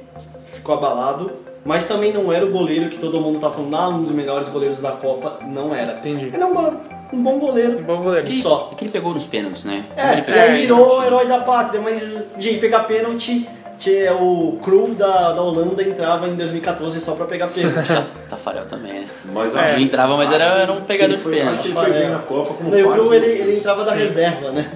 ficou 0.47 0.75
abalado. 0.75 1.31
Mas 1.66 1.88
também 1.88 2.13
não 2.13 2.32
era 2.32 2.45
o 2.45 2.51
goleiro 2.51 2.89
que 2.89 2.97
todo 2.99 3.20
mundo 3.20 3.39
tá 3.39 3.49
falando, 3.49 3.76
ah, 3.76 3.89
um 3.89 4.03
dos 4.03 4.11
melhores 4.11 4.47
goleiros 4.49 4.80
da 4.80 4.91
Copa. 4.91 5.39
Não 5.47 5.74
era. 5.74 5.93
Entendi. 5.93 6.28
Ele 6.32 6.41
é 6.41 6.45
um, 6.45 6.78
um 7.11 7.24
bom 7.24 7.39
goleiro. 7.39 7.80
Um 7.80 7.84
bom 7.84 8.03
goleiro. 8.03 8.28
E 8.30 8.39
só. 8.39 8.70
É 8.72 8.76
que 8.76 8.84
ele 8.86 8.91
pegou 8.91 9.16
nos 9.16 9.26
pênaltis, 9.26 9.66
né? 9.66 9.84
É, 9.97 10.13
Ele 10.13 10.22
pegou 10.22 10.49
nos 10.51 10.59
virou 10.59 10.99
o 10.99 11.03
herói 11.03 11.26
da 11.26 11.39
pátria, 11.39 11.82
mas, 11.82 12.24
gente, 12.38 12.59
pegar 12.59 12.82
pênalti, 12.84 13.49
tinha 13.80 14.13
o 14.16 14.59
crew 14.63 14.89
da, 14.89 15.34
da 15.34 15.41
Holanda 15.41 15.82
entrava 15.82 16.28
em 16.28 16.36
2014 16.36 17.01
só 17.01 17.16
pra 17.16 17.26
pegar 17.26 17.47
pênalti. 17.47 17.76
Tafarel 18.30 18.68
também, 18.68 18.93
né? 18.93 19.07
Mas 19.34 19.55
É. 19.55 19.80
entrava, 19.80 20.16
mas 20.18 20.32
era, 20.32 20.43
era 20.43 20.72
um 20.72 20.82
pegador 20.82 21.18
de 21.18 21.24
foi, 21.24 21.41
acho 21.41 21.41
pênalti. 21.41 21.61
que 21.63 21.68
ele 21.70 21.76
foi 21.76 21.91
bem 21.91 22.09
na 22.11 22.20
Copa 22.20 22.53
como 22.53 22.70
Não, 22.70 22.89
o 22.89 22.91
crew 22.91 23.13
ele, 23.13 23.26
ele 23.26 23.57
entrava 23.57 23.84
da 23.84 23.91
Sim. 23.93 23.97
reserva, 23.97 24.51
né? 24.51 24.72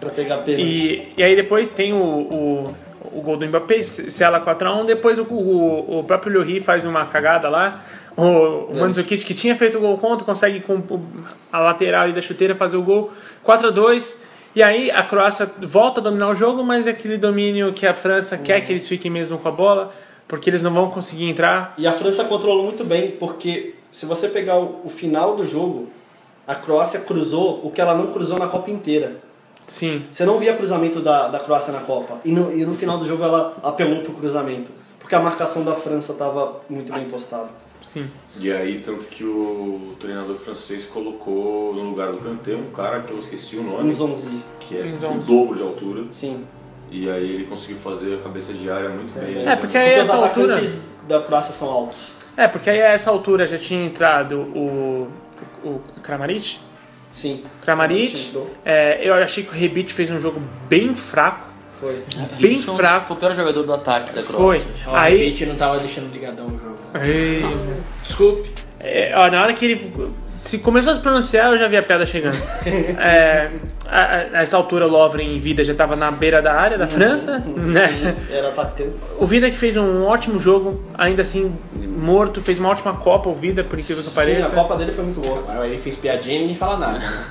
Pra 0.00 0.10
pegar 0.10 0.38
pênalti. 0.38 0.64
E, 0.64 1.12
e 1.16 1.22
aí 1.22 1.36
depois 1.36 1.68
tem 1.68 1.92
o, 1.92 1.96
o, 2.02 2.74
o 3.14 3.20
gol 3.20 3.36
do 3.36 3.46
Mbappé, 3.46 3.82
sela 3.82 4.40
4x1, 4.40 4.86
depois 4.86 5.18
o, 5.18 5.24
o, 5.24 5.98
o 5.98 6.04
próprio 6.04 6.32
Lloris 6.32 6.64
faz 6.64 6.84
uma 6.84 7.06
cagada 7.06 7.48
lá, 7.48 7.82
o, 8.16 8.22
o 8.22 8.76
Mandzukic 8.76 9.24
que 9.24 9.34
tinha 9.34 9.56
feito 9.56 9.78
o 9.78 9.80
gol 9.80 9.98
contra, 9.98 10.24
consegue 10.24 10.60
com 10.60 10.82
a 11.52 11.60
lateral 11.60 12.02
ali 12.02 12.12
da 12.12 12.22
chuteira 12.22 12.54
fazer 12.54 12.76
o 12.76 12.82
gol. 12.82 13.10
4x2, 13.44 14.18
e 14.54 14.62
aí 14.62 14.90
a 14.90 15.02
Croácia 15.02 15.50
volta 15.60 16.00
a 16.00 16.02
dominar 16.02 16.28
o 16.28 16.34
jogo, 16.34 16.62
mas 16.62 16.86
é 16.86 16.90
aquele 16.90 17.16
domínio 17.16 17.72
que 17.72 17.86
a 17.86 17.94
França 17.94 18.36
quer 18.36 18.60
que 18.60 18.72
eles 18.72 18.86
fiquem 18.86 19.10
mesmo 19.10 19.38
com 19.38 19.48
a 19.48 19.52
bola, 19.52 19.92
porque 20.28 20.50
eles 20.50 20.62
não 20.62 20.72
vão 20.72 20.90
conseguir 20.90 21.28
entrar. 21.28 21.74
E 21.78 21.86
a 21.86 21.92
França 21.92 22.24
controlou 22.24 22.64
muito 22.64 22.84
bem, 22.84 23.12
porque 23.12 23.74
se 23.90 24.04
você 24.04 24.28
pegar 24.28 24.58
o, 24.58 24.82
o 24.84 24.88
final 24.90 25.36
do 25.36 25.46
jogo, 25.46 25.88
a 26.46 26.54
Croácia 26.54 27.00
cruzou 27.00 27.64
o 27.64 27.70
que 27.70 27.80
ela 27.80 27.94
não 27.94 28.08
cruzou 28.08 28.38
na 28.38 28.48
Copa 28.48 28.70
inteira. 28.70 29.16
Sim, 29.72 30.04
Você 30.10 30.26
não 30.26 30.38
via 30.38 30.54
cruzamento 30.54 31.00
da, 31.00 31.28
da 31.28 31.40
Croácia 31.40 31.72
na 31.72 31.80
Copa. 31.80 32.18
E 32.26 32.30
no, 32.30 32.52
e 32.52 32.62
no 32.66 32.74
final 32.74 32.98
do 32.98 33.06
jogo 33.06 33.24
ela 33.24 33.56
apelou 33.62 34.02
pro 34.02 34.12
cruzamento. 34.12 34.70
Porque 34.98 35.14
a 35.14 35.18
marcação 35.20 35.64
da 35.64 35.72
França 35.74 36.12
estava 36.12 36.60
muito 36.68 36.92
bem 36.92 37.06
postada. 37.06 37.48
sim. 37.80 38.06
E 38.38 38.52
aí, 38.52 38.80
tanto 38.80 39.06
que 39.06 39.24
o 39.24 39.94
treinador 39.98 40.36
francês 40.36 40.84
colocou 40.84 41.74
no 41.74 41.84
lugar 41.84 42.12
do 42.12 42.18
Kanté 42.18 42.54
um 42.54 42.70
cara 42.70 43.00
que 43.00 43.12
eu 43.12 43.18
esqueci 43.18 43.56
o 43.56 43.62
nome, 43.62 43.94
11. 43.94 44.42
que 44.60 44.76
é 44.78 44.84
Uns 44.84 45.02
o 45.02 45.06
11. 45.06 45.26
dobro 45.26 45.56
de 45.56 45.62
altura. 45.62 46.04
Sim. 46.12 46.44
E 46.90 47.08
aí 47.10 47.30
ele 47.30 47.44
conseguiu 47.44 47.78
fazer 47.78 48.16
a 48.16 48.18
cabeça 48.22 48.52
de 48.52 48.70
área 48.70 48.90
muito 48.90 49.18
bem. 49.18 49.46
É, 49.48 49.56
porque 49.56 49.78
aí 49.78 49.90
Porque 49.90 50.02
os 50.02 50.08
essa 50.08 50.16
altura... 50.16 50.52
atacantes 50.52 50.82
da 51.08 51.22
Croácia 51.22 51.54
são 51.54 51.70
altos. 51.70 52.08
É, 52.36 52.46
porque 52.46 52.68
aí 52.68 52.80
a 52.82 52.88
essa 52.88 53.10
altura 53.10 53.46
já 53.46 53.56
tinha 53.58 53.84
entrado 53.86 54.38
o, 54.54 55.08
o, 55.64 55.68
o 55.68 55.80
Kramaric, 56.02 56.58
Sim. 57.12 57.44
Kramaric. 57.60 58.32
É, 58.64 58.98
eu 59.06 59.14
achei 59.14 59.44
que 59.44 59.50
o 59.50 59.52
Rebic 59.52 59.92
fez 59.92 60.10
um 60.10 60.20
jogo 60.20 60.42
bem 60.68 60.96
fraco. 60.96 61.52
Foi. 61.78 62.02
Bem 62.16 62.26
Richarlison 62.52 62.76
fraco. 62.76 63.06
Foi 63.08 63.16
o 63.16 63.20
pior 63.20 63.36
jogador 63.36 63.62
do 63.64 63.72
ataque 63.74 64.12
da 64.14 64.22
Foi. 64.22 64.58
Croácia. 64.60 64.98
Aí- 64.98 65.14
O 65.14 65.18
Pete 65.32 65.46
não 65.46 65.56
tava 65.56 65.78
deixando 65.78 66.12
ligadão 66.12 66.46
o 66.46 66.58
jogo. 66.58 66.76
Ei, 67.04 67.42
Desculpe. 68.06 68.50
é, 68.80 69.12
ó, 69.16 69.28
na 69.30 69.42
hora 69.42 69.52
que 69.52 69.64
ele 69.64 69.92
se 70.42 70.58
começou 70.58 70.90
a 70.92 70.94
se 70.96 71.00
pronunciar, 71.00 71.52
eu 71.52 71.58
já 71.58 71.68
vi 71.68 71.76
a 71.76 71.82
piada 71.82 72.04
chegando. 72.04 72.36
É, 72.98 73.50
a, 73.88 74.00
a, 74.00 74.16
a 74.38 74.42
essa 74.42 74.56
altura, 74.56 74.86
o 74.86 74.90
Lovren 74.90 75.36
em 75.36 75.38
vida 75.38 75.62
já 75.64 75.72
estava 75.72 75.94
na 75.94 76.10
beira 76.10 76.40
da 76.42 76.52
área 76.54 76.76
da 76.78 76.88
França, 76.88 77.38
né? 77.46 78.16
Era 78.30 78.48
atacante. 78.48 78.90
O 79.18 79.26
Vida 79.26 79.50
que 79.50 79.56
fez 79.56 79.76
um 79.76 80.04
ótimo 80.04 80.40
jogo, 80.40 80.82
ainda 80.96 81.22
assim 81.22 81.54
morto, 81.74 82.40
fez 82.42 82.58
uma 82.58 82.70
ótima 82.70 82.94
Copa, 82.94 83.28
o 83.28 83.34
Vida, 83.34 83.62
por 83.62 83.78
incrível 83.78 84.02
que 84.02 84.08
Sim, 84.10 84.14
a 84.14 84.14
pareça. 84.24 84.50
Copa 84.50 84.76
dele 84.76 84.92
foi 84.92 85.04
muito 85.04 85.20
boa. 85.20 85.44
Agora 85.48 85.66
ele 85.68 85.78
fez 85.78 85.96
piadinha 85.96 86.36
e 86.36 86.40
ninguém 86.40 86.56
fala 86.56 86.78
nada. 86.78 86.98
né? 86.98 87.24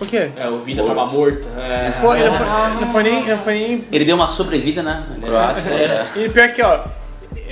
O 0.00 0.04
quê? 0.04 0.30
É, 0.36 0.48
o 0.48 0.58
Vida 0.58 0.82
tava 0.84 1.06
morto. 1.06 1.48
É. 1.58 1.92
Pô, 2.00 2.14
ele 2.14 2.24
não 2.28 2.34
foi, 2.34 2.46
não 2.80 2.88
foi 2.88 3.02
nem. 3.04 3.26
Não 3.28 3.38
foi 3.38 3.54
nem 3.54 3.84
Ele 3.92 4.04
deu 4.04 4.16
uma 4.16 4.26
sobrevida, 4.28 4.82
né? 4.82 5.04
Na 5.18 5.26
Croácia. 5.26 5.70
era- 5.72 6.06
E 6.16 6.28
pior 6.28 6.48
que, 6.52 6.60
ó, 6.62 6.80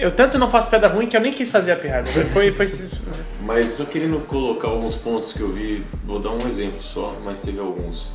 eu 0.02 0.10
tanto 0.10 0.36
não 0.36 0.50
faço 0.50 0.68
piada 0.68 0.88
ruim 0.88 1.06
que 1.06 1.16
eu 1.16 1.20
nem 1.20 1.32
quis 1.32 1.48
fazer 1.48 1.70
a 1.70 1.76
piada. 1.76 2.10
Foi, 2.10 2.24
foi, 2.24 2.50
Mas 3.40 3.66
só 3.68 3.84
querendo 3.84 4.18
colocar 4.26 4.66
alguns 4.66 4.96
pontos 4.96 5.32
que 5.32 5.40
eu 5.40 5.48
vi, 5.52 5.86
vou 6.04 6.18
dar 6.18 6.30
um 6.30 6.48
exemplo 6.48 6.82
só, 6.82 7.16
mas 7.24 7.38
teve 7.38 7.60
alguns. 7.60 8.10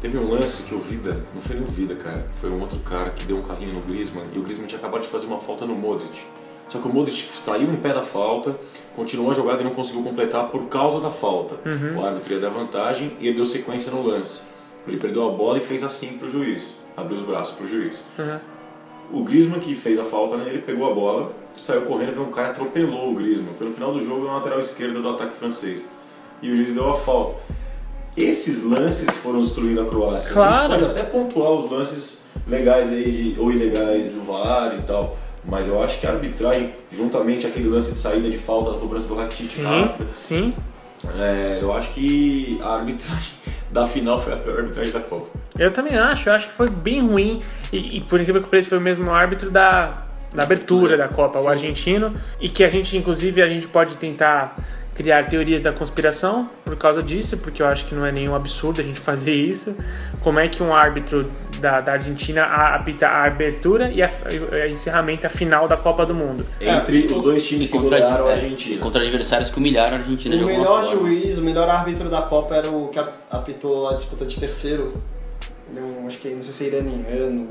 Teve 0.00 0.18
um 0.18 0.30
lance 0.30 0.62
que 0.62 0.72
o 0.72 0.78
Vida, 0.78 1.20
não 1.34 1.42
foi 1.42 1.56
nem 1.56 1.64
o 1.64 1.66
Vida, 1.66 1.96
cara, 1.96 2.24
foi 2.40 2.48
um 2.48 2.60
outro 2.60 2.78
cara 2.78 3.10
que 3.10 3.24
deu 3.24 3.38
um 3.38 3.42
carrinho 3.42 3.74
no 3.74 3.80
Griezmann 3.80 4.26
e 4.32 4.38
o 4.38 4.42
Griezmann 4.42 4.68
tinha 4.68 4.78
acabado 4.78 5.02
de 5.02 5.08
fazer 5.08 5.26
uma 5.26 5.40
falta 5.40 5.66
no 5.66 5.74
Modric. 5.74 6.16
Só 6.68 6.78
que 6.78 6.86
o 6.86 6.92
Modric 6.92 7.28
saiu 7.36 7.72
em 7.72 7.76
pé 7.76 7.92
da 7.92 8.02
falta, 8.02 8.54
continuou 8.94 9.32
a 9.32 9.34
jogada 9.34 9.62
e 9.62 9.64
não 9.64 9.72
conseguiu 9.72 10.04
completar 10.04 10.48
por 10.50 10.68
causa 10.68 11.00
da 11.00 11.10
falta. 11.10 11.56
O 11.96 12.04
árbitro 12.06 12.34
ia 12.34 12.40
dar 12.40 12.50
vantagem 12.50 13.16
e 13.18 13.26
ele 13.26 13.36
deu 13.36 13.46
sequência 13.46 13.90
no 13.90 14.00
lance. 14.06 14.42
Ele 14.86 14.96
perdeu 14.96 15.28
a 15.28 15.32
bola 15.32 15.58
e 15.58 15.60
fez 15.60 15.82
assim 15.82 16.18
pro 16.18 16.30
juiz, 16.30 16.76
abriu 16.96 17.18
os 17.18 17.24
braços 17.24 17.56
pro 17.56 17.68
juiz. 17.68 18.04
O 19.12 19.22
Griezmann 19.22 19.60
que 19.60 19.74
fez 19.74 19.98
a 19.98 20.04
falta, 20.04 20.36
né, 20.36 20.48
ele 20.48 20.62
pegou 20.62 20.90
a 20.90 20.94
bola, 20.94 21.32
saiu 21.62 21.82
correndo, 21.82 22.12
veio 22.12 22.26
um 22.26 22.30
cara 22.30 22.48
e 22.48 22.50
atropelou 22.50 23.10
o 23.10 23.14
Griezmann. 23.14 23.54
Foi 23.54 23.66
no 23.66 23.72
final 23.72 23.92
do 23.92 24.04
jogo 24.04 24.26
na 24.26 24.34
lateral 24.34 24.60
esquerda 24.60 25.00
do 25.00 25.08
ataque 25.08 25.36
francês. 25.36 25.88
E 26.42 26.50
o 26.50 26.56
juiz 26.56 26.74
deu 26.74 26.90
a 26.90 26.96
falta. 26.96 27.36
Esses 28.16 28.62
lances 28.62 29.10
foram 29.18 29.40
destruindo 29.40 29.80
a 29.80 29.84
Croácia. 29.84 30.32
Claro. 30.32 30.72
A 30.72 30.78
gente 30.78 30.86
pode 30.86 30.98
até 30.98 31.10
pontuar 31.10 31.52
os 31.52 31.70
lances 31.70 32.22
legais 32.48 32.90
aí 32.90 33.36
ou 33.38 33.52
ilegais 33.52 34.08
do 34.08 34.24
VAR 34.24 34.76
e 34.78 34.82
tal. 34.82 35.16
Mas 35.44 35.68
eu 35.68 35.82
acho 35.82 36.00
que 36.00 36.06
a 36.06 36.10
arbitragem, 36.10 36.72
juntamente 36.90 37.46
aquele 37.46 37.68
lance 37.68 37.92
de 37.92 37.98
saída 37.98 38.28
de 38.28 38.38
falta 38.38 38.72
da 38.72 38.78
cobrança 38.78 39.06
do 39.06 39.14
Rakitic 39.14 39.46
sim, 39.46 39.88
sim. 40.16 40.54
é, 41.16 41.60
eu 41.62 41.72
acho 41.72 41.92
que 41.92 42.58
a 42.62 42.78
arbitragem 42.78 43.32
da 43.76 43.86
final 43.86 44.20
foi 44.20 44.32
a 44.32 44.36
pior 44.36 44.58
arbitragem 44.58 44.92
da 44.92 45.00
Copa. 45.00 45.28
Eu 45.58 45.70
também 45.70 45.96
acho, 45.98 46.30
eu 46.30 46.32
acho 46.32 46.48
que 46.48 46.54
foi 46.54 46.70
bem 46.70 47.06
ruim. 47.06 47.42
E, 47.70 47.98
e 47.98 48.00
por 48.00 48.18
incrível 48.18 48.42
que 48.42 48.48
pareça, 48.48 48.70
foi 48.70 48.78
o 48.78 48.80
mesmo 48.80 49.10
árbitro 49.12 49.50
da, 49.50 50.06
da 50.34 50.42
abertura 50.42 50.96
da 50.96 51.08
Copa, 51.08 51.38
o 51.38 51.46
argentino. 51.46 52.14
E 52.40 52.48
que 52.48 52.64
a 52.64 52.70
gente, 52.70 52.96
inclusive, 52.96 53.42
a 53.42 53.46
gente 53.46 53.68
pode 53.68 53.98
tentar 53.98 54.56
criar 54.94 55.28
teorias 55.28 55.60
da 55.60 55.72
conspiração 55.72 56.48
por 56.64 56.74
causa 56.74 57.02
disso, 57.02 57.36
porque 57.36 57.60
eu 57.60 57.66
acho 57.66 57.84
que 57.84 57.94
não 57.94 58.06
é 58.06 58.10
nenhum 58.10 58.34
absurdo 58.34 58.80
a 58.80 58.84
gente 58.84 58.98
fazer 59.00 59.34
isso. 59.34 59.76
Como 60.22 60.40
é 60.40 60.48
que 60.48 60.62
um 60.62 60.72
árbitro 60.72 61.30
da, 61.66 61.80
da 61.80 61.92
Argentina 61.92 62.42
a- 62.44 62.76
apita 62.76 63.08
a 63.08 63.24
abertura 63.24 63.90
e 63.90 64.02
a, 64.02 64.10
a 64.62 64.68
encerramento, 64.68 65.26
a 65.26 65.30
final 65.30 65.66
da 65.66 65.76
Copa 65.76 66.06
do 66.06 66.14
Mundo? 66.14 66.46
Entre 66.60 67.06
os 67.12 67.20
dois 67.22 67.46
times 67.46 67.66
que 67.66 67.72
contra, 67.78 67.96
a 67.96 68.28
é, 68.28 68.32
Argentina. 68.34 68.80
contra 68.82 69.02
adversários 69.02 69.50
que 69.50 69.58
humilharam 69.58 69.96
a 69.96 69.98
Argentina 69.98 70.36
de 70.36 70.44
O 70.44 70.48
alguma 70.48 70.64
melhor 70.64 70.84
forma. 70.84 71.00
juiz, 71.08 71.38
o 71.38 71.42
melhor 71.42 71.68
árbitro 71.68 72.08
da 72.08 72.22
Copa 72.22 72.54
era 72.54 72.70
o 72.70 72.88
que 72.88 73.00
apitou 73.30 73.88
a 73.88 73.94
disputa 73.94 74.24
de 74.24 74.38
terceiro. 74.38 74.94
Ele 75.70 75.80
é 75.80 76.06
acho 76.06 76.18
que 76.18 76.28
não 76.28 76.42
sei 76.42 76.52
se 76.52 76.64
é 76.64 76.66
iraniano 76.68 77.48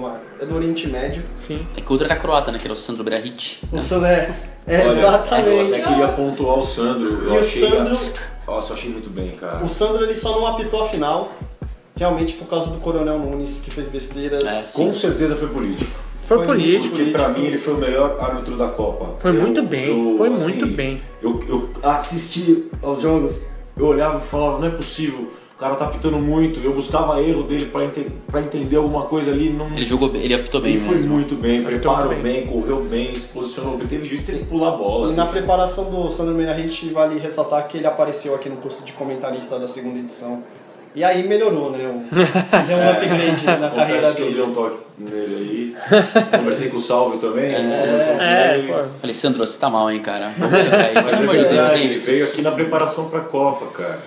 mais. 0.00 0.18
É 0.40 0.46
do 0.46 0.56
Oriente 0.56 0.88
Médio. 0.88 1.22
Sim. 1.36 1.64
É 1.76 1.80
que 1.80 1.88
o 1.88 1.92
outro 1.92 2.06
era 2.06 2.16
croata, 2.16 2.50
né? 2.50 2.58
Que 2.58 2.64
era 2.64 2.72
o 2.72 2.76
Sandro 2.76 3.04
Brahit. 3.04 3.60
O 3.70 3.80
Sandro 3.80 4.06
é, 4.06 4.30
é 4.66 4.78
Olha, 4.78 4.82
Eu 4.86 4.98
exatamente. 4.98 5.48
até 5.74 5.80
queria 5.88 6.08
pontuar 6.08 6.58
o 6.58 6.64
Sandro. 6.64 7.08
Eu 7.24 7.34
E 7.34 7.36
o 7.36 7.40
achei. 7.40 7.68
Sandro- 7.70 7.98
Nossa, 8.46 8.72
eu 8.72 8.76
achei 8.76 8.90
muito 8.90 9.10
bem, 9.10 9.28
cara. 9.36 9.62
O 9.64 9.68
Sandro 9.68 10.04
ele 10.04 10.16
só 10.16 10.32
não 10.32 10.46
apitou 10.48 10.82
a 10.82 10.88
final, 10.88 11.32
realmente 11.98 12.34
por 12.34 12.46
causa 12.48 12.70
do 12.70 12.78
Coronel 12.80 13.18
Nunes, 13.18 13.60
que 13.60 13.70
fez 13.70 13.88
besteiras. 13.88 14.42
É, 14.44 14.64
Com 14.74 14.94
certeza 14.94 15.36
foi 15.36 15.48
político. 15.48 15.90
Foi, 16.22 16.38
Foi 16.38 16.46
político. 16.46 16.94
Porque 16.96 17.10
pra 17.10 17.28
mim 17.30 17.44
ele 17.46 17.58
foi 17.58 17.74
o 17.74 17.78
melhor 17.78 18.16
árbitro 18.20 18.56
da 18.56 18.68
Copa. 18.68 19.14
Foi 19.18 19.30
Eu- 19.30 19.40
muito 19.40 19.62
bem, 19.62 20.10
eu, 20.10 20.16
foi 20.16 20.28
assim, 20.32 20.44
muito 20.44 20.66
bem. 20.66 21.00
Eu, 21.22 21.42
eu 21.48 21.68
assisti 21.82 22.66
aos 22.82 23.00
jogos, 23.00 23.46
eu 23.76 23.86
olhava 23.86 24.18
e 24.18 24.28
falava, 24.28 24.58
não 24.58 24.66
é 24.68 24.70
possível. 24.70 25.28
o 25.56 25.58
cara 25.60 25.74
tá 25.74 25.86
pitando 25.86 26.18
muito. 26.18 26.60
Eu 26.60 26.72
buscava 26.72 27.20
erro 27.20 27.42
dele 27.42 27.66
pra, 27.66 27.84
ente 27.84 28.06
pra 28.28 28.40
entender 28.40 28.76
alguma 28.76 29.06
coisa 29.06 29.32
ali. 29.32 29.50
Não... 29.50 29.66
Ele 29.68 29.84
jogou 29.86 30.08
bem, 30.08 30.22
ele 30.22 30.34
apitou 30.34 30.60
bem 30.60 30.74
Ele 30.74 30.80
foi 30.84 30.94
mesmo. 30.96 31.12
muito 31.14 31.34
bem, 31.34 31.62
preparou 31.64 32.12
muito 32.12 32.22
bem. 32.22 32.46
correu 32.46 32.84
bem, 32.84 33.12
se 33.14 33.26
posicionou 33.28 33.76
bem. 33.76 33.88
Teve 33.88 34.04
juiz 34.04 34.20
que 34.20 34.26
teve 34.26 34.38
que 34.40 34.44
pular 34.44 34.68
a 34.68 34.76
bola. 34.76 35.12
E 35.12 35.16
na 35.16 35.26
preparação 35.26 35.90
do 35.90 36.12
Sandro 36.12 36.34
Meira, 36.34 36.52
a 36.52 36.56
gente 36.56 36.88
vale 36.90 37.18
ressaltar 37.18 37.66
que 37.66 37.78
ele 37.78 37.86
apareceu 37.88 38.36
aqui 38.36 38.48
no 38.48 38.58
curso 38.58 38.84
de 38.84 38.92
comentarista 38.92 39.58
da 39.58 39.66
segunda 39.66 39.98
edição. 39.98 40.44
E 40.98 41.04
aí 41.04 41.28
melhorou, 41.28 41.70
né? 41.70 41.86
O- 41.86 42.00
Deu 42.66 42.76
um 42.76 42.90
upgrade 42.90 43.46
na 43.60 43.70
carreira 43.70 44.00
Confesso 44.02 44.16
que 44.16 44.22
eu 44.22 44.26
dei 44.26 44.34
dele. 44.34 44.42
um 44.42 44.52
toque 44.52 44.78
nele 44.98 45.76
aí. 45.92 46.38
Conversei 46.38 46.68
com 46.70 46.76
o 46.76 46.80
Salve 46.80 47.18
também. 47.18 47.54
a 47.54 47.58
gente 47.60 47.76
conversou 47.76 48.14
com 48.16 48.20
É, 48.20 48.58
ele. 48.58 48.66
pô. 48.72 48.78
Falei, 49.00 49.14
Sandro, 49.14 49.46
você 49.46 49.58
tá 49.60 49.70
mal, 49.70 49.88
hein, 49.92 50.00
cara? 50.02 50.32
Pelo 50.36 51.22
amor 51.22 51.36
de 51.36 51.44
Deus, 51.44 51.72
hein? 51.74 51.84
ele 51.84 51.98
veio 51.98 52.24
aqui 52.24 52.42
na 52.42 52.50
preparação 52.50 53.08
pra 53.08 53.20
Copa, 53.20 53.66
cara. 53.66 54.00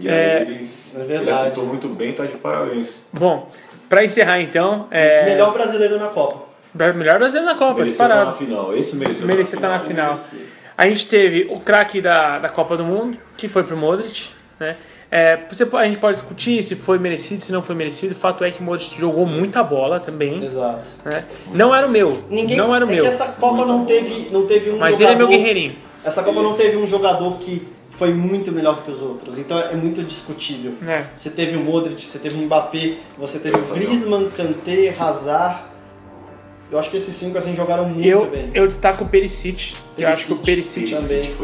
E 0.00 0.08
aí 0.08 0.14
É, 0.14 0.40
ele, 0.40 0.70
é 0.94 0.98
ele 0.98 1.04
verdade. 1.08 1.48
apitou 1.48 1.66
muito 1.66 1.88
bem, 1.88 2.12
tá 2.12 2.24
de 2.24 2.38
parabéns. 2.38 3.06
Bom, 3.12 3.46
pra 3.86 4.02
encerrar 4.02 4.40
então, 4.40 4.86
é... 4.90 5.26
Melhor 5.26 5.52
brasileiro 5.52 5.98
na 5.98 6.06
Copa. 6.08 6.46
melhor 6.74 7.18
brasileiro 7.18 7.44
na 7.52 7.54
Copa, 7.54 7.74
Mereceu 7.80 7.92
estar 7.92 8.08
na 8.08 8.14
disparado. 8.30 8.36
final. 8.38 8.74
Esse 8.74 8.96
mereceu. 8.96 9.26
Merecia 9.26 9.56
estar 9.56 9.68
na 9.68 9.78
final. 9.78 10.18
A 10.78 10.86
gente 10.88 11.06
teve 11.06 11.48
o 11.50 11.60
craque 11.60 12.00
da, 12.00 12.38
da 12.38 12.48
Copa 12.48 12.78
do 12.78 12.84
Mundo, 12.84 13.18
que 13.36 13.46
foi 13.46 13.62
pro 13.62 13.76
Modric, 13.76 14.30
né? 14.58 14.74
É, 15.10 15.40
você, 15.48 15.64
a 15.64 15.84
gente 15.84 15.98
pode 15.98 16.16
discutir 16.16 16.62
se 16.62 16.76
foi 16.76 16.98
merecido, 16.98 17.42
se 17.42 17.50
não 17.50 17.62
foi 17.62 17.74
merecido. 17.74 18.12
O 18.12 18.16
fato 18.16 18.44
é 18.44 18.50
que 18.50 18.60
o 18.60 18.62
Modric 18.62 18.98
jogou 18.98 19.26
muita 19.26 19.62
bola 19.62 19.98
também. 19.98 20.44
Exato. 20.44 20.88
Né? 21.04 21.24
Não 21.52 21.74
era 21.74 21.86
o 21.86 21.90
meu. 21.90 22.22
Ninguém, 22.30 22.56
não 22.56 22.74
era 22.74 22.86
o 22.86 22.88
é 22.88 22.92
meu. 22.92 23.04
que 23.04 23.08
essa 23.08 23.26
Copa 23.26 23.64
não 23.64 23.84
teve, 23.84 24.28
não 24.30 24.46
teve 24.46 24.70
um 24.70 24.78
Mas 24.78 24.98
jogador... 24.98 25.04
ele 25.04 25.12
é 25.12 25.16
meu 25.16 25.28
guerreirinho. 25.28 25.76
Essa 26.04 26.22
Copa 26.22 26.42
não 26.42 26.54
teve 26.54 26.76
um 26.76 26.86
jogador 26.86 27.38
que 27.38 27.66
foi 27.90 28.14
muito 28.14 28.52
melhor 28.52 28.76
do 28.76 28.82
que 28.82 28.90
os 28.90 29.02
outros. 29.02 29.38
Então 29.38 29.58
é 29.58 29.74
muito 29.74 30.02
discutível. 30.04 30.74
É. 30.86 31.06
Você 31.16 31.28
teve 31.28 31.56
o 31.56 31.60
Modric, 31.60 32.02
você 32.02 32.18
teve 32.18 32.36
o 32.36 32.46
Mbappé, 32.46 32.98
você 33.18 33.38
teve 33.40 33.56
o 33.56 33.62
Griezmann, 33.74 34.30
Kanté, 34.30 34.94
Hazard. 34.98 35.69
Eu 36.70 36.78
acho 36.78 36.88
que 36.90 36.96
esses 36.98 37.14
cinco 37.16 37.36
assim 37.36 37.56
jogaram 37.56 37.88
muito 37.88 38.06
Eu, 38.06 38.26
bem. 38.30 38.50
eu 38.54 38.66
destaco 38.66 39.02
o 39.04 39.08
Perisic. 39.08 39.74
Eu 39.98 40.08
acho 40.08 40.26
que 40.26 40.32
o 40.32 40.36
Perisic 40.36 40.94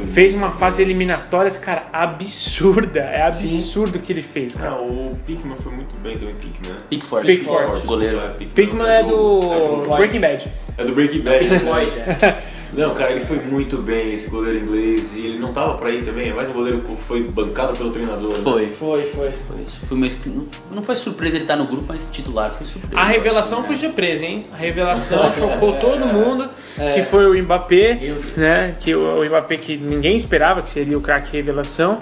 fez 0.07 0.35
uma 0.35 0.49
bem. 0.49 0.57
fase 0.59 0.81
eliminatórias, 0.83 1.57
cara, 1.59 1.87
absurda. 1.93 3.01
É 3.01 3.23
absurdo 3.23 3.97
o 3.99 4.03
que 4.03 4.13
ele 4.13 4.23
fez, 4.23 4.55
cara. 4.55 4.71
Não, 4.71 4.87
o 4.87 5.19
Pickman 5.27 5.57
foi 5.57 5.73
muito 5.73 5.97
bem 5.97 6.17
também, 6.17 6.35
Pickman. 6.37 6.73
né? 6.73 6.79
Pickford. 6.89 7.27
Pickford. 7.27 7.87
Goleiro. 7.87 8.21
Pickman 8.55 8.87
é 8.89 9.03
do 9.03 9.09
jogo. 9.43 9.97
Breaking 9.97 10.21
Bad. 10.21 10.49
É 10.79 10.85
do 10.85 10.93
Breaking 10.93 11.21
Bad. 11.21 11.47
Não, 12.73 12.93
cara, 12.95 13.13
ele 13.13 13.25
foi 13.25 13.39
muito 13.39 13.79
bem, 13.79 14.13
esse 14.13 14.29
goleiro 14.29 14.59
inglês. 14.59 15.15
E 15.15 15.21
ele 15.25 15.39
não 15.39 15.53
tava 15.53 15.75
pra 15.79 15.89
ir 15.91 16.05
também. 16.05 16.31
É 16.31 16.35
mais 16.35 16.49
um 16.51 16.53
goleiro 16.53 16.81
que 16.81 16.95
foi 16.97 17.23
bancado 17.23 17.75
pelo 17.75 17.91
treinador. 17.91 18.33
né? 18.37 18.41
Foi. 18.43 18.67
Foi, 18.73 19.03
foi. 19.05 19.31
Foi 19.49 19.63
isso. 19.65 19.87
Foi 19.87 19.97
não- 20.27 20.47
Não 20.73 20.83
foi 20.83 20.97
surpresa 20.97 21.37
ele 21.37 21.45
estar 21.45 21.57
no 21.57 21.67
grupo, 21.67 21.85
mas 21.89 22.11
titular 22.11 22.51
foi 22.53 22.67
surpresa. 22.67 22.99
A 23.01 23.05
revelação 23.05 23.65
foi 23.65 23.77
surpresa, 23.77 24.27
hein? 24.27 24.47
A 24.53 24.57
revelação 24.57 25.33
chocou 25.33 25.75
todo 25.75 26.07
mundo, 26.13 26.51
É. 26.79 26.93
que 26.95 27.03
foi 27.05 27.25
o 27.27 27.43
Mbappé, 27.43 28.15
né? 28.37 28.77
Que 28.79 28.95
o, 28.95 29.21
o 29.21 29.25
Mbappé 29.25 29.57
que 29.57 29.77
ninguém 29.79 30.17
esperava 30.17 30.61
que 30.61 30.69
seria 30.69 30.99
o 30.99 31.01
craque 31.01 31.35
revelação. 31.35 32.01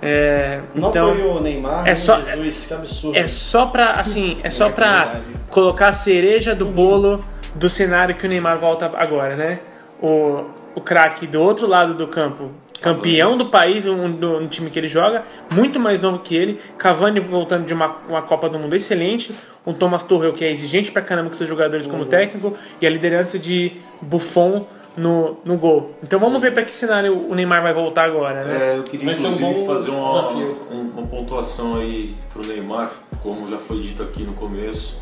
É, 0.00 0.60
Não 0.74 0.90
então, 0.90 1.14
foi 1.16 1.24
o 1.24 1.40
Neymar, 1.40 1.82
é 1.82 1.84
nem 1.86 1.96
só- 1.96 2.20
Jesus, 2.20 2.66
que 2.66 2.74
absurdo. 2.74 3.18
é 3.18 3.26
só 3.26 3.66
pra, 3.66 3.92
assim, 3.92 4.38
é 4.42 4.50
só 4.50 4.68
pra 4.70 5.04
verdade. 5.04 5.24
colocar 5.48 5.88
a 5.88 5.92
cereja 5.92 6.54
do 6.54 6.66
bolo 6.66 7.24
do 7.54 7.68
cenário 7.68 8.14
que 8.14 8.26
o 8.26 8.28
Neymar 8.28 8.58
volta 8.58 8.90
agora, 8.96 9.36
né? 9.36 9.60
O, 10.00 10.44
o 10.74 10.80
craque 10.80 11.26
do 11.26 11.40
outro 11.40 11.66
lado 11.66 11.94
do 11.94 12.06
campo, 12.08 12.50
campeão 12.80 13.36
do 13.36 13.46
país, 13.46 13.86
um, 13.86 14.10
do, 14.10 14.40
no 14.40 14.48
time 14.48 14.70
que 14.70 14.78
ele 14.78 14.88
joga, 14.88 15.22
muito 15.50 15.78
mais 15.78 16.00
novo 16.00 16.18
que 16.18 16.34
ele, 16.34 16.60
Cavani 16.78 17.20
voltando 17.20 17.64
de 17.66 17.72
uma, 17.74 17.96
uma 18.08 18.22
Copa 18.22 18.48
do 18.48 18.58
Mundo 18.58 18.74
excelente, 18.74 19.34
um 19.66 19.72
Thomas 19.72 20.02
Tuchel 20.02 20.32
que 20.32 20.44
é 20.44 20.50
exigente 20.50 20.90
pra 20.90 21.00
caramba 21.02 21.28
com 21.28 21.34
seus 21.34 21.48
jogadores 21.48 21.86
como 21.86 22.04
técnico, 22.04 22.56
e 22.80 22.86
a 22.86 22.90
liderança 22.90 23.38
de 23.38 23.72
Buffon 24.00 24.66
no, 24.96 25.38
no 25.44 25.56
gol. 25.56 25.94
Então 26.02 26.18
vamos 26.18 26.40
ver 26.42 26.52
pra 26.52 26.64
que 26.64 26.74
cenário 26.74 27.16
o 27.30 27.34
Neymar 27.34 27.62
vai 27.62 27.72
voltar 27.72 28.04
agora, 28.04 28.42
né? 28.44 28.72
É, 28.72 28.76
eu 28.78 28.82
queria 28.82 29.08
um 29.08 29.12
inclusive 29.12 29.40
bom 29.44 29.66
fazer 29.66 29.90
uma, 29.90 30.08
desafio. 30.08 30.56
um- 30.70 30.90
uma 30.98 31.06
pontuação 31.06 31.76
aí 31.76 32.14
pro 32.32 32.44
Neymar, 32.46 32.92
como 33.22 33.48
já 33.48 33.58
foi 33.58 33.80
dito 33.80 34.02
aqui 34.02 34.22
no 34.24 34.32
começo. 34.32 34.98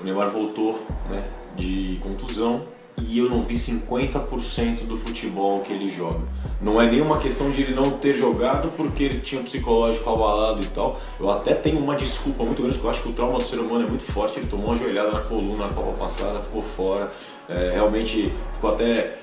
O 0.00 0.04
Neymar 0.04 0.30
voltou 0.30 0.84
né, 1.10 1.22
de 1.56 1.98
contusão 2.02 2.62
e 2.98 3.18
eu 3.18 3.28
não 3.28 3.40
vi 3.40 3.54
50% 3.54 4.84
do 4.86 4.96
futebol 4.96 5.60
que 5.60 5.72
ele 5.72 5.88
joga. 5.88 6.20
Não 6.60 6.80
é 6.80 6.90
nenhuma 6.90 7.18
questão 7.18 7.50
de 7.50 7.62
ele 7.62 7.74
não 7.74 7.90
ter 7.92 8.14
jogado 8.14 8.70
porque 8.76 9.02
ele 9.04 9.20
tinha 9.20 9.40
um 9.40 9.44
psicológico 9.44 10.08
abalado 10.08 10.62
e 10.62 10.66
tal. 10.66 11.00
Eu 11.18 11.30
até 11.30 11.54
tenho 11.54 11.78
uma 11.78 11.96
desculpa 11.96 12.44
muito 12.44 12.62
grande, 12.62 12.78
porque 12.78 12.86
eu 12.86 12.90
acho 12.90 13.02
que 13.02 13.08
o 13.08 13.12
trauma 13.12 13.38
do 13.38 13.44
ser 13.44 13.58
humano 13.58 13.84
é 13.84 13.88
muito 13.88 14.04
forte. 14.04 14.38
Ele 14.38 14.46
tomou 14.46 14.66
uma 14.66 14.76
joelhada 14.76 15.10
na 15.10 15.20
coluna 15.20 15.66
na 15.66 15.72
Copa 15.72 15.92
passada, 15.92 16.38
ficou 16.40 16.62
fora. 16.62 17.10
É, 17.48 17.72
realmente 17.74 18.32
ficou 18.52 18.70
até 18.70 19.18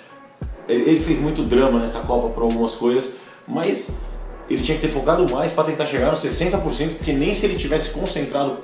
ele, 0.70 0.90
ele 0.90 1.00
fez 1.00 1.20
muito 1.20 1.44
drama 1.44 1.80
nessa 1.80 2.00
Copa 2.02 2.30
por 2.30 2.44
algumas 2.44 2.76
coisas, 2.76 3.16
mas 3.48 3.92
ele 4.50 4.62
tinha 4.62 4.78
que 4.78 4.88
ter 4.88 4.94
focado 4.94 5.30
mais 5.30 5.52
para 5.52 5.66
tentar 5.66 5.86
chegar 5.86 6.12
nos 6.12 6.22
60%, 6.22 6.96
porque 6.96 7.12
nem 7.12 7.34
se 7.34 7.46
ele 7.46 7.56
tivesse 7.56 7.92
concentrado 7.92 8.58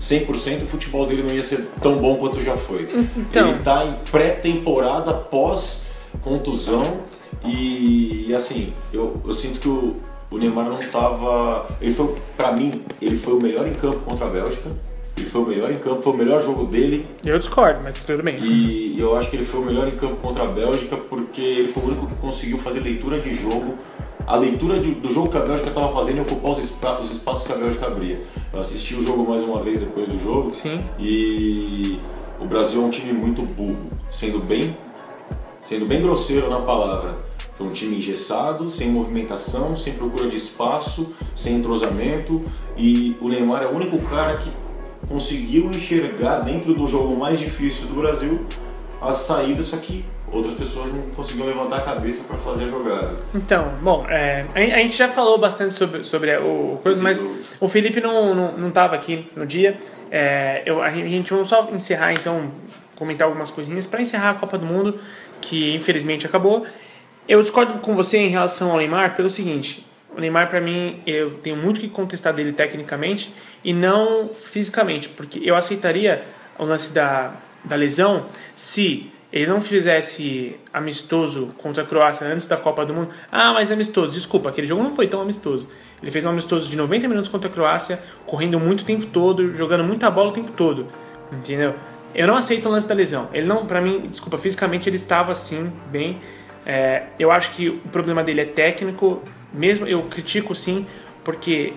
100%, 0.00 0.62
o 0.62 0.66
futebol 0.66 1.06
dele 1.06 1.22
não 1.22 1.34
ia 1.34 1.42
ser 1.42 1.66
tão 1.80 1.96
bom 1.96 2.16
quanto 2.16 2.40
já 2.40 2.56
foi. 2.56 2.88
Então. 3.16 3.50
Ele 3.50 3.58
tá 3.60 3.84
em 3.84 3.94
pré-temporada 4.10 5.12
pós-contusão 5.14 7.00
e, 7.44 8.32
assim, 8.34 8.72
eu, 8.92 9.20
eu 9.24 9.32
sinto 9.32 9.60
que 9.60 9.68
o, 9.68 9.96
o 10.30 10.38
Neymar 10.38 10.68
não 10.68 10.78
tava. 10.78 11.66
Ele 11.80 11.92
foi, 11.94 12.14
para 12.36 12.52
mim, 12.52 12.82
ele 13.00 13.16
foi 13.16 13.34
o 13.34 13.40
melhor 13.40 13.66
em 13.66 13.74
campo 13.74 14.00
contra 14.00 14.26
a 14.26 14.30
Bélgica. 14.30 14.70
Ele 15.16 15.26
foi 15.26 15.42
o 15.42 15.46
melhor 15.46 15.70
em 15.70 15.76
campo, 15.78 16.02
foi 16.02 16.12
o 16.12 16.16
melhor 16.16 16.42
jogo 16.42 16.66
dele 16.66 17.06
Eu 17.24 17.38
discordo, 17.38 17.80
mas 17.84 17.94
tudo 18.00 18.20
bem. 18.22 18.36
e 18.42 19.00
eu 19.00 19.16
acho 19.16 19.30
que 19.30 19.36
ele 19.36 19.44
foi 19.44 19.60
o 19.60 19.64
melhor 19.64 19.86
em 19.86 19.92
campo 19.92 20.16
contra 20.16 20.42
a 20.42 20.46
Bélgica 20.46 20.96
porque 20.96 21.40
ele 21.40 21.68
foi 21.68 21.84
o 21.84 21.86
único 21.86 22.06
que 22.08 22.16
conseguiu 22.16 22.58
fazer 22.58 22.80
leitura 22.80 23.20
de 23.20 23.32
jogo. 23.32 23.78
A 24.26 24.36
leitura 24.36 24.80
de- 24.80 24.92
do 24.94 25.12
jogo 25.12 25.28
que 25.28 25.36
a 25.36 25.40
Bélgica 25.40 25.68
estava 25.68 25.92
fazendo 25.92 26.18
e 26.18 26.20
ocupar 26.22 26.52
os, 26.52 26.58
espa- 26.58 26.98
os 26.98 27.12
espaços 27.12 27.46
que 27.46 27.52
a 27.52 27.56
Bélgica 27.56 27.86
abria. 27.86 28.20
Eu 28.52 28.60
assisti 28.60 28.94
o 28.94 29.04
jogo 29.04 29.28
mais 29.28 29.42
uma 29.42 29.60
vez 29.62 29.78
depois 29.78 30.08
do 30.08 30.18
jogo 30.18 30.54
Sim. 30.54 30.80
e 30.98 31.98
o 32.40 32.46
Brasil 32.46 32.82
é 32.82 32.84
um 32.84 32.90
time 32.90 33.12
muito 33.12 33.42
burro, 33.42 33.86
sendo 34.10 34.38
bem, 34.38 34.74
sendo 35.62 35.84
bem 35.86 36.00
grosseiro 36.00 36.48
na 36.48 36.60
palavra. 36.60 37.16
Foi 37.58 37.66
um 37.66 37.72
time 37.72 37.98
engessado, 37.98 38.70
sem 38.70 38.88
movimentação, 38.90 39.76
sem 39.76 39.92
procura 39.92 40.28
de 40.28 40.36
espaço, 40.36 41.12
sem 41.36 41.56
entrosamento 41.56 42.42
e 42.76 43.16
o 43.20 43.28
Neymar 43.28 43.62
é 43.62 43.66
o 43.66 43.70
único 43.76 43.98
cara 44.08 44.38
que 44.38 44.50
conseguiu 45.06 45.66
enxergar 45.70 46.40
dentro 46.40 46.74
do 46.74 46.88
jogo 46.88 47.14
mais 47.16 47.38
difícil 47.38 47.86
do 47.86 47.94
Brasil 47.94 48.40
as 49.00 49.16
saídas, 49.16 49.66
só 49.66 49.76
que 49.76 50.04
outras 50.30 50.54
pessoas 50.54 50.92
não 50.92 51.02
conseguiam 51.10 51.46
levantar 51.46 51.78
a 51.78 51.80
cabeça 51.82 52.24
para 52.24 52.36
fazer 52.38 52.64
a 52.64 52.68
jogada. 52.68 53.16
Então, 53.34 53.72
bom, 53.82 54.06
é, 54.08 54.46
a, 54.54 54.58
a 54.58 54.78
gente 54.78 54.96
já 54.96 55.08
falou 55.08 55.38
bastante 55.38 55.74
sobre, 55.74 56.04
sobre 56.04 56.36
o 56.38 56.78
coisa, 56.82 57.02
mas 57.02 57.22
o 57.60 57.68
Felipe 57.68 58.00
não, 58.00 58.34
não, 58.34 58.52
não 58.56 58.70
tava 58.70 58.94
aqui 58.94 59.30
no 59.36 59.46
dia. 59.46 59.78
É, 60.10 60.62
eu, 60.66 60.82
a 60.82 60.90
gente 60.90 61.30
vamos 61.30 61.48
só 61.48 61.68
encerrar, 61.72 62.12
então, 62.12 62.50
comentar 62.96 63.26
algumas 63.26 63.50
coisinhas 63.50 63.86
para 63.86 64.00
encerrar 64.00 64.30
a 64.30 64.34
Copa 64.34 64.58
do 64.58 64.66
Mundo, 64.66 64.98
que 65.40 65.74
infelizmente 65.74 66.26
acabou. 66.26 66.66
Eu 67.28 67.40
discordo 67.40 67.78
com 67.78 67.94
você 67.94 68.18
em 68.18 68.28
relação 68.28 68.70
ao 68.70 68.78
Neymar 68.78 69.16
pelo 69.16 69.30
seguinte: 69.30 69.86
o 70.16 70.20
Neymar, 70.20 70.48
para 70.48 70.60
mim, 70.60 71.00
eu 71.06 71.38
tenho 71.38 71.56
muito 71.56 71.80
que 71.80 71.88
contestar 71.88 72.32
dele 72.32 72.52
tecnicamente 72.52 73.32
e 73.62 73.72
não 73.72 74.28
fisicamente, 74.28 75.08
porque 75.08 75.40
eu 75.42 75.56
aceitaria 75.56 76.24
o 76.58 76.64
lance 76.64 76.92
da, 76.92 77.32
da 77.64 77.76
lesão 77.76 78.26
se 78.54 79.10
ele 79.34 79.48
não 79.48 79.60
fizesse 79.60 80.54
amistoso 80.72 81.48
contra 81.58 81.82
a 81.82 81.86
Croácia 81.86 82.24
antes 82.24 82.46
da 82.46 82.56
Copa 82.56 82.86
do 82.86 82.94
Mundo. 82.94 83.08
Ah, 83.32 83.52
mas 83.52 83.68
amistoso, 83.72 84.12
desculpa, 84.12 84.48
aquele 84.48 84.64
jogo 84.64 84.80
não 84.80 84.92
foi 84.92 85.08
tão 85.08 85.20
amistoso. 85.20 85.68
Ele 86.00 86.08
fez 86.12 86.24
um 86.24 86.30
amistoso 86.30 86.70
de 86.70 86.76
90 86.76 87.08
minutos 87.08 87.28
contra 87.28 87.50
a 87.50 87.52
Croácia, 87.52 88.00
correndo 88.26 88.60
muito 88.60 88.82
o 88.82 88.84
tempo 88.84 89.06
todo, 89.06 89.52
jogando 89.52 89.82
muita 89.82 90.08
bola 90.08 90.30
o 90.30 90.32
tempo 90.32 90.52
todo. 90.52 90.86
Entendeu? 91.32 91.74
Eu 92.14 92.28
não 92.28 92.36
aceito 92.36 92.68
o 92.68 92.70
lance 92.70 92.86
da 92.86 92.94
lesão. 92.94 93.28
Ele 93.34 93.44
não, 93.44 93.66
pra 93.66 93.80
mim, 93.80 94.06
desculpa, 94.08 94.38
fisicamente 94.38 94.88
ele 94.88 94.94
estava 94.94 95.32
assim, 95.32 95.72
bem. 95.90 96.20
É, 96.64 97.06
eu 97.18 97.32
acho 97.32 97.50
que 97.56 97.70
o 97.70 97.88
problema 97.88 98.22
dele 98.22 98.42
é 98.42 98.46
técnico, 98.46 99.20
mesmo 99.52 99.84
eu 99.84 100.04
critico 100.04 100.54
sim, 100.54 100.86
porque 101.24 101.72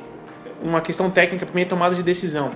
uma 0.61 0.79
questão 0.79 1.09
técnica 1.09 1.43
para 1.43 1.55
mim 1.55 1.63
é 1.63 1.65
tomada 1.65 1.95
de 1.95 2.03
decisão. 2.03 2.51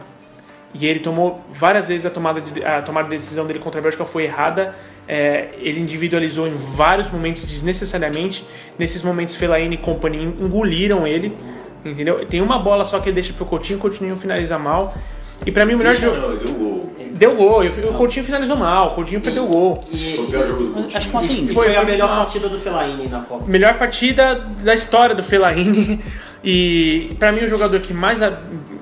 E 0.73 0.87
ele 0.87 0.99
tomou 0.99 1.41
várias 1.53 1.87
vezes 1.87 2.05
a 2.05 2.09
tomada 2.09 2.39
de, 2.39 2.63
a 2.63 2.81
tomada 2.81 3.09
de 3.09 3.15
decisão 3.15 3.45
dele 3.45 3.59
contra 3.59 3.79
a 3.79 3.83
Bélgica 3.83 4.05
foi 4.05 4.23
errada. 4.23 4.73
É, 5.07 5.49
ele 5.57 5.79
individualizou 5.81 6.47
em 6.47 6.55
vários 6.55 7.11
momentos 7.11 7.45
desnecessariamente. 7.45 8.45
Nesses 8.79 9.03
momentos, 9.03 9.35
Fellaini 9.35 9.75
e 9.75 9.77
companhia 9.77 10.21
engoliram 10.23 11.05
ele. 11.05 11.35
Entendeu? 11.83 12.23
Tem 12.25 12.41
uma 12.41 12.59
bola 12.59 12.85
só 12.85 12.99
que 12.99 13.09
ele 13.09 13.15
deixa 13.15 13.33
pro 13.33 13.45
Coutinho, 13.45 13.79
o 13.79 13.81
Coutinho 13.81 14.15
finaliza 14.15 14.57
mal. 14.57 14.93
E 15.45 15.51
pra 15.51 15.65
mim 15.65 15.73
o 15.73 15.77
melhor 15.77 15.91
Deixa, 15.93 16.05
jogo. 16.05 16.17
não, 16.21 16.37
deu 16.37 16.53
gol. 16.53 16.81
Deu 17.13 17.31
gol, 17.35 17.63
e 17.63 17.67
o 17.67 17.93
Coutinho 17.93 18.23
finalizou 18.25 18.55
mal, 18.55 18.89
o 18.89 18.91
Coutinho 18.95 19.19
perdeu 19.21 19.45
o 19.45 19.47
gol. 19.47 19.83
E, 19.91 20.13
Foi 20.15 20.23
o 20.25 20.27
pior 20.27 20.47
jogo 20.47 20.63
do 20.65 20.73
Coutinho. 20.73 20.97
Acho 20.97 21.09
que 21.09 21.17
e 21.17 21.27
tem. 21.27 21.47
foi 21.49 21.75
a 21.75 21.81
foi 21.81 21.85
melhor 21.91 22.09
uma- 22.09 22.17
partida 22.17 22.47
do 22.49 22.59
Fellaini 22.59 23.07
na 23.07 23.19
Copa. 23.21 23.45
Melhor 23.47 23.73
partida 23.77 24.35
da 24.63 24.73
história 24.73 25.13
do 25.15 25.23
Fellaini. 25.23 25.99
E 26.43 27.15
pra 27.19 27.31
mim 27.31 27.41
o 27.43 27.47
jogador 27.47 27.79
que 27.81 27.93
mais 27.93 28.19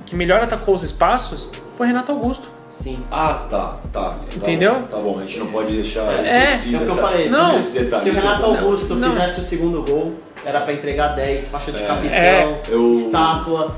que 0.06 0.16
melhor 0.16 0.42
atacou 0.42 0.74
os 0.74 0.82
espaços 0.82 1.52
foi 1.80 1.88
Renato 1.88 2.12
Augusto. 2.12 2.50
Sim. 2.68 3.00
Ah, 3.10 3.46
tá, 3.50 3.78
tá. 3.90 4.02
Tá 4.10 4.16
Entendeu? 4.36 4.76
bom, 4.76 4.82
Tá 4.88 4.98
bom, 4.98 5.18
a 5.18 5.22
gente 5.22 5.40
não 5.40 5.48
pode 5.48 5.72
deixar 5.74 6.02
É, 6.12 6.56
esquecido 6.56 6.76
É 6.76 6.78
o 6.78 6.84
que 6.84 6.90
eu 6.90 6.94
essa- 6.94 7.02
falei. 7.02 7.30
Não, 7.30 7.52
se, 7.54 7.58
esse 7.60 7.80
detalhe. 7.80 8.04
se 8.04 8.10
o 8.10 8.14
Renato 8.14 8.46
Augusto 8.46 8.96
Não. 8.96 9.12
fizesse 9.12 9.40
o 9.40 9.44
segundo 9.44 9.82
gol, 9.90 10.14
era 10.46 10.60
pra 10.60 10.74
entregar 10.74 11.16
10, 11.16 11.48
faixa 11.48 11.72
de 11.72 11.82
É. 11.82 11.86
capitão, 11.88 12.12
É. 12.14 12.62
Eu- 12.68 12.92
estátua, 12.92 13.76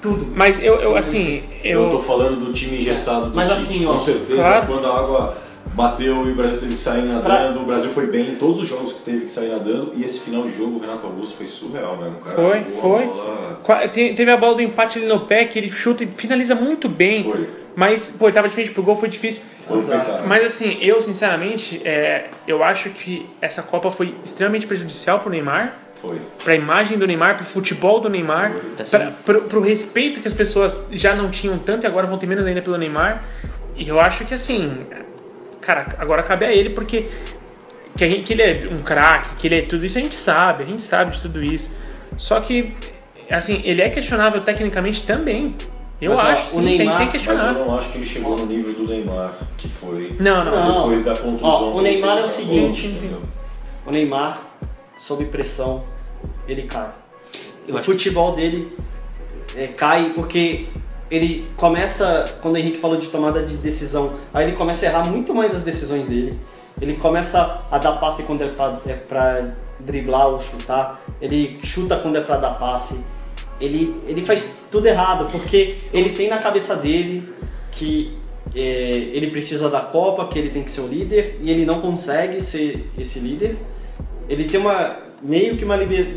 tudo. 0.00 0.32
Mas 0.34 0.62
eu, 0.62 0.76
eu 0.80 0.96
assim, 0.96 1.44
Eu, 1.62 1.90
tô 1.90 1.96
eu. 1.98 2.02
falando 2.02 2.42
do 2.42 2.54
time 2.54 2.78
engessado 2.78 3.26
do 3.26 3.36
Mas 3.36 3.50
assim, 3.52 3.84
ó, 3.86 3.92
com 3.92 4.00
certeza. 4.00 4.34
claro. 4.42 4.66
Quando 4.66 4.86
a 4.86 4.98
água 4.98 5.36
bateu 5.74 6.26
e 6.28 6.32
o 6.32 6.34
Brasil 6.34 6.58
teve 6.58 6.74
que 6.74 6.80
sair 6.80 7.02
nadando, 7.02 7.60
o 7.60 7.64
Brasil 7.64 7.90
foi 7.92 8.06
bem 8.06 8.30
em 8.32 8.34
todos 8.36 8.60
os 8.60 8.68
jogos 8.68 8.92
que 8.92 9.00
teve 9.02 9.20
que 9.24 9.30
sair 9.30 9.48
nadando. 9.48 9.92
E 9.96 10.04
esse 10.04 10.20
final 10.20 10.42
de 10.42 10.56
jogo, 10.56 10.76
o 10.76 10.80
Renato 10.80 11.06
Augusto 11.06 11.36
foi 11.36 11.46
surreal 11.46 11.96
mesmo, 11.96 12.16
cara. 12.16 12.34
Foi, 12.34 12.60
Boa 12.60 12.80
foi. 12.80 13.06
bola. 13.06 13.88
Teve 13.88 14.30
a 14.30 14.36
bola 14.36 14.54
do 14.56 14.62
empate 14.62 14.98
ali 14.98 15.06
no 15.08 15.20
pé, 15.20 15.44
que 15.44 15.58
ele 15.58 15.70
chuta 15.70 16.04
e 16.04 16.06
finaliza 16.06 16.54
muito 16.54 16.88
bem. 16.88 17.24
Foi. 17.24 17.48
Mas, 17.74 18.14
pô, 18.18 18.26
ele 18.26 18.34
tava 18.34 18.48
de 18.48 18.54
frente 18.54 18.70
pro 18.70 18.82
gol, 18.82 18.94
foi 18.94 19.08
difícil. 19.08 19.44
Foi, 19.60 19.80
foi, 19.80 19.96
cara. 19.96 20.24
Mas 20.26 20.44
assim, 20.44 20.76
eu 20.82 21.00
sinceramente, 21.00 21.80
é, 21.86 22.26
eu 22.46 22.62
acho 22.62 22.90
que 22.90 23.26
essa 23.40 23.62
Copa 23.62 23.90
foi 23.90 24.14
extremamente 24.22 24.66
prejudicial 24.66 25.20
pro 25.20 25.30
Neymar, 25.30 25.74
Foi. 25.94 26.18
pra 26.44 26.54
imagem 26.54 26.98
do 26.98 27.06
Neymar, 27.06 27.36
pro 27.36 27.46
futebol 27.46 27.98
do 27.98 28.10
Neymar, 28.10 28.52
Tá 28.52 28.58
pra, 28.76 28.84
certo. 28.84 29.14
pro, 29.24 29.40
pro 29.44 29.60
respeito 29.62 30.20
que 30.20 30.28
as 30.28 30.34
pessoas 30.34 30.86
já 30.92 31.14
não 31.14 31.30
tinham 31.30 31.56
tanto 31.56 31.84
e 31.84 31.86
agora 31.86 32.06
vão 32.06 32.18
ter 32.18 32.26
menos 32.26 32.44
ainda 32.44 32.60
pelo 32.60 32.76
Neymar. 32.76 33.24
E 33.74 33.88
eu 33.88 33.98
acho 33.98 34.26
que 34.26 34.34
assim, 34.34 34.80
cara, 35.62 35.86
agora 35.98 36.22
cabe 36.22 36.44
a 36.44 36.52
ele 36.52 36.70
porque 36.70 37.08
que, 37.96 38.04
a 38.04 38.08
gente- 38.08 38.24
que 38.24 38.32
ele 38.34 38.42
é 38.42 38.68
um 38.70 38.78
craque, 38.82 39.36
que 39.36 39.46
ele 39.48 39.58
é 39.58 39.62
tudo 39.62 39.84
isso, 39.84 39.96
a 39.98 40.00
gente 40.00 40.14
sabe, 40.14 40.62
a 40.62 40.66
gente 40.66 40.82
sabe 40.82 41.10
de 41.12 41.20
tudo 41.22 41.42
isso. 41.42 41.70
Só 42.16 42.40
que, 42.40 42.74
assim, 43.30 43.60
ele 43.64 43.80
é 43.82 43.88
questionável 43.88 44.40
tecnicamente 44.42 45.06
também. 45.06 45.54
Eu 46.00 46.10
Mas, 46.16 46.18
ó, 46.18 46.22
acho 46.30 46.46
o 46.46 46.50
sim, 46.50 46.54
que 46.54 46.58
a 46.58 46.68
gente 46.70 46.78
Neymar- 46.78 46.98
tem 46.98 47.06
que 47.08 47.12
Mas 47.18 47.26
eu 47.28 47.34
questionar. 47.34 47.52
não 47.52 47.78
acho 47.78 47.92
que 47.92 47.98
ele 47.98 48.06
chegou 48.06 48.36
no 48.36 48.46
nível 48.46 48.72
do 48.74 48.84
Neymar, 48.88 49.34
que 49.56 49.68
foi 49.68 50.16
Não, 50.18 50.44
não. 50.44 50.50
Não. 50.52 50.74
depois 50.88 51.04
da 51.04 51.16
contusão. 51.16 51.48
Ó, 51.74 51.78
o 51.78 51.80
Neymar 51.80 52.18
é 52.18 52.22
o 52.24 52.28
seguinte. 52.28 52.80
Sim, 52.82 52.96
sim, 52.96 53.08
sim. 53.08 53.16
O 53.86 53.90
Neymar, 53.90 54.40
sob 54.98 55.24
pressão, 55.26 55.84
ele 56.48 56.62
cai. 56.62 56.88
Eu 57.68 57.74
o 57.74 57.78
acho- 57.78 57.84
futebol 57.86 58.34
dele 58.34 58.76
é, 59.56 59.68
cai 59.68 60.10
porque 60.14 60.66
ele 61.12 61.46
começa, 61.56 62.38
quando 62.40 62.54
o 62.54 62.56
Henrique 62.56 62.78
falou 62.78 62.96
de 62.96 63.08
tomada 63.08 63.42
de 63.42 63.58
decisão, 63.58 64.14
aí 64.32 64.48
ele 64.48 64.56
começa 64.56 64.86
a 64.86 64.88
errar 64.88 65.04
muito 65.04 65.34
mais 65.34 65.54
as 65.54 65.62
decisões 65.62 66.06
dele. 66.06 66.38
Ele 66.80 66.94
começa 66.94 67.62
a 67.70 67.76
dar 67.76 67.92
passe 67.92 68.22
quando 68.22 68.42
é 68.42 68.48
pra, 68.48 68.78
é 68.86 68.94
pra 68.94 69.50
driblar 69.78 70.28
ou 70.28 70.40
chutar. 70.40 71.02
Ele 71.20 71.60
chuta 71.62 71.98
quando 71.98 72.16
é 72.16 72.22
pra 72.22 72.38
dar 72.38 72.54
passe. 72.54 73.04
Ele, 73.60 73.94
ele 74.06 74.22
faz 74.22 74.58
tudo 74.70 74.86
errado, 74.86 75.30
porque 75.30 75.76
ele 75.92 76.10
tem 76.10 76.30
na 76.30 76.38
cabeça 76.38 76.74
dele 76.74 77.30
que 77.70 78.16
é, 78.54 78.60
ele 78.60 79.30
precisa 79.30 79.68
da 79.68 79.80
Copa, 79.80 80.26
que 80.28 80.38
ele 80.38 80.48
tem 80.48 80.62
que 80.62 80.70
ser 80.70 80.80
o 80.80 80.86
líder, 80.86 81.38
e 81.42 81.50
ele 81.50 81.66
não 81.66 81.80
consegue 81.80 82.40
ser 82.40 82.90
esse 82.98 83.18
líder. 83.18 83.58
Ele 84.28 84.44
tem 84.44 84.58
uma 84.58 84.96
meio 85.22 85.56
que 85.56 85.64
uma 85.64 85.76
lider- 85.76 86.16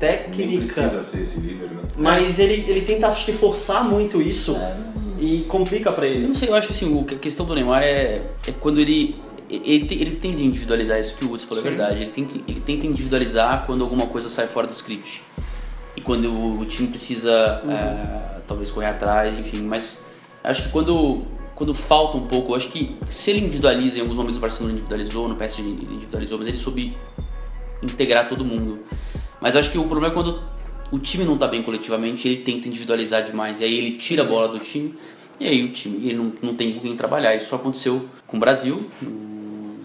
Nem 0.00 0.10
técnica, 0.10 0.58
precisa 0.58 1.02
ser 1.02 1.20
esse 1.22 1.40
líder, 1.40 1.70
né? 1.70 1.82
mas 1.96 2.38
ele, 2.38 2.64
ele 2.68 2.82
tenta 2.82 3.08
acho 3.08 3.24
que 3.24 3.32
forçar 3.32 3.82
muito 3.84 4.20
isso 4.20 4.54
É. 4.56 4.76
e 5.18 5.44
complica 5.48 5.90
pra 5.90 6.06
Eu 6.06 6.12
ele. 6.14 6.26
não 6.26 6.34
sei, 6.34 6.48
eu 6.50 6.54
acho 6.54 6.66
que 6.68 6.72
assim, 6.74 6.92
o- 6.94 7.00
a 7.00 7.18
questão 7.18 7.46
do 7.46 7.54
Neymar 7.54 7.82
é, 7.82 8.22
é 8.46 8.52
quando 8.60 8.78
ele. 8.80 9.16
Ele, 9.48 9.86
ele 9.92 10.16
tenta 10.16 10.38
individualizar 10.42 10.98
isso 10.98 11.14
que 11.14 11.24
o 11.24 11.28
Woods 11.28 11.44
falou, 11.46 11.64
é 11.64 11.68
verdade. 11.68 12.02
Ele, 12.02 12.10
tem 12.10 12.24
que, 12.24 12.42
ele 12.48 12.58
tenta 12.60 12.84
individualizar 12.84 13.64
quando 13.64 13.84
alguma 13.84 14.06
coisa 14.08 14.28
sai 14.28 14.48
fora 14.48 14.66
do 14.66 14.72
script. 14.72 15.22
E 15.96 16.00
quando 16.00 16.24
o, 16.28 16.58
o 16.58 16.64
time 16.66 16.88
precisa, 16.88 17.62
é, 17.68 18.40
talvez, 18.46 18.72
correr 18.72 18.86
atrás, 18.88 19.38
enfim. 19.38 19.62
Mas 19.62 20.02
acho 20.42 20.64
que 20.64 20.68
quando, 20.70 21.22
quando 21.54 21.72
falta 21.74 22.16
um 22.16 22.26
pouco, 22.26 22.50
eu 22.52 22.56
acho 22.56 22.68
que 22.70 22.96
se 23.08 23.30
ele 23.30 23.38
individualiza, 23.38 23.98
em 23.98 24.00
alguns 24.00 24.16
momentos 24.16 24.36
o 24.36 24.40
Barcelona 24.40 24.72
individualizou, 24.72 25.28
no 25.28 25.36
PSG 25.36 25.62
ele 25.62 25.88
individualizou, 25.92 26.38
mas 26.38 26.48
ele 26.48 26.56
soube 26.58 26.96
integrar 27.80 28.28
todo 28.28 28.44
mundo. 28.44 28.80
Mas 29.40 29.56
acho 29.56 29.70
que 29.70 29.78
o 29.78 29.84
problema 29.84 30.12
é 30.12 30.14
quando 30.14 30.42
o 30.90 30.98
time 30.98 31.24
não 31.24 31.36
tá 31.36 31.46
bem 31.46 31.62
coletivamente, 31.62 32.28
ele 32.28 32.38
tenta 32.38 32.68
individualizar 32.68 33.22
demais. 33.22 33.60
E 33.60 33.64
aí 33.64 33.76
ele 33.76 33.92
tira 33.92 34.22
a 34.22 34.24
bola 34.24 34.48
do 34.48 34.58
time, 34.58 34.94
e 35.38 35.46
aí 35.46 35.64
o 35.64 35.72
time 35.72 36.08
ele 36.08 36.18
não, 36.18 36.32
não 36.42 36.54
tem 36.54 36.72
com 36.72 36.80
quem 36.80 36.96
trabalhar. 36.96 37.34
Isso 37.34 37.54
aconteceu 37.54 38.08
com 38.26 38.36
o 38.36 38.40
Brasil, 38.40 38.88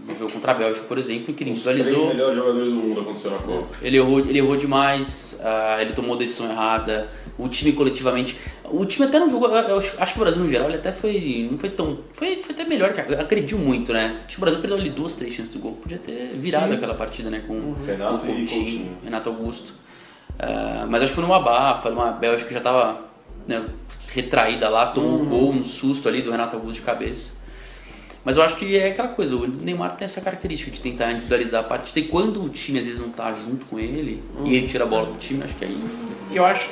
no 0.07 0.15
jogo 0.15 0.31
contra 0.31 0.51
a 0.51 0.55
Bélgica, 0.55 0.85
por 0.87 0.97
exemplo, 0.97 1.31
em 1.31 1.33
que 1.33 1.43
ele 1.43 1.51
Os 1.51 1.61
três 1.63 1.77
individualizou. 1.79 2.13
melhores 2.13 2.35
jogadores 2.35 2.69
do 2.69 2.75
mundo 2.75 3.01
aconteceu 3.01 3.31
na 3.31 3.37
Copa. 3.37 3.67
Ele 3.81 3.97
errou, 3.97 4.19
ele 4.19 4.37
errou 4.39 4.57
demais, 4.57 5.39
ah, 5.43 5.77
ele 5.81 5.93
tomou 5.93 6.15
decisão 6.17 6.49
errada. 6.49 7.07
O 7.37 7.47
time 7.47 7.71
coletivamente. 7.73 8.35
O 8.65 8.85
time 8.85 9.07
até 9.07 9.19
não 9.19 9.29
jogou. 9.29 9.49
eu- 9.49 9.77
acho 9.77 10.13
que 10.13 10.19
o 10.19 10.23
Brasil 10.23 10.43
no 10.43 10.49
geral 10.49 10.67
ele 10.67 10.77
até 10.77 10.91
foi. 10.91 11.47
Não 11.51 11.57
foi 11.57 11.69
tão. 11.69 11.99
Foi, 12.13 12.37
foi 12.37 12.53
até 12.53 12.63
melhor, 12.65 12.93
que 12.93 13.01
agrediu 13.01 13.57
muito, 13.57 13.91
né? 13.93 14.17
Acho 14.25 14.35
que 14.35 14.37
o 14.37 14.41
Brasil 14.41 14.59
perdeu 14.59 14.77
ali 14.77 14.89
duas, 14.89 15.13
três 15.15 15.33
chances 15.33 15.51
do 15.53 15.59
gol. 15.59 15.73
Podia 15.73 15.97
ter 15.97 16.31
virado 16.33 16.73
aquela 16.73 16.93
partida, 16.93 17.29
né? 17.29 17.43
Com 17.47 17.73
Renato 17.85 18.19
com 18.19 18.27
o 18.27 18.29
e 18.31 18.47
Coutinho. 18.47 18.97
Renato 19.03 19.29
Augusto. 19.29 19.73
Ah, 20.39 20.85
mas 20.89 21.01
acho 21.03 21.11
que 21.11 21.15
foi 21.15 21.23
numa 21.23 21.37
abafa, 21.37 21.89
uma 21.89 22.11
Bélgica 22.11 22.47
que 22.47 22.53
já 22.53 22.61
tava 22.61 23.09
né, 23.47 23.63
retraída 24.13 24.69
lá, 24.69 24.87
tomou 24.87 25.19
um 25.21 25.25
gol, 25.25 25.49
um 25.51 25.63
susto 25.65 26.07
ali 26.07 26.21
do 26.21 26.29
Renato 26.31 26.55
Augusto 26.55 26.75
de 26.75 26.81
cabeça. 26.81 27.33
Mas 28.23 28.37
eu 28.37 28.43
acho 28.43 28.55
que 28.55 28.77
é 28.77 28.89
aquela 28.89 29.07
coisa, 29.07 29.35
o 29.35 29.47
Neymar 29.47 29.95
tem 29.95 30.05
essa 30.05 30.21
característica 30.21 30.69
de 30.69 30.79
tentar 30.79 31.11
individualizar 31.11 31.61
a 31.61 31.63
partida 31.63 31.99
e 31.99 32.03
quando 32.07 32.43
o 32.43 32.49
time 32.49 32.79
às 32.79 32.85
vezes 32.85 32.99
não 32.99 33.09
tá 33.09 33.33
junto 33.33 33.65
com 33.65 33.79
ele 33.79 34.23
e 34.45 34.55
ele 34.55 34.67
tira 34.67 34.83
a 34.83 34.87
bola 34.87 35.07
do 35.07 35.17
time, 35.17 35.43
acho 35.43 35.55
que 35.55 35.65
aí 35.65 35.83
E 36.29 36.35
eu 36.37 36.45
acho, 36.45 36.69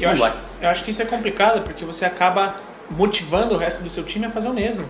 eu 0.00 0.06
Não 0.06 0.10
acho, 0.10 0.20
vai. 0.20 0.32
eu 0.60 0.68
acho 0.68 0.82
que 0.84 0.90
isso 0.90 1.00
é 1.00 1.04
complicado 1.04 1.62
porque 1.62 1.84
você 1.84 2.04
acaba 2.04 2.56
motivando 2.90 3.54
o 3.54 3.58
resto 3.58 3.82
do 3.84 3.90
seu 3.90 4.02
time 4.02 4.26
a 4.26 4.30
fazer 4.30 4.48
o 4.48 4.52
mesmo. 4.54 4.84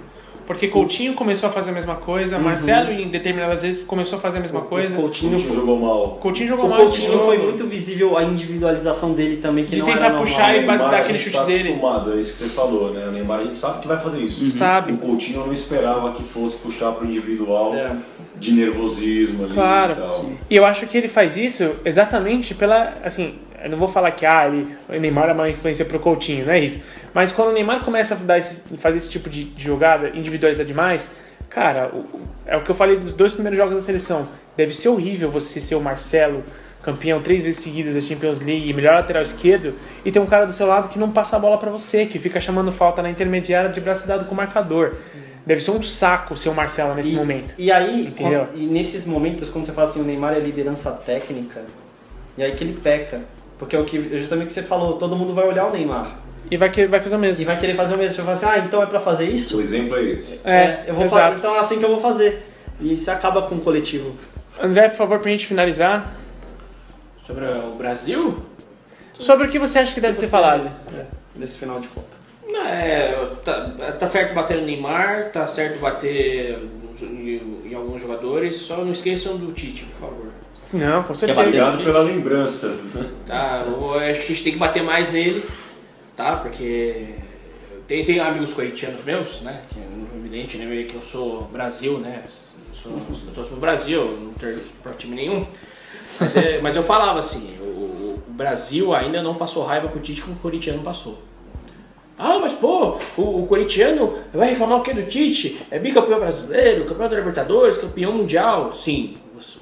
Porque 0.48 0.66
Coutinho 0.66 1.12
começou 1.14 1.48
a 1.48 1.52
fazer 1.52 1.70
a 1.70 1.74
mesma 1.74 1.94
coisa, 1.94 2.38
Marcelo 2.38 2.90
em 2.90 3.08
determinadas 3.08 3.62
vezes 3.62 3.84
começou 3.84 4.18
a 4.18 4.20
fazer 4.20 4.38
a 4.38 4.40
mesma 4.40 4.62
coisa. 4.62 4.96
O 4.98 5.02
Coutinho, 5.02 5.36
O 5.36 5.40
time 5.40 5.54
jogou 5.54 5.78
mal. 5.78 6.02
Coutinho 6.20 6.48
jogou 6.48 6.64
o 6.66 6.70
mais 6.70 6.84
Coutinho 6.88 7.18
foi 7.20 7.38
muito 7.38 7.66
visível 7.66 8.16
a 8.16 8.24
individualização 8.24 9.12
dele 9.12 9.36
também, 9.36 9.64
que 9.64 9.72
De 9.72 9.78
não 9.80 9.86
tentar 9.86 9.98
era 10.06 10.08
normal. 10.14 10.26
puxar 10.26 10.54
e 10.54 10.56
O 10.56 10.60
Neymar, 10.66 10.90
dar 10.90 10.98
aquele 11.00 11.18
chute 11.18 11.36
tá 11.36 11.44
dele. 11.44 11.68
acostumado, 11.68 12.14
é 12.14 12.16
isso 12.18 12.32
que 12.32 12.38
você 12.38 12.48
falou, 12.48 12.94
né? 12.94 13.06
O 13.06 13.12
Neymar 13.12 13.40
a 13.40 13.42
gente 13.44 13.58
sabe 13.58 13.80
que 13.82 13.86
vai 13.88 13.98
fazer 14.00 14.22
isso. 14.22 14.50
Sabe. 14.50 14.92
O 14.92 14.96
Coutinho 14.96 15.40
eu 15.42 15.46
não 15.46 15.52
esperava 15.52 16.12
que 16.12 16.22
fosse 16.22 16.56
puxar 16.56 16.92
pro 16.92 17.06
individual 17.06 17.74
É. 17.76 17.92
de 18.36 18.52
nervosismo 18.52 19.44
ali 19.44 19.52
Claro. 19.54 19.92
e 19.92 19.96
tal. 19.96 20.26
E 20.48 20.56
eu 20.56 20.64
acho 20.64 20.86
que 20.86 20.96
ele 20.96 21.08
faz 21.08 21.36
isso 21.36 21.72
exatamente 21.84 22.54
pela. 22.54 22.94
Assim, 23.04 23.34
eu 23.62 23.70
não 23.70 23.78
vou 23.78 23.88
falar 23.88 24.10
que 24.12 24.24
ah, 24.26 24.46
ele, 24.46 24.76
o 24.88 24.92
Neymar 24.98 25.28
é 25.30 25.32
uma 25.32 25.48
influência 25.48 25.84
pro 25.84 25.98
Coutinho, 25.98 26.46
não 26.46 26.52
é 26.52 26.60
isso. 26.60 26.80
Mas 27.14 27.32
quando 27.32 27.48
o 27.48 27.52
Neymar 27.52 27.84
começa 27.84 28.16
a 28.28 28.38
esse, 28.38 28.76
fazer 28.76 28.98
esse 28.98 29.10
tipo 29.10 29.28
de, 29.28 29.44
de 29.44 29.64
jogada, 29.64 30.10
individualizar 30.14 30.64
demais, 30.66 31.10
cara, 31.48 31.88
o- 31.94 32.04
é 32.46 32.56
o 32.56 32.62
que 32.62 32.70
eu 32.70 32.74
falei 32.74 32.96
dos 32.96 33.12
dois 33.12 33.32
primeiros 33.32 33.58
jogos 33.58 33.76
da 33.76 33.82
seleção. 33.82 34.28
Deve 34.56 34.74
ser 34.74 34.88
horrível 34.88 35.30
você 35.30 35.60
ser 35.60 35.74
o 35.74 35.80
Marcelo, 35.80 36.44
campeão 36.82 37.20
três 37.20 37.42
vezes 37.42 37.60
seguidas 37.60 37.94
da 37.94 38.00
Champions 38.00 38.40
League, 38.40 38.72
melhor 38.72 38.94
lateral 38.94 39.22
esquerdo, 39.22 39.74
e 40.04 40.10
ter 40.12 40.18
um 40.20 40.26
cara 40.26 40.46
do 40.46 40.52
seu 40.52 40.66
lado 40.66 40.88
que 40.88 40.98
não 40.98 41.10
passa 41.10 41.36
a 41.36 41.38
bola 41.38 41.58
pra 41.58 41.70
você, 41.70 42.06
que 42.06 42.18
fica 42.18 42.40
chamando 42.40 42.70
falta 42.72 43.02
na 43.02 43.10
intermediária 43.10 43.68
de 43.70 43.80
braço 43.80 44.06
dado 44.06 44.24
com 44.24 44.32
o 44.32 44.36
marcador. 44.36 44.94
Deve 45.44 45.60
ser 45.62 45.70
um 45.70 45.82
saco 45.82 46.36
ser 46.36 46.50
o 46.50 46.54
Marcelo 46.54 46.94
nesse 46.94 47.12
e, 47.12 47.16
momento. 47.16 47.54
E 47.58 47.72
aí, 47.72 48.06
Entendeu? 48.08 48.46
quando- 48.46 48.58
e 48.62 48.66
nesses 48.66 49.06
momentos, 49.06 49.48
quando 49.50 49.64
você 49.66 49.72
fala 49.72 49.88
assim, 49.88 50.00
o 50.00 50.04
Neymar 50.04 50.34
é 50.34 50.40
liderança 50.40 50.90
técnica, 50.92 51.62
e 52.36 52.42
aí 52.42 52.52
que 52.52 52.62
ele 52.64 52.78
peca. 52.80 53.22
Porque 53.58 53.74
é 53.74 53.78
o 53.78 53.84
que, 53.84 54.00
justamente 54.18 54.44
o 54.44 54.48
que 54.48 54.52
você 54.54 54.62
falou, 54.62 54.94
todo 54.94 55.16
mundo 55.16 55.34
vai 55.34 55.46
olhar 55.46 55.66
o 55.66 55.72
Neymar. 55.72 56.16
E 56.50 56.56
vai, 56.56 56.70
que- 56.70 56.86
vai 56.86 57.00
fazer 57.00 57.16
o 57.16 57.18
mesmo. 57.18 57.42
E 57.42 57.44
vai 57.44 57.58
querer 57.58 57.74
fazer 57.74 57.94
o 57.94 57.98
mesmo. 57.98 58.14
Você 58.16 58.22
vai 58.22 58.36
falar 58.36 58.52
assim, 58.52 58.60
ah, 58.60 58.64
então 58.66 58.82
é 58.82 58.86
pra 58.86 59.00
fazer 59.00 59.24
O 59.28 59.34
isso? 59.34 59.60
exemplo 59.60 59.96
é 59.96 60.04
esse. 60.04 60.40
É, 60.44 60.84
eu 60.86 60.94
vou 60.94 61.04
exato. 61.04 61.22
fazer, 61.32 61.36
então 61.38 61.54
é 61.54 61.58
assim 61.58 61.78
que 61.78 61.84
eu 61.84 61.90
vou 61.90 62.00
fazer. 62.00 62.46
E 62.80 62.96
você 62.96 63.10
acaba 63.10 63.42
com 63.42 63.56
o 63.56 63.60
coletivo. 63.60 64.14
André, 64.62 64.88
por 64.88 64.96
favor, 64.96 65.18
pra 65.18 65.30
gente 65.30 65.46
finalizar, 65.46 66.14
Sobre 67.26 67.44
o 67.44 67.74
Brasil? 67.76 68.38
sobre 69.18 69.46
o 69.46 69.50
que 69.50 69.58
você 69.58 69.80
acha 69.80 69.92
que 69.92 70.00
deve 70.00 70.14
ser 70.14 70.22
Você- 70.22 70.28
falado. 70.28 70.70
É, 70.96 71.04
nesse 71.36 71.58
final 71.58 71.80
de 71.80 71.88
Copa. 71.88 72.06
É, 72.66 73.12
tá, 73.44 73.70
tá 73.98 74.06
certo 74.06 74.32
bater 74.34 74.58
no 74.58 74.64
Neymar, 74.66 75.30
tá 75.32 75.46
certo 75.46 75.78
bater 75.80 76.58
em, 77.02 77.68
em 77.70 77.74
alguns 77.74 78.00
jogadores, 78.00 78.56
só 78.56 78.76
não 78.78 78.92
esqueçam 78.92 79.36
do 79.36 79.52
Tite, 79.52 79.84
por 79.84 80.08
favor. 80.08 80.26
Não, 80.72 81.02
com 81.02 81.14
certeza. 81.14 81.40
Obrigado 81.40 81.78
pela 81.84 82.00
lembrança. 82.00 82.78
Tá, 83.26 83.64
eu 83.66 83.94
acho 83.94 84.20
que 84.20 84.24
a 84.24 84.28
gente 84.28 84.44
tem 84.44 84.52
que 84.52 84.58
bater 84.58 84.82
mais 84.82 85.10
nele, 85.12 85.44
tá? 86.16 86.36
Porque 86.36 87.14
tem, 87.86 88.04
tem 88.04 88.20
amigos 88.20 88.52
corintianos 88.52 89.04
meus, 89.04 89.40
né? 89.42 89.62
Que 89.72 89.78
é 89.80 90.18
evidente, 90.18 90.56
né? 90.58 90.84
Que 90.84 90.94
eu 90.94 91.02
sou 91.02 91.44
Brasil, 91.44 91.98
né? 91.98 92.22
Eu, 92.24 92.76
sou, 92.76 92.92
eu 92.92 93.32
torço 93.34 93.50
pro 93.50 93.60
Brasil, 93.60 94.04
não 94.20 94.32
torço 94.34 94.72
pra 94.82 94.92
time 94.92 95.14
nenhum. 95.16 95.46
Mas, 96.20 96.36
é- 96.36 96.60
mas 96.60 96.76
eu 96.76 96.82
falava 96.82 97.18
assim, 97.18 97.56
o, 97.60 98.20
o 98.28 98.32
Brasil 98.32 98.94
ainda 98.94 99.22
não 99.22 99.34
passou 99.36 99.64
raiva 99.64 99.88
com 99.88 99.98
o 99.98 100.02
Tite 100.02 100.20
como 100.22 100.34
o 100.34 100.38
corintiano 100.38 100.82
passou. 100.82 101.22
Ah, 102.18 102.38
mas 102.40 102.52
pô, 102.52 102.98
o, 103.16 103.42
o 103.44 103.46
corintiano 103.46 104.18
vai 104.34 104.50
reclamar 104.50 104.78
o 104.78 104.82
que 104.82 104.92
do 104.92 105.04
Tite? 105.04 105.60
É 105.70 105.78
bicampeão 105.78 106.18
brasileiro, 106.18 106.84
campeão 106.84 107.08
da 107.08 107.16
Libertadores, 107.16 107.78
campeão 107.78 108.12
mundial. 108.12 108.72
Sim, 108.72 109.14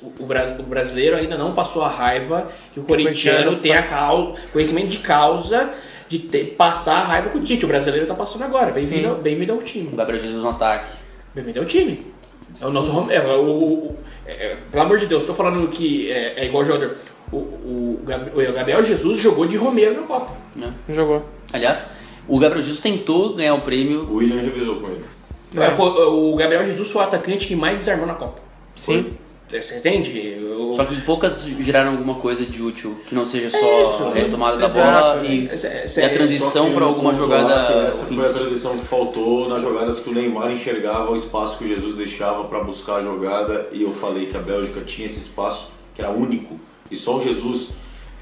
o, 0.02 0.22
o 0.22 0.26
bra- 0.26 0.56
o 0.58 0.62
brasileiro 0.62 1.16
ainda 1.16 1.36
não 1.36 1.54
passou 1.54 1.82
a 1.84 1.88
raiva 1.88 2.48
que 2.72 2.80
o 2.80 2.84
corintiano 2.84 3.56
tem 3.56 3.72
a 3.72 3.82
cau- 3.82 4.34
conhecimento 4.52 4.88
de 4.88 4.98
causa 4.98 5.70
de 6.08 6.18
ter, 6.20 6.54
passar 6.56 6.96
a 6.98 7.04
raiva 7.04 7.30
com 7.30 7.38
o 7.38 7.42
Tite. 7.42 7.64
O 7.64 7.68
brasileiro 7.68 8.06
tá 8.06 8.14
passando 8.14 8.44
agora. 8.44 8.72
Bem-vindo 8.72 9.16
Sim. 9.16 9.22
bem 9.22 9.50
ao 9.50 9.58
time. 9.62 9.88
O 9.92 9.96
Gabriel 9.96 10.20
Jesus 10.22 10.42
no 10.42 10.50
ataque. 10.50 10.90
Bem-vindo 11.34 11.58
ao 11.60 11.64
time. 11.66 12.12
É 12.60 12.66
o 12.66 12.70
nosso 12.70 12.90
é, 13.10 13.20
o, 13.20 13.40
o- 13.42 13.74
o- 13.88 13.96
é, 14.24 14.56
Pelo 14.70 14.82
amor 14.82 14.98
de 14.98 15.06
Deus, 15.06 15.24
tô 15.24 15.34
falando 15.34 15.66
que 15.68 16.10
é, 16.10 16.34
é 16.40 16.46
igual 16.46 16.64
jogador. 16.64 16.96
O, 17.32 17.36
o, 17.36 18.00
o 18.02 18.52
Gabriel 18.52 18.84
Jesus 18.84 19.18
jogou 19.18 19.46
de 19.46 19.56
Romero 19.56 19.94
na 20.00 20.06
Copa. 20.06 20.32
Né? 20.54 20.72
Jogou. 20.88 21.26
Aliás, 21.52 21.90
o 22.28 22.38
Gabriel 22.38 22.62
Jesus 22.62 22.80
tentou 22.80 23.34
ganhar 23.34 23.54
o 23.54 23.60
prêmio. 23.62 24.02
O 24.08 24.16
William 24.16 24.40
revisou 24.40 24.76
com 24.76 24.86
ele. 24.88 25.04
É, 25.56 25.70
foi- 25.72 25.88
o 26.06 26.36
Gabriel 26.36 26.64
Jesus 26.64 26.88
foi 26.90 27.02
o 27.02 27.04
atacante 27.04 27.46
que 27.48 27.56
mais 27.56 27.78
desarmou 27.78 28.06
na 28.06 28.14
Copa. 28.14 28.40
Sim. 28.76 29.16
Você 29.48 29.76
entende? 29.76 30.38
O- 30.58 30.72
Só 30.74 30.84
que 30.84 31.00
poucas 31.02 31.44
geraram 31.60 31.92
alguma 31.92 32.14
coisa 32.16 32.44
de 32.44 32.60
útil 32.62 32.98
que 33.06 33.14
não 33.14 33.24
seja 33.24 33.48
só 33.50 33.58
isso, 33.58 34.02
a 34.04 34.10
retomada 34.12 34.56
da 34.56 34.66
bola 34.68 35.24
e, 35.24 35.38
Esse- 35.44 35.54
esse- 35.54 35.66
e 36.00 36.02
a 36.02 36.06
esse- 36.06 36.14
transição 36.14 36.72
para 36.72 36.84
alguma 36.84 37.14
jogada 37.14 37.66
que 37.66 37.78
Essa 37.86 38.06
foi 38.06 38.16
a 38.16 38.28
transição 38.32 38.76
que 38.76 38.84
faltou 38.84 39.48
nas 39.48 39.62
jogadas 39.62 40.00
que 40.00 40.10
o 40.10 40.12
Neymar 40.14 40.50
enxergava 40.50 41.12
o 41.12 41.16
espaço 41.16 41.58
que 41.58 41.64
o 41.64 41.68
Jesus 41.68 41.96
deixava 41.96 42.44
para 42.44 42.58
buscar 42.64 42.96
a 42.96 43.02
jogada. 43.02 43.68
E 43.72 43.82
eu 43.82 43.92
falei 43.92 44.26
que 44.26 44.36
a 44.36 44.40
Bélgica 44.40 44.80
tinha 44.80 45.06
esse 45.06 45.20
espaço 45.20 45.68
que 45.94 46.02
era 46.02 46.10
único. 46.10 46.58
E 46.90 46.96
só 46.96 47.16
o 47.18 47.22
Jesus 47.22 47.68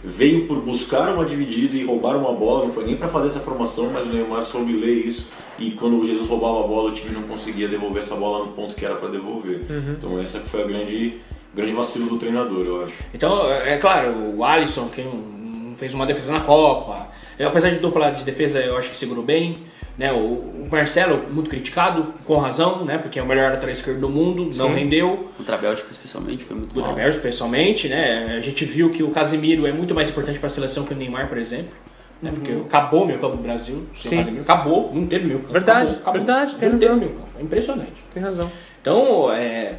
veio 0.05 0.47
por 0.47 0.59
buscar 0.61 1.15
uma 1.15 1.25
dividida 1.25 1.77
e 1.77 1.85
roubar 1.85 2.17
uma 2.17 2.33
bola, 2.33 2.67
não 2.67 2.73
foi 2.73 2.85
nem 2.85 2.97
para 2.97 3.09
fazer 3.09 3.29
essa 3.29 3.41
formação, 3.41 3.91
mas 3.91 4.05
o 4.05 4.11
Neymar 4.11 4.45
soube 4.45 4.75
ler 4.75 5.07
isso 5.07 5.31
e 5.59 5.71
quando 5.71 5.99
o 5.99 6.05
Jesus 6.05 6.29
roubava 6.29 6.65
a 6.65 6.67
bola 6.67 6.91
o 6.91 6.93
time 6.93 7.15
não 7.15 7.23
conseguia 7.23 7.69
devolver 7.69 8.03
essa 8.03 8.15
bola 8.15 8.45
no 8.45 8.53
ponto 8.53 8.75
que 8.75 8.85
era 8.85 8.97
para 8.97 9.09
devolver. 9.09 9.63
Então 9.97 10.21
essa 10.21 10.41
foi 10.41 10.63
a 10.63 10.67
grande 10.67 11.21
grande 11.55 11.73
vacilo 11.73 12.09
do 12.09 12.19
treinador, 12.19 12.67
eu 12.67 12.85
acho. 12.85 12.95
Então, 13.15 13.51
é 13.51 13.75
é 13.75 13.79
claro, 13.79 14.13
o 14.37 14.45
Alisson, 14.45 14.89
que 14.89 15.03
não, 15.03 15.75
fez 15.77 15.95
uma 15.95 16.05
defesa 16.05 16.33
na 16.33 16.41
Copa, 16.41 17.09
eu, 17.39 17.49
apesar 17.49 17.71
de 17.71 17.79
dupla 17.79 18.11
de 18.11 18.25
defesa, 18.25 18.59
eu 18.61 18.77
acho 18.77 18.91
que 18.91 18.97
segurou 18.97 19.25
bem. 19.25 19.57
Né? 19.97 20.13
O, 20.13 20.67
Marcelo, 20.71 21.25
muito 21.31 21.49
criticado, 21.49 22.15
com 22.25 22.37
razão, 22.39 22.85
né? 22.85 22.99
porque 22.99 23.19
é 23.19 23.23
o 23.23 23.27
melhor 23.27 23.53
lateral 23.53 23.73
esquerdo 23.73 24.01
do 24.01 24.09
mundo, 24.09 24.45
não 24.57 24.69
Sim. 24.69 24.75
rendeu. 24.75 25.29
Contra 25.37 25.55
a 25.55 25.59
Bélgica, 25.59 25.89
especialmente, 25.93 26.43
foi 26.45 26.57
muito 26.57 26.77
O 26.77 26.81
mal. 26.81 26.91
Roberto, 26.91 27.15
especialmente, 27.17 27.89
né? 27.89 28.35
A 28.37 28.41
gente 28.41 28.65
viu 28.65 28.91
que 28.91 29.03
o 29.03 29.11
Casemiro 29.11 29.67
é 29.67 29.73
muito 29.73 29.95
mais 29.95 30.09
importante 30.09 30.39
para 30.39 30.49
a 30.49 30.51
seleção 30.51 30.85
que 30.85 30.93
o 30.93 30.97
Neymar, 30.97 31.29
por 31.29 31.39
exemplo. 31.39 31.73
Né? 32.21 32.33
Porque 32.35 32.53
acabou 32.53 33.05
o 33.05 33.07
meio 33.07 33.19
campo 33.21 33.37
do 33.37 33.43
Brasil. 33.43 33.87
Sim. 34.01 34.17
Casemiro. 34.19 34.43
Acabou, 34.43 34.91
não 34.93 35.07
teve 35.07 35.27
meio 35.27 35.41
campo. 35.41 35.53
Verdade, 35.53 35.81
acabou, 35.91 36.01
acabou. 36.01 36.13
verdade, 36.21 36.57
tem 36.57 36.69
não 36.71 36.79
teve 36.79 36.93
razão. 36.93 37.01
meio 37.07 37.19
campo. 37.21 37.29
É 37.39 37.43
impressionante. 37.43 37.93
Tem 38.13 38.23
razão. 38.23 38.51
Então, 38.81 39.33
é, 39.33 39.75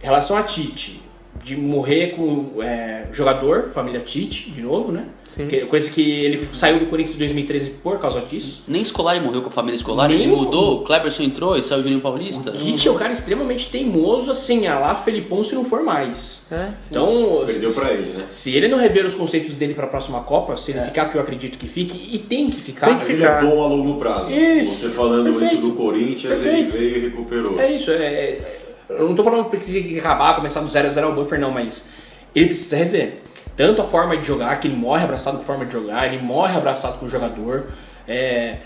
em 0.00 0.04
relação 0.04 0.36
a 0.36 0.42
Tite, 0.42 1.02
de 1.44 1.56
morrer 1.56 2.08
com 2.16 2.62
é, 2.62 3.06
jogador, 3.12 3.70
família 3.74 4.00
Tite, 4.00 4.50
de 4.50 4.60
novo, 4.60 4.92
né? 4.92 5.06
Sim. 5.26 5.46
Que- 5.46 5.60
coisa 5.66 5.88
que 5.90 6.02
ele 6.24 6.48
saiu 6.52 6.80
do 6.80 6.86
Corinthians 6.86 7.14
em 7.14 7.18
2013 7.20 7.70
por 7.82 7.98
causa 8.00 8.20
disso. 8.20 8.64
Nem 8.66 8.84
Scolari 8.84 9.20
morreu 9.20 9.42
com 9.42 9.48
a 9.48 9.52
família 9.52 9.78
Scolari, 9.78 10.14
Nem 10.14 10.24
ele 10.24 10.32
o- 10.32 10.36
mudou, 10.36 10.80
o 10.80 10.84
Cleberson 10.84 11.22
entrou 11.22 11.56
e 11.56 11.62
saiu 11.62 11.80
o 11.80 11.82
Juninho 11.84 12.00
Paulista. 12.00 12.50
Tite 12.52 12.88
é 12.88 12.90
um 12.90 12.96
cara 12.96 13.12
extremamente 13.12 13.70
teimoso 13.70 14.28
a 14.30 14.32
assinhalar 14.32 15.04
Felipão 15.04 15.42
se 15.44 15.54
não 15.54 15.64
for 15.64 15.82
mais. 15.84 16.46
É. 16.50 16.70
Então, 16.90 17.44
Perdeu 17.46 17.72
para 17.72 17.92
ele, 17.92 18.12
né? 18.18 18.26
se 18.28 18.54
ele 18.54 18.66
não 18.68 18.76
rever 18.78 19.06
os 19.06 19.14
conceitos 19.14 19.54
dele 19.54 19.72
para 19.72 19.84
a 19.84 19.88
próxima 19.88 20.20
Copa, 20.20 20.56
se 20.56 20.72
ele 20.72 20.80
ficar, 20.82 21.06
que 21.10 21.16
eu 21.16 21.20
acredito 21.22 21.56
que 21.58 21.68
fique, 21.68 22.10
e 22.12 22.18
tem 22.18 22.50
que 22.50 22.60
ficar. 22.60 22.86
Tem 22.86 22.94
que 22.96 23.00
Mas 23.02 23.10
ele 23.10 23.18
ficar. 23.22 23.42
é 23.44 23.46
bom 23.46 23.62
a 23.62 23.68
longo 23.68 23.98
prazo. 23.98 24.32
Isso. 24.32 24.74
Você 24.74 24.88
falando 24.88 25.30
Perfeito. 25.30 25.54
isso 25.54 25.62
do 25.62 25.72
Corinthians, 25.72 26.38
Perfeito. 26.40 26.76
ele 26.76 26.90
veio 26.90 26.96
e 26.96 27.00
recuperou. 27.08 27.58
É 27.60 27.72
isso, 27.72 27.90
é, 27.92 27.94
é- 28.04 28.59
eu 28.98 29.08
não 29.08 29.14
tô 29.14 29.22
falando 29.24 29.48
que 29.50 29.56
tem 29.58 29.82
que 29.82 29.98
acabar, 29.98 30.34
começar 30.36 30.60
do 30.60 30.68
0 30.68 30.86
a 30.88 30.90
0 30.90 31.06
ao 31.08 31.12
buffer, 31.14 31.38
não, 31.38 31.50
mas 31.50 31.88
ele 32.34 32.46
precisa 32.46 32.76
rever. 32.76 33.22
Tanto 33.56 33.82
a 33.82 33.84
forma 33.84 34.16
de 34.16 34.26
jogar, 34.26 34.58
que 34.60 34.68
ele 34.68 34.76
morre 34.76 35.04
abraçado 35.04 35.36
com 35.36 35.42
a 35.42 35.46
forma 35.46 35.66
de 35.66 35.72
jogar, 35.72 36.06
ele 36.06 36.22
morre 36.22 36.56
abraçado 36.56 36.98
com 36.98 37.06
o 37.06 37.10
jogador. 37.10 37.66
É, 38.08 38.56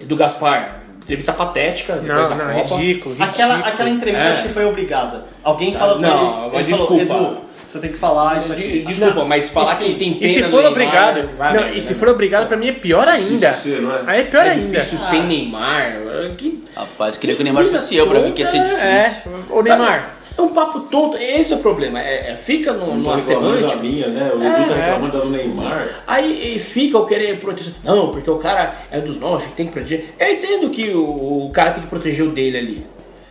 do 0.00 0.14
Gaspar, 0.16 0.82
entrevista 1.02 1.32
patética 1.32 1.94
depois 1.94 2.28
Não, 2.30 2.36
da 2.36 2.44
não, 2.44 2.54
Copa. 2.54 2.74
ridículo, 2.76 3.14
ridículo. 3.14 3.22
Aquela, 3.24 3.58
aquela 3.58 3.90
entrevista 3.90 4.28
É. 4.28 4.30
acho 4.32 4.42
que 4.42 4.48
foi 4.50 4.64
obrigada. 4.64 5.24
Alguém 5.42 5.74
fala 5.74 5.94
com 5.94 6.00
Não, 6.00 6.54
ele, 6.54 6.74
falou, 6.74 6.98
desculpa. 6.98 7.02
Edu, 7.14 7.38
você 7.68 7.78
tem 7.80 7.92
que 7.92 7.98
falar 7.98 8.40
isso 8.42 8.52
aqui. 8.52 8.84
Desculpa, 8.86 9.14
Não, 9.14 9.28
mas 9.28 9.48
falar 9.48 9.72
e 9.72 9.76
se- 9.76 9.84
que 9.84 9.94
tem 9.94 10.12
E 10.12 10.14
pena 10.20 10.28
se 10.32 10.42
do 10.42 10.48
for 10.50 10.56
Neymar, 10.62 10.72
obrigado, 10.72 11.28
vai, 11.36 11.54
não, 11.56 11.62
né? 11.64 11.72
e 11.76 11.82
se 11.82 11.94
for 11.94 12.08
obrigado, 12.08 12.46
pra 12.48 12.56
mim 12.56 12.68
é 12.68 12.72
pior 12.72 13.06
ainda. 13.08 13.50
Difícil 13.50 13.82
não 13.82 13.94
é? 13.94 14.02
Aí 14.06 14.20
é 14.20 14.24
pior 14.24 14.46
é 14.46 14.50
ainda. 14.50 14.80
difícil 14.80 14.98
sem 14.98 15.22
Neymar. 15.24 15.96
Que 16.36 16.62
Rapaz, 16.74 17.16
queria 17.16 17.34
que 17.36 17.42
o 17.42 17.44
Neymar 17.44 17.64
fosse 17.66 17.96
eu 17.96 18.06
pra 18.06 18.20
ver 18.20 18.32
que 18.32 18.42
ia 18.42 18.48
ser 18.48 18.58
difícil. 18.62 18.84
É. 18.84 19.22
Ô 19.50 19.62
Neymar, 19.62 20.12
É 20.38 20.42
um 20.42 20.48
papo 20.50 20.80
tonto, 20.80 21.16
esse 21.16 21.54
é 21.54 21.56
o 21.56 21.60
problema. 21.60 21.98
É, 21.98 22.32
é- 22.32 22.36
fica 22.36 22.70
no, 22.74 22.88
Não 22.88 22.96
numa 22.98 23.16
da 23.16 23.76
minha, 23.76 24.08
né? 24.08 24.30
O 24.34 24.36
Edu 24.36 24.44
É, 24.46 24.66
tá 24.66 24.74
é. 24.74 24.84
reclamando 24.84 25.16
da 25.18 25.24
do 25.24 25.30
Neymar. 25.30 26.02
Aí 26.06 26.56
e 26.56 26.60
fica 26.60 26.98
o 26.98 27.06
querer 27.06 27.38
proteger. 27.40 27.72
Não, 27.82 28.10
porque 28.12 28.28
o 28.30 28.36
cara 28.36 28.76
é 28.90 29.00
dos 29.00 29.18
nossos, 29.18 29.50
tem 29.52 29.64
que 29.66 29.72
proteger. 29.72 30.14
Eu 30.20 30.32
entendo 30.34 30.68
que 30.68 30.90
o, 30.90 31.46
o 31.46 31.50
cara 31.54 31.70
tem 31.70 31.82
que 31.84 31.88
proteger 31.88 32.26
o 32.26 32.30
dele 32.32 32.58
ali. 32.58 32.86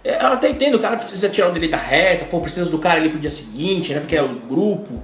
É, 0.06 0.22
Eu 0.23 0.27
até 0.27 0.49
entendo, 0.49 0.76
o 0.76 0.80
cara 0.80 0.98
precisa 0.98 1.27
tirar 1.27 1.49
o 1.49 1.52
dele 1.52 1.68
da 1.68 1.77
reta, 1.77 2.26
pô, 2.26 2.40
precisa 2.40 2.69
do 2.69 2.77
cara 2.77 2.99
ali 2.99 3.10
pro 3.10 3.19
dia 3.19 3.32
seguinte, 3.32 3.94
né? 3.94 3.99
Porque 3.99 4.15
é 4.15 4.22
o 4.22 4.30
grupo. 4.30 5.03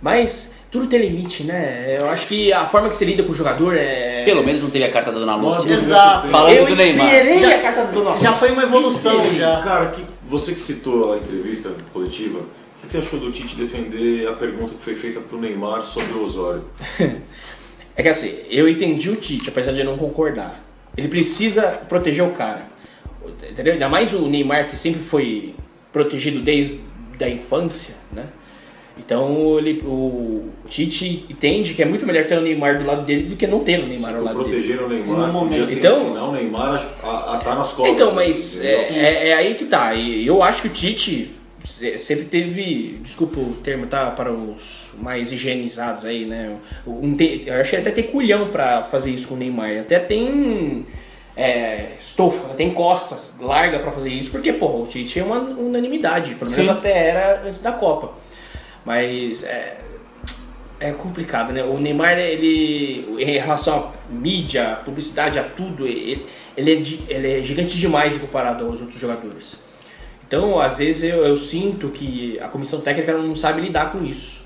Mas 0.00 0.54
tudo 0.70 0.86
tem 0.86 1.00
limite, 1.00 1.44
né? 1.44 1.96
Eu 2.00 2.08
acho 2.08 2.26
que 2.26 2.52
a 2.52 2.64
forma 2.66 2.88
que 2.88 2.96
você 2.96 3.04
lida 3.04 3.22
com 3.22 3.32
o 3.32 3.34
jogador 3.34 3.76
é. 3.76 4.24
Pelo 4.24 4.42
menos 4.42 4.62
não 4.62 4.70
teve 4.70 4.84
a 4.84 4.90
carta 4.90 5.12
da 5.12 5.18
Dona 5.18 5.36
Lúcia. 5.36 5.72
Exato. 5.72 6.28
Falando 6.28 6.54
eu 6.54 6.66
do 6.66 6.74
Neymar. 6.76 7.10
Já- 7.40 7.56
a 7.56 7.58
carta 7.60 7.84
do 7.84 7.92
Donald. 7.92 8.22
Já 8.22 8.32
foi 8.32 8.50
uma 8.50 8.62
evolução, 8.62 9.22
já. 9.34 9.60
Cara, 9.62 9.86
que, 9.88 10.02
você 10.28 10.52
que 10.54 10.60
citou 10.60 11.12
a 11.12 11.16
entrevista 11.18 11.70
coletiva, 11.92 12.38
o 12.38 12.86
que 12.86 12.90
você 12.92 12.98
achou 12.98 13.18
do 13.18 13.30
Tite 13.32 13.56
defender 13.56 14.28
a 14.28 14.32
pergunta 14.32 14.72
que 14.74 14.82
foi 14.82 14.94
feita 14.94 15.20
pro 15.20 15.38
Neymar 15.38 15.82
sobre 15.82 16.14
o 16.14 16.22
Osório? 16.24 16.64
É 17.96 18.02
que 18.02 18.08
assim, 18.08 18.32
eu 18.48 18.68
entendi 18.68 19.10
o 19.10 19.16
Tite, 19.16 19.48
apesar 19.48 19.72
de 19.72 19.80
eu 19.80 19.84
não 19.84 19.98
concordar. 19.98 20.62
Ele 20.96 21.08
precisa 21.08 21.62
proteger 21.88 22.24
o 22.24 22.30
cara. 22.30 22.62
Entendeu? 23.50 23.72
Ainda 23.74 23.88
mais 23.88 24.12
o 24.12 24.28
Neymar, 24.28 24.68
que 24.70 24.76
sempre 24.76 25.00
foi 25.02 25.54
protegido 25.92 26.40
desde 26.40 26.78
a 27.20 27.28
infância, 27.28 27.94
né? 28.12 28.26
Então 28.98 29.58
ele, 29.58 29.80
o 29.86 30.48
Tite 30.68 31.24
entende 31.30 31.72
que 31.72 31.80
é 31.80 31.84
muito 31.84 32.04
melhor 32.04 32.24
ter 32.26 32.36
o 32.36 32.40
Neymar 32.40 32.78
do 32.78 32.84
lado 32.84 33.02
dele 33.06 33.28
do 33.28 33.36
que 33.36 33.46
não 33.46 33.62
ter 33.62 33.78
o 33.78 33.86
Neymar 33.86 34.10
ao 34.10 34.22
Ficou 34.22 34.24
lado 34.42 34.48
dele. 34.50 34.60
proteger 34.62 34.78
o 34.84 34.88
No 34.88 34.94
Neymar, 34.94 35.32
momento. 35.32 35.48
podia 35.50 35.64
se 35.66 35.78
Então- 35.78 36.28
o 36.28 36.32
Neymar 36.32 36.86
a, 37.02 37.34
a 37.34 37.38
tá 37.38 37.54
nas 37.54 37.72
costas. 37.72 37.94
Então, 37.94 38.12
mas 38.12 38.60
é, 38.64 38.82
entendeu? 38.82 39.02
é- 39.04 39.28
é 39.28 39.34
aí 39.34 39.54
que 39.54 39.66
tá. 39.66 39.94
E 39.94 40.26
eu 40.26 40.42
acho 40.42 40.62
que 40.62 40.68
o 40.68 40.72
Tite 40.72 41.30
se- 41.64 41.98
sempre 42.00 42.24
teve, 42.24 42.98
desculpa 43.04 43.38
o 43.38 43.54
termo, 43.62 43.86
tá? 43.86 44.10
Para 44.10 44.32
os 44.32 44.88
mais 45.00 45.30
higienizados 45.30 46.04
aí, 46.04 46.24
né? 46.24 46.56
Um 46.84 47.16
eu 47.46 47.54
acho 47.54 47.70
que 47.70 47.76
ele 47.76 47.82
até 47.82 47.92
tem 47.92 48.04
culhão 48.10 48.48
pra 48.48 48.82
fazer 48.90 49.10
isso 49.12 49.28
com 49.28 49.34
o 49.34 49.38
Neymar. 49.38 49.78
Até 49.78 50.00
tem 50.00 50.84
é, 51.38 51.92
estofa, 52.02 52.48
tem 52.54 52.74
costas 52.74 53.32
larga 53.40 53.78
pra 53.78 53.92
fazer 53.92 54.10
isso, 54.10 54.32
porque, 54.32 54.52
porra, 54.52 54.78
o 54.78 54.86
Tite 54.88 55.20
é 55.20 55.22
uma 55.22 55.38
unanimidade. 55.38 56.34
Pelo 56.34 56.50
menos 56.50 56.66
Sim. 56.66 56.72
até 56.72 57.10
era 57.10 57.42
antes 57.46 57.62
da 57.62 57.70
Copa. 57.70 58.12
Mas 58.84 59.44
é, 59.44 59.76
é 60.80 60.90
complicado, 60.90 61.52
né? 61.52 61.62
O 61.62 61.78
Neymar, 61.78 62.18
ele, 62.18 63.14
em 63.20 63.24
relação 63.24 63.78
à 63.78 64.12
mídia, 64.12 64.80
publicidade, 64.84 65.38
a 65.38 65.44
tudo, 65.44 65.86
ele, 65.86 66.26
ele, 66.56 66.72
é, 66.72 67.14
ele 67.14 67.38
é 67.38 67.42
gigante 67.42 67.78
demais 67.78 68.18
comparado 68.18 68.66
aos 68.66 68.80
outros 68.80 68.98
jogadores. 68.98 69.62
Então, 70.26 70.58
às 70.58 70.78
vezes, 70.78 71.04
eu, 71.04 71.24
eu 71.24 71.36
sinto 71.36 71.90
que 71.90 72.36
a 72.40 72.48
comissão 72.48 72.80
técnica 72.80 73.16
não 73.16 73.36
sabe 73.36 73.60
lidar 73.60 73.92
com 73.92 74.04
isso. 74.04 74.37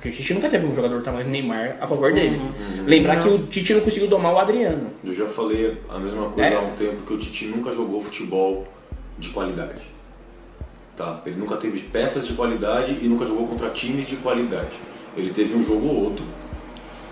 Porque 0.00 0.08
o 0.08 0.12
Tite 0.12 0.32
nunca 0.32 0.48
teve 0.48 0.64
um 0.66 0.74
jogador 0.74 0.96
do 0.96 1.02
tamanho 1.04 1.26
do 1.26 1.30
Neymar 1.30 1.76
a 1.78 1.86
favor 1.86 2.10
dele. 2.10 2.40
Lembrar 2.86 3.22
que 3.22 3.28
o 3.28 3.38
Tite 3.46 3.74
não 3.74 3.82
conseguiu 3.82 4.08
domar 4.08 4.32
o 4.32 4.38
Adriano. 4.38 4.86
Eu 5.04 5.14
já 5.14 5.26
falei 5.26 5.76
a 5.90 5.98
mesma 5.98 6.30
coisa 6.30 6.48
É. 6.48 6.56
há 6.56 6.60
um 6.60 6.70
tempo 6.72 7.02
que 7.02 7.12
o 7.12 7.18
Tite 7.18 7.44
nunca 7.46 7.70
jogou 7.70 8.02
futebol 8.02 8.66
de 9.18 9.28
qualidade. 9.28 9.82
Tá? 10.96 11.20
Ele 11.26 11.36
nunca 11.36 11.56
teve 11.56 11.80
peças 11.80 12.26
de 12.26 12.32
qualidade 12.32 12.98
e 13.02 13.06
nunca 13.08 13.26
jogou 13.26 13.46
contra 13.46 13.68
times 13.68 14.06
de 14.06 14.16
qualidade. 14.16 14.70
Ele 15.14 15.28
teve 15.30 15.54
um 15.54 15.62
jogo 15.62 15.86
ou 15.86 16.04
outro. 16.04 16.24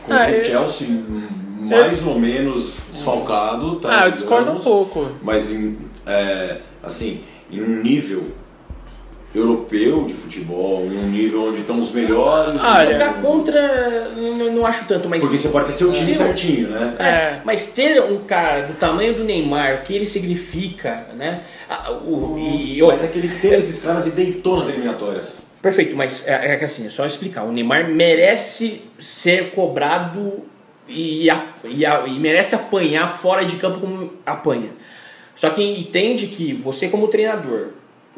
Contra 0.07 0.25
Ah, 0.25 0.29
o 0.29 0.31
eu- 0.31 0.45
Chelsea 0.47 0.89
hum, 0.89 1.29
mais 1.61 2.07
ou 2.07 2.19
menos 2.19 2.75
desfalcado, 2.91 3.77
tá? 3.77 4.03
ah, 4.03 4.07
eu 4.07 4.13
discordo 4.13 4.53
um 4.53 4.59
pouco. 4.61 5.11
Mas 5.23 5.53
em, 5.53 5.77
é, 6.07 6.61
assim, 6.83 7.21
em 7.53 7.61
um 7.61 7.83
nível 7.83 8.25
europeu 9.35 10.05
de 10.07 10.15
futebol, 10.15 10.85
em 10.87 10.97
um 10.99 11.09
nível 11.09 11.49
onde 11.49 11.61
estão 11.61 11.79
os 11.81 11.93
melhores. 11.93 12.59
Ah, 12.63 12.85
Jogar 12.85 13.17
mundo. 13.17 13.23
contra, 13.27 14.09
não, 14.17 14.53
não 14.53 14.67
acho 14.67 14.87
tanto, 14.87 15.09
mas. 15.09 15.21
Porque 15.21 15.37
você 15.39 15.49
pode 15.49 15.67
ter 15.67 15.73
seu 15.73 15.93
time 15.93 16.07
Tem 16.07 16.15
um- 16.15 16.19
certinho, 16.19 16.69
né? 16.71 16.97
É, 16.99 17.05
É. 17.05 17.41
mas 17.45 17.67
ter 17.73 18.03
um 18.03 18.19
cara 18.25 18.63
do 18.63 18.75
tamanho 18.75 19.15
do 19.15 19.25
Neymar, 19.25 19.77
o 19.77 19.83
que 19.85 19.95
ele 19.95 20.07
significa, 20.07 21.07
né? 21.17 21.43
O, 22.07 22.37
e, 22.39 22.79
e 22.79 22.83
Mas 22.83 23.05
é 23.05 23.07
que 23.09 23.19
ele 23.19 23.29
teve 23.41 23.57
esses 23.57 23.81
caras 23.83 24.07
e 24.07 24.11
deitou 24.11 24.57
nas 24.57 24.69
eliminatórias. 24.69 25.39
Perfeito, 25.61 25.95
mas 25.97 26.27
é, 26.27 26.55
é 26.55 26.57
que 26.57 26.65
assim, 26.65 26.87
é 26.87 26.91
só 26.91 27.05
explicar. 27.05 27.43
O 27.45 27.53
Neymar 27.53 27.89
merece 27.89 28.83
ser 29.01 29.51
cobrado 29.51 30.45
e, 30.89 31.29
a- 31.29 31.47
e, 31.65 31.85
a- 31.85 32.05
e 32.07 32.19
merece 32.19 32.55
apanhar 32.55 33.19
fora 33.19 33.45
de 33.45 33.57
campo 33.57 33.81
como 33.81 34.13
apanha. 34.25 34.71
Só 35.37 35.51
que 35.51 35.63
entende 35.63 36.29
que 36.29 36.53
você 36.55 36.89
como 36.89 37.09
treinador, 37.09 37.69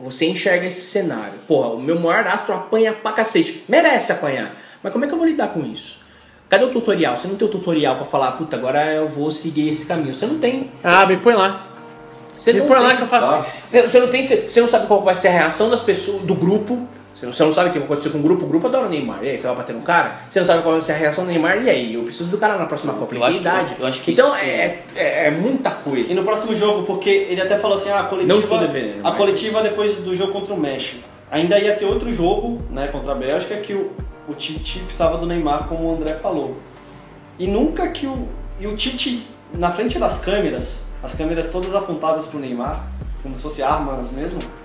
você 0.03 0.27
enxerga 0.27 0.67
esse 0.67 0.83
cenário. 0.87 1.35
Porra, 1.47 1.69
o 1.69 1.81
meu 1.81 1.99
maior 1.99 2.27
astro 2.27 2.55
apanha 2.55 2.93
pra 2.93 3.13
cacete. 3.13 3.65
Merece 3.69 4.13
apanhar. 4.13 4.57
Mas 4.83 4.93
como 4.93 5.05
é 5.05 5.09
que 5.09 5.15
eu 5.15 5.19
vou 5.19 5.27
lidar 5.27 5.49
com 5.49 5.65
isso? 5.65 5.99
Cadê 6.49 6.65
o 6.65 6.71
tutorial? 6.71 7.17
Você 7.17 7.29
não 7.29 7.37
tem 7.37 7.47
o 7.47 7.51
tutorial 7.51 7.97
pra 7.97 8.05
falar, 8.07 8.33
puta, 8.33 8.57
agora 8.57 8.93
eu 8.93 9.09
vou 9.09 9.31
seguir 9.31 9.69
esse 9.71 9.87
caminho. 9.87 10.15
Você 10.15 10.27
não 10.27 10.39
tem. 10.39 10.71
Ah, 10.83 11.07
me 11.07 11.17
põe 11.19 11.35
lá. 11.35 11.67
Você 12.39 12.53
me 12.53 12.61
não 12.61 12.67
põe 12.67 12.77
tem. 12.79 12.87
lá 12.87 12.97
que 12.97 13.03
eu 13.03 13.07
faço 13.07 13.29
Tá. 13.31 13.41
isso. 13.41 13.89
Você, 13.89 14.01
não 14.01 14.09
tem, 14.09 14.27
você, 14.27 14.37
você 14.49 14.61
não 14.61 14.69
sabe 14.69 14.87
qual 14.87 15.03
vai 15.03 15.15
ser 15.15 15.29
a 15.29 15.33
reação 15.33 15.69
das 15.71 15.83
pessoas, 15.83 16.23
do 16.23 16.35
grupo. 16.35 16.87
Você 17.15 17.27
não, 17.27 17.33
você 17.33 17.45
não 17.45 17.53
sabe 17.53 17.69
o 17.71 17.73
que 17.73 17.79
vai 17.79 17.87
acontecer 17.87 18.11
com 18.11 18.19
o 18.19 18.23
grupo. 18.23 18.45
O 18.45 18.49
grupo 18.49 18.67
adora 18.67 18.87
o 18.87 18.89
Neymar. 18.89 19.23
E 19.23 19.29
aí, 19.31 19.39
você 19.39 19.47
vai 19.47 19.57
bater 19.57 19.75
no 19.75 19.83
cara? 19.83 20.21
Você 20.29 20.39
não 20.41 20.47
sabe 20.47 20.63
qual 20.63 20.73
vai 20.73 20.83
ser 20.83 20.93
a 20.93 20.97
reação 20.97 21.25
do 21.25 21.31
Neymar. 21.31 21.63
E 21.63 21.69
aí, 21.69 21.95
eu 21.95 22.03
preciso 22.03 22.31
do 22.31 22.39
cara 22.39 22.57
na 22.57 22.67
próxima 22.67 22.93
Copa. 22.95 23.15
Eu 23.15 23.25
acho 23.25 23.41
que- 23.41 23.81
eu 23.83 23.87
acho 23.87 24.01
que 24.01 24.13
então 24.13 24.29
isso- 24.29 24.37
é, 24.45 24.79
é, 24.97 25.27
é 25.27 25.31
muita 25.31 25.71
coisa. 25.71 26.11
E 26.11 26.15
no 26.15 26.25
próximo 26.25 26.57
jogo, 26.57 26.85
porque 26.85 27.11
ele 27.11 27.41
até 27.41 27.59
falou 27.59 27.77
assim, 27.77 27.91
ah, 27.91 28.01
a 28.01 28.05
coletiva, 28.05 28.33
Não 28.35 28.41
estou 28.41 28.59
devendo, 28.59 29.07
a 29.07 29.13
coletiva 29.13 29.63
depois 29.63 29.97
do 29.97 30.17
jogo 30.17 30.33
contra 30.33 30.55
o 30.55 30.59
México. 30.59 31.03
Ainda 31.31 31.59
ia 31.59 31.75
ter 31.77 31.85
outro 31.85 32.13
jogo, 32.15 32.61
né, 32.71 32.89
contra 32.89 33.13
a 33.13 33.15
Bélgica, 33.15 33.57
que 33.57 33.73
o, 33.75 33.91
o 34.29 34.35
Tite 34.35 34.79
precisava 34.81 35.17
do 35.19 35.27
Neymar, 35.27 35.69
como 35.69 35.89
o 35.91 35.95
André 35.97 36.15
falou. 36.15 36.57
E 37.39 37.47
nunca 37.47 37.89
que 37.89 38.07
o. 38.07 38.27
E 38.59 38.67
o 38.67 38.77
Tite, 38.77 39.27
na 39.55 39.71
frente 39.71 39.99
das 39.99 40.19
câmeras, 40.21 40.87
as 41.03 41.15
câmeras 41.15 41.51
todas 41.51 41.75
apontadas 41.75 42.27
pro 42.27 42.39
Neymar, 42.41 42.85
como 43.23 43.37
se 43.37 43.43
fosse 43.43 43.63
armas 43.63 44.13
mesmo, 44.13 44.39
é- 44.41 44.60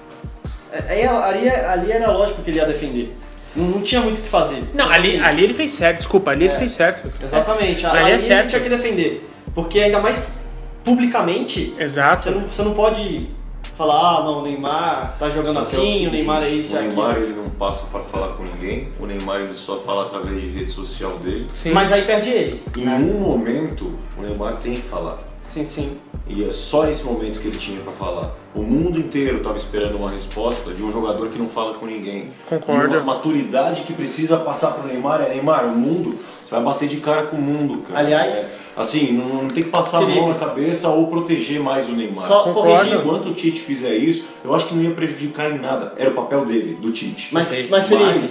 aí, 0.87 1.05
ali, 1.05 1.49
ali 1.49 1.91
era 1.91 2.11
lógico 2.11 2.41
que 2.41 2.49
ele 2.51 2.57
ia 2.57 2.65
defender. 2.65 3.15
Não, 3.55 3.65
não 3.65 3.81
tinha 3.81 4.01
muito 4.01 4.19
o 4.19 4.21
que 4.21 4.27
fazer. 4.29 4.63
Não, 4.73 4.89
ali, 4.89 5.17
ali 5.19 5.43
ele 5.45 5.53
fez 5.53 5.71
certo, 5.71 5.97
desculpa, 5.97 6.31
ali 6.31 6.45
ele 6.45 6.53
É. 6.53 6.57
fez 6.57 6.71
certo. 6.73 7.09
Exatamente. 7.23 7.85
Ali 7.85 7.97
é 7.97 8.01
Ali 8.01 8.09
ele 8.11 8.19
certo. 8.19 8.49
tinha 8.49 8.61
que 8.61 8.69
defender. 8.69 9.29
Porque 9.53 9.79
ainda 9.79 9.99
mais 10.01 10.43
publicamente, 10.83 11.73
você 11.75 11.83
Exato. 11.83 12.31
não, 12.31 12.41
você 12.41 12.61
não 12.63 12.73
pode 12.73 13.29
falar, 13.77 14.19
ah, 14.19 14.23
não, 14.23 14.39
o 14.39 14.43
Neymar 14.43 15.15
tá 15.19 15.29
jogando 15.29 15.57
é 15.57 15.59
o 15.59 15.61
assim, 15.63 16.07
o 16.07 16.11
Neymar 16.11 16.43
é 16.43 16.49
isso 16.49 16.75
O 16.75 16.79
e 16.79 16.87
Neymar 16.87 17.11
aquilo. 17.11 17.25
ele 17.25 17.33
não 17.35 17.49
passa 17.49 17.87
para 17.87 18.01
falar 18.01 18.33
com 18.35 18.43
ninguém, 18.43 18.89
o 18.99 19.05
Neymar 19.05 19.41
ele 19.41 19.53
só 19.53 19.77
fala 19.79 20.05
através 20.05 20.39
de 20.41 20.49
rede 20.49 20.71
social 20.71 21.17
dele. 21.17 21.47
Sim. 21.53 21.71
Mas 21.71 21.91
aí 21.91 22.03
perde 22.03 22.29
ele. 22.29 22.61
Em 22.77 22.81
né? 22.85 22.95
um 22.95 23.19
momento, 23.19 23.97
o 24.17 24.21
Neymar 24.21 24.55
tem 24.57 24.75
que 24.75 24.81
falar. 24.83 25.17
Sim, 25.55 25.65
sim. 25.65 25.97
E 26.27 26.43
é 26.43 26.51
só 26.51 26.85
esse 26.87 27.05
momento 27.05 27.39
que 27.39 27.47
ele 27.47 27.57
tinha 27.57 27.79
para 27.79 27.93
falar. 27.93 28.35
O 28.53 28.61
mundo 28.61 28.99
inteiro 28.99 29.37
estava 29.37 29.55
esperando 29.55 29.95
uma 29.95 30.09
resposta 30.09 30.73
de 30.73 30.83
um 30.83 30.91
jogador 30.91 31.29
que 31.29 31.37
não 31.39 31.47
fala 31.47 31.75
com 31.75 31.85
ninguém. 31.85 32.31
Concordo. 32.49 32.93
E 32.93 32.97
uma 32.97 33.13
maturidade 33.13 33.83
que 33.83 33.93
precisa 33.93 34.35
passar 34.37 34.71
para 34.71 34.83
o 34.83 34.87
Neymar 34.87 35.21
é 35.21 35.29
Neymar, 35.29 35.65
o 35.67 35.75
mundo, 35.75 36.19
você 36.43 36.53
vai 36.53 36.61
bater 36.63 36.89
de 36.89 36.97
cara 36.97 37.23
com 37.27 37.37
o 37.37 37.41
mundo, 37.41 37.77
cara. 37.83 37.99
Aliás- 37.99 38.33
É, 38.35 38.49
assim, 38.75 39.13
não, 39.13 39.43
não 39.43 39.47
tem 39.47 39.63
que 39.63 39.69
passar 39.69 39.99
a 39.99 40.01
mão 40.01 40.09
Felipe. 40.09 40.27
na 40.29 40.35
cabeça 40.35 40.89
ou 40.89 41.07
proteger 41.07 41.61
mais 41.61 41.87
o 41.87 41.93
Neymar. 41.93 42.25
Só 42.25 42.51
corrigir. 42.51 42.95
Enquanto 42.99 43.27
o 43.29 43.33
Tite 43.33 43.61
fizer 43.61 43.95
isso, 43.95 44.25
eu 44.43 44.53
acho 44.53 44.67
que 44.67 44.75
não 44.75 44.83
ia 44.83 44.91
prejudicar 44.91 45.51
em 45.51 45.59
nada. 45.59 45.93
Era 45.95 46.09
o 46.09 46.15
papel 46.15 46.43
dele, 46.43 46.77
do 46.81 46.91
Tite. 46.91 47.29
Mas- 47.33 47.69
mas, 47.69 47.87
Felipe, 47.87 48.27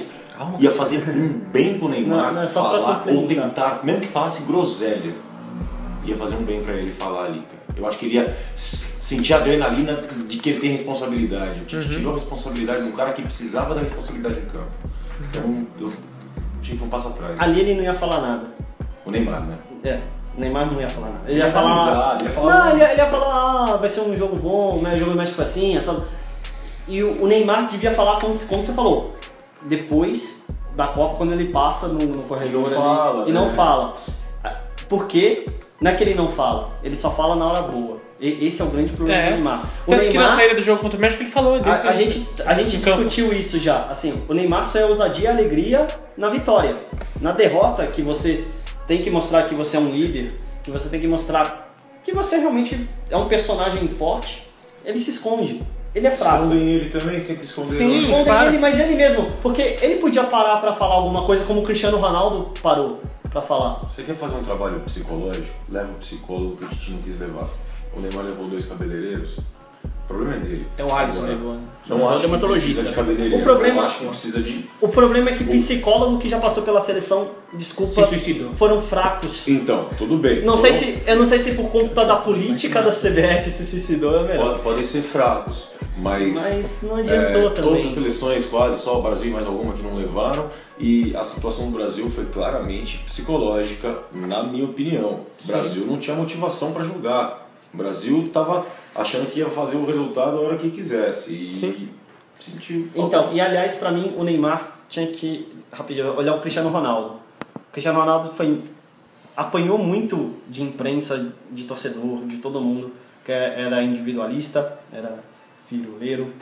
ia 0.58 0.70
fazer 0.72 0.98
um 1.08 1.28
bem 1.50 1.78
pro 1.78 1.88
Neymar 1.88 2.26
Não, 2.26 2.34
não 2.34 2.42
é 2.42 2.48
falar 2.48 2.80
ou 3.06 3.20
complementar. 3.20 3.44
tentar, 3.70 3.80
mesmo 3.84 4.00
que 4.02 4.08
falasse 4.08 4.42
groselha, 4.42 5.14
ia 6.10 6.16
fazer 6.16 6.34
um 6.36 6.42
bem 6.42 6.62
pra 6.62 6.72
ele 6.74 6.90
falar 6.92 7.24
ali, 7.26 7.38
cara. 7.40 7.62
Eu 7.76 7.86
acho 7.86 7.98
que 7.98 8.06
ele 8.06 8.14
ia 8.14 8.34
sentir 8.56 9.34
a 9.34 9.38
adrenalina 9.38 10.00
de 10.26 10.38
que 10.38 10.50
ele 10.50 10.60
tem 10.60 10.70
responsabilidade. 10.70 11.60
O 11.60 11.64
Tite 11.64 11.88
tirou 11.88 12.12
a 12.12 12.14
responsabilidade 12.14 12.82
de 12.82 12.88
um 12.88 12.92
cara 12.92 13.12
que 13.12 13.22
precisava 13.22 13.74
da 13.74 13.80
responsabilidade 13.80 14.38
em 14.38 14.46
campo. 14.46 14.70
Então, 15.30 15.66
eu 15.80 15.92
achei 16.60 16.72
que 16.74 16.78
foi 16.78 16.86
um 16.86 16.90
passo 16.90 17.08
atrás. 17.08 17.38
Ali 17.40 17.60
ele 17.60 17.74
não 17.74 17.82
ia 17.82 17.94
falar 17.94 18.20
nada. 18.20 18.46
O 19.04 19.10
Neymar, 19.10 19.40
né? 19.42 19.58
É, 19.82 20.00
o 20.36 20.40
Neymar 20.40 20.72
não 20.72 20.80
ia 20.80 20.88
falar 20.88 21.08
nada. 21.08 21.20
Ele 21.26 21.32
Ele 21.40 21.40
ia 21.46 21.50
falar. 21.52 22.14
ele 22.16 22.24
ia 22.24 22.30
falar- 22.30 22.54
Não, 22.64 22.70
ele 22.70 22.80
ia, 22.80 22.92
ele 22.92 23.00
ia 23.00 23.08
falar, 23.08 23.64
ah, 23.72 23.76
vai 23.76 23.88
ser 23.88 24.00
um 24.00 24.16
jogo 24.16 24.36
bom, 24.36 24.80
né? 24.80 24.94
O 24.94 24.98
jogo 24.98 25.10
do 25.12 25.16
México 25.16 25.36
foi 25.36 25.44
assim, 25.44 25.76
essa... 25.76 26.04
E 26.86 27.02
o, 27.02 27.22
o 27.22 27.26
Neymar 27.26 27.68
devia 27.68 27.90
falar 27.92 28.20
como, 28.20 28.38
como 28.38 28.62
você 28.62 28.72
falou. 28.72 29.16
Depois 29.62 30.46
da 30.76 30.88
Copa, 30.88 31.16
quando 31.16 31.32
ele 31.32 31.50
passa 31.50 31.88
no, 31.88 31.98
no 32.00 32.22
corredor 32.24 32.66
E 32.66 32.70
não 32.74 32.76
fala, 32.82 33.28
e 33.28 33.32
não 33.32 33.46
né? 33.48 33.54
fala. 33.54 33.94
Porque 34.88 35.46
não 35.84 35.90
é 35.90 35.94
que 35.94 36.02
ele 36.02 36.14
não 36.14 36.30
fala, 36.30 36.70
ele 36.82 36.96
só 36.96 37.10
fala 37.10 37.36
na 37.36 37.46
hora 37.46 37.62
boa. 37.62 37.98
E- 38.18 38.46
esse 38.46 38.62
é 38.62 38.64
o 38.64 38.68
grande 38.68 38.92
problema 38.94 39.20
É. 39.20 39.24
do 39.26 39.30
Neymar. 39.34 39.64
O 39.86 39.90
Tanto 39.90 40.02
que 40.08 40.14
na 40.14 40.20
Neymar- 40.20 40.36
saída 40.36 40.54
do 40.54 40.62
jogo 40.62 40.80
contra 40.80 40.96
o 40.96 41.00
México 41.00 41.22
ele 41.22 41.30
falou. 41.30 41.56
ele 41.56 41.68
a, 41.68 41.74
a 41.90 41.92
gente, 41.92 42.26
a 42.46 42.54
gente 42.54 42.76
em 42.76 42.80
campo. 42.80 42.96
discutiu 43.04 43.32
isso 43.34 43.58
já. 43.58 43.82
Assim, 43.90 44.22
o 44.28 44.32
Neymar 44.32 44.64
só 44.66 44.78
é 44.78 44.84
ousadia 44.86 45.24
e 45.24 45.26
alegria 45.32 45.86
na 46.16 46.30
vitória. 46.30 46.76
Na 47.20 47.32
derrota, 47.32 47.86
que 47.86 48.00
você 48.00 48.44
tem 48.86 49.02
que 49.02 49.10
mostrar 49.10 49.42
que 49.42 49.54
você 49.54 49.76
é 49.76 49.80
um 49.80 49.90
líder, 49.90 50.32
que 50.62 50.70
você 50.70 50.88
tem 50.88 51.00
que 51.00 51.06
mostrar 51.06 51.74
que 52.02 52.12
você 52.12 52.38
realmente 52.38 52.88
é 53.10 53.16
um 53.16 53.28
personagem 53.28 53.86
forte, 53.88 54.46
ele 54.86 54.98
se 54.98 55.10
esconde. 55.10 55.60
Ele 55.94 56.06
é 56.06 56.10
fraco. 56.10 56.44
Escondem 56.44 56.68
ele 56.68 56.90
também, 56.90 57.20
sempre 57.20 57.44
esconderam. 57.44 57.76
Sim. 57.76 57.90
ele. 57.90 57.98
Escondem 58.04 58.24
para. 58.24 58.46
ele, 58.46 58.58
mas 58.58 58.80
ele 58.80 58.94
mesmo. 58.94 59.30
Porque 59.42 59.76
ele 59.82 59.96
podia 59.96 60.24
parar 60.24 60.56
pra 60.58 60.72
falar 60.72 60.94
alguma 60.94 61.22
coisa 61.24 61.44
como 61.44 61.60
o 61.60 61.62
Cristiano 61.62 61.98
Ronaldo 61.98 62.50
parou 62.62 63.00
pra 63.34 63.42
falar. 63.42 63.80
Você 63.90 64.04
quer 64.04 64.14
fazer 64.14 64.36
um 64.36 64.44
trabalho 64.44 64.78
psicológico? 64.80 65.56
Leva 65.68 65.90
o 65.90 65.96
psicólogo 65.96 66.56
que 66.56 66.64
o 66.64 66.68
Tite 66.68 66.92
não 66.92 67.02
quis 67.02 67.18
levar. 67.18 67.48
O 67.92 68.00
Neymar 68.00 68.24
levou 68.24 68.48
dois 68.48 68.64
cabeleireiros. 68.66 69.40
O 69.84 70.06
problema 70.06 70.36
é 70.36 70.38
dele. 70.38 70.66
É 70.78 70.84
o 70.84 70.94
Alisson 70.94 71.20
Agora, 71.20 71.34
levando. 71.34 71.60
Não 71.86 72.08
acho 72.08 72.16
que 72.16 72.20
dermatologista. 72.22 72.82
precisa 72.82 72.88
de 72.88 72.94
cabeleireiro. 72.94 73.36
O 73.40 73.42
problema- 73.44 73.80
Eu 73.82 73.86
acho 73.86 73.98
que 73.98 74.06
precisa 74.06 74.40
de... 74.42 74.64
O 74.80 74.88
problema 74.88 75.30
é 75.30 75.34
que 75.34 75.44
psicólogo 75.44 76.18
que 76.18 76.28
já 76.30 76.38
passou 76.38 76.62
pela 76.62 76.80
seleção, 76.80 77.30
desculpa, 77.54 77.92
Se 77.92 78.04
suicidou. 78.08 78.52
foram 78.54 78.80
fracos. 78.80 79.46
Então, 79.48 79.88
tudo 79.98 80.16
bem. 80.18 80.42
Não 80.42 80.56
sei 80.58 80.72
Foram- 80.72 80.92
se, 80.92 81.02
eu 81.06 81.16
não 81.16 81.26
sei 81.26 81.38
se 81.40 81.52
por 81.52 81.70
conta 81.70 82.04
da 82.04 82.16
política 82.16 82.80
da 82.82 82.90
CBF 82.90 83.50
se 83.50 83.66
suicidou 83.66 84.16
é 84.18 84.22
melhor. 84.28 84.50
Pode- 84.52 84.62
Podem 84.62 84.84
ser 84.84 85.02
fracos, 85.02 85.68
mas... 85.98 86.34
Mas 86.34 86.80
não 86.82 86.98
é, 86.98 87.00
adiantou 87.02 87.50
também. 87.50 87.70
todas 87.72 87.84
as 87.86 87.90
seleções, 87.92 88.46
quase, 88.46 88.78
só 88.80 88.98
o 88.98 89.02
Brasil 89.02 89.28
e 89.28 89.32
mais 89.32 89.46
alguma 89.46 89.72
que 89.74 89.82
não 89.82 89.94
levaram. 89.96 90.48
E 90.78 91.14
a 91.16 91.24
situação 91.24 91.66
do 91.70 91.76
Brasil 91.76 92.08
foi 92.10 92.24
claramente 92.26 92.98
psicológica, 93.06 93.94
na 94.12 94.42
minha 94.42 94.64
opinião. 94.64 95.20
O 95.42 95.46
Brasil 95.46 95.84
não 95.86 95.98
tinha 95.98 96.14
motivação 96.16 96.72
para 96.72 96.82
jogar. 96.84 97.42
O 97.72 97.76
Brasil 97.76 98.22
estava 98.22 98.64
achando 98.94 99.30
que 99.30 99.40
ia 99.40 99.48
fazer 99.48 99.76
o 99.76 99.84
resultado 99.84 100.36
a 100.36 100.40
hora 100.40 100.56
que 100.56 100.70
quisesse. 100.70 101.32
E 101.52 101.56
Sim. 101.56 101.88
sentiu 102.36 102.86
falta 102.86 103.06
Então, 103.08 103.22
disso. 103.24 103.36
e 103.36 103.40
aliás, 103.40 103.74
pra 103.76 103.90
mim, 103.90 104.14
o 104.16 104.24
Neymar 104.24 104.72
tinha 104.88 105.06
que, 105.06 105.48
rapidinho, 105.72 106.14
olhar 106.16 106.34
o 106.36 106.40
Cristiano 106.40 106.68
Ronaldo. 106.68 107.14
O 107.56 107.72
Cristiano 107.72 107.98
Ronaldo 107.98 108.30
foi, 108.30 108.60
apanhou 109.36 109.78
muito 109.78 110.32
de 110.48 110.62
imprensa, 110.62 111.32
de 111.50 111.64
torcedor, 111.64 112.24
de 112.26 112.36
todo 112.38 112.60
mundo, 112.60 112.92
que 113.24 113.32
era 113.32 113.82
individualista, 113.82 114.78
era 114.92 115.18
firuleiro, 115.68 116.32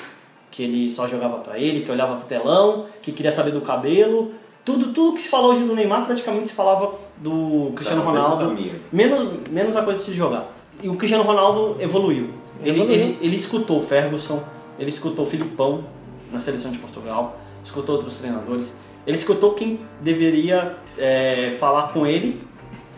que 0.50 0.62
ele 0.64 0.90
só 0.90 1.06
jogava 1.08 1.38
pra 1.38 1.58
ele, 1.58 1.84
que 1.84 1.90
olhava 1.90 2.16
pro 2.16 2.26
telão, 2.26 2.86
que 3.00 3.12
queria 3.12 3.32
saber 3.32 3.52
do 3.52 3.60
cabelo. 3.62 4.32
Tudo, 4.64 4.92
tudo 4.92 5.14
que 5.16 5.22
se 5.22 5.28
falou 5.28 5.52
hoje 5.52 5.64
do 5.64 5.74
Neymar 5.74 6.04
praticamente 6.06 6.48
se 6.48 6.54
falava 6.54 6.92
do 7.16 7.72
Cristiano 7.74 8.02
Tá 8.02 8.08
no 8.08 8.14
mesmo 8.14 8.28
Ronaldo. 8.28 8.60
Menos, 8.92 9.48
menos 9.48 9.76
a 9.76 9.82
coisa 9.82 10.04
de 10.04 10.12
jogar. 10.14 10.52
E 10.82 10.88
o 10.88 10.96
Cristiano 10.96 11.24
Ronaldo 11.24 11.76
evoluiu. 11.80 12.30
Ele, 12.64 12.80
ele, 12.80 13.18
ele 13.20 13.36
escutou 13.36 13.78
o 13.78 13.82
Ferguson, 13.82 14.42
ele 14.78 14.88
escutou 14.88 15.24
o 15.24 15.28
Filipão 15.28 15.84
na 16.32 16.40
seleção 16.40 16.70
de 16.70 16.78
Portugal, 16.78 17.40
escutou 17.64 17.96
outros 17.96 18.18
treinadores. 18.18 18.76
Ele 19.06 19.16
escutou 19.16 19.54
quem 19.54 19.80
deveria 20.00 20.76
é, 20.96 21.56
falar 21.58 21.92
com 21.92 22.06
ele. 22.06 22.40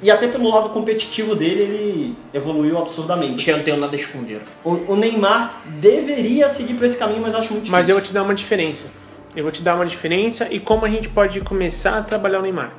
E 0.03 0.11
até 0.11 0.29
pelo 0.29 0.49
lado 0.51 0.69
competitivo 0.71 1.35
dele, 1.35 1.63
ele 1.63 2.17
evoluiu 2.35 2.77
absurdamente. 2.77 3.37
Porque 3.37 3.51
eu 3.51 3.57
não 3.57 3.65
tenho 3.65 3.77
nada 3.79 3.97
a 3.97 3.99
esconder. 3.99 4.43
O, 4.63 4.93
o 4.93 4.97
Neymar 4.97 5.63
deveria 5.81 6.49
seguir 6.49 6.75
por 6.75 6.85
esse 6.85 6.99
caminho, 6.99 7.23
mas 7.23 7.35
acho 7.35 7.53
muito 7.53 7.65
difícil. 7.65 7.73
Mas 7.73 7.89
eu 7.89 7.95
vou 7.95 8.03
te 8.03 8.13
dar 8.13 8.23
uma 8.23 8.35
diferença. 8.35 8.87
Eu 9.35 9.43
vou 9.43 9.51
te 9.51 9.63
dar 9.63 9.75
uma 9.75 9.87
diferença 9.87 10.47
e 10.51 10.61
como 10.61 10.85
a 10.85 10.91
gente 10.91 11.09
pode 11.09 11.41
começar 11.41 11.99
a 11.99 12.03
trabalhar 12.03 12.41
o 12.41 12.43
Neymar. 12.43 12.73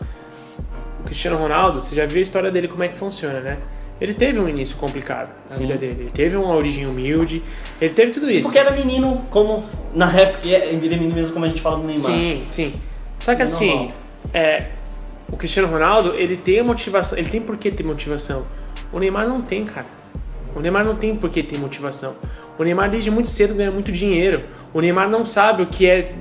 O 0.99 1.03
Cristiano 1.03 1.37
Ronaldo, 1.37 1.81
você 1.81 1.95
já 1.95 2.05
viu 2.05 2.19
a 2.19 2.21
história 2.21 2.51
dele, 2.51 2.67
como 2.67 2.83
é 2.83 2.87
que 2.87 2.97
funciona, 2.97 3.39
né? 3.39 3.57
Ele 3.99 4.13
teve 4.13 4.39
um 4.39 4.49
início 4.49 4.75
complicado 4.77 5.29
na 5.49 5.55
vida 5.55 5.75
dele. 5.75 6.01
Ele 6.01 6.09
teve 6.09 6.35
uma 6.35 6.53
origem 6.53 6.85
humilde, 6.85 7.41
ele 7.79 7.93
teve 7.93 8.11
tudo 8.11 8.29
isso. 8.29 8.43
Porque 8.43 8.59
era 8.59 8.71
menino, 8.71 9.25
como 9.29 9.63
na 9.93 10.11
época, 10.11 10.47
ele 10.47 10.55
é 10.55 10.73
menino 10.73 11.15
mesmo 11.15 11.33
como 11.33 11.45
a 11.45 11.47
gente 11.47 11.61
fala 11.61 11.77
do 11.77 11.83
Neymar. 11.83 12.11
Sim, 12.11 12.43
sim. 12.45 12.73
Só 13.19 13.33
que 13.33 13.41
É 13.41 13.45
assim, 13.45 13.91
é, 14.33 14.65
o 15.31 15.37
Cristiano 15.37 15.69
Ronaldo, 15.69 16.13
ele 16.15 16.35
tem 16.35 16.59
a 16.59 16.63
motivação, 16.63 17.17
ele 17.17 17.29
tem 17.29 17.41
por 17.41 17.57
que 17.57 17.71
ter 17.71 17.83
motivação. 17.83 18.45
O 18.91 18.99
Neymar 18.99 19.27
não 19.27 19.41
tem, 19.41 19.65
cara. 19.65 19.87
O 20.53 20.59
Neymar 20.59 20.83
não 20.83 20.95
tem 20.95 21.15
por 21.15 21.29
que 21.29 21.41
ter 21.41 21.57
motivação. 21.57 22.15
O 22.57 22.63
Neymar 22.63 22.89
desde 22.89 23.09
muito 23.09 23.29
cedo 23.29 23.53
ganha 23.53 23.71
muito 23.71 23.91
dinheiro. 23.91 24.43
O 24.75 24.81
Neymar 24.81 25.09
não 25.09 25.23
sabe 25.23 25.63
o 25.63 25.67
que 25.67 25.89
é. 25.89 26.11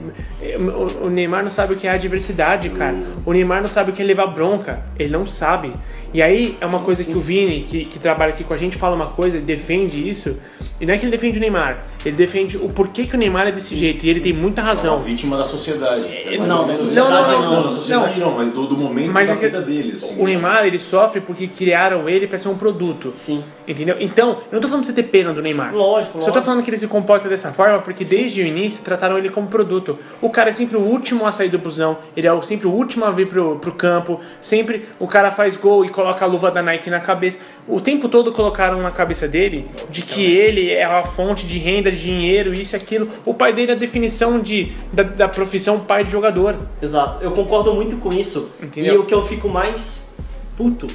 o, 1.03 1.11
Neymar 1.11 1.43
não 1.43 1.51
sabe 1.51 1.75
o 1.75 1.77
que 1.77 1.89
é 1.89 1.91
adversidade, 1.91 2.71
cara. 2.71 2.97
O 3.27 3.33
Neymar 3.33 3.61
não 3.61 3.67
sabe 3.67 3.91
o 3.91 3.93
que 3.93 4.01
é 4.01 4.05
levar 4.05 4.29
bronca. 4.29 4.81
Ele 4.97 5.13
não 5.13 5.27
sabe. 5.27 5.73
E 6.13 6.23
aí 6.23 6.57
é 6.61 6.65
uma 6.65 6.79
coisa 6.79 7.03
que 7.03 7.17
o 7.17 7.19
Vini, 7.19 7.63
que, 7.63 7.85
que 7.87 7.99
trabalha 7.99 8.33
aqui 8.33 8.45
com 8.45 8.55
a 8.55 8.57
gente, 8.57 8.77
fala 8.77 8.95
uma 8.95 9.09
coisa, 9.09 9.41
defende 9.41 10.09
isso. 10.09 10.41
E 10.85 10.87
não 10.87 10.93
é 10.93 10.99
que 10.99 11.05
ele 11.07 11.13
defende 11.13 11.39
o 11.39 11.41
Neymar, 11.41 11.83
ele 12.05 12.15
defende 12.15 12.59
o 12.59 12.69
porquê 12.69 13.07
que 13.07 13.15
o 13.17 13.19
Neymar 13.19 13.47
é 13.47 13.53
desse 13.53 13.75
jeito. 13.75 14.05
E 14.05 14.11
ele 14.11 14.21
tem 14.21 14.35
muita 14.35 14.61
É 14.61 14.65
uma 14.65 14.69
razão. 14.69 14.99
vítima 15.01 15.35
da 15.39 15.45
sociedade. 15.45 16.05
É 16.07 16.37
mais 16.37 16.47
não, 16.47 16.67
menos 16.67 16.81
não, 16.81 16.87
isso. 16.87 16.95
não, 16.97 17.11
não, 17.11 17.41
não, 17.41 17.53
não, 17.55 17.63
da 17.63 17.71
sociedade 17.71 18.21
não, 18.21 18.33
mas 18.33 18.53
do, 18.53 18.67
do 18.67 18.77
momento 18.77 19.11
Mas 19.11 19.31
da 19.31 19.35
é 19.35 19.39
vida 19.39 19.63
dele. 19.63 19.93
Assim, 19.93 20.21
O 20.21 20.27
Neymar, 20.27 20.67
ele 20.67 20.79
sofre 20.79 21.23
porque 21.23 21.47
criaram 21.47 22.07
ele 22.07 22.27
pra 22.27 22.37
ser 22.37 22.49
um 22.49 22.59
produto. 22.59 23.15
Sim. 23.17 23.43
Entendeu? 23.67 23.97
Então, 23.99 24.29
eu 24.33 24.53
não 24.53 24.61
tô 24.61 24.69
falando 24.69 24.83
de 24.83 24.89
você 24.89 24.93
ter 24.93 25.05
pena 25.05 25.33
do 25.33 25.41
Neymar. 25.41 25.75
Lógico, 25.75 26.13
Só 26.13 26.19
lógico. 26.19 26.37
tô 26.39 26.43
falando 26.43 26.63
que 26.63 26.69
ele 26.69 26.77
se 26.77 26.87
comporta 26.87 27.31
dessa 27.31 27.51
forma 27.51 27.79
porque 27.79 28.05
desde 28.05 28.43
o 28.43 28.47
início 28.47 28.85
trataram 28.85 29.17
ele 29.17 29.31
como 29.31 29.47
produto. 29.49 29.99
O 30.21 30.29
cara 30.29 30.51
é 30.51 30.53
sempre 30.53 30.77
o 30.77 30.81
último 30.81 31.27
a 31.27 31.33
sair 31.33 31.49
do 31.49 31.59
busão, 31.59 31.97
ele 32.15 32.29
é 32.29 32.43
sempre 32.43 32.67
o 32.67 32.71
último 32.71 33.07
a 33.07 33.11
vir 33.11 33.27
pro, 33.27 33.57
pro 33.57 33.73
campo, 33.73 34.21
sempre 34.43 34.85
o 34.99 35.07
cara 35.07 35.33
faz 35.33 35.57
gol 35.57 35.83
e 35.83 35.89
coloca 35.89 36.23
a 36.23 36.29
luva 36.29 36.51
da 36.51 36.63
Nike 36.63 36.91
na 36.91 37.01
cabeça. 37.01 37.39
O 37.67 37.81
tempo 37.81 38.11
todo 38.11 38.31
colocaram 38.31 38.83
na 38.83 38.91
cabeça 38.91 39.27
dele 39.27 39.67
de 39.89 40.03
que 40.03 40.23
ele 40.23 40.71
é 40.71 40.85
a 40.85 41.03
fonte 41.03 41.47
de 41.47 41.57
renda, 41.59 41.91
de 41.91 41.99
dinheiro, 41.99 42.53
isso 42.53 42.75
e 42.75 42.77
aquilo. 42.77 43.09
O 43.25 43.33
pai 43.33 43.55
dele 43.55 43.73
é 43.73 43.75
a 43.75 43.79
definição 43.79 44.39
de, 44.39 44.73
da, 44.93 45.03
da 45.03 45.29
profissão 45.29 45.81
pai 45.81 46.05
de 46.05 46.11
jogador. 46.11 46.57
Exato, 46.83 47.25
eu 47.25 47.31
concordo 47.33 47.73
muito 47.73 47.97
com 47.97 48.13
isso. 48.13 48.51
Entendeu? 48.63 48.95
E 48.95 48.99
o 48.99 49.07
que 49.07 49.15
eu 49.15 49.25
fico 49.25 49.49
mais 49.49 50.13
puto 50.57 50.87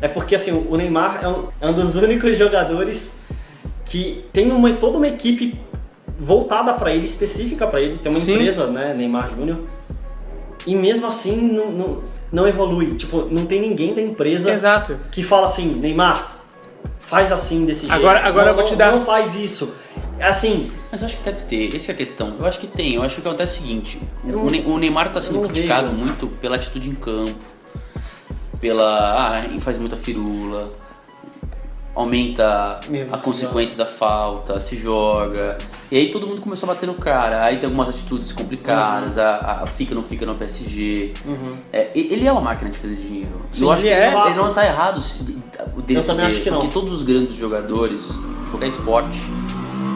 é 0.00 0.08
porque 0.08 0.34
assim, 0.34 0.50
o 0.50 0.76
Neymar 0.76 1.20
é 1.22 1.28
um, 1.28 1.48
é 1.60 1.68
um 1.68 1.74
dos 1.74 1.96
únicos 2.02 2.38
jogadores 2.38 3.18
que 3.84 4.24
tem 4.32 4.50
uma, 4.50 4.72
toda 4.72 4.96
uma 4.96 5.06
equipe 5.06 5.60
voltada 6.18 6.72
pra 6.72 6.92
ele, 6.94 7.04
específica 7.04 7.66
pra 7.66 7.82
ele. 7.82 7.98
Tem 7.98 8.10
uma 8.10 8.20
Sim. 8.20 8.32
empresa, 8.32 8.66
né, 8.66 8.94
Neymar 8.94 9.30
Júnior. 9.36 9.58
E 10.66 10.74
mesmo 10.74 11.06
assim 11.06 11.36
não, 11.36 11.70
não, 11.70 12.02
não 12.34 12.46
evolui. 12.48 12.96
Tipo, 12.96 13.22
não 13.30 13.46
tem 13.46 13.60
ninguém 13.60 13.94
da 13.94 14.02
empresa 14.02 14.50
Exato. 14.52 14.98
que 15.12 15.22
fala 15.22 15.46
assim, 15.46 15.66
Neymar, 15.74 16.36
faz 16.98 17.30
assim 17.32 17.64
desse 17.64 17.82
jeito. 17.82 17.94
Agora- 17.94 18.20
agora 18.26 18.46
Não- 18.46 18.50
eu 18.52 18.56
vou 18.56 18.64
te 18.64 18.70
não- 18.72 18.78
dar- 18.78 18.92
Não 18.92 19.04
faz 19.04 19.34
isso. 19.36 19.76
Assim, 20.20 20.70
Mas 20.92 21.00
eu 21.02 21.06
acho 21.06 21.16
que 21.16 21.22
deve 21.24 21.42
ter, 21.42 21.74
essa 21.74 21.90
é 21.90 21.94
a 21.94 21.96
questão. 21.96 22.36
Eu 22.38 22.46
acho 22.46 22.58
que 22.60 22.66
tem, 22.68 22.94
eu 22.94 23.02
acho 23.02 23.20
que 23.20 23.26
acontece 23.26 23.58
o 23.58 23.62
seguinte: 23.62 24.00
Eu 24.26 24.38
o, 24.40 24.44
não- 24.44 24.50
Ne- 24.50 24.62
o 24.66 24.78
Neymar 24.78 25.12
tá 25.12 25.20
sendo 25.20 25.40
não 25.40 25.48
criticado 25.48 25.88
vejo. 25.88 25.98
muito 25.98 26.26
pela 26.40 26.54
atitude 26.56 26.88
em 26.88 26.94
campo, 26.94 27.34
pela. 28.60 29.38
Ah, 29.40 29.60
faz 29.60 29.76
muita 29.78 29.96
firula, 29.96 30.72
aumenta 31.94 32.80
a 33.12 33.18
consequência 33.18 33.76
da 33.76 33.86
falta, 33.86 34.58
se 34.58 34.76
joga. 34.76 35.58
E 35.90 35.96
aí 35.96 36.10
todo 36.10 36.26
mundo 36.26 36.40
começou 36.40 36.68
a 36.68 36.74
bater 36.74 36.86
no 36.86 36.94
cara. 36.94 37.44
Aí 37.44 37.56
tem 37.56 37.66
algumas 37.66 37.88
atitudes 37.88 38.32
complicadas, 38.32 39.16
a, 39.18 39.62
a 39.62 39.66
fica 39.66 39.94
não 39.94 40.02
fica 40.02 40.26
no 40.26 40.34
PSG. 40.34 41.12
É, 41.72 41.90
e- 41.94 42.08
ele 42.12 42.26
é 42.26 42.32
uma 42.32 42.40
máquina 42.40 42.68
de 42.70 42.78
fazer 42.78 42.96
dinheiro. 42.96 43.40
Sim, 43.52 43.62
eu 43.64 43.70
acho 43.72 43.82
que 43.82 43.88
ele, 43.88 44.00
é. 44.00 44.10
não, 44.10 44.26
ele 44.26 44.36
não 44.36 44.52
tá 44.52 44.64
errado 44.66 45.00
se- 45.00 45.22
o 45.76 45.82
dele 45.82 46.00
Eu 46.00 46.04
também 46.06 46.26
acho 46.26 46.40
que 46.42 46.50
não. 46.50 46.58
Porque 46.58 46.72
todos 46.74 46.92
os 46.92 47.02
grandes 47.02 47.34
jogadores, 47.34 48.12
qualquer 48.50 48.66
esporte, 48.66 49.18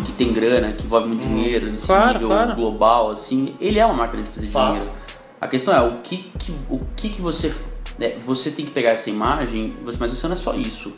que 0.04 0.12
tem 0.12 0.32
grana, 0.32 0.72
que 0.72 0.84
envolve 0.84 1.08
muito 1.08 1.26
dinheiro, 1.26 1.66
nesse 1.70 1.86
Claro, 1.86 2.12
nível 2.14 2.28
claro. 2.28 2.54
global, 2.54 3.10
assim, 3.10 3.54
ele 3.60 3.78
é 3.78 3.84
uma 3.84 3.94
máquina 3.94 4.22
de 4.22 4.30
fazer 4.30 4.46
Fato. 4.48 4.66
dinheiro. 4.72 4.88
A 5.40 5.46
questão 5.48 5.74
é, 5.74 5.80
o 5.80 5.98
que 6.02 6.30
que, 6.38 6.52
o 6.70 6.80
que, 6.96 7.08
que 7.08 7.20
você... 7.20 7.52
né, 7.98 8.14
você 8.24 8.50
tem 8.50 8.64
que 8.64 8.70
pegar 8.72 8.90
essa 8.90 9.10
imagem, 9.10 9.74
mas 9.84 9.96
você 9.96 10.26
não 10.26 10.34
é 10.34 10.36
só 10.36 10.54
isso. 10.54 10.92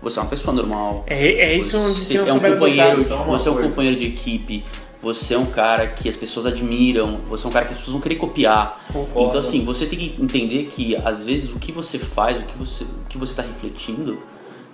Você 0.00 0.18
é 0.18 0.22
uma 0.22 0.28
pessoa 0.28 0.54
normal. 0.54 1.04
É, 1.06 1.26
é 1.32 1.54
isso 1.56 1.76
onde 1.78 2.00
Você 2.00 2.08
tem 2.14 2.20
um 2.22 2.26
é 2.26 2.32
um 2.32 2.40
companheiro, 2.40 3.02
você 3.04 3.12
é 3.12 3.16
um 3.16 3.54
coisa. 3.54 3.68
companheiro 3.68 3.96
de 3.98 4.06
equipe, 4.06 4.64
você 5.00 5.34
é 5.34 5.38
um 5.38 5.46
cara 5.46 5.86
que 5.86 6.08
as 6.08 6.16
pessoas 6.16 6.46
admiram, 6.46 7.18
você 7.28 7.46
é 7.46 7.48
um 7.48 7.52
cara 7.52 7.66
que 7.66 7.72
as 7.72 7.78
pessoas 7.78 7.92
vão 7.92 8.00
querer 8.00 8.16
copiar. 8.16 8.84
Concordo. 8.92 9.28
Então 9.28 9.40
assim, 9.40 9.64
você 9.64 9.86
tem 9.86 9.98
que 9.98 10.16
entender 10.22 10.68
que 10.72 10.96
às 10.96 11.24
vezes 11.24 11.50
o 11.50 11.58
que 11.58 11.70
você 11.72 11.98
faz, 11.98 12.38
o 12.38 12.42
que 12.44 12.56
você, 12.58 12.84
o 12.84 12.88
que 13.08 13.16
você 13.18 13.32
está 13.32 13.42
refletindo, 13.42 14.18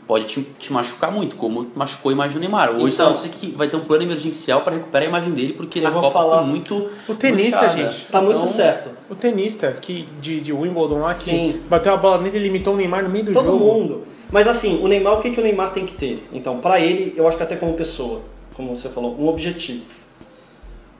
pode 0.06 0.24
te, 0.24 0.40
te 0.58 0.72
machucar 0.72 1.12
muito, 1.12 1.36
como 1.36 1.70
machucou 1.74 2.08
a 2.08 2.12
imagem 2.14 2.32
do 2.34 2.40
Neymar. 2.40 2.70
Hoje 2.70 2.94
Então- 2.94 3.10
então, 3.10 3.14
dizer 3.14 3.28
que 3.28 3.48
vai 3.54 3.68
ter 3.68 3.76
um 3.76 3.80
plano 3.80 4.04
emergencial 4.04 4.62
para 4.62 4.74
recuperar 4.76 5.06
a 5.06 5.08
imagem 5.10 5.32
dele, 5.34 5.52
porque 5.52 5.82
na 5.82 5.90
Copa 5.90 6.10
falar- 6.10 6.38
foi 6.42 6.46
muito 6.46 6.88
O 7.06 7.14
tenista, 7.14 7.68
gente. 7.68 8.06
tá 8.10 8.22
muito 8.22 8.36
Então, 8.36 8.48
certo. 8.48 8.88
O 9.10 9.14
tenista 9.14 9.72
que, 9.72 10.06
de, 10.20 10.40
de 10.40 10.52
Wimbledon 10.52 11.00
lá, 11.00 11.14
que 11.14 11.24
Sim. 11.24 11.60
bateu 11.68 11.92
a 11.92 11.96
bola 11.98 12.22
nele 12.22 12.38
e 12.38 12.40
limitou 12.42 12.72
o 12.72 12.76
Neymar 12.78 13.02
no 13.02 13.10
meio 13.10 13.26
do 13.26 13.32
Todo 13.34 13.44
jogo. 13.44 13.58
mundo. 13.58 14.06
Mas 14.30 14.46
assim, 14.46 14.78
o 14.82 14.88
Neymar, 14.88 15.18
o 15.18 15.22
que, 15.22 15.30
que 15.30 15.40
o 15.40 15.42
Neymar 15.42 15.72
tem 15.72 15.86
que 15.86 15.94
ter? 15.94 16.28
Então, 16.32 16.58
pra 16.60 16.78
ele, 16.80 17.14
eu 17.16 17.26
acho 17.26 17.36
que 17.36 17.42
até 17.42 17.56
como 17.56 17.74
pessoa, 17.74 18.22
como 18.54 18.76
você 18.76 18.88
falou, 18.88 19.16
um 19.18 19.26
objetivo. 19.28 19.84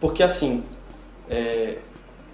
Porque 0.01 0.23
assim, 0.23 0.63
é, 1.29 1.77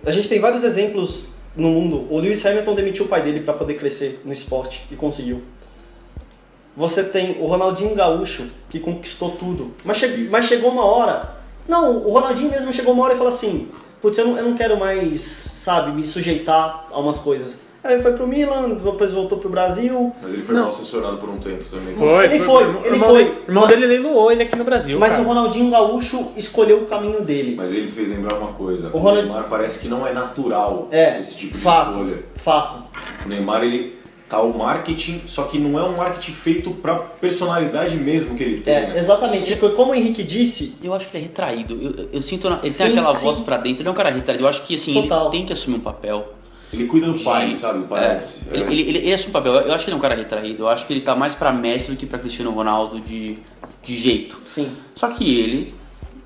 a 0.04 0.10
gente 0.10 0.28
tem 0.28 0.38
vários 0.38 0.62
exemplos 0.62 1.26
no 1.56 1.68
mundo. 1.70 2.06
O 2.10 2.18
Lewis 2.18 2.44
Hamilton 2.46 2.74
demitiu 2.74 3.04
o 3.06 3.08
pai 3.08 3.22
dele 3.22 3.40
pra 3.40 3.54
poder 3.54 3.74
crescer 3.74 4.20
no 4.24 4.32
esporte 4.32 4.84
e 4.90 4.94
conseguiu. 4.96 5.42
Você 6.76 7.04
tem 7.04 7.36
o 7.40 7.46
Ronaldinho 7.46 7.94
Gaúcho, 7.94 8.50
que 8.68 8.80
conquistou 8.80 9.30
tudo. 9.32 9.72
Mas, 9.84 9.96
che- 9.98 10.28
mas 10.30 10.44
chegou 10.46 10.70
uma 10.70 10.84
hora. 10.84 11.36
Não, 11.68 11.98
o 12.04 12.10
Ronaldinho 12.10 12.50
mesmo 12.50 12.72
chegou 12.72 12.92
uma 12.94 13.04
hora 13.04 13.14
e 13.14 13.16
falou 13.16 13.32
assim: 13.32 13.68
Putz, 14.02 14.18
eu 14.18 14.26
não, 14.26 14.36
eu 14.38 14.44
não 14.44 14.54
quero 14.56 14.78
mais, 14.78 15.20
sabe, 15.22 15.92
me 15.92 16.06
sujeitar 16.06 16.88
a 16.90 16.98
umas 16.98 17.18
coisas. 17.20 17.60
Aí 17.84 17.92
ele 17.94 18.02
foi 18.02 18.12
pro 18.14 18.26
Milan, 18.26 18.70
depois 18.70 19.12
voltou 19.12 19.36
pro 19.36 19.50
Brasil. 19.50 20.10
Mas 20.22 20.32
ele 20.32 20.42
foi 20.42 20.54
Não. 20.54 20.62
mal 20.62 20.70
assessorado 20.70 21.18
por 21.18 21.28
um 21.28 21.36
tempo 21.36 21.64
também. 21.70 21.94
Foi, 21.94 22.24
Ele 22.24 22.40
foi, 22.40 22.64
O 22.64 22.78
ele 22.82 22.94
irmão 22.94 23.08
foi. 23.10 23.24
dele- 23.24 23.36
O 23.46 23.50
irmão 23.50 23.66
dele 23.66 23.86
leiloou 23.86 24.32
ele 24.32 24.42
aqui 24.42 24.56
no 24.56 24.64
Brasil. 24.64 24.98
Mas 24.98 25.10
cara. 25.12 25.22
o 25.22 25.26
Ronaldinho 25.26 25.70
Gaúcho 25.70 26.32
escolheu 26.34 26.78
o 26.78 26.86
caminho 26.86 27.20
dele. 27.20 27.54
Mas 27.54 27.74
ele 27.74 27.90
fez 27.92 28.08
lembrar 28.08 28.38
uma 28.38 28.52
coisa. 28.52 28.88
O 28.90 28.96
O, 28.96 29.00
Ronald- 29.00 29.26
Neymar 29.26 29.48
parece 29.50 29.80
que 29.80 29.88
não 29.88 30.06
é 30.06 30.14
natural 30.14 30.88
É, 30.90 31.20
esse 31.20 31.34
tipo 31.36 31.58
fato, 31.58 31.92
de 31.92 32.00
escolha. 32.00 32.24
fato. 32.36 32.84
O 33.26 33.28
Neymar, 33.28 33.62
ele 33.62 33.98
tá 34.30 34.40
o 34.40 34.56
marketing, 34.56 35.20
só 35.26 35.42
que 35.42 35.58
não 35.58 35.78
é 35.78 35.82
um 35.84 35.94
marketing 35.94 36.32
feito 36.32 36.70
pra 36.70 36.94
personalidade 36.94 37.96
mesmo 37.98 38.34
que 38.34 38.42
ele 38.42 38.60
tem. 38.62 38.74
É, 38.74 38.92
exatamente. 38.98 39.44
Tipo, 39.52 39.68
Como 39.70 39.92
o 39.92 39.94
Henrique 39.94 40.22
disse, 40.22 40.76
Eu 40.82 40.94
acho 40.94 41.08
que 41.10 41.16
ele 41.18 41.24
é 41.24 41.28
retraído. 41.28 41.78
Eu, 41.82 42.08
eu 42.14 42.22
sinto. 42.22 42.48
na- 42.48 42.60
Ele 42.62 42.70
Sim, 42.70 42.84
tem 42.84 42.92
aquela 42.92 43.14
sim. 43.14 43.24
voz 43.26 43.40
pra 43.40 43.58
dentro, 43.58 43.82
ele 43.82 43.88
é 43.90 43.92
um 43.92 43.94
cara 43.94 44.08
retraído. 44.10 44.42
Eu 44.44 44.48
acho 44.48 44.62
que 44.62 44.74
assim, 44.74 44.94
Total. 44.94 45.24
ele 45.24 45.30
tem 45.32 45.44
que 45.44 45.52
assumir 45.52 45.76
um 45.76 45.80
papel. 45.80 46.32
Ele 46.74 46.86
cuida 46.86 47.06
do 47.06 47.18
pai, 47.20 47.48
de- 47.48 47.54
sabe? 47.56 47.84
Parece. 47.88 48.40
É. 48.52 48.58
ele, 48.58 48.82
ele, 48.82 48.98
ele, 48.98 49.12
assume 49.12 49.30
um 49.30 49.32
papel. 49.32 49.54
Eu 49.54 49.74
acho 49.74 49.84
que 49.84 49.90
ele 49.90 49.94
é 49.94 49.98
um 49.98 50.02
cara 50.02 50.14
retraído. 50.14 50.62
Eu 50.64 50.68
acho 50.68 50.86
que 50.86 50.92
ele 50.92 51.00
tá 51.00 51.14
mais 51.14 51.34
pra 51.34 51.52
Messi 51.52 51.90
do 51.90 51.96
que 51.96 52.06
pra 52.06 52.18
Cristiano 52.18 52.50
Ronaldo 52.50 53.00
de, 53.00 53.38
de 53.82 53.96
jeito. 53.96 54.40
sim. 54.44 54.70
Só 54.94 55.08
que 55.08 55.38
ele. 55.40 55.74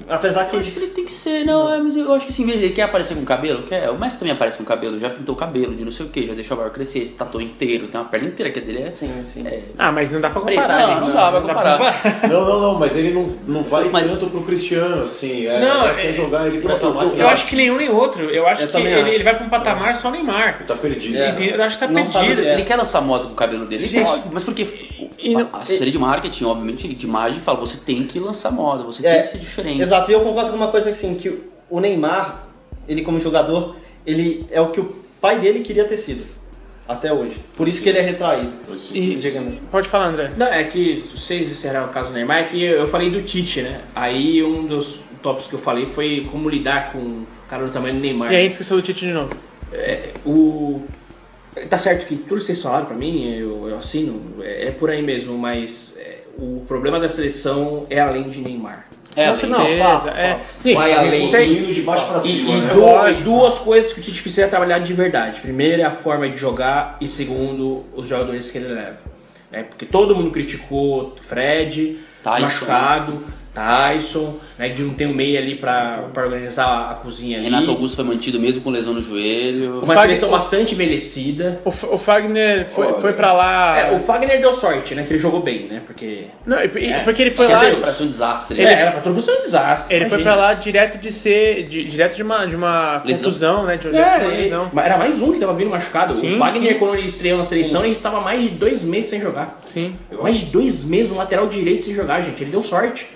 Apesar 0.08 0.44
que. 0.46 0.56
Eu 0.56 0.60
acho 0.60 0.70
que 0.72 0.78
ele 0.78 0.86
tem 0.88 1.04
que 1.04 1.12
ser, 1.12 1.44
não, 1.44 1.72
é, 1.72 1.78
mas 1.80 1.96
eu 1.96 2.12
acho 2.14 2.24
que 2.26 2.32
assim, 2.32 2.48
ele 2.50 2.70
quer 2.70 2.82
aparecer 2.82 3.14
com 3.14 3.24
cabelo, 3.24 3.62
quer. 3.64 3.90
O 3.90 3.98
Messi 3.98 4.18
também 4.18 4.32
aparece 4.32 4.56
com 4.58 4.64
cabelo, 4.64 4.98
já 4.98 5.10
pintou 5.10 5.34
o 5.34 5.38
cabelo 5.38 5.74
de 5.74 5.84
não 5.84 5.90
sei 5.90 6.06
o 6.06 6.08
que, 6.08 6.26
já 6.26 6.34
deixou 6.34 6.54
a 6.54 6.58
barba 6.60 6.72
crescer, 6.74 7.04
se 7.04 7.16
tatuou 7.16 7.42
inteiro, 7.42 7.88
tem 7.88 8.00
uma 8.00 8.06
perna 8.08 8.28
inteira 8.28 8.50
que 8.52 8.58
a 8.58 8.62
dele 8.62 8.82
é. 8.86 8.90
Sim, 8.90 9.10
sim. 9.26 9.46
é 9.46 9.62
Ah, 9.76 9.90
mas 9.92 10.10
não 10.10 10.20
dá 10.20 10.30
pra 10.30 10.40
comparar, 10.40 10.80
Não, 10.80 10.88
gente. 10.94 11.08
não 11.08 11.14
dá 11.14 11.30
pra 11.30 11.40
comparar. 11.42 12.28
Não, 12.30 12.44
não, 12.46 12.60
não, 12.60 12.78
mas 12.78 12.96
ele 12.96 13.10
não, 13.12 13.34
não 13.46 13.62
vai 13.62 13.84
Mas- 13.90 14.06
tanto 14.06 14.26
pro 14.28 14.42
Cristiano, 14.42 15.02
assim. 15.02 15.46
É, 15.46 15.60
Não, 15.60 15.86
ele 15.88 15.94
quer 16.02 16.08
é- 16.08 16.12
jogar 16.12 16.46
ele 16.46 16.60
pra 16.60 16.70
eu- 16.72 16.76
essa 16.76 16.86
eu-. 16.86 17.14
Eu 17.16 17.28
acho 17.28 17.46
que 17.46 17.56
nenhum 17.56 17.76
nem 17.76 17.90
outro. 17.90 18.24
Eu 18.30 18.46
acho 18.46 18.62
Eu 18.62 18.68
que 18.68 18.76
ele, 18.78 18.94
acho. 18.94 19.08
ele 19.08 19.24
vai 19.24 19.34
pra 19.36 19.46
um 19.46 19.50
patamar 19.50 19.94
só 19.96 20.10
Neymar. 20.10 20.64
Tá 20.66 20.74
perdido. 20.74 21.18
É. 21.18 21.34
Eu 21.38 21.62
acho 21.64 21.78
que 21.78 21.86
tá 21.86 21.90
Não 21.92 22.06
sabe 22.06 22.26
perdido. 22.26 22.40
o 22.40 22.44
que 22.46 22.50
é. 22.50 22.54
Ele 22.54 22.62
quer 22.64 22.76
lançar 22.76 23.00
moto 23.00 23.26
com 23.26 23.32
o 23.32 23.36
cabelo 23.36 23.66
dele, 23.66 23.86
Gente, 23.86 24.06
pode, 24.06 24.22
mas 24.32 24.42
porque 24.42 24.64
e 25.30 25.34
não- 25.34 25.90
de 25.90 25.98
marketing, 25.98 26.44
obviamente, 26.44 26.88
de 26.88 27.06
imagem, 27.06 27.40
fala, 27.40 27.58
você 27.60 27.78
tem 27.78 28.04
que 28.04 28.18
lançar 28.18 28.50
moda, 28.50 28.82
você 28.84 29.06
É, 29.06 29.14
tem 29.14 29.22
que 29.22 29.28
ser 29.28 29.38
diferente. 29.38 29.80
Exato, 29.82 30.10
e 30.10 30.14
eu 30.14 30.20
concordo 30.20 30.50
com 30.50 30.56
uma 30.56 30.68
coisa 30.68 30.90
assim, 30.90 31.14
que 31.14 31.38
o 31.70 31.80
Neymar, 31.80 32.44
ele 32.88 33.02
como 33.02 33.20
jogador, 33.20 33.76
ele 34.06 34.46
é 34.50 34.60
o 34.60 34.70
que 34.70 34.80
o 34.80 34.96
pai 35.20 35.38
dele 35.38 35.60
queria 35.60 35.84
ter 35.84 35.96
sido. 35.96 36.24
Até 36.86 37.12
hoje. 37.12 37.36
Por 37.54 37.68
isso 37.68 37.82
que 37.82 37.88
ele 37.90 37.98
é 37.98 38.00
retraído. 38.00 38.50
E- 38.94 39.16
Digamos. 39.16 39.56
Pode 39.70 39.86
falar, 39.86 40.06
André. 40.06 40.32
Não, 40.38 40.46
é 40.46 40.64
que 40.64 41.04
vocês 41.14 41.46
encerraram 41.50 41.88
o 41.88 41.90
caso 41.90 42.08
do 42.08 42.14
Neymar, 42.14 42.38
é 42.38 42.42
que 42.44 42.62
eu 42.62 42.88
falei 42.88 43.10
do 43.10 43.20
Tite, 43.20 43.60
né? 43.60 43.82
Aí 43.94 44.42
um 44.42 44.64
dos 44.64 45.00
tópicos 45.22 45.48
que 45.48 45.54
eu 45.54 45.58
falei 45.58 45.84
foi 45.84 46.26
como 46.32 46.48
lidar 46.48 46.90
com 46.92 46.98
o 46.98 47.26
cara 47.46 47.66
do 47.66 47.70
tamanho 47.70 47.96
do 47.96 48.00
Neymar. 48.00 48.32
E 48.32 48.36
aí 48.36 48.40
a 48.40 48.42
gente 48.44 48.52
esqueceu 48.52 48.78
do 48.78 48.82
Tite 48.82 49.04
de 49.04 49.12
novo. 49.12 49.34
É, 49.70 50.12
o... 50.24 50.80
Tá 51.66 51.78
certo 51.78 52.06
que 52.06 52.16
tudo 52.16 52.38
que 52.38 52.44
vocês 52.46 52.62
falaram 52.62 52.86
pra 52.86 52.96
mim, 52.96 53.32
eu, 53.34 53.68
eu 53.68 53.78
assino, 53.78 54.36
é, 54.42 54.68
é 54.68 54.70
por 54.70 54.90
aí 54.90 55.02
mesmo, 55.02 55.36
mas 55.38 55.96
é, 55.98 56.18
o 56.38 56.62
problema 56.66 56.98
da 57.00 57.08
seleção 57.08 57.86
é 57.90 57.98
além 58.00 58.28
de 58.28 58.40
Neymar. 58.40 58.86
É, 59.16 59.26
assim, 59.26 59.46
não, 59.48 59.58
certeza. 59.58 59.82
fato, 59.84 60.08
é. 60.16 60.38
Gente, 60.64 60.76
Vai 60.76 60.92
além. 60.92 61.24
isso 61.24 61.36
Indo 61.36 61.74
de 61.74 61.80
baixo 61.82 62.06
pra 62.06 62.18
E, 62.18 62.20
cima, 62.20 62.50
e 62.56 62.60
né? 62.60 62.72
du- 62.72 62.80
Lógico. 62.80 63.24
duas 63.24 63.58
coisas 63.58 63.92
que 63.92 63.98
o 63.98 64.02
Tite 64.02 64.22
precisa 64.22 64.46
trabalhar 64.46 64.78
de 64.78 64.92
verdade. 64.92 65.40
Primeiro 65.40 65.82
é 65.82 65.84
a 65.84 65.90
forma 65.90 66.28
de 66.28 66.36
jogar 66.36 66.96
e 67.00 67.08
segundo, 67.08 67.84
os 67.96 68.06
jogadores 68.06 68.48
que 68.50 68.58
ele 68.58 68.68
leva. 68.68 68.98
É, 69.50 69.62
porque 69.64 69.86
todo 69.86 70.14
mundo 70.14 70.30
criticou 70.30 71.16
Fred, 71.22 71.98
Tyson, 72.22 72.40
machucado. 72.42 73.24
Tyson, 73.58 74.36
né, 74.58 74.68
de 74.68 74.82
não 74.82 74.94
ter 74.94 75.06
um 75.06 75.14
meio 75.14 75.38
ali 75.38 75.56
pra, 75.56 76.04
pra 76.12 76.24
organizar 76.24 76.90
a 76.90 76.94
cozinha 76.94 77.36
ali. 77.38 77.44
Renato 77.46 77.70
Augusto 77.70 77.96
foi 77.96 78.04
mantido 78.04 78.38
mesmo 78.38 78.62
com 78.62 78.70
lesão 78.70 78.94
no 78.94 79.00
joelho. 79.00 79.78
Uma 79.78 79.86
Fagner- 79.86 80.02
seleção 80.16 80.30
bastante 80.30 80.74
envelhecida. 80.74 81.60
O, 81.64 81.68
o 81.68 81.98
Fagner 81.98 82.66
foi, 82.66 82.86
Olha, 82.86 82.94
foi 82.94 83.12
pra 83.12 83.32
lá. 83.32 83.78
É, 83.78 83.96
o 83.96 84.00
Fagner 84.00 84.40
deu 84.40 84.52
sorte, 84.52 84.94
né? 84.94 85.02
Que 85.04 85.12
ele 85.14 85.18
jogou 85.18 85.40
bem, 85.40 85.66
né? 85.66 85.82
Porque. 85.86 86.26
Não, 86.46 86.58
e- 86.58 86.86
É. 86.86 87.00
porque 87.00 87.22
ele 87.22 87.30
foi 87.30 87.48
lá. 87.48 87.60
Deus, 87.64 87.80
parece 87.80 88.02
um 88.02 88.06
desastre. 88.06 88.60
É, 88.60 88.72
era 88.72 88.92
pra 88.92 89.00
todo 89.00 89.12
mundo 89.14 89.22
ser 89.22 89.32
um 89.32 89.40
desastre. 89.42 89.94
Ele 89.94 90.06
foi 90.06 90.18
imagina. 90.20 90.36
pra 90.36 90.46
lá 90.48 90.54
direto 90.54 90.98
de 90.98 91.10
ser. 91.10 91.64
de- 91.64 91.84
direto 91.84 92.14
de 92.16 92.22
uma, 92.22 92.46
de 92.46 92.54
uma 92.56 93.02
Lesão. 93.04 93.24
contusão, 93.24 93.64
né? 93.64 93.76
De, 93.76 93.88
de 93.90 93.96
uma 93.96 94.06
É, 94.06 94.26
lesão. 94.26 94.70
ele- 94.72 94.80
era 94.80 94.96
mais 94.96 95.20
um 95.20 95.32
que 95.32 95.40
tava 95.40 95.54
vindo 95.54 95.70
machucado. 95.70 96.12
Sim, 96.12 96.36
o 96.36 96.38
Wagner, 96.38 96.72
sim. 96.74 96.78
quando 96.78 96.94
ele 96.96 97.06
estreou 97.08 97.38
na 97.38 97.44
seleção, 97.44 97.82
ele 97.84 97.92
estava 97.92 98.20
mais 98.20 98.42
de 98.42 98.50
dois 98.50 98.82
meses 98.84 99.10
sem 99.10 99.20
jogar. 99.20 99.58
Sim. 99.64 99.96
Mais 100.22 100.36
de 100.38 100.46
dois 100.46 100.84
meses, 100.84 101.10
um 101.12 101.16
lateral 101.16 101.46
direito 101.48 101.86
sem 101.86 101.94
jogar, 101.94 102.20
gente. 102.20 102.42
Ele 102.42 102.50
deu 102.50 102.62
sorte. 102.62 103.06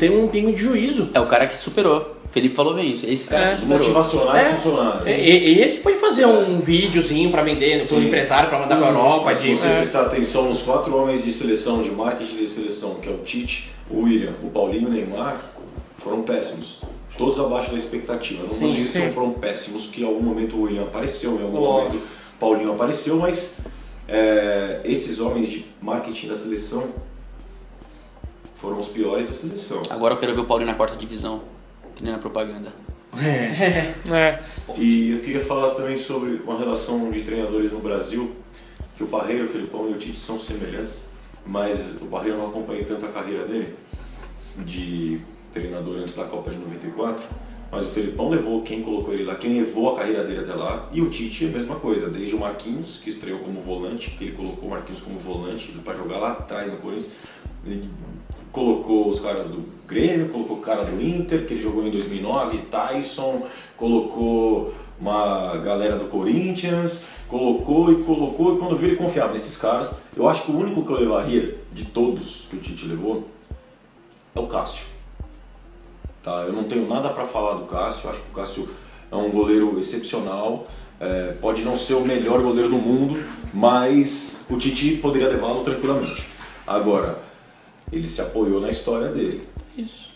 Tem 0.00 0.10
um 0.10 0.26
pingo 0.28 0.50
de 0.52 0.62
juízo. 0.62 1.10
É 1.14 1.20
o 1.20 1.26
cara 1.26 1.46
que 1.46 1.54
superou. 1.54 2.16
O 2.24 2.28
Felipe 2.28 2.54
falou 2.54 2.74
bem 2.74 2.90
isso. 2.92 3.04
Esse 3.06 3.26
cara 3.26 3.44
É. 3.44 3.54
superou. 3.54 3.78
Motivacionais 3.78 4.46
É. 4.46 4.54
funcionaram. 4.54 5.06
E, 5.08 5.10
e- 5.10 5.60
esse 5.62 5.80
pode 5.80 5.98
fazer 5.98 6.24
um 6.26 6.60
videozinho 6.60 7.30
pra 7.30 7.42
vender 7.42 7.78
pro 7.86 7.98
Sim. 7.98 8.06
empresário, 8.06 8.48
pra 8.48 8.58
mandar 8.58 8.76
pra 8.78 8.88
Europa. 8.88 9.24
Mas 9.26 9.38
se 9.38 9.54
você 9.54 9.68
prestar 9.68 10.02
atenção 10.02 10.48
nos 10.48 10.62
quatro 10.62 10.96
homens 10.96 11.22
de 11.24 11.32
seleção, 11.32 11.82
de 11.82 11.90
marketing 11.90 12.36
de 12.38 12.46
seleção, 12.48 12.94
que 12.94 13.08
é 13.08 13.12
o 13.12 13.18
Tite, 13.18 13.70
o 13.90 14.02
William, 14.02 14.32
o 14.42 14.48
Paulinho 14.50 14.84
e 14.84 14.86
o 14.86 14.90
Neymar, 14.90 15.40
foram 15.98 16.22
péssimos. 16.22 16.80
Todos 17.18 17.38
abaixo 17.38 17.70
da 17.72 17.76
expectativa. 17.76 18.44
Não 18.44 18.50
Sim, 18.50 18.74
sim. 18.76 18.84
são- 18.86 19.12
foram 19.12 19.32
péssimos, 19.32 19.86
que 19.88 20.00
em 20.00 20.06
algum 20.06 20.22
momento 20.22 20.56
o 20.56 20.62
William 20.62 20.84
apareceu, 20.84 21.32
em 21.38 21.42
algum 21.42 21.60
momento 21.60 21.96
o 21.96 22.02
Paulinho 22.40 22.72
apareceu, 22.72 23.16
mas 23.18 23.58
é, 24.08 24.80
esses 24.84 25.20
homens 25.20 25.48
de 25.50 25.64
marketing 25.82 26.28
da 26.28 26.36
seleção 26.36 26.84
foram 28.60 28.78
os 28.78 28.88
piores 28.88 29.26
da 29.26 29.32
seleção. 29.32 29.82
Agora 29.88 30.14
eu 30.14 30.18
quero 30.18 30.34
ver 30.34 30.40
o 30.40 30.44
Paulinho 30.44 30.70
na 30.70 30.76
quarta 30.76 30.96
divisão. 30.96 31.42
Que 31.96 32.04
nem 32.04 32.12
na 32.12 32.18
propaganda. 32.18 32.72
É. 33.16 34.38
E 34.76 35.10
eu 35.10 35.18
queria 35.20 35.44
falar 35.44 35.74
também 35.74 35.96
sobre 35.96 36.34
uma 36.44 36.58
relação 36.58 37.10
de 37.10 37.22
treinadores 37.22 37.72
no 37.72 37.80
Brasil, 37.80 38.32
que 38.96 39.02
o 39.02 39.06
Barreiro, 39.06 39.46
o 39.46 39.48
Felipão 39.48 39.88
e 39.88 39.94
o 39.94 39.98
Tite 39.98 40.18
são 40.18 40.38
semelhantes, 40.38 41.08
mas 41.44 42.00
o 42.00 42.04
Barreiro 42.04 42.38
não 42.38 42.48
acompanhei 42.48 42.84
tanto 42.84 43.06
a 43.06 43.08
carreira 43.08 43.46
dele 43.46 43.74
de 44.58 45.20
treinador 45.52 45.98
antes 45.98 46.14
da 46.14 46.24
Copa 46.24 46.50
de 46.50 46.58
94, 46.58 47.24
mas 47.72 47.86
o 47.86 47.88
Felipão 47.88 48.28
levou 48.28 48.62
quem 48.62 48.82
colocou 48.82 49.12
ele 49.12 49.24
lá, 49.24 49.34
quem 49.34 49.60
levou 49.60 49.94
a 49.94 49.98
carreira 49.98 50.24
dele 50.24 50.40
até 50.40 50.54
lá, 50.54 50.88
e 50.92 51.00
o 51.00 51.10
Tite 51.10 51.46
é 51.46 51.48
a 51.48 51.52
mesma 51.52 51.76
coisa, 51.76 52.08
desde 52.08 52.34
o 52.36 52.38
Marquinhos, 52.38 53.00
que 53.02 53.10
estreou 53.10 53.40
como 53.40 53.60
volante, 53.60 54.10
que 54.12 54.24
ele 54.24 54.36
colocou 54.36 54.68
o 54.68 54.70
Marquinhos 54.70 55.02
como 55.02 55.18
volante 55.18 55.72
para 55.84 55.96
jogar 55.96 56.18
lá 56.18 56.32
atrás 56.32 56.70
no 56.70 56.78
Corinthians, 56.78 57.10
ele 57.66 57.88
colocou 58.52 59.08
os 59.08 59.20
caras 59.20 59.46
do 59.46 59.64
Grêmio, 59.86 60.28
colocou 60.28 60.58
o 60.58 60.60
cara 60.60 60.84
do 60.84 61.02
Inter, 61.02 61.46
que 61.46 61.54
ele 61.54 61.62
jogou 61.62 61.84
em 61.86 61.90
2009, 61.90 62.58
Tyson, 62.70 63.46
colocou 63.76 64.72
uma 65.00 65.56
galera 65.56 65.96
do 65.96 66.04
Corinthians, 66.06 67.04
colocou 67.26 67.90
e 67.90 68.02
colocou, 68.02 68.54
e 68.54 68.58
quando 68.58 68.76
viu 68.76 68.88
ele 68.88 68.96
confiava 68.96 69.32
nesses 69.32 69.56
caras. 69.56 69.96
Eu 70.16 70.28
acho 70.28 70.44
que 70.44 70.50
o 70.50 70.58
único 70.58 70.84
que 70.84 70.92
eu 70.92 70.96
levaria 70.96 71.58
de 71.72 71.84
todos 71.86 72.46
que 72.50 72.56
o 72.56 72.60
Tite 72.60 72.86
levou 72.86 73.28
é 74.34 74.40
o 74.40 74.46
Cássio. 74.46 74.86
Tá, 76.22 76.44
eu 76.46 76.52
não 76.52 76.64
tenho 76.64 76.86
nada 76.86 77.08
para 77.08 77.24
falar 77.24 77.54
do 77.54 77.64
Cássio, 77.64 78.10
acho 78.10 78.20
que 78.20 78.30
o 78.30 78.34
Cássio 78.34 78.68
é 79.10 79.16
um 79.16 79.30
goleiro 79.30 79.78
excepcional. 79.78 80.66
é, 81.00 81.32
pode 81.40 81.62
não 81.62 81.78
ser 81.78 81.94
o 81.94 82.02
melhor 82.02 82.42
goleiro 82.42 82.68
do 82.68 82.76
mundo, 82.76 83.24
mas 83.54 84.44
o 84.50 84.58
Tite 84.58 84.96
poderia 84.96 85.28
levá-lo 85.28 85.62
tranquilamente. 85.62 86.28
Agora, 86.66 87.18
ele 87.92 88.06
se 88.06 88.20
apoiou 88.20 88.60
na 88.60 88.68
história 88.68 89.08
dele. 89.08 89.48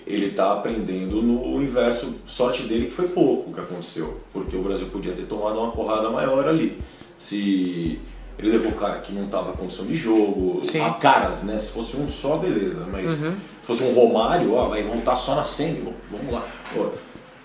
Ele 0.06 0.26
está 0.26 0.52
aprendendo 0.52 1.22
no 1.22 1.62
inverso, 1.62 2.14
sorte 2.26 2.64
dele 2.64 2.86
que 2.86 2.92
foi 2.92 3.09
pouco 3.09 3.52
que 3.52 3.60
aconteceu, 3.60 4.20
porque 4.32 4.55
o 4.56 4.62
Brasil 4.62 4.86
podia 4.88 5.12
ter 5.12 5.22
tomado 5.24 5.59
uma 5.59 5.70
porrada 5.72 6.10
maior 6.10 6.46
ali. 6.46 6.78
Se 7.18 7.98
ele 8.38 8.51
levou 8.51 8.72
o 8.72 8.74
cara 8.74 8.98
que 9.01 9.12
não 9.12 9.24
estava 9.24 9.52
em 9.52 9.56
condição 9.56 9.86
de 9.86 9.94
jogo, 9.94 10.60
Sim. 10.62 10.80
a 10.80 10.90
caras, 10.90 11.44
né? 11.44 11.59
Se 11.59 11.70
fosse 11.70 11.96
um 11.96 12.09
só, 12.09 12.36
beleza, 12.36 12.86
mas 12.90 13.10
se 13.10 13.32
fosse 13.62 13.82
um 13.84 13.94
Romário, 13.94 14.52
ó, 14.52 14.68
vai 14.68 14.82
voltar 14.82 15.16
só 15.16 15.36
na 15.36 15.44
semi, 15.44 15.88
vamos 16.10 16.32
lá. 16.32 16.44
Ó, 16.76 16.88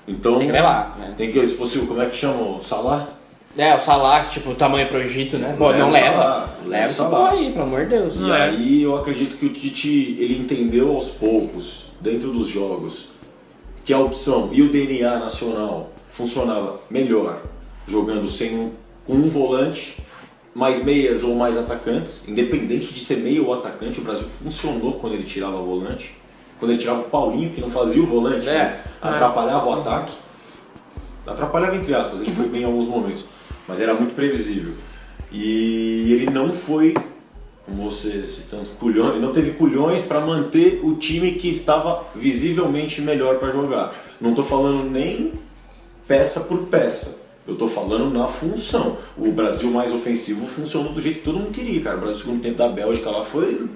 Então, 0.08 0.40
Tem 0.40 0.48
que 0.48 0.52
levar, 0.54 0.98
né? 0.98 1.14
tem 1.16 1.32
que, 1.32 1.48
se 1.48 1.54
fosse 1.56 1.78
o, 1.78 1.88
como 1.88 2.02
é 2.02 2.08
que 2.08 2.16
chama, 2.18 2.58
o 2.58 2.64
Salah? 2.64 3.08
É, 3.60 3.76
o 3.76 3.80
Salah, 3.82 4.24
tipo, 4.24 4.52
o 4.52 4.56
tamanho 4.56 4.88
pro 4.88 5.02
Egito, 5.02 5.38
né? 5.38 5.50
Leva 5.60 5.78
não 5.78 5.90
o 5.90 5.92
leva. 5.92 6.12
Salah, 6.16 6.50
leva 6.64 6.70
Leva 6.70 6.86
o 6.86 6.90
essa 6.90 7.06
porra 7.06 7.32
aí, 7.32 7.52
pelo 7.52 7.66
amor 7.66 7.84
de 7.84 7.90
Deus. 7.90 8.16
E 8.18 8.32
aí 8.32 8.84
eu 8.84 8.98
acredito 8.98 9.38
que 9.38 9.46
o 9.48 9.50
Tite 9.50 10.16
ele 10.18 10.40
entendeu 10.40 10.96
aos 10.96 11.10
poucos, 11.10 11.86
dentro 12.00 12.32
dos 12.32 12.48
jogos, 12.48 13.10
que 13.84 13.94
a 13.94 14.00
opção 14.00 14.48
e 14.54 14.62
o 14.62 14.70
DNA 14.70 15.20
nacional 15.20 15.90
funcionava 16.12 16.80
melhor 16.90 17.42
jogando 17.86 18.28
sem 18.30 18.58
um, 18.58 18.72
com 19.06 19.14
um 19.14 19.30
volante, 19.30 19.98
mais 20.54 20.84
meias 20.84 21.24
ou 21.24 21.36
mais 21.36 21.58
atacantes, 21.58 22.30
independente 22.30 22.94
de 22.94 23.00
ser 23.00 23.18
meio 23.18 23.48
ou 23.48 23.54
atacante, 23.54 24.00
o 24.00 24.04
Brasil 24.04 24.28
funcionou 24.42 24.94
quando 24.94 25.14
ele 25.14 25.24
tirava 25.24 25.58
volante, 25.58 26.16
quando 26.60 26.72
ele 26.72 26.80
tirava 26.80 27.02
o 27.02 27.04
Paulinho, 27.06 27.50
que 27.52 27.60
não 27.60 27.70
fazia 27.70 28.02
o 28.02 28.06
volante, 28.06 28.48
É. 28.48 28.64
mas 29.02 29.14
atrapalhava 29.14 29.66
o 29.68 29.74
ataque. 29.82 30.14
Atrapalhava 31.28 31.76
entre 31.76 31.94
aspas, 31.94 32.22
ele 32.22 32.32
foi 32.32 32.48
bem 32.48 32.62
em 32.62 32.66
alguns 32.66 32.88
momentos, 32.88 33.26
mas 33.70 33.80
era 33.80 33.94
muito 33.94 34.16
previsível. 34.16 34.74
E 35.32 36.12
ele 36.12 36.26
não 36.26 36.52
foi 36.52 36.96
como 37.64 37.90
você 37.90 38.26
citando 38.26 38.66
culhões, 38.80 39.22
não 39.22 39.32
teve 39.32 39.52
culhões 39.52 40.02
para 40.02 40.20
manter 40.20 40.82
o 40.84 40.96
time 40.96 41.34
que 41.34 41.48
estava 41.48 42.04
visivelmente 42.16 43.00
melhor 43.00 43.38
para 43.38 43.52
jogar. 43.52 43.94
Não 44.20 44.32
estou 44.32 44.44
falando 44.44 44.90
nem 44.90 45.34
peça 46.08 46.42
por 46.42 46.64
peça. 46.64 47.20
Eu 47.48 47.54
estou 47.54 47.70
falando 47.70 48.12
na 48.12 48.28
função. 48.28 48.98
O 49.16 49.32
Brasil 49.32 49.70
mais 49.70 49.94
ofensivo 49.94 50.48
funcionou 50.48 50.94
do 50.94 51.02
jeito 51.02 51.20
que 51.20 51.26
todo 51.26 51.40
mundo 51.40 51.52
queria, 51.52 51.80
cara. 51.82 51.98
O 51.98 52.02
Brasil 52.02 52.20
segundo 52.20 52.42
tempo 52.42 52.58
da 52.58 52.68
Bélgica 52.68 53.12
lá 53.12 53.24
foi 53.24 53.68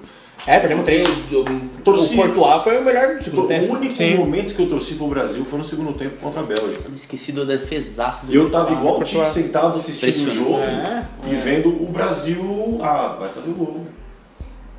É, 0.46 0.58
perdemos 0.58 0.84
três. 0.84 1.08
O 1.32 1.44
Torci. 1.82 2.16
Portugal 2.16 2.62
foi 2.62 2.76
o 2.78 2.84
melhor 2.84 3.14
do 3.14 3.20
o 3.20 3.22
segundo 3.22 3.48
tempo. 3.48 3.72
único 3.74 3.92
Sim. 3.92 4.16
momento 4.16 4.54
que 4.54 4.60
eu 4.62 4.68
torci 4.68 4.94
pro 4.94 5.06
Brasil 5.08 5.44
foi 5.44 5.58
no 5.58 5.64
segundo 5.64 5.92
tempo 5.94 6.16
contra 6.20 6.40
a 6.40 6.44
Bélgica. 6.44 6.82
Eu 6.84 6.90
me 6.90 6.96
esqueci 6.96 7.32
do 7.32 7.46
defesaço 7.46 8.26
do 8.26 8.32
E 8.32 8.36
eu 8.36 8.50
tava 8.50 8.72
igual 8.72 9.00
o 9.00 9.04
Tite 9.04 9.26
sentado 9.28 9.76
assistindo 9.76 10.30
o 10.30 10.34
jogo 10.34 10.58
É. 10.58 11.06
e 11.30 11.34
vendo 11.36 11.70
o 11.70 11.86
Brasil. 11.86 12.78
Ah, 12.82 13.16
vai 13.18 13.28
fazer 13.30 13.52
gol. 13.52 13.86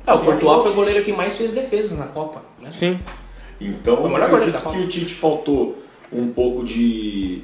Ah, 0.06 0.14
o 0.14 0.20
Portugal 0.20 0.62
foi 0.62 0.70
o 0.70 0.74
goleiro 0.74 1.04
que 1.04 1.12
mais 1.12 1.36
fez 1.36 1.52
defesas 1.52 1.98
na 1.98 2.06
Copa. 2.06 2.42
Né? 2.62 2.70
Sim. 2.70 2.98
Então, 3.60 4.04
o 4.04 4.08
eu 4.08 4.16
acredito 4.24 4.62
que 4.70 4.78
o 4.78 4.86
Tite 4.86 5.14
faltou 5.14 5.82
um 6.12 6.28
pouco 6.28 6.64
de 6.64 7.42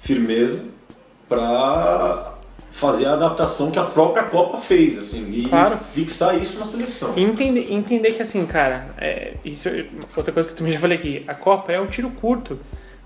firmeza 0.00 0.66
para 1.26 2.33
fazer 2.74 3.06
a 3.06 3.12
adaptação 3.12 3.70
que 3.70 3.78
a 3.78 3.84
própria 3.84 4.24
Copa 4.24 4.58
fez, 4.58 4.98
assim, 4.98 5.30
e 5.32 5.48
Claro. 5.48 5.78
fixar 5.94 6.36
isso 6.42 6.58
na 6.58 6.66
seleção. 6.66 7.12
E 7.16 7.22
entender, 7.22 7.72
entender 7.72 8.10
que 8.12 8.20
assim, 8.20 8.44
cara, 8.44 8.88
é, 8.98 9.34
isso 9.44 9.68
é 9.68 9.84
outra 10.16 10.32
coisa 10.32 10.48
que 10.48 10.54
eu 10.54 10.58
também 10.58 10.72
já 10.72 10.80
falei 10.80 10.98
aqui, 10.98 11.24
a 11.28 11.34
Copa 11.34 11.72
é 11.72 11.80
um 11.80 11.86
tiro 11.86 12.10
curto. 12.10 12.58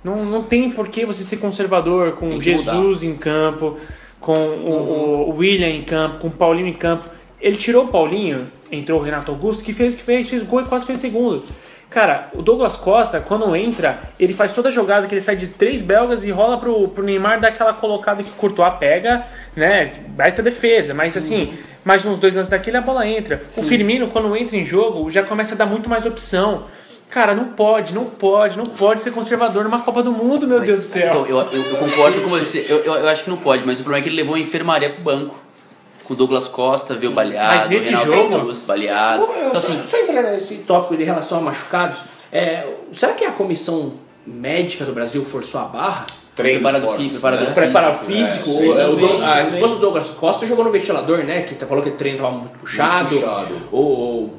Não, 0.03 0.25
não 0.25 0.43
tem 0.43 0.71
por 0.71 0.89
que 0.89 1.05
você 1.05 1.23
ser 1.23 1.37
conservador 1.37 2.13
com 2.13 2.41
Jesus 2.41 3.03
em 3.03 3.15
campo, 3.15 3.77
com 4.19 4.33
o, 4.33 5.29
o 5.31 5.37
William 5.37 5.69
em 5.69 5.83
campo, 5.83 6.19
com 6.19 6.29
o 6.29 6.31
Paulinho 6.31 6.69
em 6.69 6.73
campo. 6.73 7.07
Ele 7.39 7.57
tirou 7.57 7.85
o 7.85 7.89
Paulinho, 7.89 8.51
entrou 8.73 8.99
o 8.99 9.03
Renato 9.03 9.31
Augusto, 9.31 9.63
que 9.63 9.75
fez 9.75 9.95
que 9.95 10.03
fez, 10.03 10.31
fez 10.31 10.43
gol 10.45 10.63
e 10.63 10.65
quase 10.65 10.87
fez 10.87 10.99
segundo. 10.99 11.43
Cara, 11.91 12.29
o 12.35 12.43
Douglas 12.43 12.77
Costa, 12.77 13.19
quando 13.19 13.57
entra, 13.57 13.99
ele 14.21 14.35
faz 14.35 14.53
toda 14.53 14.69
a 14.69 14.73
jogada 14.73 15.07
que 15.07 15.15
ele 15.15 15.23
sai 15.23 15.37
de 15.37 15.47
três 15.47 15.81
belgas 15.81 16.23
e 16.23 16.31
rola 16.31 16.59
pro, 16.59 16.89
pro 16.89 17.03
Neymar 17.03 17.41
dar 17.41 17.49
aquela 17.49 17.73
colocada 17.73 18.23
que 18.23 18.29
o 18.29 18.35
Courtois 18.35 18.75
pega, 18.79 19.25
né? 19.57 19.93
Baita 20.09 20.43
defesa, 20.43 20.93
mas 20.93 21.17
assim, 21.17 21.55
mais 21.83 22.05
uns 22.05 22.19
dois 22.19 22.35
lances 22.35 22.51
daquele 22.51 22.77
a 22.77 22.83
bola 22.83 23.07
entra. 23.07 23.43
O 23.57 23.63
Firmino, 23.63 24.09
quando 24.09 24.37
entra 24.37 24.55
em 24.57 24.67
jogo, 24.67 25.11
já 25.11 25.23
começa 25.23 25.55
a 25.55 25.59
dar 25.59 25.65
muito 25.65 25.89
mais 25.89 26.05
opção. 26.05 26.65
Cara, 27.09 27.35
não 27.35 27.47
pode, 27.47 27.95
não 27.95 28.05
pode, 28.05 28.59
não 28.59 28.67
pode 28.67 29.01
ser 29.01 29.13
conservador 29.13 29.65
numa 29.65 29.81
Copa 29.81 30.03
do 30.03 30.13
Mundo, 30.13 30.47
meu 30.47 30.61
Deus 30.61 30.81
do 30.81 30.85
céu. 30.85 31.25
Então, 31.25 31.27
eu, 31.27 31.41
eu, 31.53 31.63
eu 31.65 31.77
concordo 31.79 32.21
com 32.21 32.29
você. 32.29 32.67
Eu, 32.69 32.85
eu, 32.85 32.95
eu 32.97 33.09
acho 33.09 33.25
que 33.25 33.31
não 33.31 33.39
pode, 33.39 33.65
mas 33.65 33.81
o 33.81 33.83
problema 33.83 34.03
é 34.03 34.03
que 34.03 34.11
ele 34.11 34.17
levou 34.17 34.35
a 34.35 34.39
enfermaria 34.39 34.91
pro 34.91 35.03
banco. 35.03 35.48
Com 36.09 36.15
o 36.15 36.17
Douglas 36.17 36.49
Costa, 36.49 36.95
veio 36.95 37.13
baleado, 37.13 37.55
Mas 37.57 37.69
nesse 37.69 37.89
o 37.89 37.99
Renato 37.99 38.13
jogo- 38.13 38.35
Augusto 38.35 38.65
baleado. 38.67 39.23
Eu, 39.25 39.29
eu, 39.35 39.49
Então, 39.49 39.61
só, 39.61 39.73
assim, 39.73 39.83
só 39.87 39.97
entrar 39.99 40.23
nesse 40.23 40.55
tópico 40.61 40.97
de 40.97 41.05
relação 41.05 41.39
a 41.39 41.41
machucados, 41.43 42.01
é, 42.33 42.67
será 42.95 43.13
que 43.13 43.25
a 43.27 43.31
comissão 43.33 43.93
médica 44.27 44.85
do 44.87 44.93
Brasil 44.93 45.23
forçou 45.25 45.61
a 45.61 45.65
barra? 45.65 46.07
Treinos 46.35 46.63
Preparado 46.71 46.97
físico, 46.97 47.21
preparado 47.55 47.93
né? 47.95 48.05
Físico, 48.07 48.45
físico, 48.45 48.79
é, 48.79 48.87
o, 48.87 48.91
sim, 48.91 48.93
o, 48.93 48.95
sim, 48.95 49.01
Dou- 49.01 49.23
a 49.23 49.43
esposa 49.43 49.75
do 49.75 49.81
Douglas 49.81 50.07
Costa 50.11 50.47
jogou 50.47 50.65
no 50.65 50.71
ventilador, 50.71 51.19
né? 51.25 51.43
Que 51.43 51.55
falou 51.57 51.83
que 51.83 51.91
o 51.91 51.97
treino 51.97 52.19
tava 52.19 52.31
muito 52.31 52.59
puxado. 52.61 53.11
Muito 53.11 53.27
puxado. 53.27 53.55
O, 53.73 53.79
o 53.79 54.31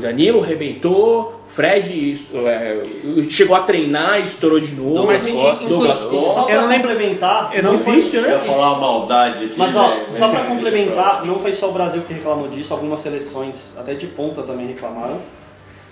Danilo 0.00 0.42
arrebentou, 0.42 1.40
Fred 1.48 2.26
é, 2.34 2.82
chegou 3.28 3.56
a 3.56 3.60
treinar 3.62 4.20
e 4.20 4.24
estourou 4.24 4.60
de 4.60 4.72
novo. 4.74 4.94
Douglas 4.94 5.26
Costa, 5.28 5.64
Douglas. 5.68 6.04
Costa. 6.04 6.42
Só 6.42 6.48
Eu 6.48 6.60
não 6.62 6.68
lembro- 6.68 6.88
complementar, 6.90 7.50
eu 7.54 7.62
não 7.62 7.78
foi 7.78 7.96
Difícil, 7.96 8.20
Eu 8.20 8.26
né? 8.28 8.32
ia 8.34 8.38
falar 8.40 8.70
uma 8.72 8.80
maldade 8.80 9.44
aqui. 9.46 9.54
Mas 9.56 9.74
ó, 9.76 9.88
né? 9.88 10.06
só 10.10 10.28
pra 10.28 10.40
Deixa 10.42 10.54
complementar, 10.54 11.24
não 11.26 11.38
foi 11.40 11.52
só 11.52 11.70
o 11.70 11.72
Brasil 11.72 12.02
que 12.02 12.12
reclamou 12.14 12.48
disso, 12.48 12.72
algumas 12.72 13.00
seleções, 13.00 13.74
até 13.76 13.94
de 13.94 14.06
ponta 14.06 14.42
também 14.42 14.66
reclamaram. 14.66 15.18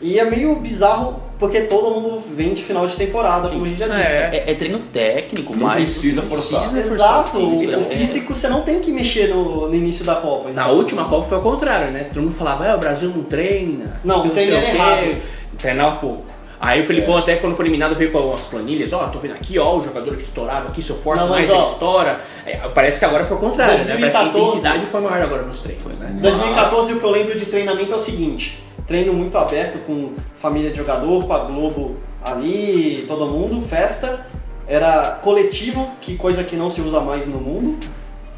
E 0.01 0.19
é 0.19 0.25
meio 0.25 0.57
bizarro 0.57 1.23
porque 1.39 1.63
todo 1.63 1.91
mundo 1.91 2.23
vem 2.37 2.55
de 2.55 2.63
final 2.63 2.87
de 2.87 2.95
temporada, 2.95 3.49
como 3.49 3.65
a 3.65 3.69
gente 3.69 3.79
já 3.79 3.89
disse. 3.89 4.13
É. 4.13 4.45
É, 4.47 4.51
é 4.53 4.55
treino 4.55 4.79
técnico, 4.79 5.53
Não 5.57 5.67
mas. 5.67 5.91
precisa 5.91 6.23
forçar. 6.23 6.77
Exato, 6.77 7.37
o, 7.37 7.51
físico, 7.51 7.73
o 7.73 7.81
é. 7.81 7.85
físico 7.85 8.35
você 8.35 8.49
não 8.49 8.63
tem 8.63 8.81
que 8.81 8.93
mexer 8.93 9.29
no, 9.29 9.69
no 9.69 9.75
início 9.75 10.05
da 10.05 10.15
Copa. 10.15 10.51
Na 10.51 10.63
então- 10.63 10.77
última 10.77 11.05
Copa 11.07 11.27
foi 11.27 11.39
ao 11.39 11.43
contrário, 11.43 11.91
né? 11.91 12.05
Todo 12.15 12.23
mundo 12.23 12.35
falava, 12.35 12.69
ah, 12.69 12.77
o 12.77 12.79
Brasil 12.79 13.09
não 13.09 13.25
treina. 13.25 14.01
Não, 14.05 14.23
que 14.23 14.31
treina 14.31 14.57
o 14.57 14.61
quê." 14.61 14.67
errado. 14.69 15.17
Treinava 15.59 15.97
pouco. 15.97 16.43
Aí 16.61 16.81
o 16.81 16.85
Felipão 16.85 17.17
até 17.17 17.35
quando 17.35 17.57
foi 17.57 17.65
eliminado 17.65 17.97
veio 17.97 18.13
com 18.13 18.35
as 18.35 18.43
planilhas, 18.43 18.93
ó, 18.93 19.09
tô 19.09 19.19
vendo 19.19 19.35
aqui, 19.35 19.59
ó, 19.59 19.79
o 19.79 19.83
jogador 19.85 20.15
aqui 20.15 20.23
estourado 20.23 20.69
aqui, 20.69 20.81
se 20.81 20.91
eu 20.91 20.97
forço 20.97 21.25
Não, 21.25 21.31
mas, 21.31 21.49
mais 21.49 21.51
ó, 21.51 21.65
ele 21.65 21.73
estoura. 21.73 22.21
É, 22.47 22.57
parece 22.69 23.01
que 23.01 23.05
agora 23.05 23.25
foi 23.25 23.37
o 23.37 23.41
contrário, 23.41 23.79
né? 23.79 23.97
Parece 23.99 24.13
que 24.13 24.17
a 24.17 24.23
2014 24.23 24.39
intensidade 24.39 24.87
foi 24.87 25.01
maior 25.01 25.23
agora 25.23 25.43
nos 25.43 25.59
treinos, 25.59 25.99
né? 25.99 26.17
2014 26.21 26.93
o 26.93 27.01
que 27.01 27.05
eu 27.05 27.11
lembro 27.11 27.37
de 27.37 27.47
treinamento 27.47 27.93
é 27.93 27.97
o 27.97 27.99
seguinte, 27.99 28.63
treino 28.87 29.13
muito 29.13 29.37
aberto 29.39 29.79
com 29.87 30.13
família 30.37 30.71
de 30.71 30.77
jogador, 30.79 31.25
com 31.27 31.33
a 31.33 31.39
Globo 31.45 31.97
ali, 32.25 33.05
todo 33.07 33.27
mundo, 33.27 33.61
festa, 33.61 34.27
era 34.67 35.19
coletivo, 35.23 35.91
que 36.01 36.17
coisa 36.17 36.45
que 36.45 36.57
não 36.57 36.71
se 36.71 36.81
usa 36.81 37.01
mais 37.01 37.27
no 37.27 37.39
mundo, 37.39 37.79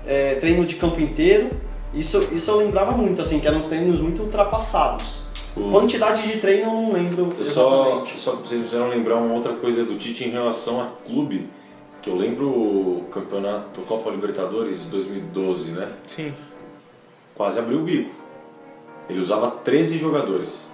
é, 0.07 0.37
treino 0.37 0.65
de 0.65 0.77
campo 0.77 1.01
inteiro, 1.01 1.51
isso, 1.93 2.29
isso 2.33 2.51
eu 2.51 2.57
lembrava 2.59 2.93
muito, 2.93 3.21
assim, 3.23 3.39
que 3.41 3.47
eram 3.47 3.59
uns 3.59 3.66
treinos 3.66 4.01
muito 4.01 4.23
ultrapassados. 4.23 5.25
O- 5.57 5.71
Quantidade 5.71 6.23
de 6.23 6.39
treino 6.39 6.65
eu 6.65 6.73
não 6.73 6.93
lembro 6.93 7.33
Eu 7.39 7.45
só, 7.45 8.05
só 8.16 8.33
vocês 8.33 8.61
precisaram 8.61 8.89
lembrar 8.89 9.16
uma 9.16 9.33
outra 9.35 9.53
coisa 9.53 9.85
do 9.85 9.97
Tite 9.97 10.25
em 10.25 10.31
relação 10.31 10.81
a 10.81 10.87
clube, 11.07 11.47
que 12.03 12.11
eu 12.11 12.16
lembro 12.16 12.49
o 12.49 13.05
campeonato 13.11 13.81
Copa 13.83 14.11
Libertadores 14.11 14.83
de 14.83 14.89
2012, 14.89 15.71
né? 15.71 15.89
Sim. 16.07 16.35
Quase 17.35 17.59
abriu 17.59 17.79
o 17.81 17.83
bico. 17.85 18.11
Ele 19.09 19.21
usava 19.21 19.51
13 19.51 19.99
jogadores, 19.99 20.71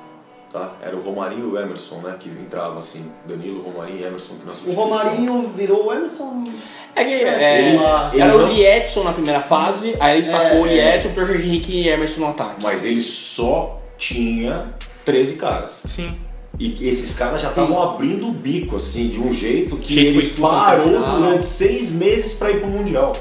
tá? 0.53 0.75
Era 0.83 0.97
o 0.97 1.01
Romarinho 1.01 1.47
e 1.47 1.49
o 1.53 1.59
Emerson, 1.59 1.97
né? 1.97 2.17
Que 2.19 2.29
entrava 2.29 2.79
assim, 2.79 3.11
Danilo, 3.27 3.63
Romarinho 3.63 3.99
e 4.01 4.05
Emerson. 4.05 4.35
Que 4.35 4.47
na 4.47 4.53
O. 4.53 4.75
Romarinho 4.75 5.53
virou 5.57 5.87
o 5.87 5.93
Emerson. 5.93 6.45
É 6.95 7.05
que 7.05 7.11
Ele- 7.13 7.25
é, 7.25 7.69
ele 7.69 7.79
era 8.23 8.33
não- 8.37 8.45
o 8.45 8.53
Liedson 8.53 9.05
na 9.05 9.13
primeira 9.13 9.41
fase, 9.41 9.97
aí 10.01 10.19
ele 10.19 10.27
sacou 10.27 10.59
É, 10.59 10.61
o 10.61 10.67
Liedson, 10.67 11.09
o 11.11 11.15
Jorge 11.15 11.35
Henrique 11.47 11.73
e 11.73 11.89
Emerson 11.89 12.21
no 12.21 12.29
ataque. 12.29 12.63
Mas 12.63 12.85
ele 12.85 13.01
só 13.01 13.81
tinha 13.97 14.75
13 15.05 15.37
caras. 15.37 15.83
Sim. 15.87 16.17
E 16.59 16.87
esses 16.89 17.15
caras 17.15 17.41
já 17.41 17.49
estavam 17.49 17.81
abrindo 17.83 18.29
o 18.29 18.33
bico, 18.33 18.77
assim, 18.77 19.09
de 19.09 19.21
um 19.21 19.33
jeito 19.33 19.77
que 19.77 19.95
foi 19.95 20.03
ele 20.03 20.31
parou 20.41 20.99
durante 21.01 21.47
seis 21.47 21.91
meses 21.93 22.35
para 22.35 22.51
ir 22.51 22.59
pro 22.61 22.69
Mundial. 22.69 23.13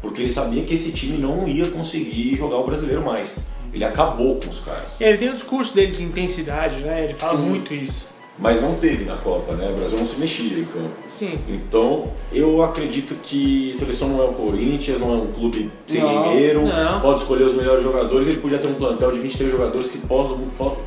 Porque 0.00 0.22
ele 0.22 0.30
sabia 0.30 0.62
que 0.64 0.74
esse 0.74 0.92
time 0.92 1.18
não 1.18 1.46
ia 1.46 1.66
conseguir 1.70 2.34
jogar 2.36 2.56
o 2.58 2.64
brasileiro 2.64 3.02
mais. 3.04 3.38
Ele 3.72 3.84
acabou 3.84 4.36
com 4.36 4.50
os 4.50 4.60
caras. 4.60 5.00
E 5.00 5.04
ele 5.04 5.18
tem 5.18 5.28
o 5.30 5.34
discurso 5.34 5.74
dele 5.74 5.92
de 5.92 6.02
intensidade, 6.02 6.78
né? 6.80 7.04
Ele 7.04 7.14
fala 7.14 7.38
Sim. 7.38 7.44
muito 7.44 7.72
isso. 7.72 8.12
Mas 8.38 8.60
não 8.62 8.74
teve 8.76 9.04
na 9.04 9.16
Copa, 9.16 9.52
né? 9.52 9.70
O 9.70 9.74
Brasil 9.76 9.98
não 9.98 10.06
se 10.06 10.18
mexia 10.18 10.58
em 10.58 10.64
campo. 10.64 10.90
Sim. 11.06 11.38
Então, 11.48 12.10
eu 12.32 12.62
acredito 12.62 13.14
que 13.22 13.70
a 13.70 13.74
seleção 13.74 14.08
não 14.08 14.22
é 14.22 14.24
o 14.24 14.32
Corinthians, 14.32 14.98
não 14.98 15.12
é 15.12 15.16
um 15.16 15.26
clube 15.32 15.70
sem 15.86 16.00
Não, 16.00 16.22
dinheiro, 16.22 16.62
não. 16.66 17.00
pode 17.00 17.20
escolher 17.20 17.44
os 17.44 17.54
melhores 17.54 17.82
jogadores, 17.84 18.26
ele 18.26 18.38
podia 18.38 18.58
ter 18.58 18.68
um 18.68 18.74
plantel 18.74 19.12
de 19.12 19.20
23 19.20 19.50
jogadores 19.52 19.90
que 19.90 19.98
podem, 19.98 20.38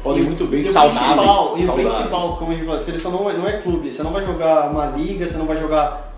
podem 0.04 0.24
muito 0.24 0.46
bem 0.46 0.62
E 0.62 0.64
ser 0.64 0.72
Saudáveis, 0.74 1.68
e 1.68 1.70
o 1.70 1.74
principal, 1.74 2.36
como 2.38 2.52
gente 2.52 2.62
falou, 2.62 2.76
a 2.76 2.80
seleção 2.80 3.12
não 3.12 3.30
é, 3.30 3.34
não 3.38 3.48
é 3.48 3.58
clube, 3.62 3.92
você 3.92 4.02
não 4.02 4.12
vai 4.12 4.26
jogar 4.26 4.72
uma 4.72 4.88
liga, 4.88 5.26
você 5.28 5.38
não 5.38 5.46
vai 5.46 5.56
jogar 5.58 6.15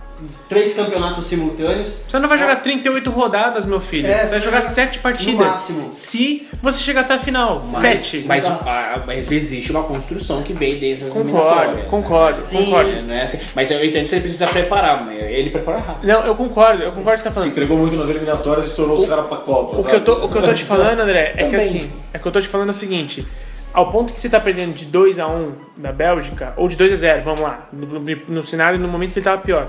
três 0.49 0.73
campeonatos 0.73 1.25
simultâneos. 1.27 2.01
Você 2.07 2.19
não 2.19 2.27
vai 2.29 2.37
jogar 2.37 2.57
38 2.57 3.09
rodadas, 3.09 3.65
meu 3.65 3.79
filho. 3.79 4.07
É, 4.07 4.23
você 4.25 4.31
vai 4.31 4.41
jogar 4.41 4.61
7 4.61 4.99
partidas. 4.99 5.35
máximo. 5.35 5.89
Se 5.91 6.47
você 6.61 6.81
chegar 6.81 7.01
até 7.01 7.13
a 7.15 7.19
final. 7.19 7.59
Mas- 7.59 7.69
7. 7.69 8.23
Mas, 8.27 8.45
ah, 8.45 9.03
mas 9.05 9.31
existe 9.31 9.71
uma 9.71 9.83
construção 9.83 10.41
que 10.43 10.53
vem 10.53 10.79
desde 10.79 11.05
as 11.05 11.13
Concordo, 11.13 11.29
eliminatórias, 11.29 11.75
né? 11.75 11.83
concordo, 11.89 12.41
Sim. 12.41 12.57
concordo. 12.65 13.11
É, 13.11 13.21
assim- 13.23 13.39
Mas 13.55 13.71
eu 13.71 13.85
entendo 13.85 14.03
que 14.03 14.09
você 14.09 14.19
precisa 14.19 14.47
preparar, 14.47 15.05
mas 15.05 15.17
ele 15.17 15.49
prepara 15.49 15.79
rápido. 15.79 16.07
Não, 16.07 16.23
eu 16.23 16.35
concordo, 16.35 16.83
eu 16.83 16.91
concordo 16.91 16.93
com 16.93 17.09
o 17.09 17.11
que 17.13 17.17
você 17.17 17.23
tá 17.23 17.29
Se 17.29 17.35
falando. 17.35 17.49
entregou 17.51 17.77
muito 17.77 17.95
nas 17.95 18.09
eliminatórias 18.09 18.65
e 18.65 18.69
estourou 18.69 18.97
os 18.97 19.07
caras 19.07 19.27
pra 19.27 19.37
Copa. 19.37 19.75
O 19.75 19.77
sabe? 19.79 19.89
que, 19.89 19.95
eu 19.95 20.01
tô, 20.03 20.25
o 20.25 20.29
que 20.31 20.37
eu 20.37 20.43
tô 20.43 20.53
te 20.53 20.63
falando, 20.63 20.99
André, 21.01 21.33
é 21.37 21.43
que 21.45 21.51
Também. 21.51 21.57
assim, 21.67 21.91
é 22.13 22.19
que 22.19 22.27
eu 22.27 22.31
tô 22.31 22.41
te 22.41 22.47
falando 22.47 22.67
é 22.69 22.71
o 22.71 22.73
seguinte. 22.73 23.25
Ao 23.73 23.91
ponto 23.91 24.11
que 24.11 24.19
você 24.19 24.27
tá 24.29 24.39
perdendo 24.39 24.73
de 24.73 24.85
2 24.85 25.19
a 25.19 25.27
1 25.27 25.51
da 25.77 25.91
Bélgica, 25.91 26.53
ou 26.57 26.67
de 26.67 26.75
2 26.75 26.91
a 26.91 26.95
0 26.95 27.21
vamos 27.23 27.41
lá, 27.41 27.67
no, 27.71 27.99
no- 27.99 28.17
no 28.29 28.43
cenário, 28.43 28.79
no 28.79 28.87
momento 28.87 29.13
que 29.13 29.19
ele 29.19 29.23
tava 29.25 29.39
pior. 29.41 29.67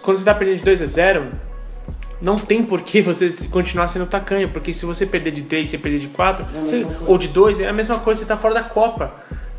Quando 0.00 0.18
você 0.18 0.24
tá 0.24 0.34
perdendo 0.34 0.58
de 0.58 0.64
2 0.64 0.82
a 0.82 0.86
0 0.86 1.26
não 2.20 2.38
tem 2.38 2.62
por 2.62 2.82
que 2.82 3.02
você 3.02 3.34
continuar 3.50 3.88
sendo 3.88 4.06
tacanho, 4.06 4.48
porque 4.48 4.72
se 4.72 4.86
você 4.86 5.04
perder 5.04 5.32
de 5.32 5.42
3, 5.42 5.68
você 5.68 5.76
perder 5.76 5.98
de 5.98 6.06
4, 6.06 6.44
É 6.44 6.86
ou 7.04 7.18
de 7.18 7.28
2, 7.28 7.60
é 7.60 7.68
a 7.68 7.72
mesma 7.72 7.98
coisa, 7.98 8.20
você 8.20 8.26
tá 8.26 8.36
fora 8.36 8.54
da 8.54 8.62
Copa. 8.62 9.12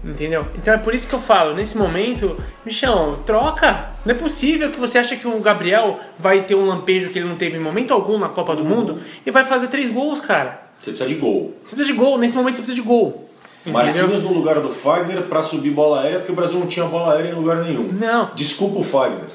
Entendeu? 0.04 0.48
Então 0.56 0.74
é 0.74 0.78
por 0.78 0.94
isso 0.94 1.08
que 1.08 1.16
eu 1.16 1.20
falo, 1.20 1.54
nesse 1.54 1.78
momento, 1.78 2.38
bichão, 2.66 3.20
troca. 3.26 3.92
Não 4.06 4.14
é 4.14 4.18
possível 4.18 4.70
que 4.70 4.80
você 4.80 4.98
acha 4.98 5.16
que 5.16 5.26
o 5.26 5.40
Gabriel 5.40 5.98
vai 6.20 6.44
ter 6.44 6.56
um 6.56 6.66
lampejo 6.66 7.10
que 7.10 7.20
ele 7.20 7.28
não 7.28 7.38
teve 7.38 7.58
em 7.58 7.62
momento 7.62 7.94
algum 7.94 8.18
na 8.18 8.28
Copa 8.28 8.54
do 8.54 8.66
Mundo 8.66 9.00
e 9.26 9.32
vai 9.32 9.46
fazer 9.46 9.68
três 9.68 9.90
gols, 9.90 10.20
cara. 10.20 10.62
Você 10.80 10.92
precisa 10.92 11.08
de 11.08 11.16
gol. 11.16 11.54
Você 11.64 11.76
precisa 11.76 11.94
de 11.94 12.00
gol, 12.00 12.18
nesse 12.18 12.36
momento 12.36 12.56
você 12.56 12.62
precisa 12.64 12.82
de 12.82 12.86
gol. 12.86 13.30
Marquinhos 13.66 14.22
no 14.22 14.34
lugar 14.34 14.60
do 14.60 14.68
Fagner 14.68 15.22
pra 15.24 15.42
subir 15.42 15.70
bola 15.70 16.02
aérea, 16.02 16.20
porque 16.20 16.34
o 16.34 16.36
Brasil 16.36 16.60
não 16.60 16.68
tinha 16.68 16.86
bola 16.86 17.14
aérea 17.14 17.30
em 17.30 17.36
lugar 17.36 17.64
nenhum. 17.64 17.94
Não. 17.94 18.32
Desculpa 18.36 18.80
o 18.80 18.84
Fagner, 18.84 19.30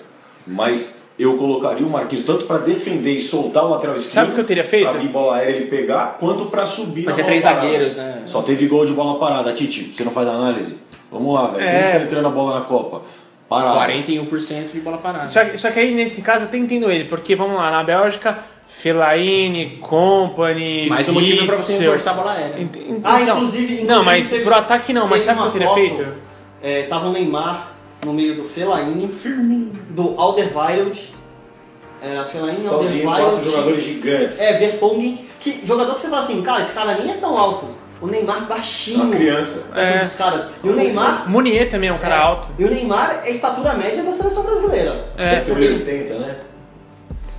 mas 0.49 1.03
eu 1.19 1.37
colocaria 1.37 1.87
o 1.87 1.91
Marquinhos 1.91 2.25
tanto 2.25 2.45
pra 2.47 2.59
defender 2.59 3.13
e 3.13 3.21
soltar 3.21 3.65
o 3.65 3.69
lateral 3.71 3.97
esquerdo. 3.97 4.15
Sabe 4.15 4.31
o 4.33 4.35
que 4.35 4.41
eu 4.41 4.45
teria 4.47 4.65
feito? 4.65 4.89
Pra 4.91 4.99
vir 5.01 5.09
bola 5.09 5.37
aérea 5.37 5.57
ele 5.57 5.67
pegar, 5.67 6.17
quanto 6.21 6.47
pra 6.47 6.65
subir 6.67 7.05
Mas 7.05 7.19
é 7.19 7.23
três 7.25 7.43
parada. 7.43 7.63
zagueiros, 7.63 7.97
né? 7.97 8.23
Só 8.27 8.43
teve 8.43 8.67
gol 8.67 8.87
de 8.87 8.93
bola 8.93 9.19
parada. 9.19 9.53
Tite, 9.53 9.93
você 9.95 10.05
não 10.05 10.13
faz 10.13 10.29
análise? 10.29 10.79
Vamos 11.11 11.35
lá, 11.35 11.49
velho. 11.49 11.65
É. 11.69 11.73
Quem 11.73 11.83
que 11.93 11.99
tá 11.99 12.05
entrando 12.05 12.27
a 12.27 12.31
bola 12.31 12.61
na 12.61 12.65
Copa? 12.67 13.03
Parada. 13.49 13.75
41% 13.93 14.73
de 14.73 14.81
bola 14.81 14.99
parada. 14.99 15.27
Só, 15.27 15.45
que- 15.45 15.57
só 15.59 15.71
que 15.71 15.81
aí 15.81 15.95
nesse 15.95 16.21
caso 16.23 16.41
eu 16.41 16.45
até 16.49 16.59
entendo 16.59 16.91
ele, 16.91 17.05
porque 17.07 17.35
vamos 17.35 17.57
lá, 17.57 17.71
na 17.71 17.83
Bélgica, 17.83 18.39
Fellaini, 18.67 19.79
Company, 19.81 20.89
Mais 20.89 21.09
um 21.09 21.15
motivo 21.15 21.47
pra 21.47 21.57
você 21.57 21.73
Witzel. 21.73 21.93
reforçar 21.93 22.11
a 22.11 22.15
bola 22.15 22.33
aérea. 22.33 22.61
Ent- 22.63 22.77
ent- 22.77 23.01
Ah, 23.03 23.21
então- 23.23 23.37
inclusive- 23.39 23.75
Não, 23.77 23.83
inclusive 23.83 24.05
mas 24.05 24.29
teve- 24.31 24.45
pro 24.45 24.55
ataque 24.55 24.93
não, 24.93 25.09
mas 25.09 25.23
sabe 25.25 25.39
o 25.39 25.43
que 25.43 25.49
eu 25.49 25.53
teria 25.53 25.69
foto, 25.69 25.79
feito? 25.81 26.07
É, 26.63 26.83
tava 26.83 27.09
o 27.09 27.13
Neymar 27.13 27.73
no 28.05 28.13
meio 28.13 28.37
do 28.37 28.45
Fellaini, 28.45 29.09
do 29.91 30.15
Alderweireld, 30.21 31.15
é, 32.01 32.25
Fellaini, 32.25 32.61
Sozinho, 32.63 33.03
quatro 33.05 33.25
Alderweireld, 33.25 33.51
jogadores 33.51 33.83
gigantes. 33.83 34.41
é, 34.41 34.53
Vertonghen, 34.59 35.27
que 35.41 35.63
jogador 35.67 35.95
que 35.97 36.01
você 36.03 36.09
fala 36.09 36.23
assim, 36.23 36.43
cara, 36.43 36.63
esse 36.63 36.73
cara 36.73 36.95
nem 36.97 37.11
é 37.13 37.17
tão 37.17 37.37
alto. 37.37 37.67
O 38.01 38.07
Neymar 38.07 38.47
baixinho. 38.47 39.03
Uma 39.03 39.17
criança. 39.17 39.67
perto 39.75 39.97
É. 39.97 40.05
dos 40.05 40.15
caras. 40.15 40.49
E 40.63 40.69
o 40.69 40.73
Neymar... 40.77 41.29
Munier 41.29 41.69
também 41.69 41.89
é 41.91 41.93
um 41.93 41.99
cara 41.99 42.15
é, 42.15 42.19
alto. 42.19 42.47
E 42.57 42.65
o 42.65 42.71
Neymar 42.71 43.23
é 43.25 43.29
a 43.29 43.31
estatura 43.31 43.75
média 43.75 44.05
da 44.05 44.13
seleção 44.13 44.45
brasileira. 44.45 45.01
É. 45.17 45.43
Você 45.43 45.53
tem- 45.57 45.69
80, 45.69 46.15
né? 46.21 46.37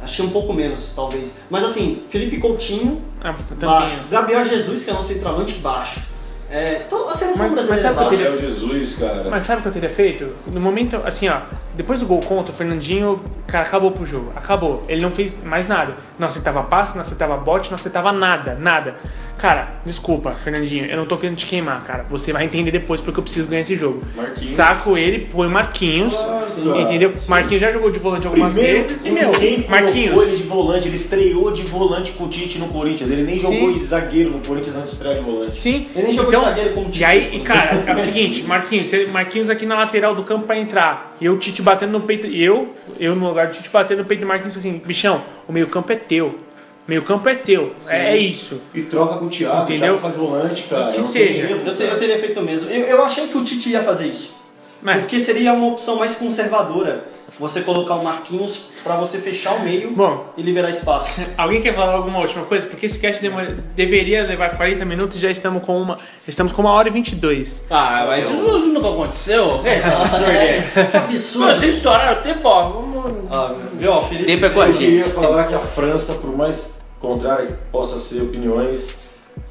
acho 0.04 0.16
que 0.18 0.22
um 0.24 0.30
pouco 0.32 0.52
menos, 0.52 0.92
talvez. 0.94 1.38
Mas 1.50 1.64
assim, 1.64 2.04
Felipe 2.10 2.40
Coutinho, 2.40 3.02
Ah, 3.24 3.34
baixo. 3.56 3.96
Gabriel 4.12 4.46
Jesus, 4.46 4.84
que 4.84 4.92
é 4.92 4.94
um 4.94 5.02
centroavante, 5.02 5.54
baixo. 5.56 6.02
É, 6.52 6.76
toda 6.90 7.12
a 7.14 7.16
seleção 7.16 7.50
Mas- 7.50 7.68
mas 7.70 7.80
sabe 7.82 8.00
é 8.00 8.06
o 8.06 8.10
que 8.10 8.16
eu 8.16 8.20
baixa. 8.20 8.32
Gabriel 8.32 8.50
Jesus, 8.52 8.96
cara. 8.96 9.24
Mas 9.30 9.44
sabe 9.44 9.60
o 9.60 9.62
que 9.62 9.68
eu 9.68 9.74
teria 9.74 9.90
feito? 9.90 10.36
No 10.48 10.60
momento, 10.60 11.00
assim, 11.06 11.30
ó, 11.30 11.42
depois 11.80 12.02
do 12.02 12.06
gol 12.06 12.20
contra, 12.20 12.52
o 12.54 12.56
Fernandinho, 12.56 13.22
cara, 13.48 13.66
acabou 13.66 13.92
pro 13.92 14.06
jogo. 14.06 14.34
Acabou. 14.36 14.84
Ele 14.90 15.02
não 15.02 15.12
fez 15.12 15.42
mais 15.42 15.70
nada. 15.70 15.96
Não 16.20 16.28
acertava 16.28 16.62
passe, 16.64 16.96
não 16.96 17.04
acertava 17.04 17.38
bote, 17.38 17.70
não 17.72 17.76
acertava 17.76 18.12
nada, 18.12 18.58
nada. 18.60 18.96
Cara, 19.38 19.76
desculpa, 19.86 20.32
Fernandinho, 20.32 20.84
eu 20.88 20.98
não 20.98 21.06
tô 21.06 21.16
querendo 21.16 21.38
te 21.38 21.46
queimar, 21.46 21.82
cara. 21.86 22.06
Você 22.10 22.34
vai 22.34 22.44
entender 22.44 22.72
depois 22.72 23.00
porque 23.00 23.18
eu 23.20 23.24
preciso 23.24 23.48
ganhar 23.48 23.62
esse 23.62 23.78
jogo. 23.78 24.04
Marquinhos. 24.14 24.42
Saco 24.42 24.98
ele, 24.98 25.20
põe 25.32 25.48
o 25.48 25.50
Marquinhos, 25.50 26.14
Claro, 26.16 26.82
entendeu? 26.82 27.14
sim. 27.18 27.30
Marquinhos 27.30 27.62
já 27.62 27.72
jogou 27.72 27.90
de 27.90 28.00
volante 28.00 28.28
algumas 28.28 28.54
Primeiro, 28.56 28.80
vezes 28.86 29.06
e, 29.06 29.12
meu, 29.12 29.32
Marquinhos. 29.70 30.22
ele 30.24 30.38
de 30.38 30.44
volante, 30.44 30.88
ele 30.90 30.98
estreou 30.98 31.52
de 31.54 31.62
volante 31.64 32.12
com 32.12 32.26
o 32.26 32.28
Tite 32.28 32.60
no 32.60 32.68
Corinthians. 32.68 33.10
Ele 33.10 33.24
nem 33.24 33.36
Sim. 33.36 33.42
jogou 33.42 33.72
de 33.72 33.80
zagueiro 33.86 34.32
no 34.32 34.46
Corinthians 34.46 34.76
antes 34.76 34.90
de 34.90 34.96
estrear 34.96 35.16
de 35.16 35.22
volante. 35.22 35.52
Sim, 35.52 35.88
Ele 35.96 36.08
nem 36.08 36.14
jogou 36.16 36.30
então, 36.30 36.42
de 36.42 36.50
zagueiro 36.50 36.74
como 36.74 36.88
E 36.88 36.92
titular. 36.92 37.12
aí, 37.12 37.30
e, 37.38 37.40
cara, 37.40 37.84
é 37.88 37.94
o 37.94 37.98
seguinte, 37.98 38.44
Marquinhos, 38.44 38.92
Marquinhos 39.10 39.50
aqui 39.50 39.66
na 39.66 39.76
lateral 39.78 40.14
do 40.14 40.24
campo 40.24 40.46
pra 40.46 40.58
entrar. 40.60 41.16
E 41.22 41.26
eu, 41.26 41.38
Tite 41.38 41.62
batendo 41.70 41.92
no 41.92 42.02
peito. 42.02 42.28
e 42.28 42.44
Eu, 42.44 42.76
eu 43.00 43.16
no 43.16 43.28
lugar 43.28 43.48
do 43.48 43.54
Tite 43.54 43.70
batendo 43.70 44.00
no 44.00 44.06
peito 44.06 44.22
do 44.22 44.28
Marquinhos, 44.28 44.56
assim: 44.58 44.82
bichão, 44.86 45.24
o 45.48 45.52
meio-campo 45.54 45.92
é 45.92 45.96
teu. 45.96 46.28
O 46.28 46.90
meio-campo 46.90 47.30
é 47.30 47.36
teu. 47.36 47.76
É, 47.88 48.14
é 48.14 48.18
isso. 48.18 48.62
E 48.74 48.82
troca 48.82 49.18
com 49.18 49.26
o 49.26 49.30
Thiago. 49.30 49.64
Entendeu? 49.64 49.96
O 49.96 49.98
Thiago 49.98 50.00
faz 50.00 50.16
volante, 50.16 50.64
cara. 50.64 50.92
Que 50.92 51.02
seja. 51.04 51.44
Eu, 51.44 51.76
te- 51.76 51.84
eu 51.84 52.00
teria 52.00 52.18
feito 52.18 52.42
mesmo. 52.42 52.70
Eu, 52.70 52.82
eu 52.86 53.04
achei 53.06 53.28
que 53.28 53.38
o 53.38 53.44
Tite 53.44 53.70
ia 53.70 53.84
fazer 53.84 54.08
isso. 54.08 54.39
Né? 54.82 55.00
Porque 55.00 55.20
seria 55.20 55.54
uma 55.54 55.68
opção 55.68 55.98
mais 55.98 56.16
conservadora. 56.16 57.06
Você 57.40 57.62
colocar 57.62 57.96
o 57.96 58.04
Marquinhos 58.04 58.60
pra 58.84 58.96
você 58.96 59.20
fechar 59.20 59.54
o 59.54 59.60
meio 59.62 59.92
Bom. 59.92 60.26
e 60.36 60.42
liberar 60.42 60.70
espaço. 60.72 61.22
Alguém 61.38 61.62
quer 61.62 61.76
falar 61.76 61.94
alguma 61.94 62.20
última 62.20 62.44
coisa? 62.46 62.66
Porque 62.66 62.86
esse 62.88 63.00
cast 63.00 63.22
demora- 63.22 63.56
deveria 63.76 64.24
levar 64.26 64.58
40 64.58 64.84
minutos 64.84 65.18
e 65.18 65.22
já 65.22 65.30
estamos 65.30 65.64
com 65.64 65.80
uma. 65.80 65.98
Estamos 66.28 66.52
com 66.52 66.62
uma 66.62 66.72
hora 66.72 66.88
e 66.88 66.92
22. 66.92 67.66
Ah, 67.70 68.06
mas 68.08 68.26
isso 68.26 68.68
nunca 68.68 68.90
aconteceu. 68.90 69.62
que 69.64 70.98
absurdo. 70.98 71.60
Vocês 71.60 71.76
estouraram 71.76 72.20
o 72.20 72.24
tempo, 72.24 72.48
ó. 72.48 72.70
Vamos... 72.70 73.14
Ah, 73.32 73.54
viu, 73.74 73.92
ó, 73.92 74.02
Felipe, 74.02 74.26
Tempo 74.26 74.46
é 74.46 74.50
com 74.50 74.62
a 74.62 74.68
Eu 74.68 74.74
gente. 74.74 74.86
queria 74.86 75.04
falar 75.06 75.44
que 75.46 75.54
a 75.56 75.60
França, 75.60 76.16
por 76.16 76.36
mais 76.36 76.76
contrário 77.00 77.48
que 77.48 77.54
possa 77.72 78.00
ser 78.00 78.22
opiniões, 78.24 78.96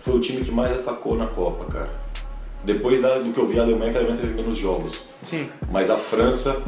foi 0.01 0.15
o 0.17 0.21
time 0.21 0.45
que 0.45 0.51
mais 0.51 0.73
atacou 0.73 1.17
na 1.17 1.27
Copa, 1.27 1.65
cara. 1.67 1.89
Depois 2.65 3.01
da- 3.01 3.19
do 3.19 3.33
que 3.33 3.39
eu 3.39 3.47
vi 3.47 3.59
a 3.59 3.63
Alemanha, 3.63 3.91
que 3.93 3.97
a 3.99 4.01
Alemanha 4.01 4.21
teve 4.21 4.35
menos 4.35 4.57
jogos. 4.57 4.95
Sim. 5.23 5.49
Mas 5.71 5.91
a 5.91 5.97
França 5.97 6.61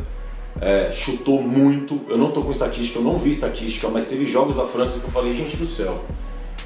é, 0.60 0.90
chutou 0.92 1.40
muito. 1.42 2.00
Eu 2.08 2.18
não 2.18 2.30
tô 2.30 2.42
com 2.42 2.50
estatística, 2.50 2.98
eu 2.98 3.02
não 3.02 3.16
vi 3.18 3.30
estatística, 3.30 3.88
mas 3.88 4.06
teve 4.06 4.26
jogos 4.26 4.56
da 4.56 4.64
França 4.66 4.98
que 4.98 5.04
eu 5.04 5.10
falei, 5.10 5.34
gente 5.34 5.56
do 5.56 5.66
céu. 5.66 6.00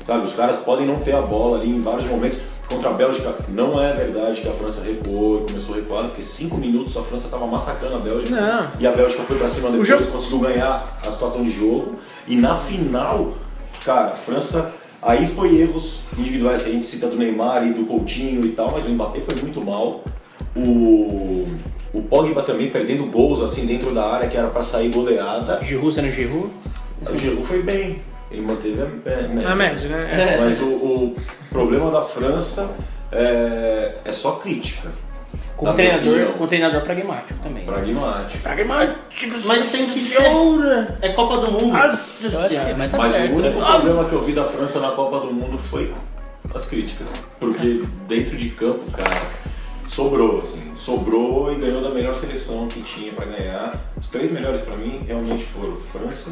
Sabe, 0.06 0.24
os 0.26 0.32
caras 0.34 0.56
podem 0.56 0.86
não 0.86 0.96
ter 1.00 1.14
a 1.14 1.22
bola 1.22 1.58
ali 1.58 1.70
em 1.70 1.80
vários 1.80 2.04
momentos. 2.06 2.38
Contra 2.68 2.88
a 2.88 2.92
Bélgica, 2.94 3.34
não 3.48 3.78
é 3.80 3.92
verdade 3.92 4.40
que 4.40 4.48
a 4.48 4.52
França 4.52 4.82
recuou 4.82 5.42
e 5.42 5.46
começou 5.46 5.74
a 5.74 5.78
recuar, 5.78 6.04
porque 6.06 6.22
cinco 6.22 6.56
minutos 6.56 6.96
a 6.96 7.02
França 7.02 7.26
estava 7.26 7.46
massacrando 7.46 7.96
a 7.96 7.98
Bélgica. 7.98 8.34
Não. 8.34 8.68
E 8.80 8.86
a 8.86 8.90
Bélgica 8.90 9.22
foi 9.22 9.36
pra 9.36 9.46
cima 9.48 9.68
depois, 9.68 9.86
jogo- 9.86 10.06
conseguiu 10.06 10.38
ganhar 10.40 10.98
a 11.06 11.10
situação 11.10 11.44
de 11.44 11.50
jogo. 11.50 11.96
E 12.26 12.36
na 12.36 12.56
final, 12.56 13.34
cara, 13.84 14.08
a 14.08 14.14
França. 14.14 14.74
Aí 15.04 15.26
foi 15.26 15.60
erros 15.60 16.00
individuais 16.16 16.62
que 16.62 16.70
a 16.70 16.72
gente 16.72 16.86
cita 16.86 17.08
do 17.08 17.16
Neymar 17.16 17.66
e 17.66 17.74
do 17.74 17.84
Coutinho 17.84 18.44
e 18.44 18.48
tal, 18.52 18.70
mas 18.72 18.86
o 18.86 18.88
Mbappé 18.88 19.20
foi 19.20 19.42
muito 19.42 19.60
mal. 19.62 20.02
O, 20.56 21.46
o 21.92 22.02
Pogba 22.02 22.42
também 22.42 22.70
perdendo 22.70 23.04
gols 23.06 23.42
assim 23.42 23.66
dentro 23.66 23.92
da 23.92 24.06
área 24.06 24.28
que 24.30 24.36
era 24.36 24.48
pra 24.48 24.62
sair 24.62 24.88
goleada. 24.88 25.62
Giroud 25.62 25.94
sendo 25.94 26.10
Giroud. 26.10 26.48
O 27.06 27.18
Giroud 27.18 27.46
foi 27.46 27.62
bem, 27.62 28.00
ele 28.30 28.40
manteve 28.40 28.80
a, 28.80 28.84
a 28.84 29.28
média. 29.28 29.48
Na 29.48 29.54
média, 29.54 29.88
né? 29.90 30.36
É. 30.36 30.40
Mas 30.40 30.58
o, 30.62 30.64
o 30.64 31.16
problema 31.50 31.90
da 31.90 32.00
França 32.00 32.74
é, 33.12 33.96
é 34.06 34.12
só 34.12 34.32
crítica. 34.32 34.90
Com 35.56 35.70
um 35.70 35.74
treinador, 35.74 36.32
com 36.32 36.44
um 36.44 36.46
treinador 36.48 36.80
pragmático 36.82 37.38
também. 37.40 37.64
Pragmático. 37.64 38.42
Pragmático, 38.42 39.38
Mas 39.46 39.70
tem 39.70 39.86
que 39.88 40.00
ser. 40.00 40.22
É 41.00 41.10
Copa 41.10 41.38
do 41.38 41.52
Mundo. 41.52 41.72
Nossa 41.72 42.26
Eu 42.26 42.38
acho 42.40 42.48
que, 42.48 42.54
senhora. 42.54 42.74
mas 42.76 42.90
tá 42.90 42.98
Mas 42.98 43.12
certo, 43.12 43.34
o 43.34 43.38
único 43.38 43.60
né? 43.60 43.66
problema 43.66 44.04
que 44.08 44.12
eu 44.14 44.24
vi 44.24 44.32
da 44.32 44.44
França 44.44 44.80
na 44.80 44.90
Copa 44.90 45.20
do 45.20 45.32
Mundo 45.32 45.56
foi 45.58 45.94
as 46.52 46.66
críticas. 46.66 47.12
Porque 47.38 47.84
dentro 48.08 48.36
de 48.36 48.48
campo, 48.50 48.90
cara, 48.90 49.22
sobrou, 49.86 50.40
assim. 50.40 50.72
Sobrou 50.74 51.52
e 51.52 51.56
ganhou 51.56 51.80
da 51.82 51.90
melhor 51.90 52.16
seleção 52.16 52.66
que 52.66 52.82
tinha 52.82 53.12
pra 53.12 53.24
ganhar. 53.24 53.78
Os 53.96 54.08
três 54.08 54.32
melhores 54.32 54.62
pra 54.62 54.76
mim 54.76 55.04
realmente 55.06 55.44
foram 55.44 55.76
França, 55.76 56.30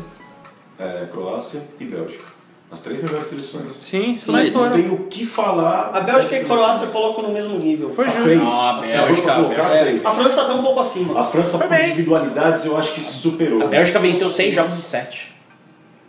é, 0.79 1.07
Croácia 1.13 1.63
e 1.79 1.85
Bélgica. 1.85 2.25
As 2.73 2.81
três 2.81 3.03
melhores 3.03 3.27
seleções. 3.27 3.73
Sim, 3.83 4.15
Sim, 4.17 4.33
mas 4.33 4.55
Não 4.55 4.71
tem 4.71 4.91
o 4.91 5.05
que 5.07 5.27
falar. 5.27 5.91
A 5.93 6.01
Bélgica 6.01 6.37
e 6.37 6.41
a 6.41 6.45
Croácia 6.45 6.87
coloco 6.87 7.21
no 7.21 7.29
mesmo 7.29 7.59
nível. 7.59 7.91
Foi 7.91 8.07
As 8.07 8.15
justo. 8.15 8.29
três. 8.31 8.41
Ah, 8.43 8.71
a 8.71 8.75
for 8.75 8.81
Bélgica, 8.87 9.69
três. 9.83 10.07
A 10.07 10.11
França 10.13 10.45
tá 10.47 10.55
um 10.55 10.63
pouco 10.63 10.81
acima. 10.81 11.21
A 11.21 11.25
França, 11.25 11.59
por 11.59 11.69
bem. 11.69 11.85
individualidades, 11.89 12.65
eu 12.65 12.75
acho 12.79 12.95
que 12.95 13.05
superou. 13.05 13.63
a 13.63 13.67
Bélgica 13.67 13.99
venceu 13.99 14.31
seis 14.31 14.55
jogos 14.55 14.77
de 14.77 14.83
sete. 14.83 15.33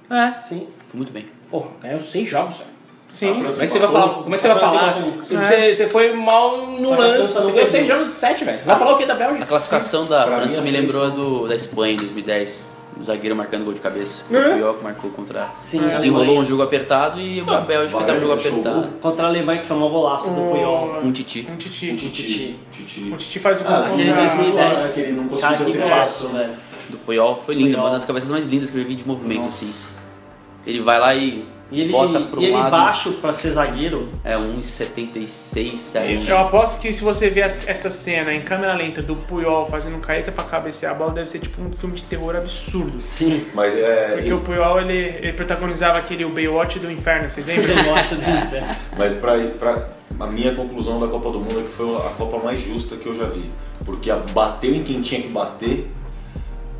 É, 0.10 0.40
Sim. 0.42 0.68
Foi 0.88 0.98
muito 0.98 1.12
bem. 1.12 1.26
Porra, 1.52 1.68
ganhou 1.82 2.02
seis 2.02 2.30
jogos, 2.30 2.56
velho. 2.58 2.70
A 2.70 3.12
sim. 3.16 3.28
Como 3.34 3.46
é 3.48 3.50
que 3.52 3.68
você 3.68 3.80
vai 3.80 3.92
falar? 3.92 4.10
Como 4.14 4.34
é 4.34 4.38
que 4.38 4.42
você 4.42 4.48
vai 4.48 4.58
A 4.58 4.60
falar? 4.62 4.94
Você, 5.22 5.36
É. 5.36 5.74
você- 5.74 5.90
foi 5.90 6.14
mal 6.14 6.66
no 6.68 6.94
a 6.94 6.98
lance. 6.98 7.34
Não 7.36 7.42
Você 7.44 7.52
ganhou 7.52 7.68
seis 7.70 7.88
jogos 7.88 8.08
de 8.08 8.14
sete, 8.14 8.44
velho. 8.46 8.60
Você 8.60 8.66
vai 8.66 8.80
falar 8.80 8.94
o 8.94 8.98
que 8.98 9.06
da 9.06 9.14
A 9.14 9.18
Bélgica? 9.18 9.46
classificação 9.46 10.06
da 10.06 10.24
Pra 10.26 10.38
França 10.38 10.62
mim, 10.62 10.72
me 10.72 10.78
lembrou 10.78 11.04
a 11.06 11.10
do, 11.10 11.48
da 11.48 11.56
Espanha 11.56 11.94
em 11.94 11.98
2010. 11.98 12.64
O 13.00 13.04
zagueiro 13.04 13.36
marcando 13.36 13.64
gol 13.66 13.74
de 13.74 13.82
cabeça. 13.82 14.24
Foi 14.30 14.38
É. 14.40 14.48
o 14.48 14.54
Puyol 14.54 14.74
que 14.76 14.84
marcou 14.84 15.10
contra. 15.12 15.50
Sim, 15.62 15.84
a 15.92 15.96
Desenrolou 15.96 16.40
um 16.40 16.46
jogo 16.46 16.62
apertado 16.62 17.20
e 17.20 17.42
a 17.42 17.62
Bélgica 17.62 17.98
vai, 18.00 18.08
tava 18.08 18.18
um 18.20 18.22
jogo 18.22 18.34
apertado. 18.34 18.76
gol. 18.82 18.90
Contra 19.02 19.26
a 19.26 19.30
Alemanha 19.30 19.62
que 19.62 19.68
foi 19.68 19.78
um 19.78 19.90
golaço 19.90 20.30
do 20.30 20.42
Puyol. 20.52 21.00
Um 21.04 21.12
titi. 21.12 21.48
Um 21.52 21.56
titi. 21.58 21.96
Titi. 21.98 22.56
Titi. 22.72 23.12
O 23.12 23.18
Titi 23.18 23.40
faz 23.40 23.60
o 23.62 23.64
Ah, 23.68 23.82
gol 23.88 23.94
Aquele 23.94 24.10
contra- 24.14 24.28
2010. 24.36 24.94
que 24.94 25.00
ele 25.02 25.12
não 25.14 25.28
conseguiu 25.28 25.58
ter 25.66 25.72
que 25.72 25.78
golaço, 25.80 26.28
velho. 26.30 26.54
Do 26.90 26.98
Puyol 27.00 27.36
foi 27.38 27.56
lindo, 27.56 27.72
Puyol. 27.72 27.84
uma 27.86 27.92
das 27.96 28.06
cabeças 28.06 28.30
mais 28.30 28.46
lindas 28.46 28.70
que 28.70 28.78
eu 28.78 28.82
já 28.84 28.88
vi 28.88 28.96
de 28.96 29.08
movimento, 29.08 29.44
Nossa. 29.46 29.66
assim. 29.66 29.94
Ele 30.66 30.82
vai 30.82 31.00
lá 31.00 31.14
e, 31.16 31.46
E 31.74 31.82
ele, 31.82 31.92
bota 31.92 32.20
pro 32.22 32.42
e 32.42 32.46
ele 32.46 32.54
lado. 32.54 32.70
baixo 32.72 33.12
pra 33.14 33.34
ser 33.34 33.52
zagueiro. 33.52 34.10
É 34.24 34.36
1,76, 34.38 35.78
7. 35.78 36.30
Eu 36.30 36.38
aposto 36.38 36.80
que 36.80 36.92
se 36.94 37.04
você 37.04 37.30
ver 37.30 37.42
essa 37.42 37.90
cena 37.90 38.34
em 38.34 38.42
câmera 38.42 38.74
lenta 38.76 39.02
do 39.02 39.16
Puyol 39.16 39.66
fazendo 39.66 40.00
careta 40.00 40.32
pra 40.32 40.44
cabecear 40.44 40.92
a 40.94 40.96
bola, 40.96 41.12
deve 41.12 41.30
ser 41.30 41.40
tipo 41.40 41.62
um 41.62 41.72
filme 41.74 41.96
de 41.96 42.04
terror 42.04 42.36
absurdo. 42.36 43.02
Sim. 43.02 43.46
Mas 43.54 43.76
é. 43.76 44.08
Porque 44.14 44.20
ele- 44.28 44.34
o 44.34 44.42
Puyol, 44.42 44.82
ele, 44.82 44.94
ele 44.94 45.34
protagonizava 45.34 45.98
aquele 45.98 46.24
o 46.26 46.30
Baywatch 46.30 46.80
do 46.80 46.92
Inferno, 46.92 47.30
vocês 47.30 47.46
lembram? 47.46 47.74
Gosto 47.84 48.16
dele, 48.16 48.46
velho. 48.52 48.66
Mas 48.98 49.14
pra, 49.16 49.38
pra, 49.60 49.90
a 50.20 50.28
minha 50.28 50.54
conclusão 50.54 51.00
da 51.00 51.08
Copa 51.08 51.32
do 51.32 51.40
Mundo 51.40 51.60
é 51.60 51.64
que 51.64 51.70
foi 51.70 51.96
a 51.98 52.10
Copa 52.12 52.38
mais 52.38 52.62
justa 52.62 52.96
que 52.96 53.08
eu 53.08 53.16
já 53.16 53.26
vi. 53.26 53.50
Porque 53.86 54.12
bateu 54.32 54.74
em 54.74 54.84
quem 54.84 55.02
tinha 55.02 55.22
que 55.22 55.28
bater 55.28 55.90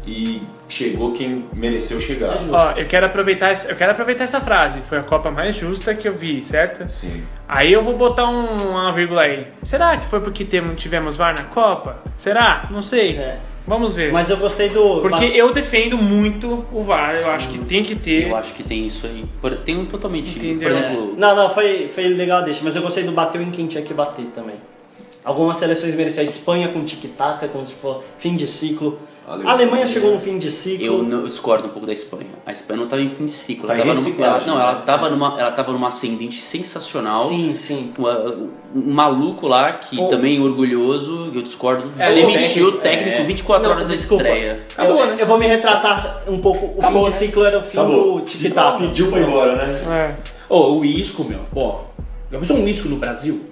e 0.06 0.42
chegou 0.68 1.14
quem 1.14 1.46
mereceu 1.54 2.00
chegar. 2.02 2.38
Ó, 2.52 2.72
eu 2.72 2.86
quero 2.86 3.06
aproveitar 3.06 3.52
essa, 3.52 3.70
eu 3.70 3.76
quero 3.76 3.92
aproveitar 3.92 4.24
essa 4.24 4.42
frase. 4.42 4.82
Foi 4.82 4.98
a 4.98 5.04
Copa 5.04 5.30
mais 5.32 5.56
justa 5.56 5.94
que 5.96 6.08
eu 6.08 6.14
vi, 6.14 6.44
certo? 6.44 6.90
Sim. 6.90 7.24
Aí 7.48 7.72
eu 7.72 7.82
vou 7.82 7.96
botar 7.96 8.28
um, 8.28 8.70
uma 8.72 8.92
vírgula 8.92 9.22
aí. 9.24 9.48
Será 9.64 9.98
que 9.98 10.06
foi 10.06 10.20
porque 10.22 10.46
tivemos 10.76 11.18
VAR 11.18 11.36
na 11.36 11.44
Copa? 11.44 12.02
Será? 12.16 12.68
Não 12.72 12.82
sei. 12.82 13.18
É. 13.18 13.40
Vamos 13.66 13.94
ver. 13.96 14.12
Mas 14.12 14.30
eu 14.30 14.36
gostei 14.36 14.68
do. 14.68 15.00
Porque 15.00 15.24
eu 15.24 15.54
defendo 15.54 15.98
muito 15.98 16.66
o 16.74 16.84
VAR. 16.84 17.14
Eu 17.16 17.32
acho 17.32 17.48
que 17.48 17.58
tem 17.60 17.82
que 17.82 17.96
ter. 17.96 18.28
Eu 18.28 18.36
acho 18.36 18.54
que 18.54 18.62
tem 18.62 18.86
isso 18.86 19.06
aí. 19.08 19.24
Tem 19.64 19.78
um 19.78 19.86
totalmente. 19.86 20.38
Entendeu? 20.38 20.70
Por 20.70 20.76
É. 20.78 20.80
exemplo, 20.80 21.16
Não, 21.18 21.34
não, 21.34 21.50
foi, 21.54 21.88
foi 21.88 22.10
legal 22.10 22.44
deixa, 22.44 22.60
mas 22.62 22.76
eu 22.76 22.82
gostei 22.82 23.06
do 23.06 23.14
bateu 23.14 23.42
em 23.42 23.52
quem 23.52 23.68
tinha 23.68 23.82
que 23.84 23.94
bater 23.94 24.26
também. 24.36 24.56
Algumas 25.24 25.56
seleções 25.56 25.96
mereciam. 25.96 26.22
A 26.22 26.26
Espanha 26.26 26.68
com 26.68 26.84
tic-tac, 26.84 27.48
como 27.48 27.66
se 27.66 27.74
for 27.74 28.04
fim 28.18 28.36
de 28.36 28.46
ciclo. 28.48 29.00
A 29.34 29.36
A 29.36 29.38
Alemanha- 29.54 29.54
Alemanha 29.54 29.88
chegou 29.88 30.12
no 30.14 30.20
fim 30.20 30.38
de 30.38 30.52
ciclo. 30.52 30.86
eu, 30.86 31.04
não- 31.04 31.22
eu 31.22 31.28
discordo 31.28 31.68
um 31.68 31.72
pouco 31.72 31.88
da 31.88 31.94
Espanha. 31.94 32.28
A 32.46 32.52
Espanha 32.52 32.78
não 32.78 32.84
estava 32.84 33.02
em 33.02 33.08
fim 33.10 33.26
de 33.26 33.32
ciclo. 33.32 33.68
Tá 33.68 33.74
Ela 33.74 33.84
em 33.84 33.88
tava 34.14 34.24
ela, 34.24 34.44
não, 34.46 34.60
ela 34.62 34.74
né? 34.74 34.80
estava 34.80 35.10
numa, 35.10 35.40
ela 35.40 35.52
tava 35.52 35.72
numa 35.72 35.88
ascendente 35.88 36.40
sensacional. 36.42 37.26
Sim, 37.28 37.56
sim. 37.58 37.92
Uma- 37.98 38.36
um 38.76 38.94
maluco 38.94 39.48
lá 39.48 39.74
que 39.74 40.00
O- 40.00 40.08
também 40.08 40.40
orgulhoso, 40.40 41.32
eu 41.34 41.42
discordo, 41.42 41.92
É, 41.98 42.14
demitiu 42.14 42.66
o 42.66 42.70
o 42.70 42.72
técnico 42.74 43.18
é. 43.20 43.24
24 43.24 43.64
Não, 43.68 43.76
horas 43.76 43.88
da 43.88 43.96
estreia. 43.96 44.64
Acabou, 44.74 45.00
eu, 45.00 45.08
né? 45.08 45.16
eu 45.20 45.26
vou 45.26 45.38
me 45.40 45.48
retratar 45.48 46.24
um 46.28 46.40
pouco. 46.40 46.66
O 46.76 46.80
Acabou, 46.80 47.06
fim 47.06 47.10
de 47.10 47.14
né? 47.16 47.20
ciclo 47.28 47.46
era 47.46 47.60
o 47.60 47.64
fim 47.64 47.78
Acabou. 47.80 48.20
do 48.20 48.26
tic-tac. 48.26 48.78
Pediu 48.80 49.10
pra 49.10 49.20
ir 49.20 49.24
embora, 49.28 49.56
né? 49.56 49.82
É, 50.20 50.34
Ô, 50.50 50.78
o 50.80 50.86
Isco, 50.86 51.24
meu. 51.24 51.40
Pô, 51.52 51.76
já 52.32 52.38
pensou 52.40 52.58
um 52.58 52.68
Isco 52.68 52.88
no 52.88 52.98
Brasil? 52.98 53.46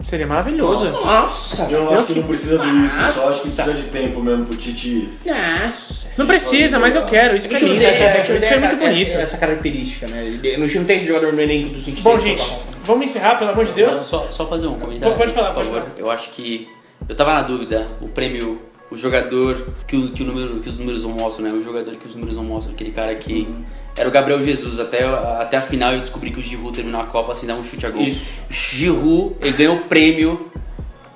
Seria 0.00 0.26
maravilhoso. 0.26 0.84
Nossa! 1.06 1.68
Eu 1.70 1.84
não 1.84 1.94
acho 1.94 2.06
que 2.06 2.14
não 2.14 2.26
precisa 2.26 2.58
do 2.58 2.68
isso, 2.84 2.94
eu 2.96 3.12
só 3.12 3.30
acho 3.30 3.42
que 3.42 3.50
precisa 3.50 3.76
de 3.76 3.82
tempo 3.84 4.22
mesmo 4.22 4.44
pro 4.44 4.56
Tite. 4.56 5.08
Nossa! 5.24 6.06
Não 6.16 6.26
precisa, 6.26 6.78
mas 6.78 6.94
eu 6.94 7.04
quero. 7.04 7.36
Isso 7.36 7.48
que 7.48 7.54
é 7.54 7.58
lindo. 7.58 7.82
Isso 7.82 8.46
que 8.46 8.54
é 8.54 8.58
muito 8.58 8.76
bonito. 8.76 9.14
Essa 9.16 9.36
característica, 9.36 10.06
né? 10.06 10.40
A 10.42 10.58
gente 10.58 10.78
não 10.78 10.86
tem 10.86 10.96
esse 10.96 11.06
jogador 11.06 11.32
no 11.32 11.40
elenco 11.40 11.74
dos 11.74 11.84
23. 11.84 12.02
Bom, 12.02 12.18
gente, 12.18 12.56
vamos 12.84 13.06
encerrar, 13.06 13.36
pelo 13.36 13.50
amor 13.50 13.66
de 13.66 13.72
Deus? 13.72 13.96
Só, 13.96 14.18
só 14.18 14.46
fazer 14.46 14.66
um 14.66 14.78
comentário. 14.78 15.16
Pode 15.16 15.32
falar, 15.32 15.52
por 15.52 15.64
favor. 15.64 15.86
Eu 15.96 16.10
acho 16.10 16.30
que. 16.30 16.68
Eu 17.08 17.14
tava 17.14 17.34
na 17.34 17.42
dúvida, 17.42 17.86
o 18.00 18.08
prêmio, 18.08 18.60
o 18.90 18.96
jogador 18.96 19.74
que, 19.86 19.96
o, 19.96 20.10
que, 20.10 20.22
o 20.22 20.26
número, 20.26 20.60
que 20.60 20.68
os 20.68 20.78
números 20.78 21.04
não 21.04 21.10
mostram, 21.10 21.46
né? 21.46 21.52
O 21.52 21.62
jogador 21.62 21.94
que 21.96 22.06
os 22.06 22.14
números 22.14 22.36
não 22.36 22.44
mostram, 22.44 22.74
aquele 22.74 22.90
cara 22.90 23.14
que. 23.14 23.46
Era 23.96 24.08
o 24.08 24.12
Gabriel 24.12 24.42
Jesus. 24.44 24.78
Até, 24.78 25.04
até 25.04 25.56
a 25.56 25.62
final 25.62 25.92
eu 25.94 26.00
descobri 26.00 26.30
que 26.30 26.38
o 26.38 26.42
Giroud 26.42 26.72
terminou 26.72 27.00
a 27.00 27.04
Copa 27.04 27.34
sem 27.34 27.48
dar 27.48 27.54
um 27.54 27.62
chute 27.62 27.86
a 27.86 27.90
gol. 27.90 28.02
Isso. 28.02 28.20
Giroud, 28.50 29.36
ele 29.40 29.52
ganhou 29.52 29.76
o 29.76 29.80
prêmio. 29.80 30.50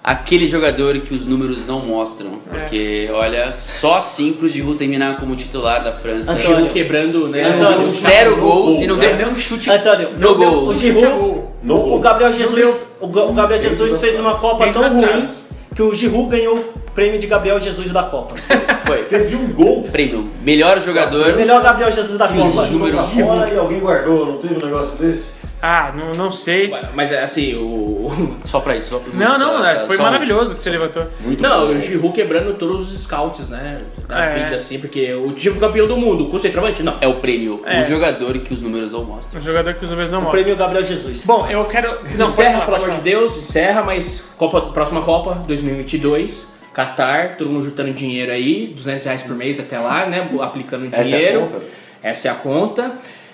Aquele 0.03 0.49
jogador 0.49 0.99
que 1.01 1.13
os 1.13 1.27
números 1.27 1.67
não 1.67 1.81
mostram. 1.85 2.31
É. 2.51 2.59
Porque, 2.61 3.11
olha, 3.13 3.53
só 3.53 3.97
assim 3.97 4.33
pro 4.33 4.49
Giroud 4.49 4.79
terminar 4.79 5.21
como 5.21 5.37
titular 5.37 5.85
da 5.85 5.93
França. 5.93 6.33
Antônio, 6.33 6.57
Chegou 6.57 6.71
quebrando, 6.71 7.29
né? 7.29 7.45
Antônio, 7.45 7.85
Zero 7.85 8.37
gols 8.39 8.77
gol, 8.77 8.83
e 8.83 8.87
não 8.87 8.97
né? 8.97 9.09
deu 9.09 9.17
nem 9.19 9.27
um 9.27 9.37
chute 9.37 9.71
Antônio, 9.71 10.19
no 10.19 10.35
gol. 10.37 10.69
O 10.69 10.75
Giroud, 10.75 11.43
No 11.63 11.77
o, 11.77 11.83
gol. 11.83 11.97
o 11.97 12.01
Gabriel 12.01 12.33
Jesus, 12.33 12.93
o, 12.99 13.09
Ga- 13.09 13.25
o 13.25 13.35
Gabriel 13.35 13.61
Jesus 13.63 14.01
fez 14.01 14.19
uma 14.19 14.39
Copa 14.39 14.73
tão 14.73 14.89
ruim. 14.89 15.27
Que 15.81 15.83
o 15.83 15.95
Giroud 15.95 16.29
ganhou 16.29 16.59
o 16.59 16.91
prêmio 16.95 17.19
de 17.19 17.27
Gabriel 17.27 17.59
Jesus 17.59 17.91
da 17.91 18.03
Copa. 18.03 18.35
Foi. 18.85 19.05
Teve 19.05 19.35
um 19.35 19.51
gol 19.51 19.85
Prêmio. 19.85 20.29
Melhor 20.43 20.79
jogador. 20.81 21.35
Melhor 21.35 21.63
Gabriel 21.63 21.91
Jesus 21.91 22.19
da 22.19 22.29
Copa. 22.29 22.67
pra 22.67 23.03
fora 23.03 23.49
e 23.51 23.57
alguém 23.57 23.81
guardou, 23.81 24.27
não 24.27 24.37
teve 24.37 24.63
um 24.63 24.67
negócio 24.67 24.99
desse? 24.99 25.40
Ah, 25.63 25.93
não, 25.95 26.15
não 26.15 26.31
sei. 26.31 26.73
Mas 26.95 27.13
assim, 27.13 27.55
o. 27.55 28.11
Só 28.47 28.61
pra 28.61 28.75
isso. 28.77 28.89
Só 28.91 28.99
pra 28.99 29.13
Não, 29.13 29.39
não, 29.39 29.59
pra- 29.61 29.73
é, 29.73 29.79
foi 29.81 29.97
só 29.99 30.03
maravilhoso 30.05 30.57
que 30.57 30.63
você 30.63 30.71
levantou. 30.71 31.07
Muito 31.21 31.43
Não, 31.43 31.67
bom. 31.69 31.75
o 31.75 31.81
Giroud 31.81 32.15
quebrando 32.15 32.55
todos 32.55 32.91
os 32.91 33.01
scouts, 33.03 33.51
né? 33.51 33.79
Da 34.09 34.25
É. 34.25 34.43
vida, 34.45 34.57
assim, 34.57 34.79
porque 34.81 35.13
o 35.13 35.33
time 35.33 35.55
foi 35.57 35.61
campeão 35.69 35.87
do 35.87 35.97
mundo. 35.99 36.29
Com 36.31 36.37
o 36.37 36.41
centroavante? 36.41 36.83
Não. 36.83 36.97
É 37.01 37.07
o 37.07 37.21
prêmio. 37.21 37.63
É. 37.67 37.83
O 37.83 37.85
jogador 37.85 38.39
que 38.39 38.55
os 38.55 38.63
números 38.63 38.93
não 38.93 39.05
mostram. 39.05 39.41
Um 39.41 39.45
jogador 39.45 39.75
que 39.75 39.85
os 39.85 39.91
números 39.91 40.11
não 40.11 40.21
O 40.21 40.23
mostram. 40.23 40.43
prêmio 40.43 40.59
Gabriel 40.59 40.85
Jesus. 40.85 41.27
Bom, 41.27 41.47
eu 41.47 41.65
quero. 41.67 42.01
Não, 42.17 42.27
encerra, 42.27 42.53
falar, 42.63 42.65
pelo 42.65 42.77
amor 42.77 42.91
de. 42.97 43.01
Deus, 43.03 43.37
encerra, 43.37 43.83
mas 43.83 44.33
Copa, 44.39 44.61
próxima 44.73 45.03
Copa, 45.03 45.35
2022, 45.47 46.53
Qatar, 46.75 47.37
todo 47.37 47.51
mundo 47.51 47.65
juntando 47.67 47.93
dinheiro 47.93 48.33
aí, 48.33 48.69
200 48.75 49.05
reais 49.05 49.23
por 49.23 49.37
mês 49.37 49.61
até 49.61 49.79
lá, 49.79 50.07
né? 50.07 50.29
Aplicando 50.41 50.87
Essa 50.87 50.97
é 50.97 51.01
a 51.01 51.05
dinheiro. 51.05 51.41
conta? 51.43 51.57
Essa 52.03 52.29
é 52.29 52.31
a 52.31 52.35
conta. 52.35 52.93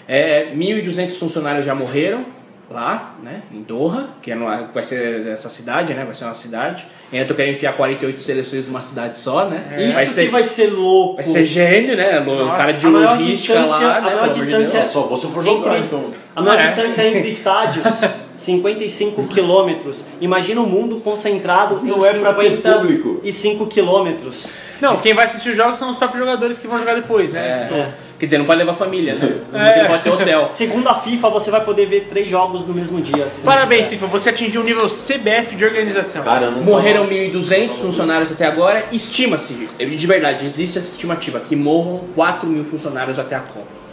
É, 0.08 0.48
1.200 0.54 1.18
funcionários 1.18 1.66
já 1.66 1.74
morreram 1.74 2.24
lá, 2.70 3.14
né? 3.22 3.42
Em 3.52 3.62
Doha, 3.62 4.08
que 4.20 4.30
é 4.30 4.34
numa- 4.34 4.68
vai 4.74 4.84
ser 4.84 5.26
essa 5.28 5.48
cidade, 5.48 5.94
né? 5.94 6.04
Vai 6.04 6.14
ser 6.14 6.24
uma 6.24 6.34
cidade. 6.34 6.84
Ainda 7.12 7.24
tô 7.26 7.34
querendo 7.34 7.54
enfiar 7.54 7.72
48 7.74 8.20
seleções 8.22 8.66
numa 8.66 8.82
cidade 8.82 9.18
só, 9.18 9.44
né? 9.46 9.64
Isso 9.78 9.92
vai 9.94 10.04
que 10.06 10.10
ser, 10.12 10.28
vai 10.30 10.44
ser 10.44 10.66
louco. 10.72 11.16
vai 11.16 11.24
ser 11.24 11.46
gênio, 11.46 11.96
né? 11.96 12.20
O 12.20 12.48
cara 12.56 12.72
de 12.72 12.84
a 12.86 12.90
maior 12.90 13.18
logística 13.18 13.60
distância- 13.60 13.86
lá, 13.86 13.96
a 13.96 14.00
né? 14.00 14.06
maior 14.06 14.22
amor 14.24 14.34
de 14.34 14.40
distância-. 14.40 14.84
Só 14.84 15.02
vou 15.02 15.16
se 15.16 15.24
eu 15.24 15.30
for 15.30 15.44
jogar, 15.44 15.74
Entre- 15.76 15.86
então. 15.86 16.10
A 16.34 16.42
maior 16.42 16.58
É. 16.60 16.66
distância 16.66 17.06
entre 17.08 17.28
estádios 17.28 17.84
55 18.36 19.26
quilômetros. 19.28 20.06
Imagina 20.20 20.60
o 20.60 20.66
mundo 20.66 21.00
concentrado 21.02 21.80
Não 21.82 21.98
em 21.98 22.04
é 22.04 22.12
pra 22.14 22.34
ter 22.34 22.60
público. 22.62 23.20
55 23.22 23.66
quilômetros. 23.66 24.48
Não, 24.80 24.96
quem 24.98 25.14
vai 25.14 25.24
assistir 25.24 25.50
os 25.50 25.56
jogos 25.56 25.78
são 25.78 25.88
os 25.90 25.96
próprios 25.96 26.18
jogadores 26.24 26.58
que 26.58 26.66
vão 26.66 26.78
jogar 26.78 26.94
depois, 26.96 27.30
né? 27.32 27.40
É. 27.72 27.88
Quer 28.18 28.26
dizer, 28.26 28.38
não 28.38 28.46
pode 28.46 28.58
levar 28.58 28.74
família, 28.74 29.14
né? 29.14 29.40
Não 29.52 29.60
É. 29.60 29.86
pode 29.88 30.02
ter 30.02 30.10
hotel. 30.10 30.48
Segundo 30.50 30.88
a 30.88 30.94
FIFA, 30.94 31.28
você 31.30 31.50
vai 31.50 31.62
poder 31.64 31.86
ver 31.86 32.06
três 32.08 32.28
jogos 32.28 32.66
no 32.66 32.72
mesmo 32.72 33.00
dia. 33.00 33.26
Parabéns. 33.44 33.86
Cifa, 33.86 34.06
você 34.06 34.30
atingiu 34.30 34.62
o 34.62 34.64
nível 34.64 34.86
CBF 34.86 35.54
de 35.54 35.64
organização. 35.64 36.22
Cara, 36.22 36.46
eu 36.46 36.50
não 36.52 36.62
Morreram 36.62 37.06
1.200 37.08 37.74
funcionários 37.74 38.32
até 38.32 38.46
agora. 38.46 38.86
Estima-se, 38.90 39.52
de 39.78 40.06
verdade, 40.06 40.44
existe 40.46 40.78
essa 40.78 40.88
estimativa, 40.88 41.40
que 41.40 41.54
morram 41.54 42.04
4 42.14 42.48
mil 42.48 42.64
funcionários 42.64 43.18
até 43.18 43.36
a 43.36 43.40
Copa. 43.40 43.85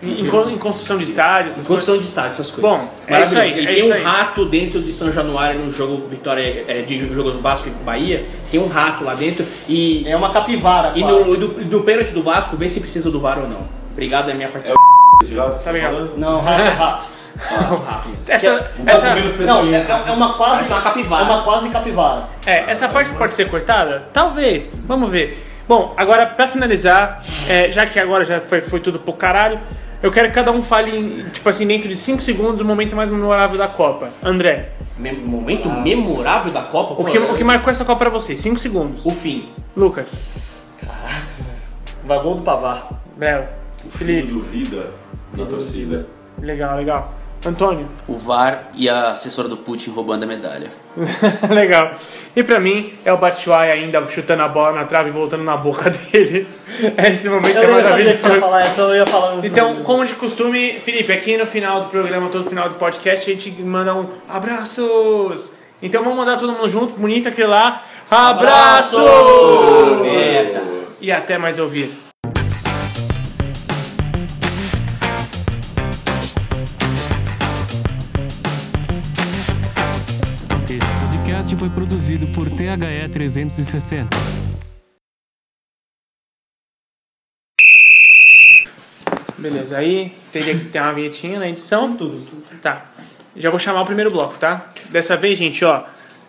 Em, 0.00 0.20
em 0.22 0.26
con- 0.28 0.48
em 0.48 0.56
construção 0.58 0.96
de 0.96 1.04
estádios, 1.04 1.56
essas 1.56 1.66
coisas. 1.66 1.86
Construção 1.86 1.98
de 1.98 2.04
estádio, 2.06 2.30
essas 2.32 2.50
coisas. 2.52 2.80
Bom, 2.80 2.94
é 3.08 3.22
isso 3.24 3.38
aí, 3.38 3.52
é 3.52 3.62
E 3.62 3.66
tem 3.66 3.78
isso 3.78 3.88
um 3.88 3.92
aí. 3.94 4.02
rato 4.02 4.44
dentro 4.46 4.80
de 4.82 4.92
São 4.92 5.12
Januário 5.12 5.58
no 5.64 5.72
jogo 5.72 6.06
Vitória, 6.08 6.64
é, 6.68 6.82
de 6.82 7.12
jogo 7.12 7.32
do 7.32 7.40
Vasco 7.40 7.68
e 7.68 7.70
Bahia. 7.84 8.24
Tem 8.50 8.60
um 8.60 8.68
rato 8.68 9.02
lá 9.02 9.14
dentro. 9.14 9.44
E, 9.68 10.06
É 10.08 10.16
uma 10.16 10.30
capivara. 10.30 10.92
e 10.94 11.00
quase. 11.02 11.18
no, 11.30 11.36
do, 11.36 11.48
do 11.64 11.80
pênalti 11.80 12.10
do 12.12 12.22
Vasco, 12.22 12.56
vê 12.56 12.68
se 12.68 12.78
precisa 12.80 13.10
do 13.10 13.18
VAR 13.18 13.38
ou 13.40 13.48
não. 13.48 13.66
Obrigado, 13.92 14.30
é 14.30 14.34
minha 14.34 14.48
partida. 14.50 14.74
esse 15.22 15.34
rato 15.34 15.56
que 15.56 15.62
você 15.64 15.72
Tá? 15.80 15.90
Não, 16.16 16.40
rato 16.42 16.62
é 16.62 16.68
rato. 16.70 17.06
Essa, 18.28 18.50
Um 18.52 18.56
rato 18.56 18.70
essa, 18.86 19.14
menos 19.14 19.38
Não, 19.38 19.62
é, 19.74 19.86
é 20.08 20.12
uma 20.12 20.34
quase. 20.34 20.54
Parece 20.64 20.72
uma 20.72 20.82
capivara. 20.82 21.22
É 21.22 21.26
uma 21.26 21.42
quase 21.42 21.70
capivara. 21.70 22.28
é, 22.46 22.70
essa 22.70 22.88
parte 22.88 23.12
pode 23.14 23.34
ser 23.34 23.48
cortada? 23.48 24.04
Talvez. 24.12 24.68
Vamos 24.86 25.10
ver. 25.10 25.44
Bom, 25.68 25.92
agora 25.96 26.26
pra 26.26 26.48
finalizar, 26.48 27.22
é, 27.46 27.70
já 27.70 27.84
que 27.86 27.98
agora 28.00 28.24
já 28.24 28.40
foi, 28.40 28.60
foi 28.62 28.80
tudo 28.80 28.98
pro 28.98 29.12
caralho, 29.12 29.60
eu 30.02 30.10
quero 30.10 30.28
que 30.28 30.34
cada 30.34 30.50
um 30.50 30.62
fale, 30.62 30.96
em, 30.96 31.28
tipo 31.28 31.46
assim, 31.48 31.66
dentro 31.66 31.88
de 31.88 31.96
5 31.96 32.22
segundos, 32.22 32.60
o 32.62 32.64
momento 32.64 32.96
mais 32.96 33.08
memorável 33.10 33.58
da 33.58 33.68
Copa. 33.68 34.08
André, 34.22 34.70
Me- 34.96 35.12
momento 35.12 35.68
memorável 35.70 36.52
da 36.52 36.62
Copa. 36.62 36.94
o 37.02 37.04
que, 37.04 37.16
é 37.18 37.20
o 37.20 37.36
que 37.36 37.44
marcou 37.44 37.70
essa 37.70 37.84
Copa 37.84 37.98
pra 38.00 38.10
você? 38.10 38.36
5 38.36 38.58
segundos. 38.58 39.04
O 39.04 39.10
fim. 39.10 39.50
Lucas, 39.76 40.26
Vai 42.04 42.22
gol 42.22 42.36
do 42.36 42.42
Pavar. 42.42 42.88
Léo, 43.18 43.44
O 43.84 43.90
filho 43.90 44.22
Felipe, 44.22 44.32
do 44.32 44.40
Vida 44.40 44.90
na 45.34 45.44
torcida. 45.44 46.06
legal, 46.40 46.76
legal. 46.76 47.12
Antônio, 47.46 47.88
O 48.08 48.16
VAR 48.16 48.70
e 48.74 48.88
a 48.88 49.12
assessora 49.12 49.48
do 49.48 49.56
Putin 49.56 49.90
roubando 49.90 50.24
a 50.24 50.26
medalha. 50.26 50.70
legal. 51.48 51.92
E 52.34 52.42
pra 52.42 52.58
mim, 52.58 52.92
é 53.04 53.12
o 53.12 53.16
Batshuayi 53.16 53.70
ainda 53.70 54.04
chutando 54.08 54.42
a 54.42 54.48
bola 54.48 54.72
na 54.72 54.84
trave 54.84 55.10
e 55.10 55.12
voltando 55.12 55.44
na 55.44 55.56
boca 55.56 55.88
dele. 56.12 56.48
Esse 57.10 57.28
momento 57.28 57.56
Eu 57.56 57.62
é 57.62 57.74
nem 57.74 57.84
sabia 57.84 58.14
que 58.14 58.20
você 58.20 58.34
ia 58.34 58.40
falar 58.40 58.62
essa, 58.62 58.82
eu 58.82 58.96
ia 58.96 59.06
falar 59.06 59.36
mesmo. 59.36 59.46
Então, 59.46 59.76
como 59.84 60.04
de 60.04 60.14
costume, 60.14 60.80
Felipe, 60.80 61.12
aqui 61.12 61.36
no 61.36 61.46
final 61.46 61.82
do 61.82 61.90
programa, 61.90 62.28
todo 62.28 62.48
final 62.48 62.68
do 62.68 62.74
podcast, 62.74 63.30
a 63.30 63.34
gente 63.34 63.50
manda 63.62 63.94
um 63.94 64.08
abraços. 64.28 65.52
Então 65.80 66.02
vamos 66.02 66.18
mandar 66.18 66.38
todo 66.38 66.52
mundo 66.52 66.68
junto, 66.68 66.94
bonito 66.98 67.28
aquele 67.28 67.46
lá. 67.46 67.80
Abraços! 68.10 68.98
E 71.00 71.12
até 71.12 71.38
mais 71.38 71.60
ouvir. 71.60 72.07
Podcast 81.48 81.56
foi 81.56 81.70
produzido 81.70 82.26
por 82.32 82.48
THE 82.50 83.08
360. 83.12 84.08
Beleza, 89.36 89.76
aí 89.76 90.12
teria 90.32 90.56
que 90.58 90.66
ter 90.66 90.80
uma 90.80 90.92
vinhetinha 90.92 91.38
na 91.38 91.48
edição. 91.48 91.96
Tudo, 91.96 92.20
Tá. 92.60 92.86
Já 93.36 93.50
vou 93.50 93.58
chamar 93.60 93.82
o 93.82 93.84
primeiro 93.86 94.10
bloco, 94.10 94.36
tá? 94.36 94.72
Dessa 94.90 95.16
vez, 95.16 95.38
gente, 95.38 95.64
ó, 95.64 95.84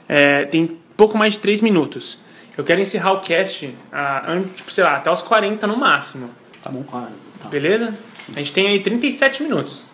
é, 0.07 0.45
tem 0.45 0.79
pouco 0.95 1.17
mais 1.17 1.33
de 1.33 1.39
3 1.39 1.59
minutos. 1.61 2.19
Eu 2.55 2.63
quero 2.63 2.79
encerrar 2.81 3.13
o 3.13 3.21
cast, 3.21 3.73
ah, 3.91 4.31
an- 4.31 4.43
tipo, 4.43 4.71
sei 4.71 4.83
lá, 4.83 4.97
até 4.97 5.09
os 5.11 5.23
40 5.23 5.65
no 5.65 5.75
máximo. 5.75 6.29
Tá 6.61 6.69
bom. 6.69 6.83
Ah, 6.93 7.07
tá. 7.41 7.49
Beleza? 7.49 7.97
A 8.35 8.39
gente 8.39 8.53
tem 8.53 8.67
aí 8.67 8.79
37 8.83 9.41
minutos. 9.41 9.85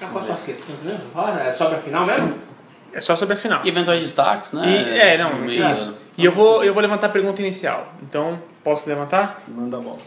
Quais 0.00 0.26
são 0.26 0.34
as 0.34 0.42
questões 0.42 0.82
mesmo? 0.82 1.02
Fala, 1.12 1.40
é 1.40 1.52
sobre 1.52 1.76
a 1.76 1.80
final 1.80 2.04
mesmo? 2.04 2.38
É 2.92 3.00
só 3.00 3.16
sobre 3.16 3.34
a 3.34 3.36
final. 3.36 3.60
E 3.64 3.68
eventuais 3.68 4.02
destaques, 4.02 4.52
né? 4.52 4.66
E- 4.66 4.98
é, 4.98 5.18
não, 5.18 5.44
isso. 5.70 5.98
E 6.16 6.24
eu 6.24 6.32
vou, 6.32 6.62
eu 6.62 6.72
vou 6.74 6.82
levantar 6.82 7.06
a 7.06 7.10
pergunta 7.10 7.40
inicial. 7.40 7.92
Então, 8.02 8.38
posso 8.62 8.88
levantar? 8.88 9.42
Manda 9.48 9.78
a 9.78 9.80
bola. 9.80 9.98